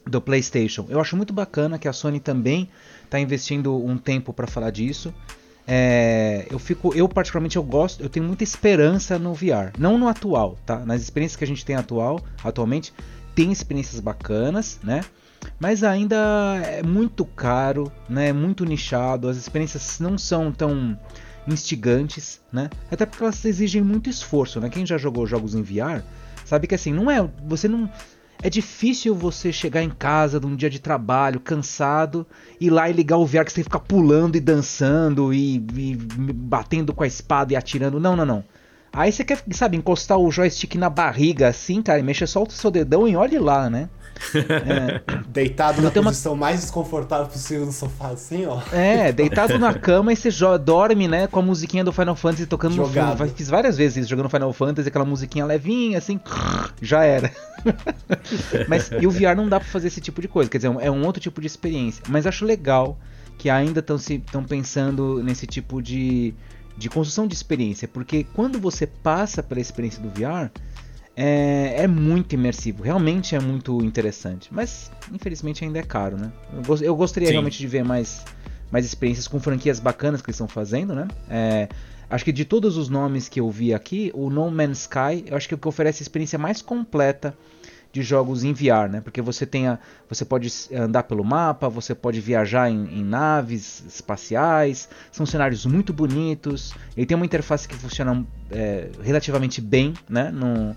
do 0.06 0.20
PlayStation. 0.20 0.86
Eu 0.88 1.00
acho 1.00 1.16
muito 1.16 1.32
bacana 1.32 1.78
que 1.78 1.86
a 1.86 1.92
Sony 1.92 2.18
também 2.18 2.68
está 3.04 3.20
investindo 3.20 3.76
um 3.76 3.98
tempo 3.98 4.32
para 4.32 4.46
falar 4.46 4.70
disso. 4.70 5.12
É, 5.66 6.46
eu 6.50 6.58
fico, 6.58 6.92
eu 6.94 7.08
particularmente 7.08 7.56
eu 7.56 7.62
gosto, 7.62 8.02
eu 8.02 8.08
tenho 8.08 8.26
muita 8.26 8.42
esperança 8.42 9.18
no 9.18 9.32
VR, 9.34 9.72
não 9.78 9.96
no 9.98 10.08
atual, 10.08 10.58
tá? 10.66 10.80
Nas 10.80 11.00
experiências 11.00 11.36
que 11.36 11.44
a 11.44 11.46
gente 11.46 11.64
tem 11.64 11.76
atual, 11.76 12.20
atualmente, 12.42 12.92
tem 13.36 13.52
experiências 13.52 14.00
bacanas, 14.00 14.80
né? 14.82 15.02
Mas 15.58 15.82
ainda 15.84 16.16
é 16.64 16.82
muito 16.82 17.24
caro, 17.24 17.90
né? 18.08 18.32
Muito 18.32 18.64
nichado, 18.64 19.28
as 19.28 19.36
experiências 19.36 19.98
não 20.00 20.16
são 20.16 20.50
tão 20.52 20.98
instigantes, 21.46 22.40
né? 22.52 22.70
Até 22.90 23.06
porque 23.06 23.22
elas 23.22 23.44
exigem 23.44 23.82
muito 23.82 24.08
esforço, 24.08 24.60
né? 24.60 24.68
Quem 24.68 24.86
já 24.86 24.96
jogou 24.98 25.26
jogos 25.26 25.54
em 25.54 25.62
VR 25.62 26.02
sabe 26.44 26.66
que 26.66 26.74
assim, 26.74 26.92
não 26.92 27.10
é, 27.10 27.28
você 27.46 27.68
não 27.68 27.88
é 28.42 28.48
difícil 28.48 29.14
você 29.14 29.52
chegar 29.52 29.82
em 29.82 29.90
casa 29.90 30.40
de 30.40 30.46
um 30.46 30.56
dia 30.56 30.70
de 30.70 30.78
trabalho, 30.78 31.38
cansado, 31.40 32.26
ir 32.58 32.70
lá 32.70 32.88
e 32.88 32.92
ligar 32.92 33.18
o 33.18 33.26
VR 33.26 33.44
que 33.44 33.52
você 33.52 33.62
fica 33.62 33.78
pulando 33.78 34.36
e 34.36 34.40
dançando 34.40 35.32
e, 35.32 35.56
e 35.56 35.94
batendo 35.96 36.94
com 36.94 37.04
a 37.04 37.06
espada 37.06 37.52
e 37.52 37.56
atirando. 37.56 38.00
Não, 38.00 38.16
não, 38.16 38.24
não. 38.24 38.44
Aí 38.92 39.12
você 39.12 39.24
quer, 39.24 39.42
sabe, 39.52 39.76
encostar 39.76 40.18
o 40.18 40.30
joystick 40.30 40.74
na 40.76 40.90
barriga 40.90 41.48
assim, 41.48 41.82
cara, 41.82 42.00
e 42.00 42.02
mexer 42.02 42.26
só 42.26 42.42
o 42.42 42.50
seu 42.50 42.70
dedão 42.70 43.06
e 43.06 43.14
olhe 43.14 43.38
lá, 43.38 43.70
né? 43.70 43.88
É. 44.34 45.00
Deitado 45.28 45.80
na 45.80 45.90
posição 45.90 46.32
uma... 46.32 46.46
mais 46.46 46.60
desconfortável 46.60 47.26
possível 47.26 47.66
no 47.66 47.72
sofá, 47.72 48.08
assim, 48.08 48.46
ó. 48.46 48.60
É, 48.72 49.12
deitado 49.12 49.58
na 49.58 49.72
cama 49.74 50.12
e 50.12 50.16
você 50.16 50.30
dorme, 50.58 51.08
né, 51.08 51.26
com 51.26 51.38
a 51.38 51.42
musiquinha 51.42 51.82
do 51.82 51.92
Final 51.92 52.14
Fantasy 52.14 52.46
tocando 52.46 52.74
Jogado. 52.74 53.10
no 53.12 53.16
fundo. 53.16 53.34
Fiz 53.34 53.48
várias 53.48 53.76
vezes 53.76 53.98
isso, 53.98 54.08
jogando 54.08 54.28
Final 54.28 54.52
Fantasy, 54.52 54.88
aquela 54.88 55.04
musiquinha 55.04 55.44
levinha, 55.44 55.98
assim, 55.98 56.20
já 56.80 57.04
era. 57.04 57.30
Mas 58.68 58.90
e 59.00 59.06
o 59.06 59.10
VR 59.10 59.36
não 59.36 59.48
dá 59.48 59.58
pra 59.58 59.68
fazer 59.68 59.88
esse 59.88 60.00
tipo 60.00 60.20
de 60.20 60.28
coisa, 60.28 60.50
quer 60.50 60.58
dizer, 60.58 60.74
é 60.80 60.90
um 60.90 61.04
outro 61.04 61.20
tipo 61.20 61.40
de 61.40 61.46
experiência. 61.46 62.02
Mas 62.08 62.26
acho 62.26 62.44
legal 62.44 62.98
que 63.38 63.48
ainda 63.48 63.80
estão 63.80 64.44
pensando 64.44 65.22
nesse 65.22 65.46
tipo 65.46 65.80
de, 65.80 66.34
de 66.76 66.90
construção 66.90 67.26
de 67.26 67.34
experiência, 67.34 67.88
porque 67.88 68.26
quando 68.34 68.60
você 68.60 68.86
passa 68.86 69.42
pela 69.42 69.60
experiência 69.60 70.02
do 70.02 70.10
VR 70.10 70.50
é, 71.22 71.82
é, 71.82 71.86
muito 71.86 72.32
imersivo, 72.32 72.82
realmente 72.82 73.36
é 73.36 73.40
muito 73.40 73.84
interessante. 73.84 74.48
Mas 74.50 74.90
infelizmente 75.12 75.62
ainda 75.62 75.78
é 75.78 75.82
caro, 75.82 76.16
né? 76.16 76.32
Eu, 76.66 76.76
eu 76.78 76.96
gostaria 76.96 77.28
Sim. 77.28 77.34
realmente 77.34 77.58
de 77.58 77.66
ver 77.66 77.84
mais, 77.84 78.24
mais 78.72 78.86
experiências 78.86 79.28
com 79.28 79.38
franquias 79.38 79.78
bacanas 79.78 80.22
que 80.22 80.30
eles 80.30 80.36
estão 80.36 80.48
fazendo, 80.48 80.94
né? 80.94 81.08
É, 81.28 81.68
acho 82.08 82.24
que 82.24 82.32
de 82.32 82.46
todos 82.46 82.78
os 82.78 82.88
nomes 82.88 83.28
que 83.28 83.38
eu 83.38 83.50
vi 83.50 83.74
aqui, 83.74 84.10
o 84.14 84.30
No 84.30 84.50
Man's 84.50 84.80
Sky, 84.80 85.26
eu 85.26 85.36
acho 85.36 85.46
que 85.46 85.52
é 85.52 85.56
o 85.56 85.58
que 85.58 85.68
oferece 85.68 86.02
a 86.02 86.04
experiência 86.04 86.38
mais 86.38 86.62
completa 86.62 87.36
de 87.92 88.02
jogos 88.02 88.42
em 88.42 88.54
VR, 88.54 88.88
né? 88.90 89.00
Porque 89.02 89.20
você 89.20 89.44
tem 89.44 89.68
a, 89.68 89.78
você 90.08 90.24
pode 90.24 90.50
andar 90.72 91.02
pelo 91.02 91.22
mapa, 91.24 91.68
você 91.68 91.94
pode 91.94 92.18
viajar 92.20 92.70
em, 92.70 93.00
em, 93.00 93.04
naves 93.04 93.84
espaciais, 93.86 94.88
são 95.12 95.26
cenários 95.26 95.66
muito 95.66 95.92
bonitos. 95.92 96.72
Ele 96.96 97.04
tem 97.04 97.16
uma 97.16 97.26
interface 97.26 97.68
que 97.68 97.74
funciona 97.74 98.24
é, 98.50 98.88
relativamente 99.02 99.60
bem, 99.60 99.92
né? 100.08 100.30
No, 100.30 100.74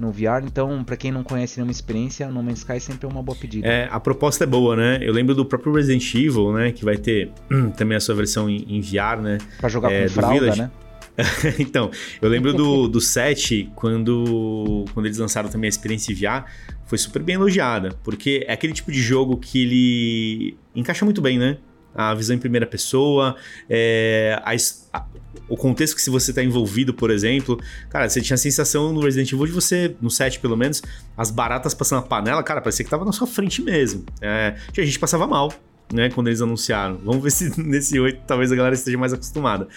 no 0.00 0.10
VR, 0.10 0.44
então 0.44 0.82
para 0.82 0.96
quem 0.96 1.12
não 1.12 1.22
conhece 1.22 1.58
nenhuma 1.58 1.70
experiência, 1.70 2.28
No 2.28 2.42
Man's 2.42 2.60
Sky 2.60 2.80
sempre 2.80 3.06
é 3.06 3.08
uma 3.08 3.22
boa 3.22 3.36
pedida. 3.36 3.66
É, 3.66 3.88
a 3.90 4.00
proposta 4.00 4.44
é 4.44 4.46
boa, 4.46 4.74
né? 4.74 4.98
Eu 5.02 5.12
lembro 5.12 5.34
do 5.34 5.44
próprio 5.44 5.74
Resident 5.74 6.14
Evil, 6.14 6.52
né, 6.52 6.72
que 6.72 6.84
vai 6.84 6.96
ter 6.96 7.30
hum, 7.50 7.70
também 7.70 7.96
a 7.96 8.00
sua 8.00 8.14
versão 8.14 8.48
em, 8.48 8.64
em 8.68 8.80
VR, 8.80 9.20
né? 9.20 9.38
Para 9.58 9.68
jogar 9.68 9.92
é, 9.92 10.04
com 10.04 10.08
fralda, 10.10 10.40
Village. 10.40 10.62
né? 10.62 10.70
então, 11.58 11.90
eu 12.20 12.28
lembro 12.28 12.52
do, 12.54 12.88
do 12.88 13.00
7, 13.00 13.70
quando, 13.74 14.84
quando 14.94 15.06
eles 15.06 15.18
lançaram 15.18 15.48
também 15.48 15.68
a 15.68 15.70
experiência 15.70 16.14
VR, 16.14 16.46
foi 16.86 16.98
super 16.98 17.22
bem 17.22 17.34
elogiada, 17.34 17.90
porque 18.02 18.44
é 18.46 18.52
aquele 18.52 18.72
tipo 18.72 18.90
de 18.90 19.00
jogo 19.00 19.36
que 19.36 19.62
ele 19.62 20.56
encaixa 20.74 21.04
muito 21.04 21.20
bem, 21.20 21.38
né? 21.38 21.58
A 21.94 22.14
visão 22.14 22.36
em 22.36 22.38
primeira 22.38 22.66
pessoa, 22.66 23.36
é, 23.68 24.40
a, 24.44 24.52
a, 24.98 25.04
o 25.48 25.56
contexto 25.56 25.96
que 25.96 26.02
se 26.02 26.10
você 26.10 26.30
está 26.30 26.42
envolvido, 26.42 26.94
por 26.94 27.10
exemplo, 27.10 27.60
cara, 27.88 28.08
você 28.08 28.20
tinha 28.20 28.34
a 28.34 28.38
sensação 28.38 28.92
no 28.92 29.00
Resident 29.00 29.32
Evil 29.32 29.46
de 29.46 29.52
você, 29.52 29.96
no 30.00 30.10
7 30.10 30.38
pelo 30.40 30.56
menos, 30.56 30.82
as 31.16 31.30
baratas 31.30 31.74
passando 31.74 31.98
a 31.98 32.02
panela, 32.02 32.42
cara, 32.42 32.60
parecia 32.60 32.84
que 32.84 32.90
tava 32.90 33.04
na 33.04 33.12
sua 33.12 33.26
frente 33.26 33.60
mesmo. 33.62 34.04
É, 34.20 34.56
a 34.76 34.84
gente 34.84 34.98
passava 34.98 35.26
mal, 35.26 35.52
né, 35.92 36.08
quando 36.10 36.28
eles 36.28 36.40
anunciaram. 36.40 36.98
Vamos 37.04 37.22
ver 37.22 37.30
se 37.30 37.52
nesse 37.60 37.98
8 37.98 38.22
talvez 38.26 38.52
a 38.52 38.56
galera 38.56 38.74
esteja 38.74 38.96
mais 38.96 39.12
acostumada. 39.12 39.68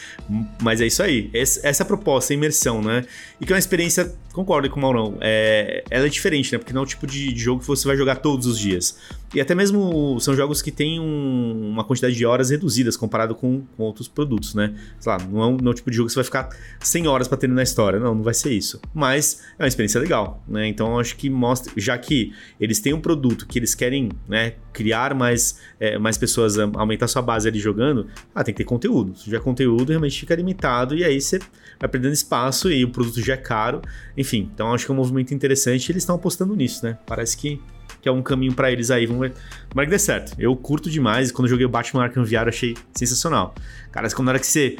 Mas 0.61 0.82
é 0.82 0.86
isso 0.86 1.01
aí. 1.01 1.30
Essa 1.34 1.68
é 1.68 1.82
a 1.82 1.86
proposta, 1.86 2.34
a 2.34 2.36
imersão, 2.36 2.82
né? 2.82 3.05
E 3.39 3.45
que 3.45 3.51
é 3.51 3.55
uma 3.55 3.59
experiência, 3.59 4.14
concordo 4.32 4.70
com 4.70 4.80
o 4.80 4.82
Maurão, 4.82 5.18
é, 5.22 5.84
ela 5.89 6.05
é 6.05 6.09
diferente, 6.09 6.51
né? 6.51 6.57
Porque 6.57 6.74
não 6.74 6.82
é 6.82 6.84
o 6.84 6.88
tipo 6.88 7.07
de, 7.07 7.36
jogo 7.36 7.61
que 7.61 7.68
você 7.68 7.88
vai 7.88 7.97
jogar 7.97 8.18
todos 8.18 8.45
os 8.45 8.59
dias. 8.59 8.97
E 9.34 9.41
até 9.41 9.55
mesmo 9.55 10.20
são 10.20 10.36
jogos 10.36 10.61
que 10.61 10.72
têm 10.72 10.99
um, 10.99 11.72
uma 11.72 11.84
quantidade 11.84 12.16
de 12.16 12.26
horas 12.26 12.51
reduzidas 12.51 12.95
comparado 12.95 13.34
com, 13.34 13.64
com, 13.76 13.84
outros 13.84 14.07
produtos, 14.07 14.53
né? 14.53 14.76
Sei 14.99 15.11
lá, 15.11 15.18
não 15.20 15.41
é, 15.41 15.47
um, 15.47 15.57
não 15.57 15.68
é 15.70 15.72
o 15.72 15.74
tipo 15.74 15.89
de 15.89 15.97
jogo 15.97 16.07
que 16.07 16.14
você 16.14 16.20
vai 16.20 16.26
ficar 16.26 16.49
100 16.80 17.07
horas 17.07 17.28
para 17.28 17.38
terminar 17.38 17.61
a 17.61 17.64
história. 17.64 17.99
Não, 17.99 18.14
não 18.14 18.24
vai 18.24 18.34
ser 18.34 18.51
isso. 18.53 18.80
Mas 18.93 19.41
é 19.57 19.64
uma 19.64 19.68
experiência 19.68 19.99
legal, 19.99 20.43
né? 20.47 20.68
Então 20.68 20.99
acho 20.99 21.16
que 21.16 21.30
mostra, 21.30 21.74
já 21.76 21.97
que 21.97 22.32
eles 22.59 22.80
têm 22.80 22.93
um 22.93 23.01
produto 23.01 23.47
que 23.47 23.57
eles 23.57 23.74
querem 23.74 24.09
né, 24.28 24.53
criar 24.74 25.14
mais, 25.14 25.60
é, 25.80 25.98
mais 25.98 26.18
pessoas, 26.18 26.58
aumentar 26.58 27.08
sua 27.08 27.22
base 27.22 27.48
ali 27.48 27.60
jogando, 27.60 28.08
ah, 28.34 28.44
tem 28.44 28.54
que 28.54 28.64
ter 28.64 28.68
conteúdo. 28.68 29.16
Se 29.16 29.26
tiver 29.26 29.40
conteúdo, 29.40 29.90
realmente 29.90 30.20
fica 30.20 30.36
limitado 30.36 30.96
e 30.96 31.04
aí 31.04 31.22
você 31.22 31.40
vai 31.80 31.90
perdendo 31.90 32.14
espaço 32.14 32.72
e 32.72 32.84
o 32.84 32.90
produto 32.90 33.22
já 33.22 33.34
é 33.34 33.38
caro. 33.38 33.82
Enfim, 34.18 34.50
então 34.54 34.74
acho 34.74 34.86
que 34.86 34.92
é 34.92 34.94
um 34.94 34.98
movimento 34.98 35.34
interessante 35.34 35.92
eles 35.92 36.04
estão 36.04 36.16
apostando 36.16 36.56
nisso, 36.56 36.86
né? 36.86 36.98
Parece 37.06 37.38
que 37.38 37.62
que 38.02 38.10
é 38.10 38.12
um 38.12 38.22
caminho 38.22 38.54
para 38.54 38.70
eles 38.70 38.92
aí. 38.92 39.06
Vamos 39.06 39.22
ver. 39.22 39.34
Tomara 39.70 39.88
que 39.88 39.92
dê 39.92 40.00
certo. 40.00 40.36
Eu 40.38 40.54
curto 40.58 40.90
demais. 40.90 41.32
Quando 41.32 41.46
eu 41.46 41.52
joguei 41.52 41.66
o 41.66 41.70
Batman 41.70 42.04
Arkham 42.04 42.26
VR, 42.26 42.50
achei 42.50 42.76
sensacional. 42.94 43.56
Cara, 43.94 44.10
quando 44.10 44.26
na 44.26 44.32
hora 44.32 44.40
que 44.40 44.46
você 44.46 44.76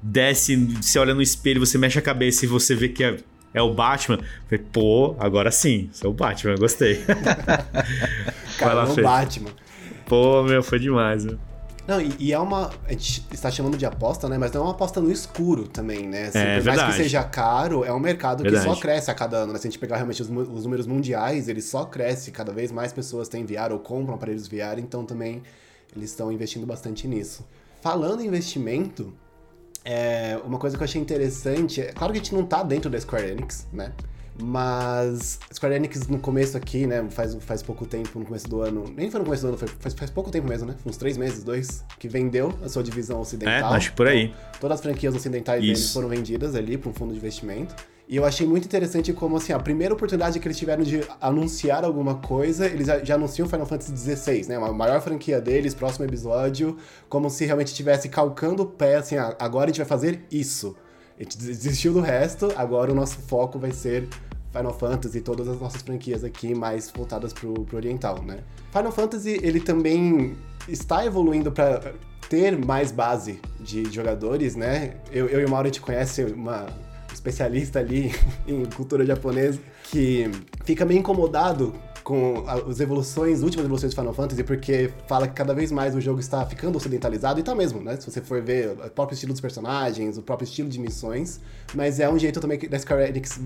desce, 0.00 0.54
você 0.56 0.98
olha 0.98 1.12
no 1.12 1.20
espelho, 1.20 1.58
você 1.58 1.76
mexe 1.76 1.98
a 1.98 2.02
cabeça 2.02 2.44
e 2.44 2.48
você 2.48 2.76
vê 2.76 2.88
que 2.88 3.02
é, 3.02 3.16
é 3.52 3.60
o 3.60 3.74
Batman. 3.74 4.20
falei, 4.48 4.64
pô, 4.72 5.16
agora 5.18 5.50
sim, 5.50 5.88
sou 5.92 6.12
o 6.12 6.14
Batman, 6.14 6.54
gostei. 6.54 7.02
Cara, 8.58 8.74
lá, 8.74 8.88
é 8.88 8.92
o 8.92 9.02
Batman. 9.02 9.50
Pô, 10.06 10.42
meu, 10.42 10.62
foi 10.62 10.78
demais, 10.78 11.24
meu. 11.24 11.38
Não, 11.88 11.98
e, 12.02 12.14
e, 12.18 12.32
é 12.34 12.38
uma. 12.38 12.70
A 12.86 12.92
gente 12.92 13.26
está 13.32 13.50
chamando 13.50 13.78
de 13.78 13.86
aposta, 13.86 14.28
né? 14.28 14.36
Mas 14.36 14.52
não 14.52 14.60
é 14.60 14.64
uma 14.64 14.72
aposta 14.72 15.00
no 15.00 15.10
escuro 15.10 15.66
também, 15.66 16.06
né? 16.06 16.26
Assim, 16.26 16.38
é, 16.38 16.56
por 16.56 16.64
verdade. 16.64 16.76
mais 16.76 16.96
que 16.96 17.02
seja 17.02 17.24
caro, 17.24 17.82
é 17.82 17.90
um 17.90 17.98
mercado 17.98 18.42
verdade. 18.42 18.66
que 18.66 18.74
só 18.74 18.78
cresce 18.78 19.10
a 19.10 19.14
cada 19.14 19.38
ano, 19.38 19.54
né? 19.54 19.58
Se 19.58 19.66
a 19.66 19.70
gente 19.70 19.78
pegar 19.78 19.96
realmente 19.96 20.20
os, 20.20 20.28
os, 20.28 20.64
números 20.64 20.86
mundiais, 20.86 21.48
ele 21.48 21.62
só 21.62 21.86
cresce. 21.86 22.30
Cada 22.30 22.52
vez 22.52 22.70
mais 22.70 22.92
pessoas 22.92 23.26
têm 23.26 23.46
VR 23.46 23.72
ou 23.72 23.78
compram 23.78 24.16
aparelhos 24.16 24.46
VR, 24.46 24.78
então 24.78 25.02
também 25.02 25.42
eles 25.96 26.10
estão 26.10 26.30
investindo 26.30 26.66
bastante 26.66 27.08
nisso. 27.08 27.46
Falando 27.80 28.20
em 28.20 28.26
investimento, 28.26 29.14
é, 29.82 30.38
uma 30.44 30.58
coisa 30.58 30.76
que 30.76 30.82
eu 30.82 30.84
achei 30.84 31.00
interessante. 31.00 31.80
É, 31.80 31.92
claro 31.92 32.12
que 32.12 32.18
a 32.18 32.22
gente 32.22 32.34
não 32.34 32.44
tá 32.44 32.62
dentro 32.62 32.90
da 32.90 33.00
Square 33.00 33.30
Enix, 33.30 33.66
né? 33.72 33.92
Mas 34.40 35.40
Square 35.52 35.74
Enix 35.74 36.06
no 36.06 36.18
começo 36.18 36.56
aqui, 36.56 36.86
né? 36.86 37.04
Faz, 37.10 37.36
faz 37.40 37.62
pouco 37.62 37.84
tempo, 37.86 38.18
no 38.18 38.24
começo 38.24 38.48
do 38.48 38.60
ano. 38.60 38.84
Nem 38.96 39.10
foi 39.10 39.18
no 39.20 39.24
começo 39.24 39.42
do 39.42 39.48
ano, 39.48 39.58
foi, 39.58 39.68
faz, 39.68 39.94
faz 39.94 40.10
pouco 40.10 40.30
tempo 40.30 40.48
mesmo, 40.48 40.68
né? 40.68 40.76
Uns 40.86 40.96
três 40.96 41.16
meses, 41.16 41.42
dois, 41.42 41.84
que 41.98 42.08
vendeu 42.08 42.54
a 42.62 42.68
sua 42.68 42.82
divisão 42.82 43.20
ocidental. 43.20 43.72
É, 43.72 43.76
acho 43.76 43.90
que 43.90 43.96
por 43.96 44.06
aí. 44.06 44.26
Então, 44.26 44.60
todas 44.60 44.78
as 44.78 44.82
franquias 44.82 45.14
ocidentais 45.14 45.60
deles 45.60 45.92
foram 45.92 46.08
vendidas 46.08 46.54
ali 46.54 46.78
para 46.78 46.90
um 46.90 46.92
fundo 46.92 47.12
de 47.12 47.18
investimento. 47.18 47.74
E 48.08 48.16
eu 48.16 48.24
achei 48.24 48.46
muito 48.46 48.64
interessante 48.64 49.12
como, 49.12 49.36
assim, 49.36 49.52
a 49.52 49.58
primeira 49.58 49.92
oportunidade 49.92 50.40
que 50.40 50.48
eles 50.48 50.56
tiveram 50.56 50.82
de 50.82 51.02
anunciar 51.20 51.84
alguma 51.84 52.14
coisa, 52.14 52.64
eles 52.64 52.86
já, 52.86 53.04
já 53.04 53.16
anunciam 53.16 53.46
Final 53.46 53.66
Fantasy 53.66 53.94
XVI, 53.94 54.48
né? 54.48 54.56
A 54.56 54.72
maior 54.72 54.98
franquia 55.02 55.42
deles, 55.42 55.74
próximo 55.74 56.06
episódio, 56.06 56.78
como 57.06 57.28
se 57.28 57.44
realmente 57.44 57.66
estivesse 57.66 58.08
calcando 58.08 58.62
o 58.62 58.66
pé, 58.66 58.96
assim, 58.96 59.18
ah, 59.18 59.36
agora 59.38 59.64
a 59.64 59.68
gente 59.68 59.76
vai 59.76 59.86
fazer 59.86 60.24
isso. 60.30 60.74
A 61.18 61.22
gente 61.22 61.36
desistiu 61.36 61.92
do 61.92 62.00
resto, 62.00 62.50
agora 62.56 62.90
o 62.90 62.94
nosso 62.94 63.18
foco 63.18 63.58
vai 63.58 63.72
ser 63.72 64.08
Final 64.52 64.72
Fantasy 64.72 65.18
e 65.18 65.20
todas 65.20 65.48
as 65.48 65.60
nossas 65.60 65.82
franquias 65.82 66.24
aqui 66.24 66.54
mais 66.54 66.90
voltadas 66.90 67.32
pro, 67.32 67.52
pro 67.64 67.76
oriental, 67.76 68.22
né? 68.22 68.40
Final 68.72 68.92
Fantasy, 68.92 69.38
ele 69.42 69.60
também 69.60 70.36
está 70.68 71.04
evoluindo 71.04 71.50
para 71.52 71.92
ter 72.28 72.56
mais 72.58 72.92
base 72.92 73.40
de 73.60 73.90
jogadores, 73.90 74.54
né? 74.54 74.96
Eu, 75.10 75.28
eu 75.28 75.40
e 75.40 75.44
o 75.44 75.50
Mauro, 75.50 75.66
a 75.66 75.70
gente 75.70 75.80
conhece 75.80 76.24
uma 76.24 76.66
especialista 77.12 77.78
ali 77.78 78.14
em 78.46 78.64
cultura 78.66 79.04
japonesa, 79.04 79.58
que 79.84 80.30
fica 80.64 80.84
meio 80.84 81.00
incomodado 81.00 81.74
com 82.04 82.44
as 82.46 82.80
evoluções, 82.80 83.38
as 83.38 83.44
últimas 83.44 83.66
evoluções 83.66 83.92
de 83.92 84.00
Final 84.00 84.14
Fantasy, 84.14 84.42
porque 84.42 84.90
fala 85.06 85.28
que 85.28 85.34
cada 85.34 85.52
vez 85.52 85.70
mais 85.70 85.94
o 85.94 86.00
jogo 86.00 86.20
está 86.20 86.44
ficando 86.46 86.76
ocidentalizado, 86.76 87.38
e 87.38 87.42
tá 87.42 87.54
mesmo, 87.54 87.82
né? 87.82 87.96
Se 87.98 88.10
você 88.10 88.22
for 88.22 88.40
ver 88.40 88.70
o 88.70 88.90
próprio 88.90 89.14
estilo 89.14 89.32
dos 89.32 89.42
personagens, 89.42 90.16
o 90.16 90.22
próprio 90.22 90.46
estilo 90.46 90.70
de 90.70 90.80
missões, 90.80 91.38
mas 91.74 92.00
é 92.00 92.08
um 92.08 92.18
jeito 92.18 92.40
também 92.40 92.58
que 92.58 92.66
da 92.66 92.78
Square 92.78 93.10
Enix 93.10 93.38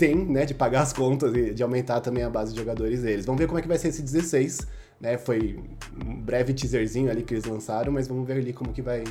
tem, 0.00 0.16
né, 0.16 0.46
de 0.46 0.54
pagar 0.54 0.80
as 0.80 0.94
contas 0.94 1.34
e 1.34 1.52
de 1.52 1.62
aumentar 1.62 2.00
também 2.00 2.22
a 2.22 2.30
base 2.30 2.54
de 2.54 2.58
jogadores 2.58 3.02
deles. 3.02 3.26
Vamos 3.26 3.38
ver 3.38 3.46
como 3.46 3.58
é 3.58 3.62
que 3.62 3.68
vai 3.68 3.76
ser 3.76 3.88
esse 3.88 4.00
16, 4.00 4.66
né? 4.98 5.18
Foi 5.18 5.60
um 6.02 6.14
breve 6.22 6.54
teaserzinho 6.54 7.10
ali 7.10 7.22
que 7.22 7.34
eles 7.34 7.44
lançaram, 7.44 7.92
mas 7.92 8.08
vamos 8.08 8.26
ver 8.26 8.38
ali 8.38 8.54
como 8.54 8.72
que 8.72 8.80
vai 8.80 9.04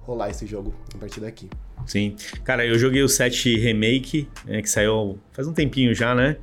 rolar 0.00 0.28
esse 0.28 0.44
jogo 0.44 0.74
a 0.94 0.98
partir 0.98 1.20
daqui. 1.20 1.48
Sim. 1.86 2.14
Cara, 2.44 2.66
eu 2.66 2.78
joguei 2.78 3.02
o 3.02 3.08
7 3.08 3.56
Remake, 3.56 4.28
né, 4.44 4.60
que 4.60 4.68
saiu 4.68 5.18
faz 5.32 5.48
um 5.48 5.54
tempinho 5.54 5.94
já, 5.94 6.14
né? 6.14 6.36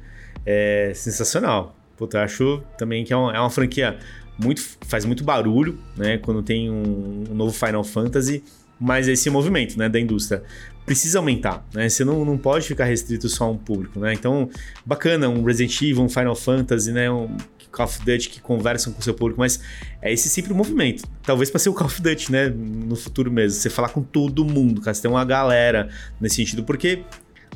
É 0.44 0.92
sensacional. 0.96 1.76
Puta, 1.96 2.18
eu 2.18 2.22
acho 2.22 2.64
também 2.80 3.04
que 3.04 3.14
é 3.14 3.16
uma, 3.16 3.36
é 3.36 3.40
uma 3.40 3.52
franquia 3.52 4.00
muito 4.36 4.62
faz 4.88 5.06
muito 5.06 5.24
barulho, 5.24 5.78
né, 5.96 6.18
quando 6.18 6.42
tem 6.42 6.72
um, 6.72 7.26
um, 7.30 7.36
novo 7.36 7.54
Final 7.54 7.84
Fantasy, 7.84 8.44
mas 8.82 9.08
esse 9.08 9.30
movimento, 9.30 9.78
né, 9.78 9.88
da 9.88 10.00
indústria 10.00 10.42
precisa 10.84 11.20
aumentar, 11.20 11.64
né? 11.72 11.88
Você 11.88 12.04
não, 12.04 12.26
não 12.26 12.36
pode 12.36 12.68
ficar 12.68 12.86
restrito 12.86 13.30
só 13.30 13.44
a 13.44 13.52
um 13.52 13.58
público, 13.58 14.00
né? 14.00 14.12
Então, 14.16 14.50
bacana 14.84 15.30
um 15.30 15.44
Resident 15.44 15.80
Evil, 15.84 16.02
um 16.02 16.10
Final 16.10 16.36
Fantasy, 16.36 16.92
né, 16.92 17.10
um 17.12 17.38
Call 17.72 17.86
of 17.86 18.00
Duty 18.00 18.28
que 18.28 18.42
conversam 18.42 18.92
com 18.92 19.00
o 19.00 19.04
seu 19.04 19.14
público, 19.14 19.40
mas 19.40 19.62
é 20.02 20.12
esse 20.12 20.28
sempre 20.28 20.52
o 20.52 20.56
movimento. 20.56 21.04
Talvez 21.22 21.52
para 21.52 21.60
ser 21.60 21.70
o 21.70 21.74
Call 21.74 21.86
of 21.86 22.02
Duty, 22.02 22.32
né, 22.32 22.50
no 22.50 22.96
futuro 22.96 23.32
mesmo, 23.32 23.60
você 23.60 23.70
falar 23.70 23.90
com 23.90 24.02
todo 24.02 24.44
mundo, 24.44 24.82
cara, 24.82 24.96
você 24.96 25.04
tem 25.04 25.12
uma 25.12 25.24
galera 25.24 25.90
nesse 26.20 26.38
sentido, 26.38 26.64
porque 26.64 27.04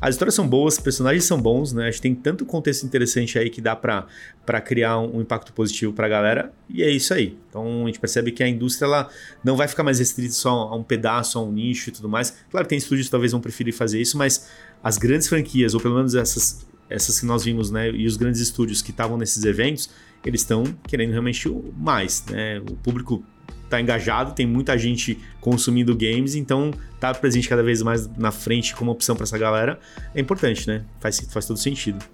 as 0.00 0.14
histórias 0.14 0.34
são 0.34 0.46
boas, 0.46 0.74
os 0.74 0.80
personagens 0.80 1.24
são 1.24 1.40
bons, 1.40 1.72
né? 1.72 1.88
A 1.88 1.90
gente 1.90 2.02
tem 2.02 2.14
tanto 2.14 2.44
contexto 2.44 2.84
interessante 2.84 3.38
aí 3.38 3.48
que 3.48 3.62
dá 3.62 3.74
para 3.74 4.60
criar 4.60 4.98
um, 4.98 5.22
impacto 5.22 5.52
positivo 5.54 5.92
pra 5.92 6.06
galera, 6.06 6.52
e 6.68 6.82
é 6.82 6.90
isso 6.90 7.14
aí. 7.14 7.36
Então 7.48 7.84
a 7.84 7.86
gente 7.86 7.98
percebe 7.98 8.30
que 8.30 8.42
a 8.42 8.48
indústria 8.48 8.86
ela 8.86 9.08
não 9.42 9.56
vai 9.56 9.66
ficar 9.66 9.82
mais 9.82 9.98
restrita 9.98 10.34
só 10.34 10.50
a 10.50 10.76
um 10.76 10.82
pedaço, 10.82 11.38
a 11.38 11.42
um 11.42 11.50
nicho 11.50 11.88
e 11.88 11.92
tudo 11.92 12.08
mais. 12.08 12.36
Claro, 12.50 12.66
tem 12.66 12.76
estúdios 12.76 13.06
que 13.06 13.10
talvez 13.10 13.32
vão 13.32 13.40
preferir 13.40 13.72
fazer 13.72 14.00
isso, 14.00 14.18
mas 14.18 14.50
as 14.82 14.98
grandes 14.98 15.28
franquias, 15.28 15.72
ou 15.72 15.80
pelo 15.80 15.94
menos 15.94 16.14
essas, 16.14 16.66
essas 16.90 17.18
que 17.18 17.24
nós 17.24 17.42
vimos, 17.42 17.70
né? 17.70 17.90
E 17.90 18.06
os 18.06 18.18
grandes 18.18 18.40
estúdios 18.40 18.82
que 18.82 18.90
estavam 18.90 19.16
nesses 19.16 19.44
eventos, 19.44 19.88
eles 20.24 20.42
estão 20.42 20.64
querendo 20.86 21.12
realmente 21.12 21.48
mais, 21.74 22.22
né? 22.26 22.60
O 22.60 22.76
público 22.76 23.24
tá 23.68 23.80
engajado, 23.80 24.32
tem 24.32 24.46
muita 24.46 24.76
gente 24.78 25.18
consumindo 25.40 25.96
games, 25.96 26.34
então 26.34 26.70
tá 27.00 27.12
presente 27.14 27.48
cada 27.48 27.62
vez 27.62 27.82
mais 27.82 28.08
na 28.16 28.30
frente 28.30 28.74
como 28.74 28.90
opção 28.90 29.14
para 29.14 29.24
essa 29.24 29.38
galera 29.38 29.78
é 30.14 30.20
importante, 30.20 30.66
né? 30.66 30.84
Faz, 31.00 31.20
faz 31.30 31.46
todo 31.46 31.58
sentido. 31.58 32.04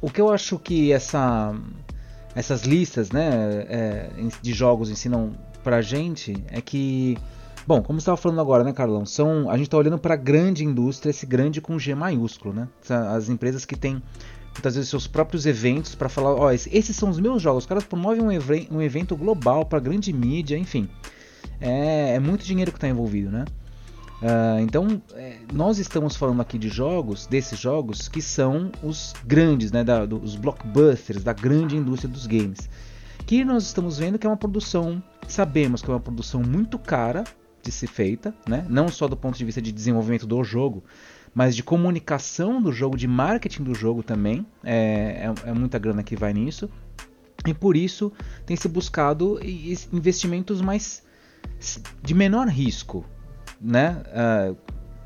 O 0.00 0.10
que 0.10 0.20
eu 0.20 0.30
acho 0.30 0.58
que 0.58 0.92
essa, 0.92 1.54
essas 2.34 2.62
listas, 2.62 3.10
né, 3.10 3.30
é, 3.68 4.10
de 4.40 4.52
jogos 4.52 4.90
ensinam 4.90 5.32
pra 5.62 5.80
gente 5.80 6.34
é 6.48 6.60
que 6.60 7.16
Bom, 7.64 7.80
como 7.80 8.00
você 8.00 8.02
estava 8.02 8.16
falando 8.16 8.40
agora, 8.40 8.64
né, 8.64 8.72
Carlão? 8.72 9.06
São, 9.06 9.48
a 9.48 9.56
gente 9.56 9.66
está 9.66 9.76
olhando 9.76 9.96
para 9.96 10.14
a 10.14 10.16
grande 10.16 10.64
indústria, 10.64 11.10
esse 11.10 11.24
grande 11.24 11.60
com 11.60 11.78
G 11.78 11.94
maiúsculo, 11.94 12.52
né? 12.52 12.68
As 12.88 13.28
empresas 13.28 13.64
que 13.64 13.76
têm 13.76 14.02
muitas 14.54 14.74
vezes 14.74 14.90
seus 14.90 15.06
próprios 15.06 15.46
eventos 15.46 15.94
para 15.94 16.08
falar, 16.08 16.34
ó, 16.34 16.50
esses 16.50 16.94
são 16.94 17.08
os 17.10 17.18
meus 17.18 17.42
jogos. 17.42 17.64
Os 17.64 17.68
caras 17.68 17.84
promovem 17.84 18.22
um, 18.22 18.30
ev 18.30 18.68
um 18.70 18.80
evento 18.80 19.16
global 19.16 19.64
para 19.64 19.78
grande 19.78 20.12
mídia, 20.12 20.56
enfim. 20.56 20.88
É, 21.60 22.14
é, 22.14 22.20
muito 22.20 22.44
dinheiro 22.44 22.70
que 22.70 22.76
está 22.76 22.88
envolvido, 22.88 23.30
né? 23.30 23.44
Uh, 24.20 24.60
então, 24.60 25.02
é, 25.14 25.38
nós 25.52 25.78
estamos 25.78 26.14
falando 26.14 26.40
aqui 26.40 26.56
de 26.56 26.68
jogos, 26.68 27.26
desses 27.26 27.58
jogos 27.58 28.08
que 28.08 28.22
são 28.22 28.70
os 28.80 29.14
grandes, 29.24 29.72
né, 29.72 29.82
da, 29.82 30.06
dos 30.06 30.36
blockbusters, 30.36 31.24
da 31.24 31.32
grande 31.32 31.76
indústria 31.76 32.08
dos 32.08 32.26
games. 32.26 32.68
Que 33.26 33.44
nós 33.44 33.64
estamos 33.64 33.98
vendo 33.98 34.18
que 34.18 34.26
é 34.26 34.30
uma 34.30 34.36
produção, 34.36 35.02
sabemos 35.26 35.82
que 35.82 35.90
é 35.90 35.94
uma 35.94 36.00
produção 36.00 36.40
muito 36.40 36.78
cara 36.78 37.24
de 37.62 37.72
ser 37.72 37.86
feita, 37.86 38.34
né? 38.46 38.66
não 38.68 38.88
só 38.88 39.06
do 39.06 39.16
ponto 39.16 39.38
de 39.38 39.44
vista 39.44 39.62
de 39.62 39.72
desenvolvimento 39.72 40.26
do 40.26 40.42
jogo, 40.42 40.82
mas 41.34 41.56
de 41.56 41.62
comunicação 41.62 42.60
do 42.60 42.72
jogo, 42.72 42.96
de 42.96 43.08
marketing 43.08 43.62
do 43.62 43.74
jogo 43.74 44.02
também. 44.02 44.46
É, 44.62 45.32
é, 45.46 45.50
é 45.50 45.52
muita 45.52 45.78
grana 45.78 46.02
que 46.02 46.16
vai 46.16 46.32
nisso. 46.32 46.68
E 47.46 47.52
por 47.52 47.76
isso 47.76 48.12
tem 48.46 48.56
se 48.56 48.68
buscado 48.68 49.40
investimentos 49.92 50.60
mais 50.60 51.02
de 52.02 52.14
menor 52.14 52.46
risco, 52.48 53.04
né? 53.60 54.02
Uh, 54.08 54.56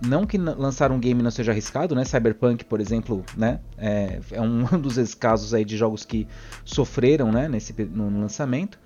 não 0.06 0.26
que 0.26 0.36
lançar 0.36 0.92
um 0.92 0.98
game 0.98 1.22
não 1.22 1.30
seja 1.30 1.52
arriscado, 1.52 1.94
né? 1.94 2.04
Cyberpunk, 2.04 2.64
por 2.64 2.80
exemplo, 2.80 3.24
né? 3.36 3.60
É, 3.78 4.20
é 4.32 4.40
um 4.40 4.64
dos 4.78 5.14
casos 5.14 5.54
aí 5.54 5.64
de 5.64 5.76
jogos 5.76 6.04
que 6.04 6.26
sofreram, 6.64 7.32
né? 7.32 7.48
Nesse 7.48 7.72
no 7.84 8.20
lançamento. 8.20 8.78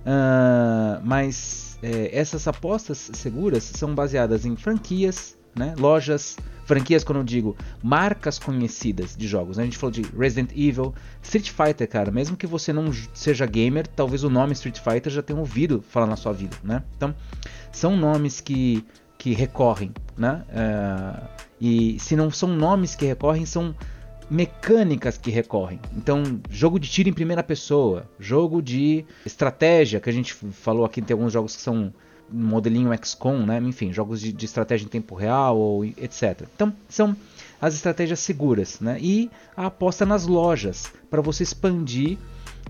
Uh, 0.00 1.00
mas 1.04 1.78
é, 1.82 2.16
essas 2.16 2.46
apostas 2.48 3.10
seguras 3.14 3.64
são 3.64 3.94
baseadas 3.94 4.44
em 4.44 4.56
franquias, 4.56 5.36
né? 5.56 5.74
Lojas, 5.78 6.36
franquias 6.70 7.02
quando 7.02 7.18
eu 7.18 7.24
digo 7.24 7.56
marcas 7.82 8.38
conhecidas 8.38 9.16
de 9.16 9.26
jogos. 9.26 9.56
Né? 9.56 9.64
A 9.64 9.66
gente 9.66 9.76
falou 9.76 9.90
de 9.90 10.02
Resident 10.16 10.52
Evil, 10.52 10.94
Street 11.20 11.50
Fighter, 11.50 11.88
cara. 11.88 12.12
Mesmo 12.12 12.36
que 12.36 12.46
você 12.46 12.72
não 12.72 12.92
seja 13.12 13.44
gamer, 13.44 13.88
talvez 13.88 14.22
o 14.22 14.30
nome 14.30 14.52
Street 14.52 14.78
Fighter 14.78 15.10
já 15.10 15.20
tenha 15.20 15.36
ouvido 15.36 15.82
falar 15.82 16.06
na 16.06 16.14
sua 16.14 16.32
vida, 16.32 16.56
né? 16.62 16.84
Então, 16.96 17.12
são 17.72 17.96
nomes 17.96 18.40
que, 18.40 18.84
que 19.18 19.32
recorrem, 19.32 19.90
né? 20.16 20.44
Uh, 20.48 21.28
e 21.60 21.98
se 21.98 22.14
não 22.14 22.30
são 22.30 22.48
nomes 22.48 22.94
que 22.94 23.04
recorrem, 23.04 23.44
são 23.44 23.74
mecânicas 24.30 25.18
que 25.18 25.28
recorrem. 25.28 25.80
Então, 25.96 26.22
jogo 26.48 26.78
de 26.78 26.88
tiro 26.88 27.08
em 27.08 27.12
primeira 27.12 27.42
pessoa, 27.42 28.08
jogo 28.16 28.62
de 28.62 29.04
estratégia, 29.26 29.98
que 29.98 30.08
a 30.08 30.12
gente 30.12 30.32
falou 30.34 30.84
aqui, 30.84 31.02
tem 31.02 31.14
alguns 31.14 31.32
jogos 31.32 31.56
que 31.56 31.62
são 31.62 31.92
modelinho 32.32 32.90
XCOM, 33.02 33.44
né? 33.44 33.58
enfim, 33.58 33.92
jogos 33.92 34.20
de, 34.20 34.32
de, 34.32 34.44
estratégia 34.44 34.84
em 34.84 34.88
tempo 34.88 35.14
real 35.14 35.58
ou 35.58 35.84
etc. 35.84 36.42
Então, 36.54 36.72
são 36.88 37.16
as 37.60 37.74
estratégias 37.74 38.20
seguras 38.20 38.80
né? 38.80 38.98
e 39.00 39.30
a 39.56 39.66
aposta 39.66 40.06
nas 40.06 40.26
lojas 40.26 40.92
para 41.10 41.20
você 41.20 41.42
expandir 41.42 42.18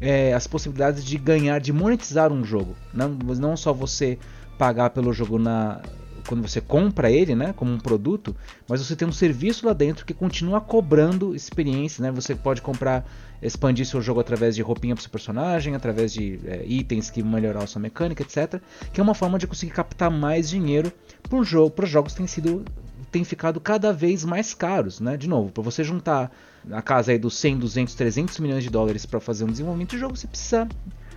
é, 0.00 0.32
as 0.32 0.46
possibilidades 0.46 1.04
de 1.04 1.18
ganhar, 1.18 1.60
de 1.60 1.72
monetizar 1.72 2.32
um 2.32 2.44
jogo. 2.44 2.74
Não, 2.92 3.08
não 3.08 3.56
só 3.56 3.72
você 3.72 4.18
pagar 4.58 4.90
pelo 4.90 5.12
jogo 5.12 5.38
na 5.38 5.80
quando 6.26 6.46
você 6.46 6.60
compra 6.60 7.10
ele, 7.10 7.34
né, 7.34 7.52
como 7.54 7.72
um 7.72 7.78
produto, 7.78 8.34
mas 8.68 8.84
você 8.84 8.94
tem 8.94 9.06
um 9.06 9.12
serviço 9.12 9.66
lá 9.66 9.72
dentro 9.72 10.04
que 10.04 10.14
continua 10.14 10.60
cobrando 10.60 11.34
experiência, 11.34 12.02
né? 12.02 12.10
Você 12.12 12.34
pode 12.34 12.62
comprar, 12.62 13.04
expandir 13.42 13.86
seu 13.86 14.00
jogo 14.00 14.20
através 14.20 14.54
de 14.54 14.62
roupinha 14.62 14.94
para 14.94 15.02
seu 15.02 15.10
personagem, 15.10 15.74
através 15.74 16.12
de 16.12 16.38
é, 16.44 16.64
itens 16.66 17.10
que 17.10 17.22
melhorar 17.22 17.64
a 17.64 17.66
sua 17.66 17.80
mecânica, 17.80 18.22
etc. 18.22 18.60
Que 18.92 19.00
é 19.00 19.02
uma 19.02 19.14
forma 19.14 19.38
de 19.38 19.46
conseguir 19.46 19.72
captar 19.72 20.10
mais 20.10 20.48
dinheiro 20.48 20.92
para 21.28 21.42
jogo, 21.42 21.70
para 21.70 21.84
os 21.84 21.90
jogos 21.90 22.14
têm 22.14 22.26
sido 22.26 22.64
têm 23.10 23.24
ficado 23.24 23.60
cada 23.60 23.92
vez 23.92 24.24
mais 24.24 24.54
caros, 24.54 25.00
né? 25.00 25.16
De 25.16 25.28
novo, 25.28 25.50
para 25.50 25.62
você 25.62 25.82
juntar 25.82 26.30
a 26.70 26.82
casa 26.82 27.12
aí 27.12 27.18
dos 27.18 27.34
100, 27.36 27.58
200, 27.58 27.94
300 27.94 28.38
milhões 28.38 28.62
de 28.62 28.70
dólares 28.70 29.06
para 29.06 29.18
fazer 29.20 29.44
um 29.44 29.48
desenvolvimento 29.48 29.90
de 29.90 29.98
jogo, 29.98 30.16
você 30.16 30.26
precisa 30.26 30.68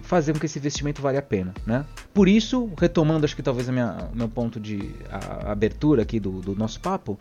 fazer 0.04 0.34
com 0.34 0.40
que 0.40 0.46
esse 0.46 0.60
investimento 0.60 1.02
vale 1.02 1.18
a 1.18 1.22
pena, 1.22 1.54
né? 1.66 1.86
Por 2.14 2.28
isso, 2.28 2.70
retomando, 2.78 3.26
acho 3.26 3.36
que 3.36 3.42
talvez 3.42 3.68
o 3.68 3.72
meu 3.72 4.30
ponto 4.30 4.60
de 4.60 4.94
a, 5.10 5.48
a 5.48 5.52
abertura 5.52 6.04
aqui 6.04 6.20
do, 6.20 6.42
do 6.42 6.56
nosso 6.56 6.80
papo, 6.80 7.18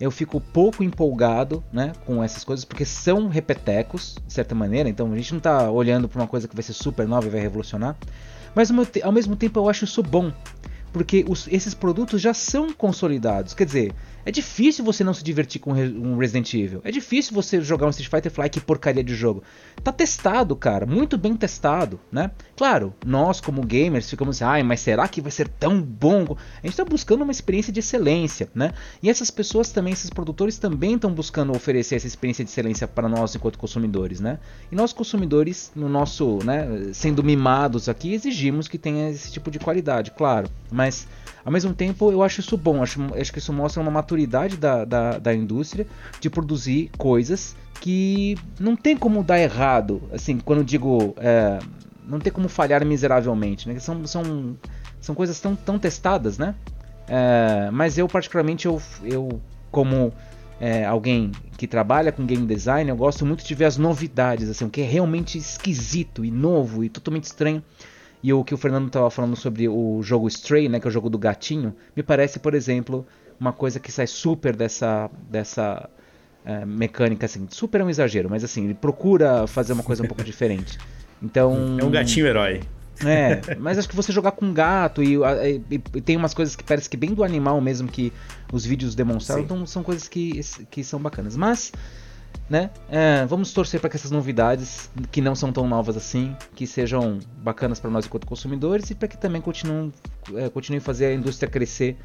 eu 0.00 0.10
fico 0.10 0.40
pouco 0.40 0.82
empolgado 0.82 1.62
né, 1.70 1.92
com 2.06 2.24
essas 2.24 2.42
coisas, 2.42 2.64
porque 2.64 2.86
são 2.86 3.28
repetecos, 3.28 4.16
de 4.26 4.32
certa 4.32 4.54
maneira, 4.54 4.88
então 4.88 5.12
a 5.12 5.16
gente 5.16 5.32
não 5.32 5.38
está 5.38 5.70
olhando 5.70 6.08
para 6.08 6.22
uma 6.22 6.26
coisa 6.26 6.48
que 6.48 6.54
vai 6.54 6.62
ser 6.62 6.72
super 6.72 7.06
nova 7.06 7.26
e 7.26 7.30
vai 7.30 7.40
revolucionar, 7.40 7.94
mas 8.54 8.70
ao 9.02 9.12
mesmo 9.12 9.36
tempo 9.36 9.60
eu 9.60 9.68
acho 9.68 9.84
isso 9.84 10.02
bom, 10.02 10.32
porque 10.90 11.24
os, 11.28 11.46
esses 11.48 11.74
produtos 11.74 12.20
já 12.20 12.32
são 12.32 12.72
consolidados, 12.72 13.52
quer 13.52 13.66
dizer, 13.66 13.92
é 14.30 14.32
difícil 14.32 14.84
você 14.84 15.02
não 15.02 15.12
se 15.12 15.24
divertir 15.24 15.60
com 15.60 15.72
um 15.72 16.16
Resident 16.16 16.54
Evil. 16.54 16.80
É 16.84 16.92
difícil 16.92 17.34
você 17.34 17.60
jogar 17.60 17.88
um 17.88 17.90
Street 17.90 18.08
Fighter 18.08 18.30
Fly, 18.30 18.48
que 18.48 18.60
porcaria 18.60 19.02
de 19.02 19.12
jogo. 19.12 19.42
Tá 19.82 19.90
testado, 19.90 20.54
cara, 20.54 20.86
muito 20.86 21.18
bem 21.18 21.34
testado, 21.34 21.98
né? 22.12 22.30
Claro, 22.56 22.94
nós 23.04 23.40
como 23.40 23.60
gamers 23.66 24.08
ficamos 24.08 24.40
ai, 24.40 24.62
mas 24.62 24.78
será 24.78 25.08
que 25.08 25.20
vai 25.20 25.32
ser 25.32 25.48
tão 25.48 25.82
bom? 25.82 26.36
A 26.62 26.66
gente 26.66 26.76
tá 26.76 26.84
buscando 26.84 27.22
uma 27.22 27.32
experiência 27.32 27.72
de 27.72 27.80
excelência, 27.80 28.48
né? 28.54 28.72
E 29.02 29.10
essas 29.10 29.32
pessoas 29.32 29.72
também, 29.72 29.92
esses 29.92 30.10
produtores 30.10 30.58
também 30.58 30.94
estão 30.94 31.12
buscando 31.12 31.50
oferecer 31.50 31.96
essa 31.96 32.06
experiência 32.06 32.44
de 32.44 32.52
excelência 32.52 32.86
para 32.86 33.08
nós 33.08 33.34
enquanto 33.34 33.58
consumidores, 33.58 34.20
né? 34.20 34.38
E 34.70 34.76
nós 34.76 34.92
consumidores, 34.92 35.72
no 35.74 35.88
nosso, 35.88 36.38
né, 36.44 36.92
sendo 36.92 37.24
mimados 37.24 37.88
aqui, 37.88 38.14
exigimos 38.14 38.68
que 38.68 38.78
tenha 38.78 39.10
esse 39.10 39.32
tipo 39.32 39.50
de 39.50 39.58
qualidade, 39.58 40.12
claro. 40.12 40.48
Mas 40.70 41.08
ao 41.44 41.52
mesmo 41.52 41.74
tempo, 41.74 42.10
eu 42.10 42.22
acho 42.22 42.40
isso 42.40 42.56
bom, 42.56 42.82
acho, 42.82 43.00
acho 43.18 43.32
que 43.32 43.38
isso 43.38 43.52
mostra 43.52 43.80
uma 43.80 43.90
maturidade 43.90 44.56
da, 44.56 44.84
da, 44.84 45.18
da 45.18 45.34
indústria 45.34 45.86
de 46.20 46.28
produzir 46.28 46.90
coisas 46.98 47.56
que 47.80 48.36
não 48.58 48.76
tem 48.76 48.96
como 48.96 49.22
dar 49.22 49.38
errado. 49.38 50.02
Assim, 50.12 50.38
quando 50.38 50.62
digo. 50.62 51.14
É, 51.18 51.58
não 52.06 52.18
tem 52.18 52.32
como 52.32 52.48
falhar 52.48 52.84
miseravelmente, 52.84 53.68
né? 53.68 53.78
São, 53.78 54.04
são, 54.04 54.56
são 55.00 55.14
coisas 55.14 55.38
tão, 55.38 55.54
tão 55.54 55.78
testadas, 55.78 56.38
né? 56.38 56.56
É, 57.06 57.70
mas 57.70 57.96
eu, 57.96 58.08
particularmente, 58.08 58.66
eu, 58.66 58.82
eu 59.04 59.40
como 59.70 60.12
é, 60.60 60.84
alguém 60.84 61.30
que 61.56 61.66
trabalha 61.66 62.10
com 62.10 62.26
game 62.26 62.46
design, 62.46 62.90
eu 62.90 62.96
gosto 62.96 63.24
muito 63.24 63.44
de 63.44 63.54
ver 63.54 63.64
as 63.64 63.76
novidades, 63.76 64.48
assim, 64.50 64.64
o 64.64 64.70
que 64.70 64.80
é 64.80 64.84
realmente 64.84 65.38
esquisito 65.38 66.24
e 66.24 66.30
novo 66.30 66.84
e 66.84 66.88
totalmente 66.88 67.24
estranho. 67.24 67.62
E 68.22 68.32
o 68.32 68.44
que 68.44 68.54
o 68.54 68.58
Fernando 68.58 68.88
estava 68.88 69.10
falando 69.10 69.34
sobre 69.34 69.68
o 69.68 70.02
jogo 70.02 70.28
Stray, 70.28 70.68
né, 70.68 70.78
que 70.78 70.86
é 70.86 70.90
o 70.90 70.92
jogo 70.92 71.08
do 71.08 71.18
gatinho, 71.18 71.74
me 71.96 72.02
parece, 72.02 72.38
por 72.38 72.54
exemplo, 72.54 73.06
uma 73.38 73.52
coisa 73.52 73.80
que 73.80 73.90
sai 73.90 74.06
super 74.06 74.54
dessa, 74.54 75.10
dessa 75.30 75.88
é, 76.44 76.64
mecânica, 76.66 77.26
assim, 77.26 77.46
super 77.50 77.80
é 77.80 77.84
um 77.84 77.90
exagero, 77.90 78.28
mas 78.28 78.44
assim, 78.44 78.64
ele 78.64 78.74
procura 78.74 79.46
fazer 79.46 79.72
uma 79.72 79.82
coisa 79.82 80.02
um 80.02 80.06
pouco 80.06 80.22
diferente. 80.24 80.78
Então. 81.22 81.78
É 81.80 81.84
um 81.84 81.90
gatinho 81.90 82.26
herói. 82.26 82.60
É, 83.04 83.40
mas 83.58 83.78
acho 83.78 83.88
que 83.88 83.96
você 83.96 84.12
jogar 84.12 84.32
com 84.32 84.52
gato 84.52 85.02
e, 85.02 85.16
e, 85.16 85.62
e, 85.70 86.00
tem 86.02 86.16
umas 86.16 86.34
coisas 86.34 86.54
que 86.54 86.62
parece 86.62 86.88
que 86.88 86.96
bem 86.96 87.14
do 87.14 87.24
animal 87.24 87.58
mesmo 87.60 87.88
que 87.88 88.12
os 88.52 88.66
vídeos 88.66 88.94
demonstraram, 88.94 89.42
então 89.42 89.64
são 89.64 89.82
coisas 89.82 90.06
que, 90.06 90.40
que 90.70 90.84
são 90.84 91.00
bacanas. 91.00 91.36
Mas 91.36 91.72
né? 92.50 92.68
É, 92.90 93.24
vamos 93.26 93.52
torcer 93.52 93.78
para 93.78 93.88
que 93.88 93.96
essas 93.96 94.10
novidades, 94.10 94.90
que 95.12 95.20
não 95.20 95.36
são 95.36 95.52
tão 95.52 95.68
novas 95.68 95.96
assim, 95.96 96.36
que 96.56 96.66
sejam 96.66 97.20
bacanas 97.38 97.78
para 97.78 97.88
nós 97.88 98.04
enquanto 98.04 98.26
consumidores 98.26 98.90
e 98.90 98.94
para 98.96 99.06
que 99.06 99.16
também 99.16 99.40
continuem, 99.40 99.92
é, 100.34 100.48
continuem 100.48 100.78
a 100.78 100.82
fazer 100.82 101.06
a 101.06 101.14
indústria 101.14 101.48
crescer, 101.48 101.96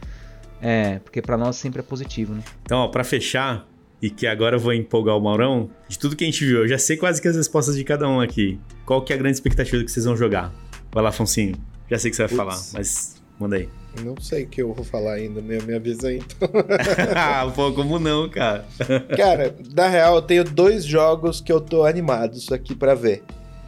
é, 0.61 0.99
porque 0.99 1.19
para 1.19 1.35
nós 1.35 1.55
sempre 1.55 1.79
é 1.79 1.83
positivo, 1.83 2.35
né? 2.35 2.43
Então, 2.63 2.89
para 2.91 3.03
fechar, 3.03 3.67
e 3.99 4.09
que 4.09 4.27
agora 4.27 4.57
eu 4.57 4.59
vou 4.59 4.71
empolgar 4.71 5.17
o 5.17 5.21
Maurão, 5.21 5.69
de 5.87 5.97
tudo 5.97 6.15
que 6.15 6.23
a 6.23 6.27
gente 6.27 6.45
viu, 6.45 6.59
eu 6.59 6.67
já 6.67 6.77
sei 6.77 6.95
quase 6.95 7.19
que 7.19 7.27
as 7.27 7.35
respostas 7.35 7.75
de 7.75 7.83
cada 7.83 8.07
um 8.07 8.21
aqui. 8.21 8.59
Qual 8.85 9.01
que 9.01 9.11
é 9.11 9.15
a 9.15 9.19
grande 9.19 9.37
expectativa 9.37 9.83
que 9.83 9.91
vocês 9.91 10.05
vão 10.05 10.15
jogar? 10.15 10.53
Vai 10.91 11.03
lá, 11.03 11.11
Foncinho. 11.11 11.55
Já 11.89 11.97
sei 11.97 12.11
que 12.11 12.17
você 12.17 12.27
vai 12.27 12.35
falar, 12.35 12.59
mas 12.73 13.21
manda 13.39 13.55
aí. 13.55 13.67
Não 14.03 14.15
sei 14.19 14.43
o 14.43 14.47
que 14.47 14.61
eu 14.61 14.73
vou 14.73 14.83
falar 14.83 15.13
ainda, 15.13 15.41
me, 15.41 15.57
me 15.61 15.75
avisa 15.75 16.09
aí 16.09 16.17
então. 16.17 16.49
ah, 17.15 17.51
pô, 17.53 17.71
como 17.71 17.99
não, 17.99 18.29
cara? 18.29 18.65
cara, 19.15 19.55
na 19.73 19.87
real, 19.87 20.15
eu 20.15 20.21
tenho 20.21 20.43
dois 20.43 20.85
jogos 20.85 21.41
que 21.41 21.51
eu 21.51 21.61
tô 21.61 21.83
animados 21.83 22.51
aqui 22.51 22.75
para 22.75 22.93
ver. 22.93 23.23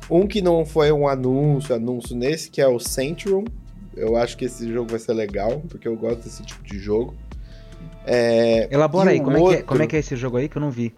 Um 0.09 0.27
que 0.27 0.41
não 0.41 0.65
foi 0.65 0.91
um 0.91 1.07
anúncio, 1.07 1.75
anúncio 1.75 2.15
nesse, 2.15 2.49
que 2.49 2.61
é 2.61 2.67
o 2.67 2.79
Centrum. 2.79 3.45
Eu 3.95 4.15
acho 4.15 4.37
que 4.37 4.45
esse 4.45 4.71
jogo 4.71 4.89
vai 4.89 4.99
ser 4.99 5.13
legal, 5.13 5.61
porque 5.67 5.87
eu 5.87 5.95
gosto 5.95 6.23
desse 6.23 6.43
tipo 6.43 6.63
de 6.63 6.79
jogo. 6.79 7.15
É, 8.05 8.69
Elabora 8.71 9.11
aí, 9.11 9.19
como, 9.19 9.37
outro... 9.37 9.53
é 9.53 9.55
que 9.57 9.61
é, 9.61 9.65
como 9.65 9.83
é 9.83 9.87
que 9.87 9.95
é 9.95 9.99
esse 9.99 10.15
jogo 10.15 10.37
aí 10.37 10.47
que 10.47 10.57
eu 10.57 10.61
não 10.61 10.71
vi? 10.71 10.93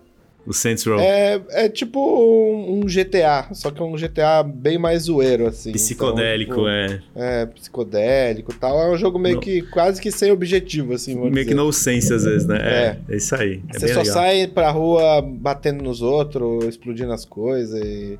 O 0.45 0.53
Saints 0.53 0.83
Row. 0.85 0.99
É, 0.99 1.41
é 1.49 1.69
tipo 1.69 1.99
um, 1.99 2.81
GTA, 2.85 3.53
só 3.53 3.69
que 3.69 3.81
é 3.81 3.85
um 3.85 3.95
GTA 3.95 4.41
bem 4.43 4.77
mais 4.77 5.03
zoeiro, 5.03 5.45
assim. 5.45 5.71
Psicodélico, 5.71 6.53
então, 6.53 6.87
tipo, 6.87 7.19
é. 7.19 7.41
É, 7.41 7.45
psicodélico 7.45 8.51
e 8.51 8.55
tal. 8.55 8.79
É 8.79 8.91
um 8.91 8.97
jogo 8.97 9.19
meio 9.19 9.35
no... 9.35 9.41
que 9.41 9.61
quase 9.63 10.01
que 10.01 10.11
sem 10.11 10.31
objetivo, 10.31 10.93
assim. 10.93 11.15
Meio 11.15 11.29
dizer. 11.31 11.45
que 11.45 11.53
no 11.53 11.71
sense, 11.71 12.11
às 12.13 12.23
vezes, 12.23 12.47
né? 12.47 12.57
É, 12.57 12.97
é, 13.09 13.13
é 13.13 13.17
isso 13.17 13.35
aí. 13.35 13.61
É 13.69 13.79
Você 13.79 13.87
só 13.89 13.99
legal. 13.99 14.13
sai 14.13 14.47
pra 14.47 14.71
rua 14.71 15.21
batendo 15.21 15.83
nos 15.83 16.01
outros, 16.01 16.65
explodindo 16.65 17.11
as 17.11 17.25
coisas 17.25 17.79
e. 17.83 18.17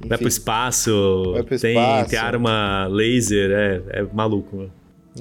Enfim, 0.00 0.08
vai 0.08 0.18
pro 0.18 0.28
espaço, 0.28 1.32
vai 1.32 1.42
pro 1.42 1.54
espaço. 1.54 2.10
tem 2.10 2.18
arma 2.18 2.86
laser, 2.88 3.50
é, 3.50 4.00
é 4.00 4.06
maluco. 4.12 4.70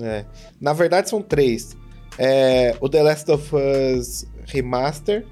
É. 0.01 0.25
Na 0.59 0.73
verdade, 0.73 1.09
são 1.09 1.21
três. 1.21 1.75
É, 2.17 2.75
o 2.79 2.89
The 2.89 3.03
Last 3.03 3.31
of 3.31 3.55
Us 3.55 4.27
Remaster, 4.45 5.25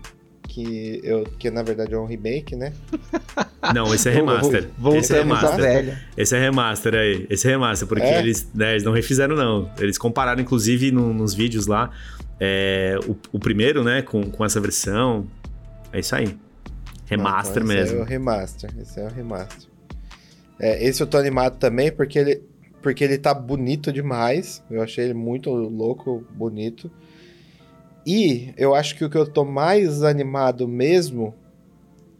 que, 0.55 1.01
eu, 1.03 1.25
que 1.37 1.51
na 1.51 1.61
verdade 1.61 1.93
é 1.93 1.97
um 1.97 2.05
remake, 2.05 2.55
né? 2.55 2.71
Não, 3.75 3.93
esse 3.93 4.07
é 4.07 4.13
remaster. 4.13 4.69
esse 4.95 5.13
é 5.13 5.17
remaster. 5.19 5.97
Esse 6.15 6.35
é 6.35 6.39
remaster 6.39 6.95
aí. 6.95 7.27
Esse 7.29 7.47
é 7.47 7.51
remaster, 7.51 7.85
porque 7.85 8.05
é? 8.05 8.19
eles, 8.19 8.49
né, 8.53 8.71
eles 8.71 8.83
não 8.83 8.93
refizeram, 8.93 9.35
não. 9.35 9.71
Eles 9.79 9.97
compararam, 9.97 10.39
inclusive, 10.39 10.91
no, 10.91 11.11
nos 11.11 11.33
vídeos 11.33 11.65
lá, 11.65 11.89
é, 12.39 12.97
o, 13.07 13.17
o, 13.33 13.39
primeiro, 13.39 13.83
né, 13.83 14.03
com, 14.03 14.29
com 14.29 14.45
essa 14.45 14.61
versão. 14.61 15.25
É 15.91 15.99
isso 15.99 16.15
aí. 16.15 16.37
Remaster 17.07 17.63
não, 17.63 17.71
então 17.71 17.83
esse 17.83 17.93
mesmo. 17.93 17.95
Esse 17.95 17.95
é 17.95 18.01
o 18.01 18.05
remaster. 18.05 18.69
Esse 18.79 18.99
é 18.99 19.03
o 19.03 19.09
remaster. 19.09 19.69
É, 20.59 20.87
esse 20.87 21.01
eu 21.01 21.07
tô 21.07 21.17
animado 21.17 21.57
também 21.57 21.91
porque 21.91 22.19
ele, 22.19 22.43
porque 22.83 23.03
ele 23.03 23.17
tá 23.17 23.33
bonito 23.33 23.91
demais. 23.91 24.63
Eu 24.69 24.83
achei 24.83 25.05
ele 25.05 25.15
muito 25.15 25.49
louco, 25.49 26.23
bonito. 26.29 26.89
E 28.05 28.53
eu 28.57 28.75
acho 28.75 28.95
que 28.95 29.03
o 29.03 29.09
que 29.09 29.17
eu 29.17 29.25
tô 29.25 29.43
mais 29.43 30.03
animado 30.03 30.67
mesmo 30.67 31.33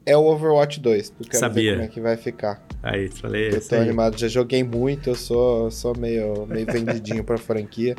é 0.06 0.16
o 0.18 0.22
Overwatch 0.26 0.80
2. 0.80 1.10
Porque 1.12 1.24
eu 1.28 1.30
quero 1.32 1.40
Sabia. 1.40 1.72
ver 1.72 1.78
como 1.78 1.84
é 1.86 1.88
que 1.90 2.02
vai 2.02 2.18
ficar. 2.18 2.66
Aí, 2.82 3.10
falei 3.10 3.50
Eu 3.50 3.68
tô 3.68 3.76
aí. 3.76 3.82
animado, 3.82 4.18
já 4.18 4.28
joguei 4.28 4.64
muito, 4.64 5.10
eu 5.10 5.16
sou, 5.16 5.70
sou 5.72 5.98
meio, 5.98 6.46
meio 6.48 6.66
vendidinho 6.66 7.24
pra 7.24 7.38
franquia. 7.38 7.96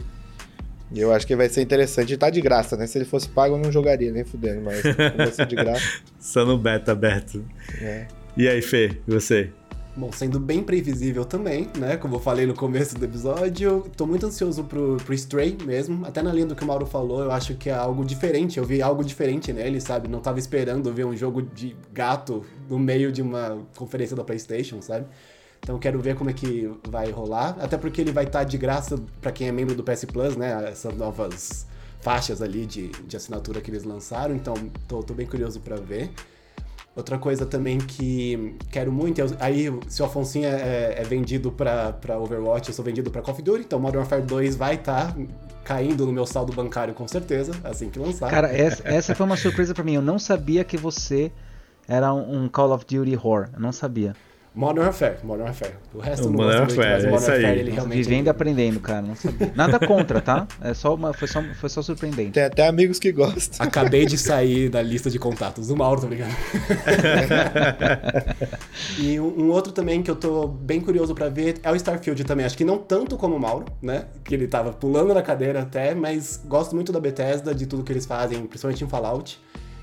E 0.93 1.01
eu 1.01 1.13
acho 1.13 1.27
que 1.27 1.35
vai 1.35 1.49
ser 1.49 1.63
interessante. 1.63 2.13
E 2.13 2.17
tá 2.17 2.31
de 2.31 2.41
graça, 2.41 2.77
né? 2.77 2.87
Se 2.87 2.97
ele 2.99 3.05
fosse 3.05 3.29
pago, 3.29 3.57
eu 3.57 3.59
não 3.59 3.73
jogaria, 3.73 4.13
nem 4.13 4.25
fudendo, 4.25 4.61
mas 4.63 4.83
vai 4.83 5.33
ser 5.33 5.47
de 5.47 5.57
graça. 5.57 5.85
Só 6.19 6.45
no 6.45 6.57
beta 6.57 6.93
aberto. 6.93 7.45
É. 7.81 8.07
E 8.37 8.49
aí, 8.49 8.63
Fê, 8.63 8.93
e 9.07 9.11
você? 9.13 9.51
Bom, 9.97 10.13
sendo 10.13 10.39
bem 10.39 10.63
previsível 10.63 11.25
também, 11.25 11.71
né? 11.79 11.97
Como 11.97 12.17
eu 12.17 12.21
falei 12.21 12.45
no 12.45 12.53
começo 12.53 12.95
do 12.99 13.05
episódio, 13.07 13.83
tô 13.97 14.07
muito 14.07 14.27
ansioso 14.27 14.63
pro, 14.65 14.99
pro 14.99 15.15
Stray 15.15 15.57
mesmo. 15.65 16.05
Até 16.05 16.21
na 16.21 16.31
linha 16.31 16.45
do 16.45 16.55
que 16.55 16.63
o 16.63 16.67
Mauro 16.67 16.85
falou, 16.85 17.23
eu 17.23 17.33
acho 17.33 17.55
que 17.55 17.71
é 17.71 17.75
algo 17.75 18.05
diferente. 18.05 18.59
Eu 18.59 18.65
vi 18.67 18.83
algo 18.83 19.03
diferente 19.03 19.55
nele, 19.55 19.81
sabe? 19.81 20.07
Não 20.07 20.21
tava 20.21 20.39
esperando 20.39 20.93
ver 20.93 21.07
um 21.07 21.17
jogo 21.17 21.41
de 21.41 21.75
gato 21.95 22.45
no 22.69 22.79
meio 22.79 23.11
de 23.11 23.23
uma 23.23 23.59
conferência 23.75 24.15
da 24.15 24.23
PlayStation, 24.23 24.83
sabe? 24.83 25.07
Então 25.61 25.79
quero 25.79 25.99
ver 25.99 26.15
como 26.15 26.29
é 26.29 26.35
que 26.35 26.71
vai 26.87 27.11
rolar. 27.11 27.57
Até 27.59 27.79
porque 27.79 28.03
ele 28.03 28.13
vai 28.13 28.25
estar 28.25 28.41
tá 28.41 28.45
de 28.45 28.59
graça 28.59 29.03
para 29.23 29.33
quem 29.33 29.49
é 29.49 29.53
membro 29.53 29.75
do 29.75 29.83
PS 29.83 30.05
Plus, 30.05 30.37
né? 30.37 30.69
Essas 30.69 30.95
novas 30.95 31.67
faixas 32.01 32.43
ali 32.43 32.67
de, 32.67 32.89
de 32.89 33.17
assinatura 33.17 33.63
que 33.63 33.71
eles 33.71 33.85
lançaram. 33.85 34.35
Então 34.35 34.53
tô, 34.87 35.03
tô 35.03 35.15
bem 35.15 35.27
curioso 35.27 35.59
para 35.59 35.77
ver. 35.77 36.11
Outra 36.97 37.19
coisa 37.19 37.45
também 37.45 37.77
que 37.77 38.57
quero 38.71 38.91
muito, 38.91 39.21
é, 39.21 39.27
aí 39.39 39.67
se 39.87 40.01
o 40.01 40.07
Afonso 40.07 40.39
é, 40.39 40.95
é, 40.97 41.05
vendido 41.05 41.53
pra, 41.53 41.93
pra 41.93 42.19
Overwatch, 42.19 42.71
eu 42.71 42.75
sou 42.75 42.83
vendido 42.83 43.11
pra 43.11 43.21
Call 43.21 43.35
of 43.35 43.43
Duty, 43.43 43.65
então 43.67 43.79
Modern 43.79 43.99
Warfare 43.99 44.23
2 44.23 44.57
vai 44.57 44.77
estar 44.77 45.13
tá 45.13 45.17
caindo 45.63 46.07
no 46.07 46.13
meu 46.13 46.25
saldo 46.25 46.55
bancário 46.55 46.95
com 46.95 47.07
certeza, 47.07 47.53
assim 47.63 47.91
que 47.91 47.99
lançar. 47.99 48.31
Cara, 48.31 48.49
essa, 48.49 48.83
essa 48.89 49.15
foi 49.15 49.27
uma 49.27 49.37
surpresa 49.37 49.75
para 49.75 49.85
mim, 49.85 49.93
eu 49.93 50.01
não 50.01 50.19
sabia 50.19 50.65
que 50.65 50.79
você 50.79 51.31
era 51.87 52.15
um 52.15 52.49
Call 52.49 52.73
of 52.73 52.87
Duty 52.87 53.15
horror, 53.15 53.51
eu 53.53 53.61
não 53.61 53.73
sabia. 53.73 54.17
Modern 54.57 54.87
Warfare, 54.87 55.19
Modern 55.23 55.49
Warfare. 55.49 55.75
O 55.95 56.01
resto 56.01 56.29
O 56.29 56.31
não 56.31 56.39
Modern 56.39 56.61
gosto 56.61 56.77
muito, 56.77 56.79
mas 56.79 56.89
Warfare, 56.89 57.07
o 57.07 57.11
Modern 57.11 57.23
isso 57.23 57.31
aí. 57.31 57.43
Warfare 57.43 57.61
ele 57.61 57.71
realmente... 57.71 58.03
Vivendo 58.03 58.27
e 58.27 58.31
aprendendo, 58.31 58.81
cara. 58.81 59.03
Não 59.03 59.15
sabia. 59.15 59.53
Nada 59.55 59.79
contra, 59.79 60.23
tá? 60.23 60.49
É 60.63 60.73
só 60.73 60.95
uma, 60.95 61.13
foi, 61.13 61.29
só, 61.29 61.43
foi 61.61 61.69
só 61.69 61.83
surpreendente. 61.83 62.31
Tem 62.31 62.45
até 62.45 62.67
amigos 62.67 62.99
que 62.99 63.13
gostam. 63.13 63.67
Acabei 63.67 64.07
de 64.07 64.17
sair 64.17 64.71
da 64.71 64.81
lista 64.81 65.11
de 65.11 65.19
contatos 65.19 65.69
do 65.69 65.77
Mauro, 65.77 66.01
tô 66.01 66.07
ligado? 66.07 66.31
e 68.99 69.21
um 69.21 69.47
um 69.47 69.51
outro 69.51 69.73
também 69.73 70.03
que 70.03 70.11
eu 70.11 70.17
tô 70.17 70.49
bem 70.49 70.81
curioso 70.81 71.15
pra 71.15 71.29
ver 71.29 71.57
é 71.63 71.71
o 71.71 71.77
Starfield 71.77 72.25
também. 72.25 72.47
Acho 72.47 72.57
que 72.57 72.65
não 72.65 72.79
tanto 72.79 73.19
como 73.19 73.37
o 73.37 73.41
Mauro, 73.41 73.67
né? 73.83 74.07
Que 74.25 74.35
ele 74.35 74.49
tava 74.49 74.73
pulando 74.73 75.13
na 75.13 75.21
cadeira 75.21 75.61
até, 75.61 75.95
mas 75.95 76.41
gosto 76.47 76.75
muito 76.75 76.91
da 76.93 76.99
Bethesda, 76.99 77.55
de 77.55 77.67
tudo 77.67 77.85
que 77.85 77.93
eles 77.93 78.07
fazem, 78.07 78.47
principalmente 78.47 78.83
em 78.83 78.89
Fallout. 78.89 79.39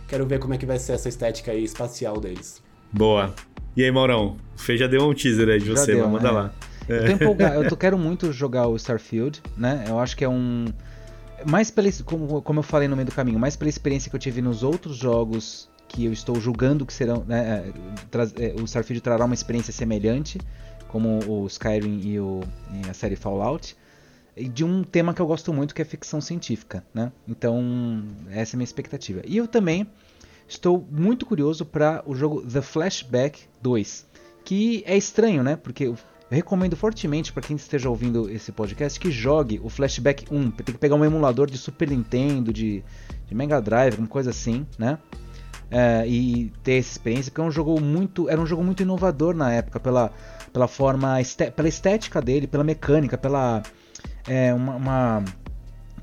Quero 0.07 0.25
ver 0.25 0.39
como 0.39 0.55
é 0.55 0.57
que 0.57 0.65
vai 0.65 0.79
ser 0.79 0.93
essa 0.93 1.07
estética 1.07 1.51
aí 1.51 1.63
espacial 1.63 2.19
deles. 2.19 2.62
Boa. 2.93 3.33
E 3.75 3.83
aí, 3.83 3.91
Maurão? 3.91 4.37
O 4.55 4.59
Fê 4.59 4.77
já 4.77 4.85
deu 4.87 5.09
um 5.09 5.13
teaser 5.13 5.49
aí 5.49 5.59
de 5.59 5.65
Já 5.67 5.75
você, 5.75 5.93
deu, 5.93 6.03
mas 6.03 6.11
manda 6.11 6.31
né? 6.31 6.31
lá. 6.31 6.53
Eu 6.87 7.05
tô 7.05 7.11
empolgado, 7.11 7.55
eu 7.63 7.69
tô, 7.69 7.77
quero 7.77 7.97
muito 7.97 8.31
jogar 8.31 8.67
o 8.67 8.75
Starfield, 8.75 9.41
né? 9.57 9.85
Eu 9.87 9.99
acho 9.99 10.15
que 10.15 10.23
é 10.23 10.29
um. 10.29 10.65
Mais 11.45 11.71
pela, 11.71 11.89
como, 12.05 12.41
como 12.41 12.59
eu 12.59 12.63
falei 12.63 12.87
no 12.87 12.95
meio 12.95 13.07
do 13.07 13.11
caminho, 13.11 13.39
mais 13.39 13.55
pela 13.55 13.69
experiência 13.69 14.09
que 14.09 14.15
eu 14.15 14.19
tive 14.19 14.41
nos 14.41 14.63
outros 14.63 14.95
jogos 14.95 15.69
que 15.87 16.05
eu 16.05 16.13
estou 16.13 16.39
julgando 16.39 16.85
que 16.85 16.93
serão. 16.93 17.23
Né, 17.27 17.65
é, 17.67 17.73
traz- 18.11 18.33
é, 18.37 18.53
o 18.59 18.65
Starfield 18.65 19.01
trará 19.01 19.25
uma 19.25 19.33
experiência 19.33 19.73
semelhante, 19.73 20.39
como 20.87 21.19
o 21.27 21.47
Skyrim 21.47 21.99
e, 22.03 22.19
o, 22.19 22.41
e 22.73 22.89
a 22.89 22.93
série 22.93 23.15
Fallout. 23.15 23.75
E 24.35 24.47
de 24.47 24.63
um 24.63 24.83
tema 24.83 25.13
que 25.13 25.21
eu 25.21 25.27
gosto 25.27 25.53
muito, 25.53 25.75
que 25.75 25.81
é 25.81 25.85
ficção 25.85 26.19
científica, 26.21 26.83
né? 26.93 27.11
Então, 27.27 28.03
essa 28.29 28.55
é 28.55 28.55
a 28.55 28.57
minha 28.57 28.65
expectativa. 28.65 29.21
E 29.25 29.37
eu 29.37 29.47
também 29.47 29.87
estou 30.53 30.87
muito 30.91 31.25
curioso 31.25 31.65
para 31.65 32.03
o 32.05 32.15
jogo 32.15 32.41
The 32.41 32.61
Flashback 32.61 33.41
2, 33.61 34.05
que 34.45 34.83
é 34.85 34.95
estranho, 34.95 35.43
né? 35.43 35.55
Porque 35.55 35.85
eu 35.85 35.97
recomendo 36.29 36.75
fortemente 36.75 37.31
para 37.31 37.43
quem 37.43 37.55
esteja 37.55 37.89
ouvindo 37.89 38.29
esse 38.29 38.51
podcast 38.51 38.99
que 38.99 39.11
jogue 39.11 39.59
o 39.63 39.69
Flashback 39.69 40.25
1. 40.31 40.51
Tem 40.51 40.73
que 40.73 40.79
pegar 40.79 40.95
um 40.95 41.05
emulador 41.05 41.49
de 41.49 41.57
Super 41.57 41.89
Nintendo, 41.89 42.51
de, 42.51 42.83
de 43.27 43.35
Mega 43.35 43.61
Drive, 43.61 43.93
alguma 43.93 44.07
coisa 44.07 44.29
assim, 44.31 44.65
né? 44.77 44.97
É, 45.69 46.07
e 46.07 46.51
ter 46.63 46.73
essa 46.73 46.91
experiência, 46.91 47.31
porque 47.31 47.41
é 47.41 47.43
um 47.43 47.51
jogo 47.51 47.79
muito, 47.81 48.29
era 48.29 48.39
um 48.39 48.45
jogo 48.45 48.63
muito 48.63 48.83
inovador 48.83 49.33
na 49.35 49.51
época 49.51 49.79
pela, 49.79 50.11
pela 50.51 50.67
forma, 50.67 51.15
pela 51.55 51.67
estética 51.67 52.21
dele, 52.21 52.45
pela 52.45 52.63
mecânica, 52.63 53.17
pela 53.17 53.63
é, 54.27 54.53
uma, 54.53 54.75
uma- 54.75 55.23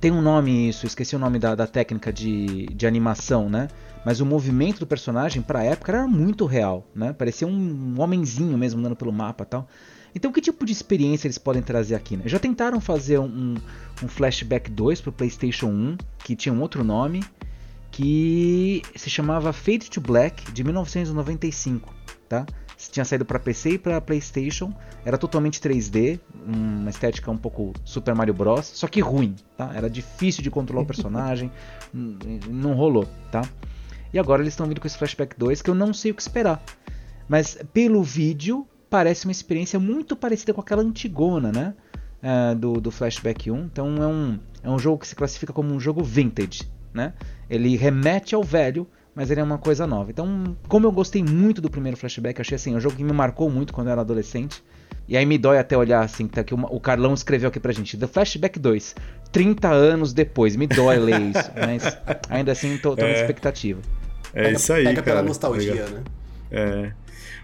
tem 0.01 0.10
um 0.10 0.20
nome 0.22 0.68
isso, 0.68 0.86
esqueci 0.86 1.14
o 1.14 1.18
nome 1.20 1.39
da, 1.39 1.55
da 1.55 1.66
técnica 1.66 2.12
de, 2.12 2.66
de 2.66 2.86
animação, 2.86 3.48
né? 3.48 3.68
Mas 4.05 4.20
o 4.20 4.27
movimento 4.27 4.81
do 4.81 4.86
personagem 4.86 5.43
pra 5.43 5.62
época 5.62 5.93
era 5.93 6.06
muito 6.06 6.47
real, 6.47 6.86
né? 6.94 7.12
Parecia 7.12 7.47
um 7.47 8.01
homenzinho 8.01 8.56
mesmo 8.56 8.81
andando 8.81 8.97
pelo 8.97 9.12
mapa 9.12 9.44
tal. 9.44 9.68
Então 10.14 10.32
que 10.32 10.40
tipo 10.40 10.64
de 10.64 10.72
experiência 10.72 11.27
eles 11.27 11.39
podem 11.39 11.62
trazer 11.62 11.94
aqui, 11.94 12.16
né? 12.16 12.24
Já 12.27 12.39
tentaram 12.39 12.81
fazer 12.81 13.18
um, 13.18 13.55
um, 14.02 14.09
Flashback 14.09 14.70
2 14.70 15.01
pro 15.01 15.12
PlayStation 15.12 15.66
1, 15.66 15.98
que 16.24 16.35
tinha 16.35 16.52
um 16.52 16.60
outro 16.60 16.82
nome, 16.82 17.22
que 17.90 18.82
se 18.97 19.10
chamava 19.10 19.52
Fade 19.52 19.90
to 19.90 20.01
Black, 20.01 20.51
de 20.52 20.64
1995, 20.64 21.93
tá? 22.28 22.47
Tinha 22.90 23.05
saído 23.05 23.27
para 23.27 23.39
PC 23.39 23.72
e 23.72 23.78
para 23.78 24.01
PlayStation, 24.01 24.72
era 25.05 25.18
totalmente 25.18 25.60
3D, 25.60 26.18
uma 26.47 26.89
estética 26.89 27.31
um 27.31 27.36
pouco 27.36 27.74
Super 27.85 28.14
Mario 28.14 28.32
Bros, 28.32 28.66
só 28.66 28.89
que 28.89 29.01
ruim, 29.01 29.36
tá? 29.55 29.70
Era 29.74 29.90
difícil 29.90 30.43
de 30.43 30.51
controlar 30.51 30.82
o 30.82 30.86
personagem, 30.86 31.52
não 31.93 32.72
rolou, 32.72 33.06
tá? 33.31 33.43
E 34.12 34.18
agora 34.18 34.42
eles 34.42 34.52
estão 34.52 34.66
vindo 34.66 34.80
com 34.80 34.86
esse 34.86 34.98
Flashback 34.98 35.36
2 35.38 35.62
que 35.62 35.70
eu 35.70 35.74
não 35.74 35.92
sei 35.94 36.10
o 36.10 36.14
que 36.14 36.22
esperar. 36.22 36.62
Mas 37.28 37.58
pelo 37.72 38.02
vídeo, 38.02 38.66
parece 38.88 39.26
uma 39.26 39.32
experiência 39.32 39.78
muito 39.78 40.16
parecida 40.16 40.52
com 40.52 40.60
aquela 40.60 40.82
antigona, 40.82 41.52
né? 41.52 41.74
Ah, 42.22 42.54
do, 42.54 42.80
do 42.80 42.90
Flashback 42.90 43.50
1. 43.50 43.58
Então 43.60 44.02
é 44.02 44.06
um, 44.06 44.38
é 44.64 44.70
um 44.70 44.78
jogo 44.78 44.98
que 44.98 45.06
se 45.06 45.14
classifica 45.14 45.52
como 45.52 45.72
um 45.72 45.80
jogo 45.80 46.02
vintage, 46.02 46.62
né? 46.92 47.14
Ele 47.48 47.76
remete 47.76 48.34
ao 48.34 48.42
velho, 48.42 48.86
mas 49.14 49.30
ele 49.30 49.40
é 49.40 49.44
uma 49.44 49.58
coisa 49.58 49.86
nova. 49.86 50.10
Então, 50.10 50.56
como 50.68 50.86
eu 50.86 50.92
gostei 50.92 51.22
muito 51.22 51.60
do 51.60 51.70
primeiro 51.70 51.96
Flashback, 51.96 52.40
achei 52.40 52.56
assim, 52.56 52.74
um 52.76 52.80
jogo 52.80 52.96
que 52.96 53.04
me 53.04 53.12
marcou 53.12 53.48
muito 53.48 53.72
quando 53.72 53.86
eu 53.86 53.92
era 53.92 54.00
adolescente. 54.02 54.62
E 55.08 55.16
aí 55.16 55.24
me 55.26 55.38
dói 55.38 55.58
até 55.58 55.76
olhar 55.76 56.04
assim, 56.04 56.28
tá 56.28 56.44
que 56.44 56.54
o, 56.54 56.80
Carlão 56.80 57.14
escreveu 57.14 57.48
aqui 57.48 57.58
pra 57.58 57.72
gente, 57.72 57.96
The 57.96 58.06
Flashback 58.06 58.58
2, 58.58 58.94
30 59.32 59.68
anos 59.68 60.12
depois, 60.12 60.54
me 60.54 60.68
dói 60.68 60.98
ler 60.98 61.20
isso, 61.20 61.50
mas 61.56 61.98
ainda 62.28 62.52
assim 62.52 62.76
tô, 62.78 62.94
tô 62.94 63.02
na 63.02 63.08
É. 63.08 63.20
expectativa. 63.20 63.80
É 64.35 64.44
Pega- 64.44 64.57
isso 64.57 64.73
aí, 64.73 64.85
Pega 64.85 65.02
cara. 65.02 65.16
pela 65.16 65.23
nostalgia, 65.28 65.73
Legal. 65.74 65.89
né? 65.90 66.02
É. 66.51 66.93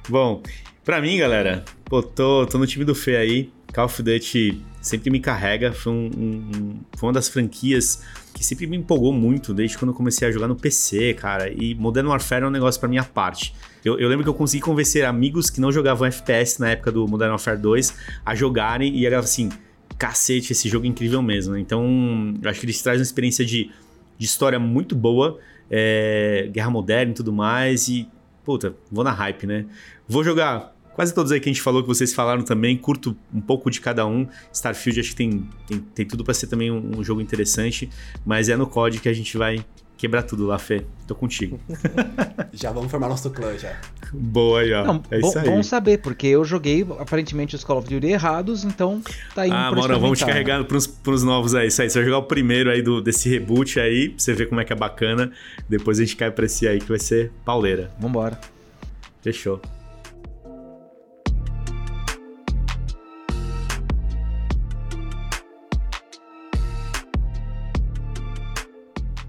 Bom, 0.09 0.43
pra 0.85 1.01
mim, 1.01 1.19
galera, 1.19 1.65
pô, 1.85 2.03
tô, 2.03 2.47
tô 2.47 2.59
no 2.59 2.67
time 2.67 2.85
do 2.85 2.95
Fê 2.95 3.17
aí. 3.17 3.51
Call 3.75 3.87
of 3.87 4.03
Duty 4.03 4.63
sempre 4.81 5.11
me 5.11 5.21
carrega. 5.21 5.73
Foi, 5.73 5.93
um- 5.93 6.11
um- 6.17 6.81
foi 6.97 7.09
uma 7.09 7.13
das 7.13 7.29
franquias 7.29 8.03
que 8.33 8.45
sempre 8.45 8.67
me 8.67 8.77
empolgou 8.77 9.13
muito 9.13 9.53
desde 9.53 9.77
quando 9.77 9.91
eu 9.91 9.95
comecei 9.95 10.27
a 10.29 10.31
jogar 10.31 10.47
no 10.49 10.55
PC, 10.57 11.15
cara. 11.15 11.51
E 11.51 11.75
Modern 11.75 12.07
Warfare 12.07 12.45
é 12.45 12.47
um 12.47 12.51
negócio 12.51 12.79
pra 12.81 12.89
minha 12.89 13.03
parte. 13.05 13.55
Eu, 13.85 13.99
eu 13.99 14.09
lembro 14.09 14.23
que 14.25 14.29
eu 14.31 14.35
consegui 14.35 14.63
convencer 14.63 15.05
amigos 15.05 15.51
que 15.51 15.61
não 15.61 15.71
jogavam 15.73 16.07
FPS 16.07 16.61
na 16.61 16.71
época 16.71 16.91
do 16.93 17.07
Modern 17.07 17.31
Warfare 17.31 17.59
2 17.59 17.95
a 18.25 18.35
jogarem 18.35 18.97
e 18.97 19.05
era 19.07 19.19
assim, 19.19 19.51
cacete, 19.99 20.53
esse 20.53 20.69
jogo 20.69 20.87
é 20.87 20.89
incrível 20.89 21.21
mesmo. 21.23 21.57
Então, 21.57 22.35
eu 22.43 22.49
acho 22.51 22.61
que 22.61 22.67
eles 22.67 22.81
trazem 22.81 23.01
uma 23.01 23.05
experiência 23.05 23.45
de, 23.45 23.71
de 24.19 24.25
história 24.27 24.59
muito 24.59 24.95
boa, 24.95 25.39
é, 25.71 26.49
guerra 26.53 26.71
moderna 26.71 27.13
e 27.13 27.15
tudo 27.15 27.33
mais. 27.33 27.89
E, 27.89 28.09
puta, 28.45 28.77
vou 28.91 29.05
na 29.05 29.13
hype, 29.13 29.47
né? 29.47 29.67
Vou 30.09 30.23
jogar 30.23 30.75
quase 30.95 31.13
todos 31.13 31.31
aí 31.31 31.39
que 31.39 31.49
a 31.49 31.53
gente 31.53 31.63
falou, 31.63 31.83
que 31.83 31.89
vocês 31.89 32.15
falaram 32.15 32.43
também. 32.43 32.77
Curto 32.77 33.17
um 33.33 33.41
pouco 33.41 33.71
de 33.71 33.81
cada 33.81 34.07
um. 34.07 34.27
Starfield 34.53 35.01
acho 35.01 35.11
que 35.11 35.17
tem, 35.17 35.49
tem, 35.67 35.79
tem 35.79 36.07
tudo 36.07 36.25
pra 36.25 36.33
ser 36.33 36.47
também 36.47 36.71
um, 36.71 36.99
um 36.99 37.05
jogo 37.05 37.21
interessante. 37.21 37.89
Mas 38.25 38.49
é 38.49 38.57
no 38.57 38.67
COD 38.67 39.01
que 39.01 39.09
a 39.09 39.13
gente 39.13 39.37
vai 39.37 39.65
quebrar 39.97 40.23
tudo 40.23 40.47
lá, 40.47 40.59
Fê. 40.59 40.85
Tô 41.07 41.15
contigo. 41.15 41.59
Já 42.53 42.73
vamos 42.73 42.91
formar 42.91 43.09
nosso 43.09 43.31
clã 43.31 43.57
já. 43.57 43.77
Boa 44.13 44.61
aí, 44.61 44.73
ó. 44.73 44.85
Não, 44.85 45.03
é 45.11 45.21
bom, 45.21 45.29
isso 45.29 45.39
aí. 45.39 45.49
bom 45.49 45.63
saber, 45.63 45.99
porque 45.99 46.27
eu 46.27 46.45
joguei 46.45 46.87
aparentemente 46.99 47.55
os 47.55 47.65
Call 47.65 47.79
of 47.79 47.89
Duty 47.89 48.07
errados, 48.07 48.65
então 48.65 49.01
tá 49.35 49.47
indo 49.47 49.55
Ah, 49.55 49.71
Mauro, 49.71 49.99
vamos 50.01 50.19
te 50.19 50.27
carregar 50.27 50.65
pros, 50.65 50.87
pros 50.87 51.23
novos 51.23 51.55
aí. 51.55 51.69
Isso 51.69 51.83
aí, 51.83 51.91
você 51.91 51.99
vai 51.99 52.07
jogar 52.07 52.19
o 52.19 52.25
primeiro 52.25 52.71
aí 52.71 52.83
do, 52.83 53.01
desse 53.01 53.29
reboot 53.29 53.79
aí, 53.79 54.11
pra 54.11 54.19
você 54.19 54.33
ver 54.33 54.49
como 54.49 54.61
é 54.61 54.65
que 54.65 54.73
é 54.73 54.77
bacana. 54.77 55.31
Depois 55.69 55.99
a 55.99 56.05
gente 56.05 56.17
cai 56.17 56.31
pra 56.31 56.47
esse 56.47 56.67
aí 56.67 56.79
que 56.79 56.89
vai 56.89 56.99
ser 56.99 57.31
pauleira. 57.45 57.91
Vambora. 57.99 58.39
Fechou. 59.23 59.61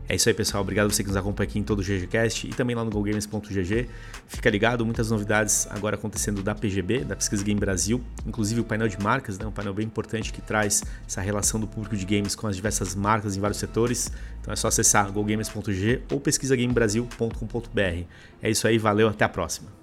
É 0.10 0.16
isso 0.16 0.30
aí, 0.30 0.34
pessoal. 0.34 0.64
Obrigado 0.64 0.90
você 0.90 1.04
que 1.04 1.10
nos 1.10 1.18
acompanha 1.18 1.50
aqui 1.50 1.60
em 1.60 1.64
todo 1.64 1.80
o 1.80 1.84
GGCast 1.84 2.48
e 2.48 2.52
também 2.52 2.76
lá 2.76 2.84
no 2.84 2.90
GoGames.gg. 2.90 3.90
Fica 4.28 4.50
ligado, 4.50 4.86
muitas 4.86 5.12
novidades 5.12 5.68
agora 5.70 5.96
acontecendo 5.96 6.42
da 6.42 6.56
PGB, 6.56 7.04
da 7.04 7.16
Pesquisa 7.16 7.44
Game 7.44 7.60
Brasil, 7.60 8.02
inclusive 8.26 8.62
o 8.62 8.64
painel 8.64 8.88
de 8.88 8.98
marcas, 9.02 9.38
né? 9.38 9.46
um 9.46 9.52
painel 9.52 9.74
bem 9.74 9.86
importante 9.86 10.32
que 10.32 10.42
traz 10.42 10.82
essa 11.06 11.20
relação 11.20 11.60
do 11.60 11.68
público 11.68 11.98
de 11.98 12.06
games 12.06 12.36
com 12.36 12.48
as 12.48 12.56
diversas 12.56 12.96
marcas 12.96 13.36
em 13.36 13.42
vários 13.42 13.60
setores. 13.60 14.10
Então 14.42 14.54
é 14.54 14.56
só 14.56 14.70
acessar 14.70 15.12
gogames.gg 15.12 16.04
ou 16.10 16.22
pesquisagamebrasil.com.br. 16.22 18.06
É 18.42 18.50
isso 18.50 18.66
aí, 18.66 18.78
valeu, 18.78 19.10
até 19.10 19.26
a 19.26 19.30
próxima. 19.30 19.77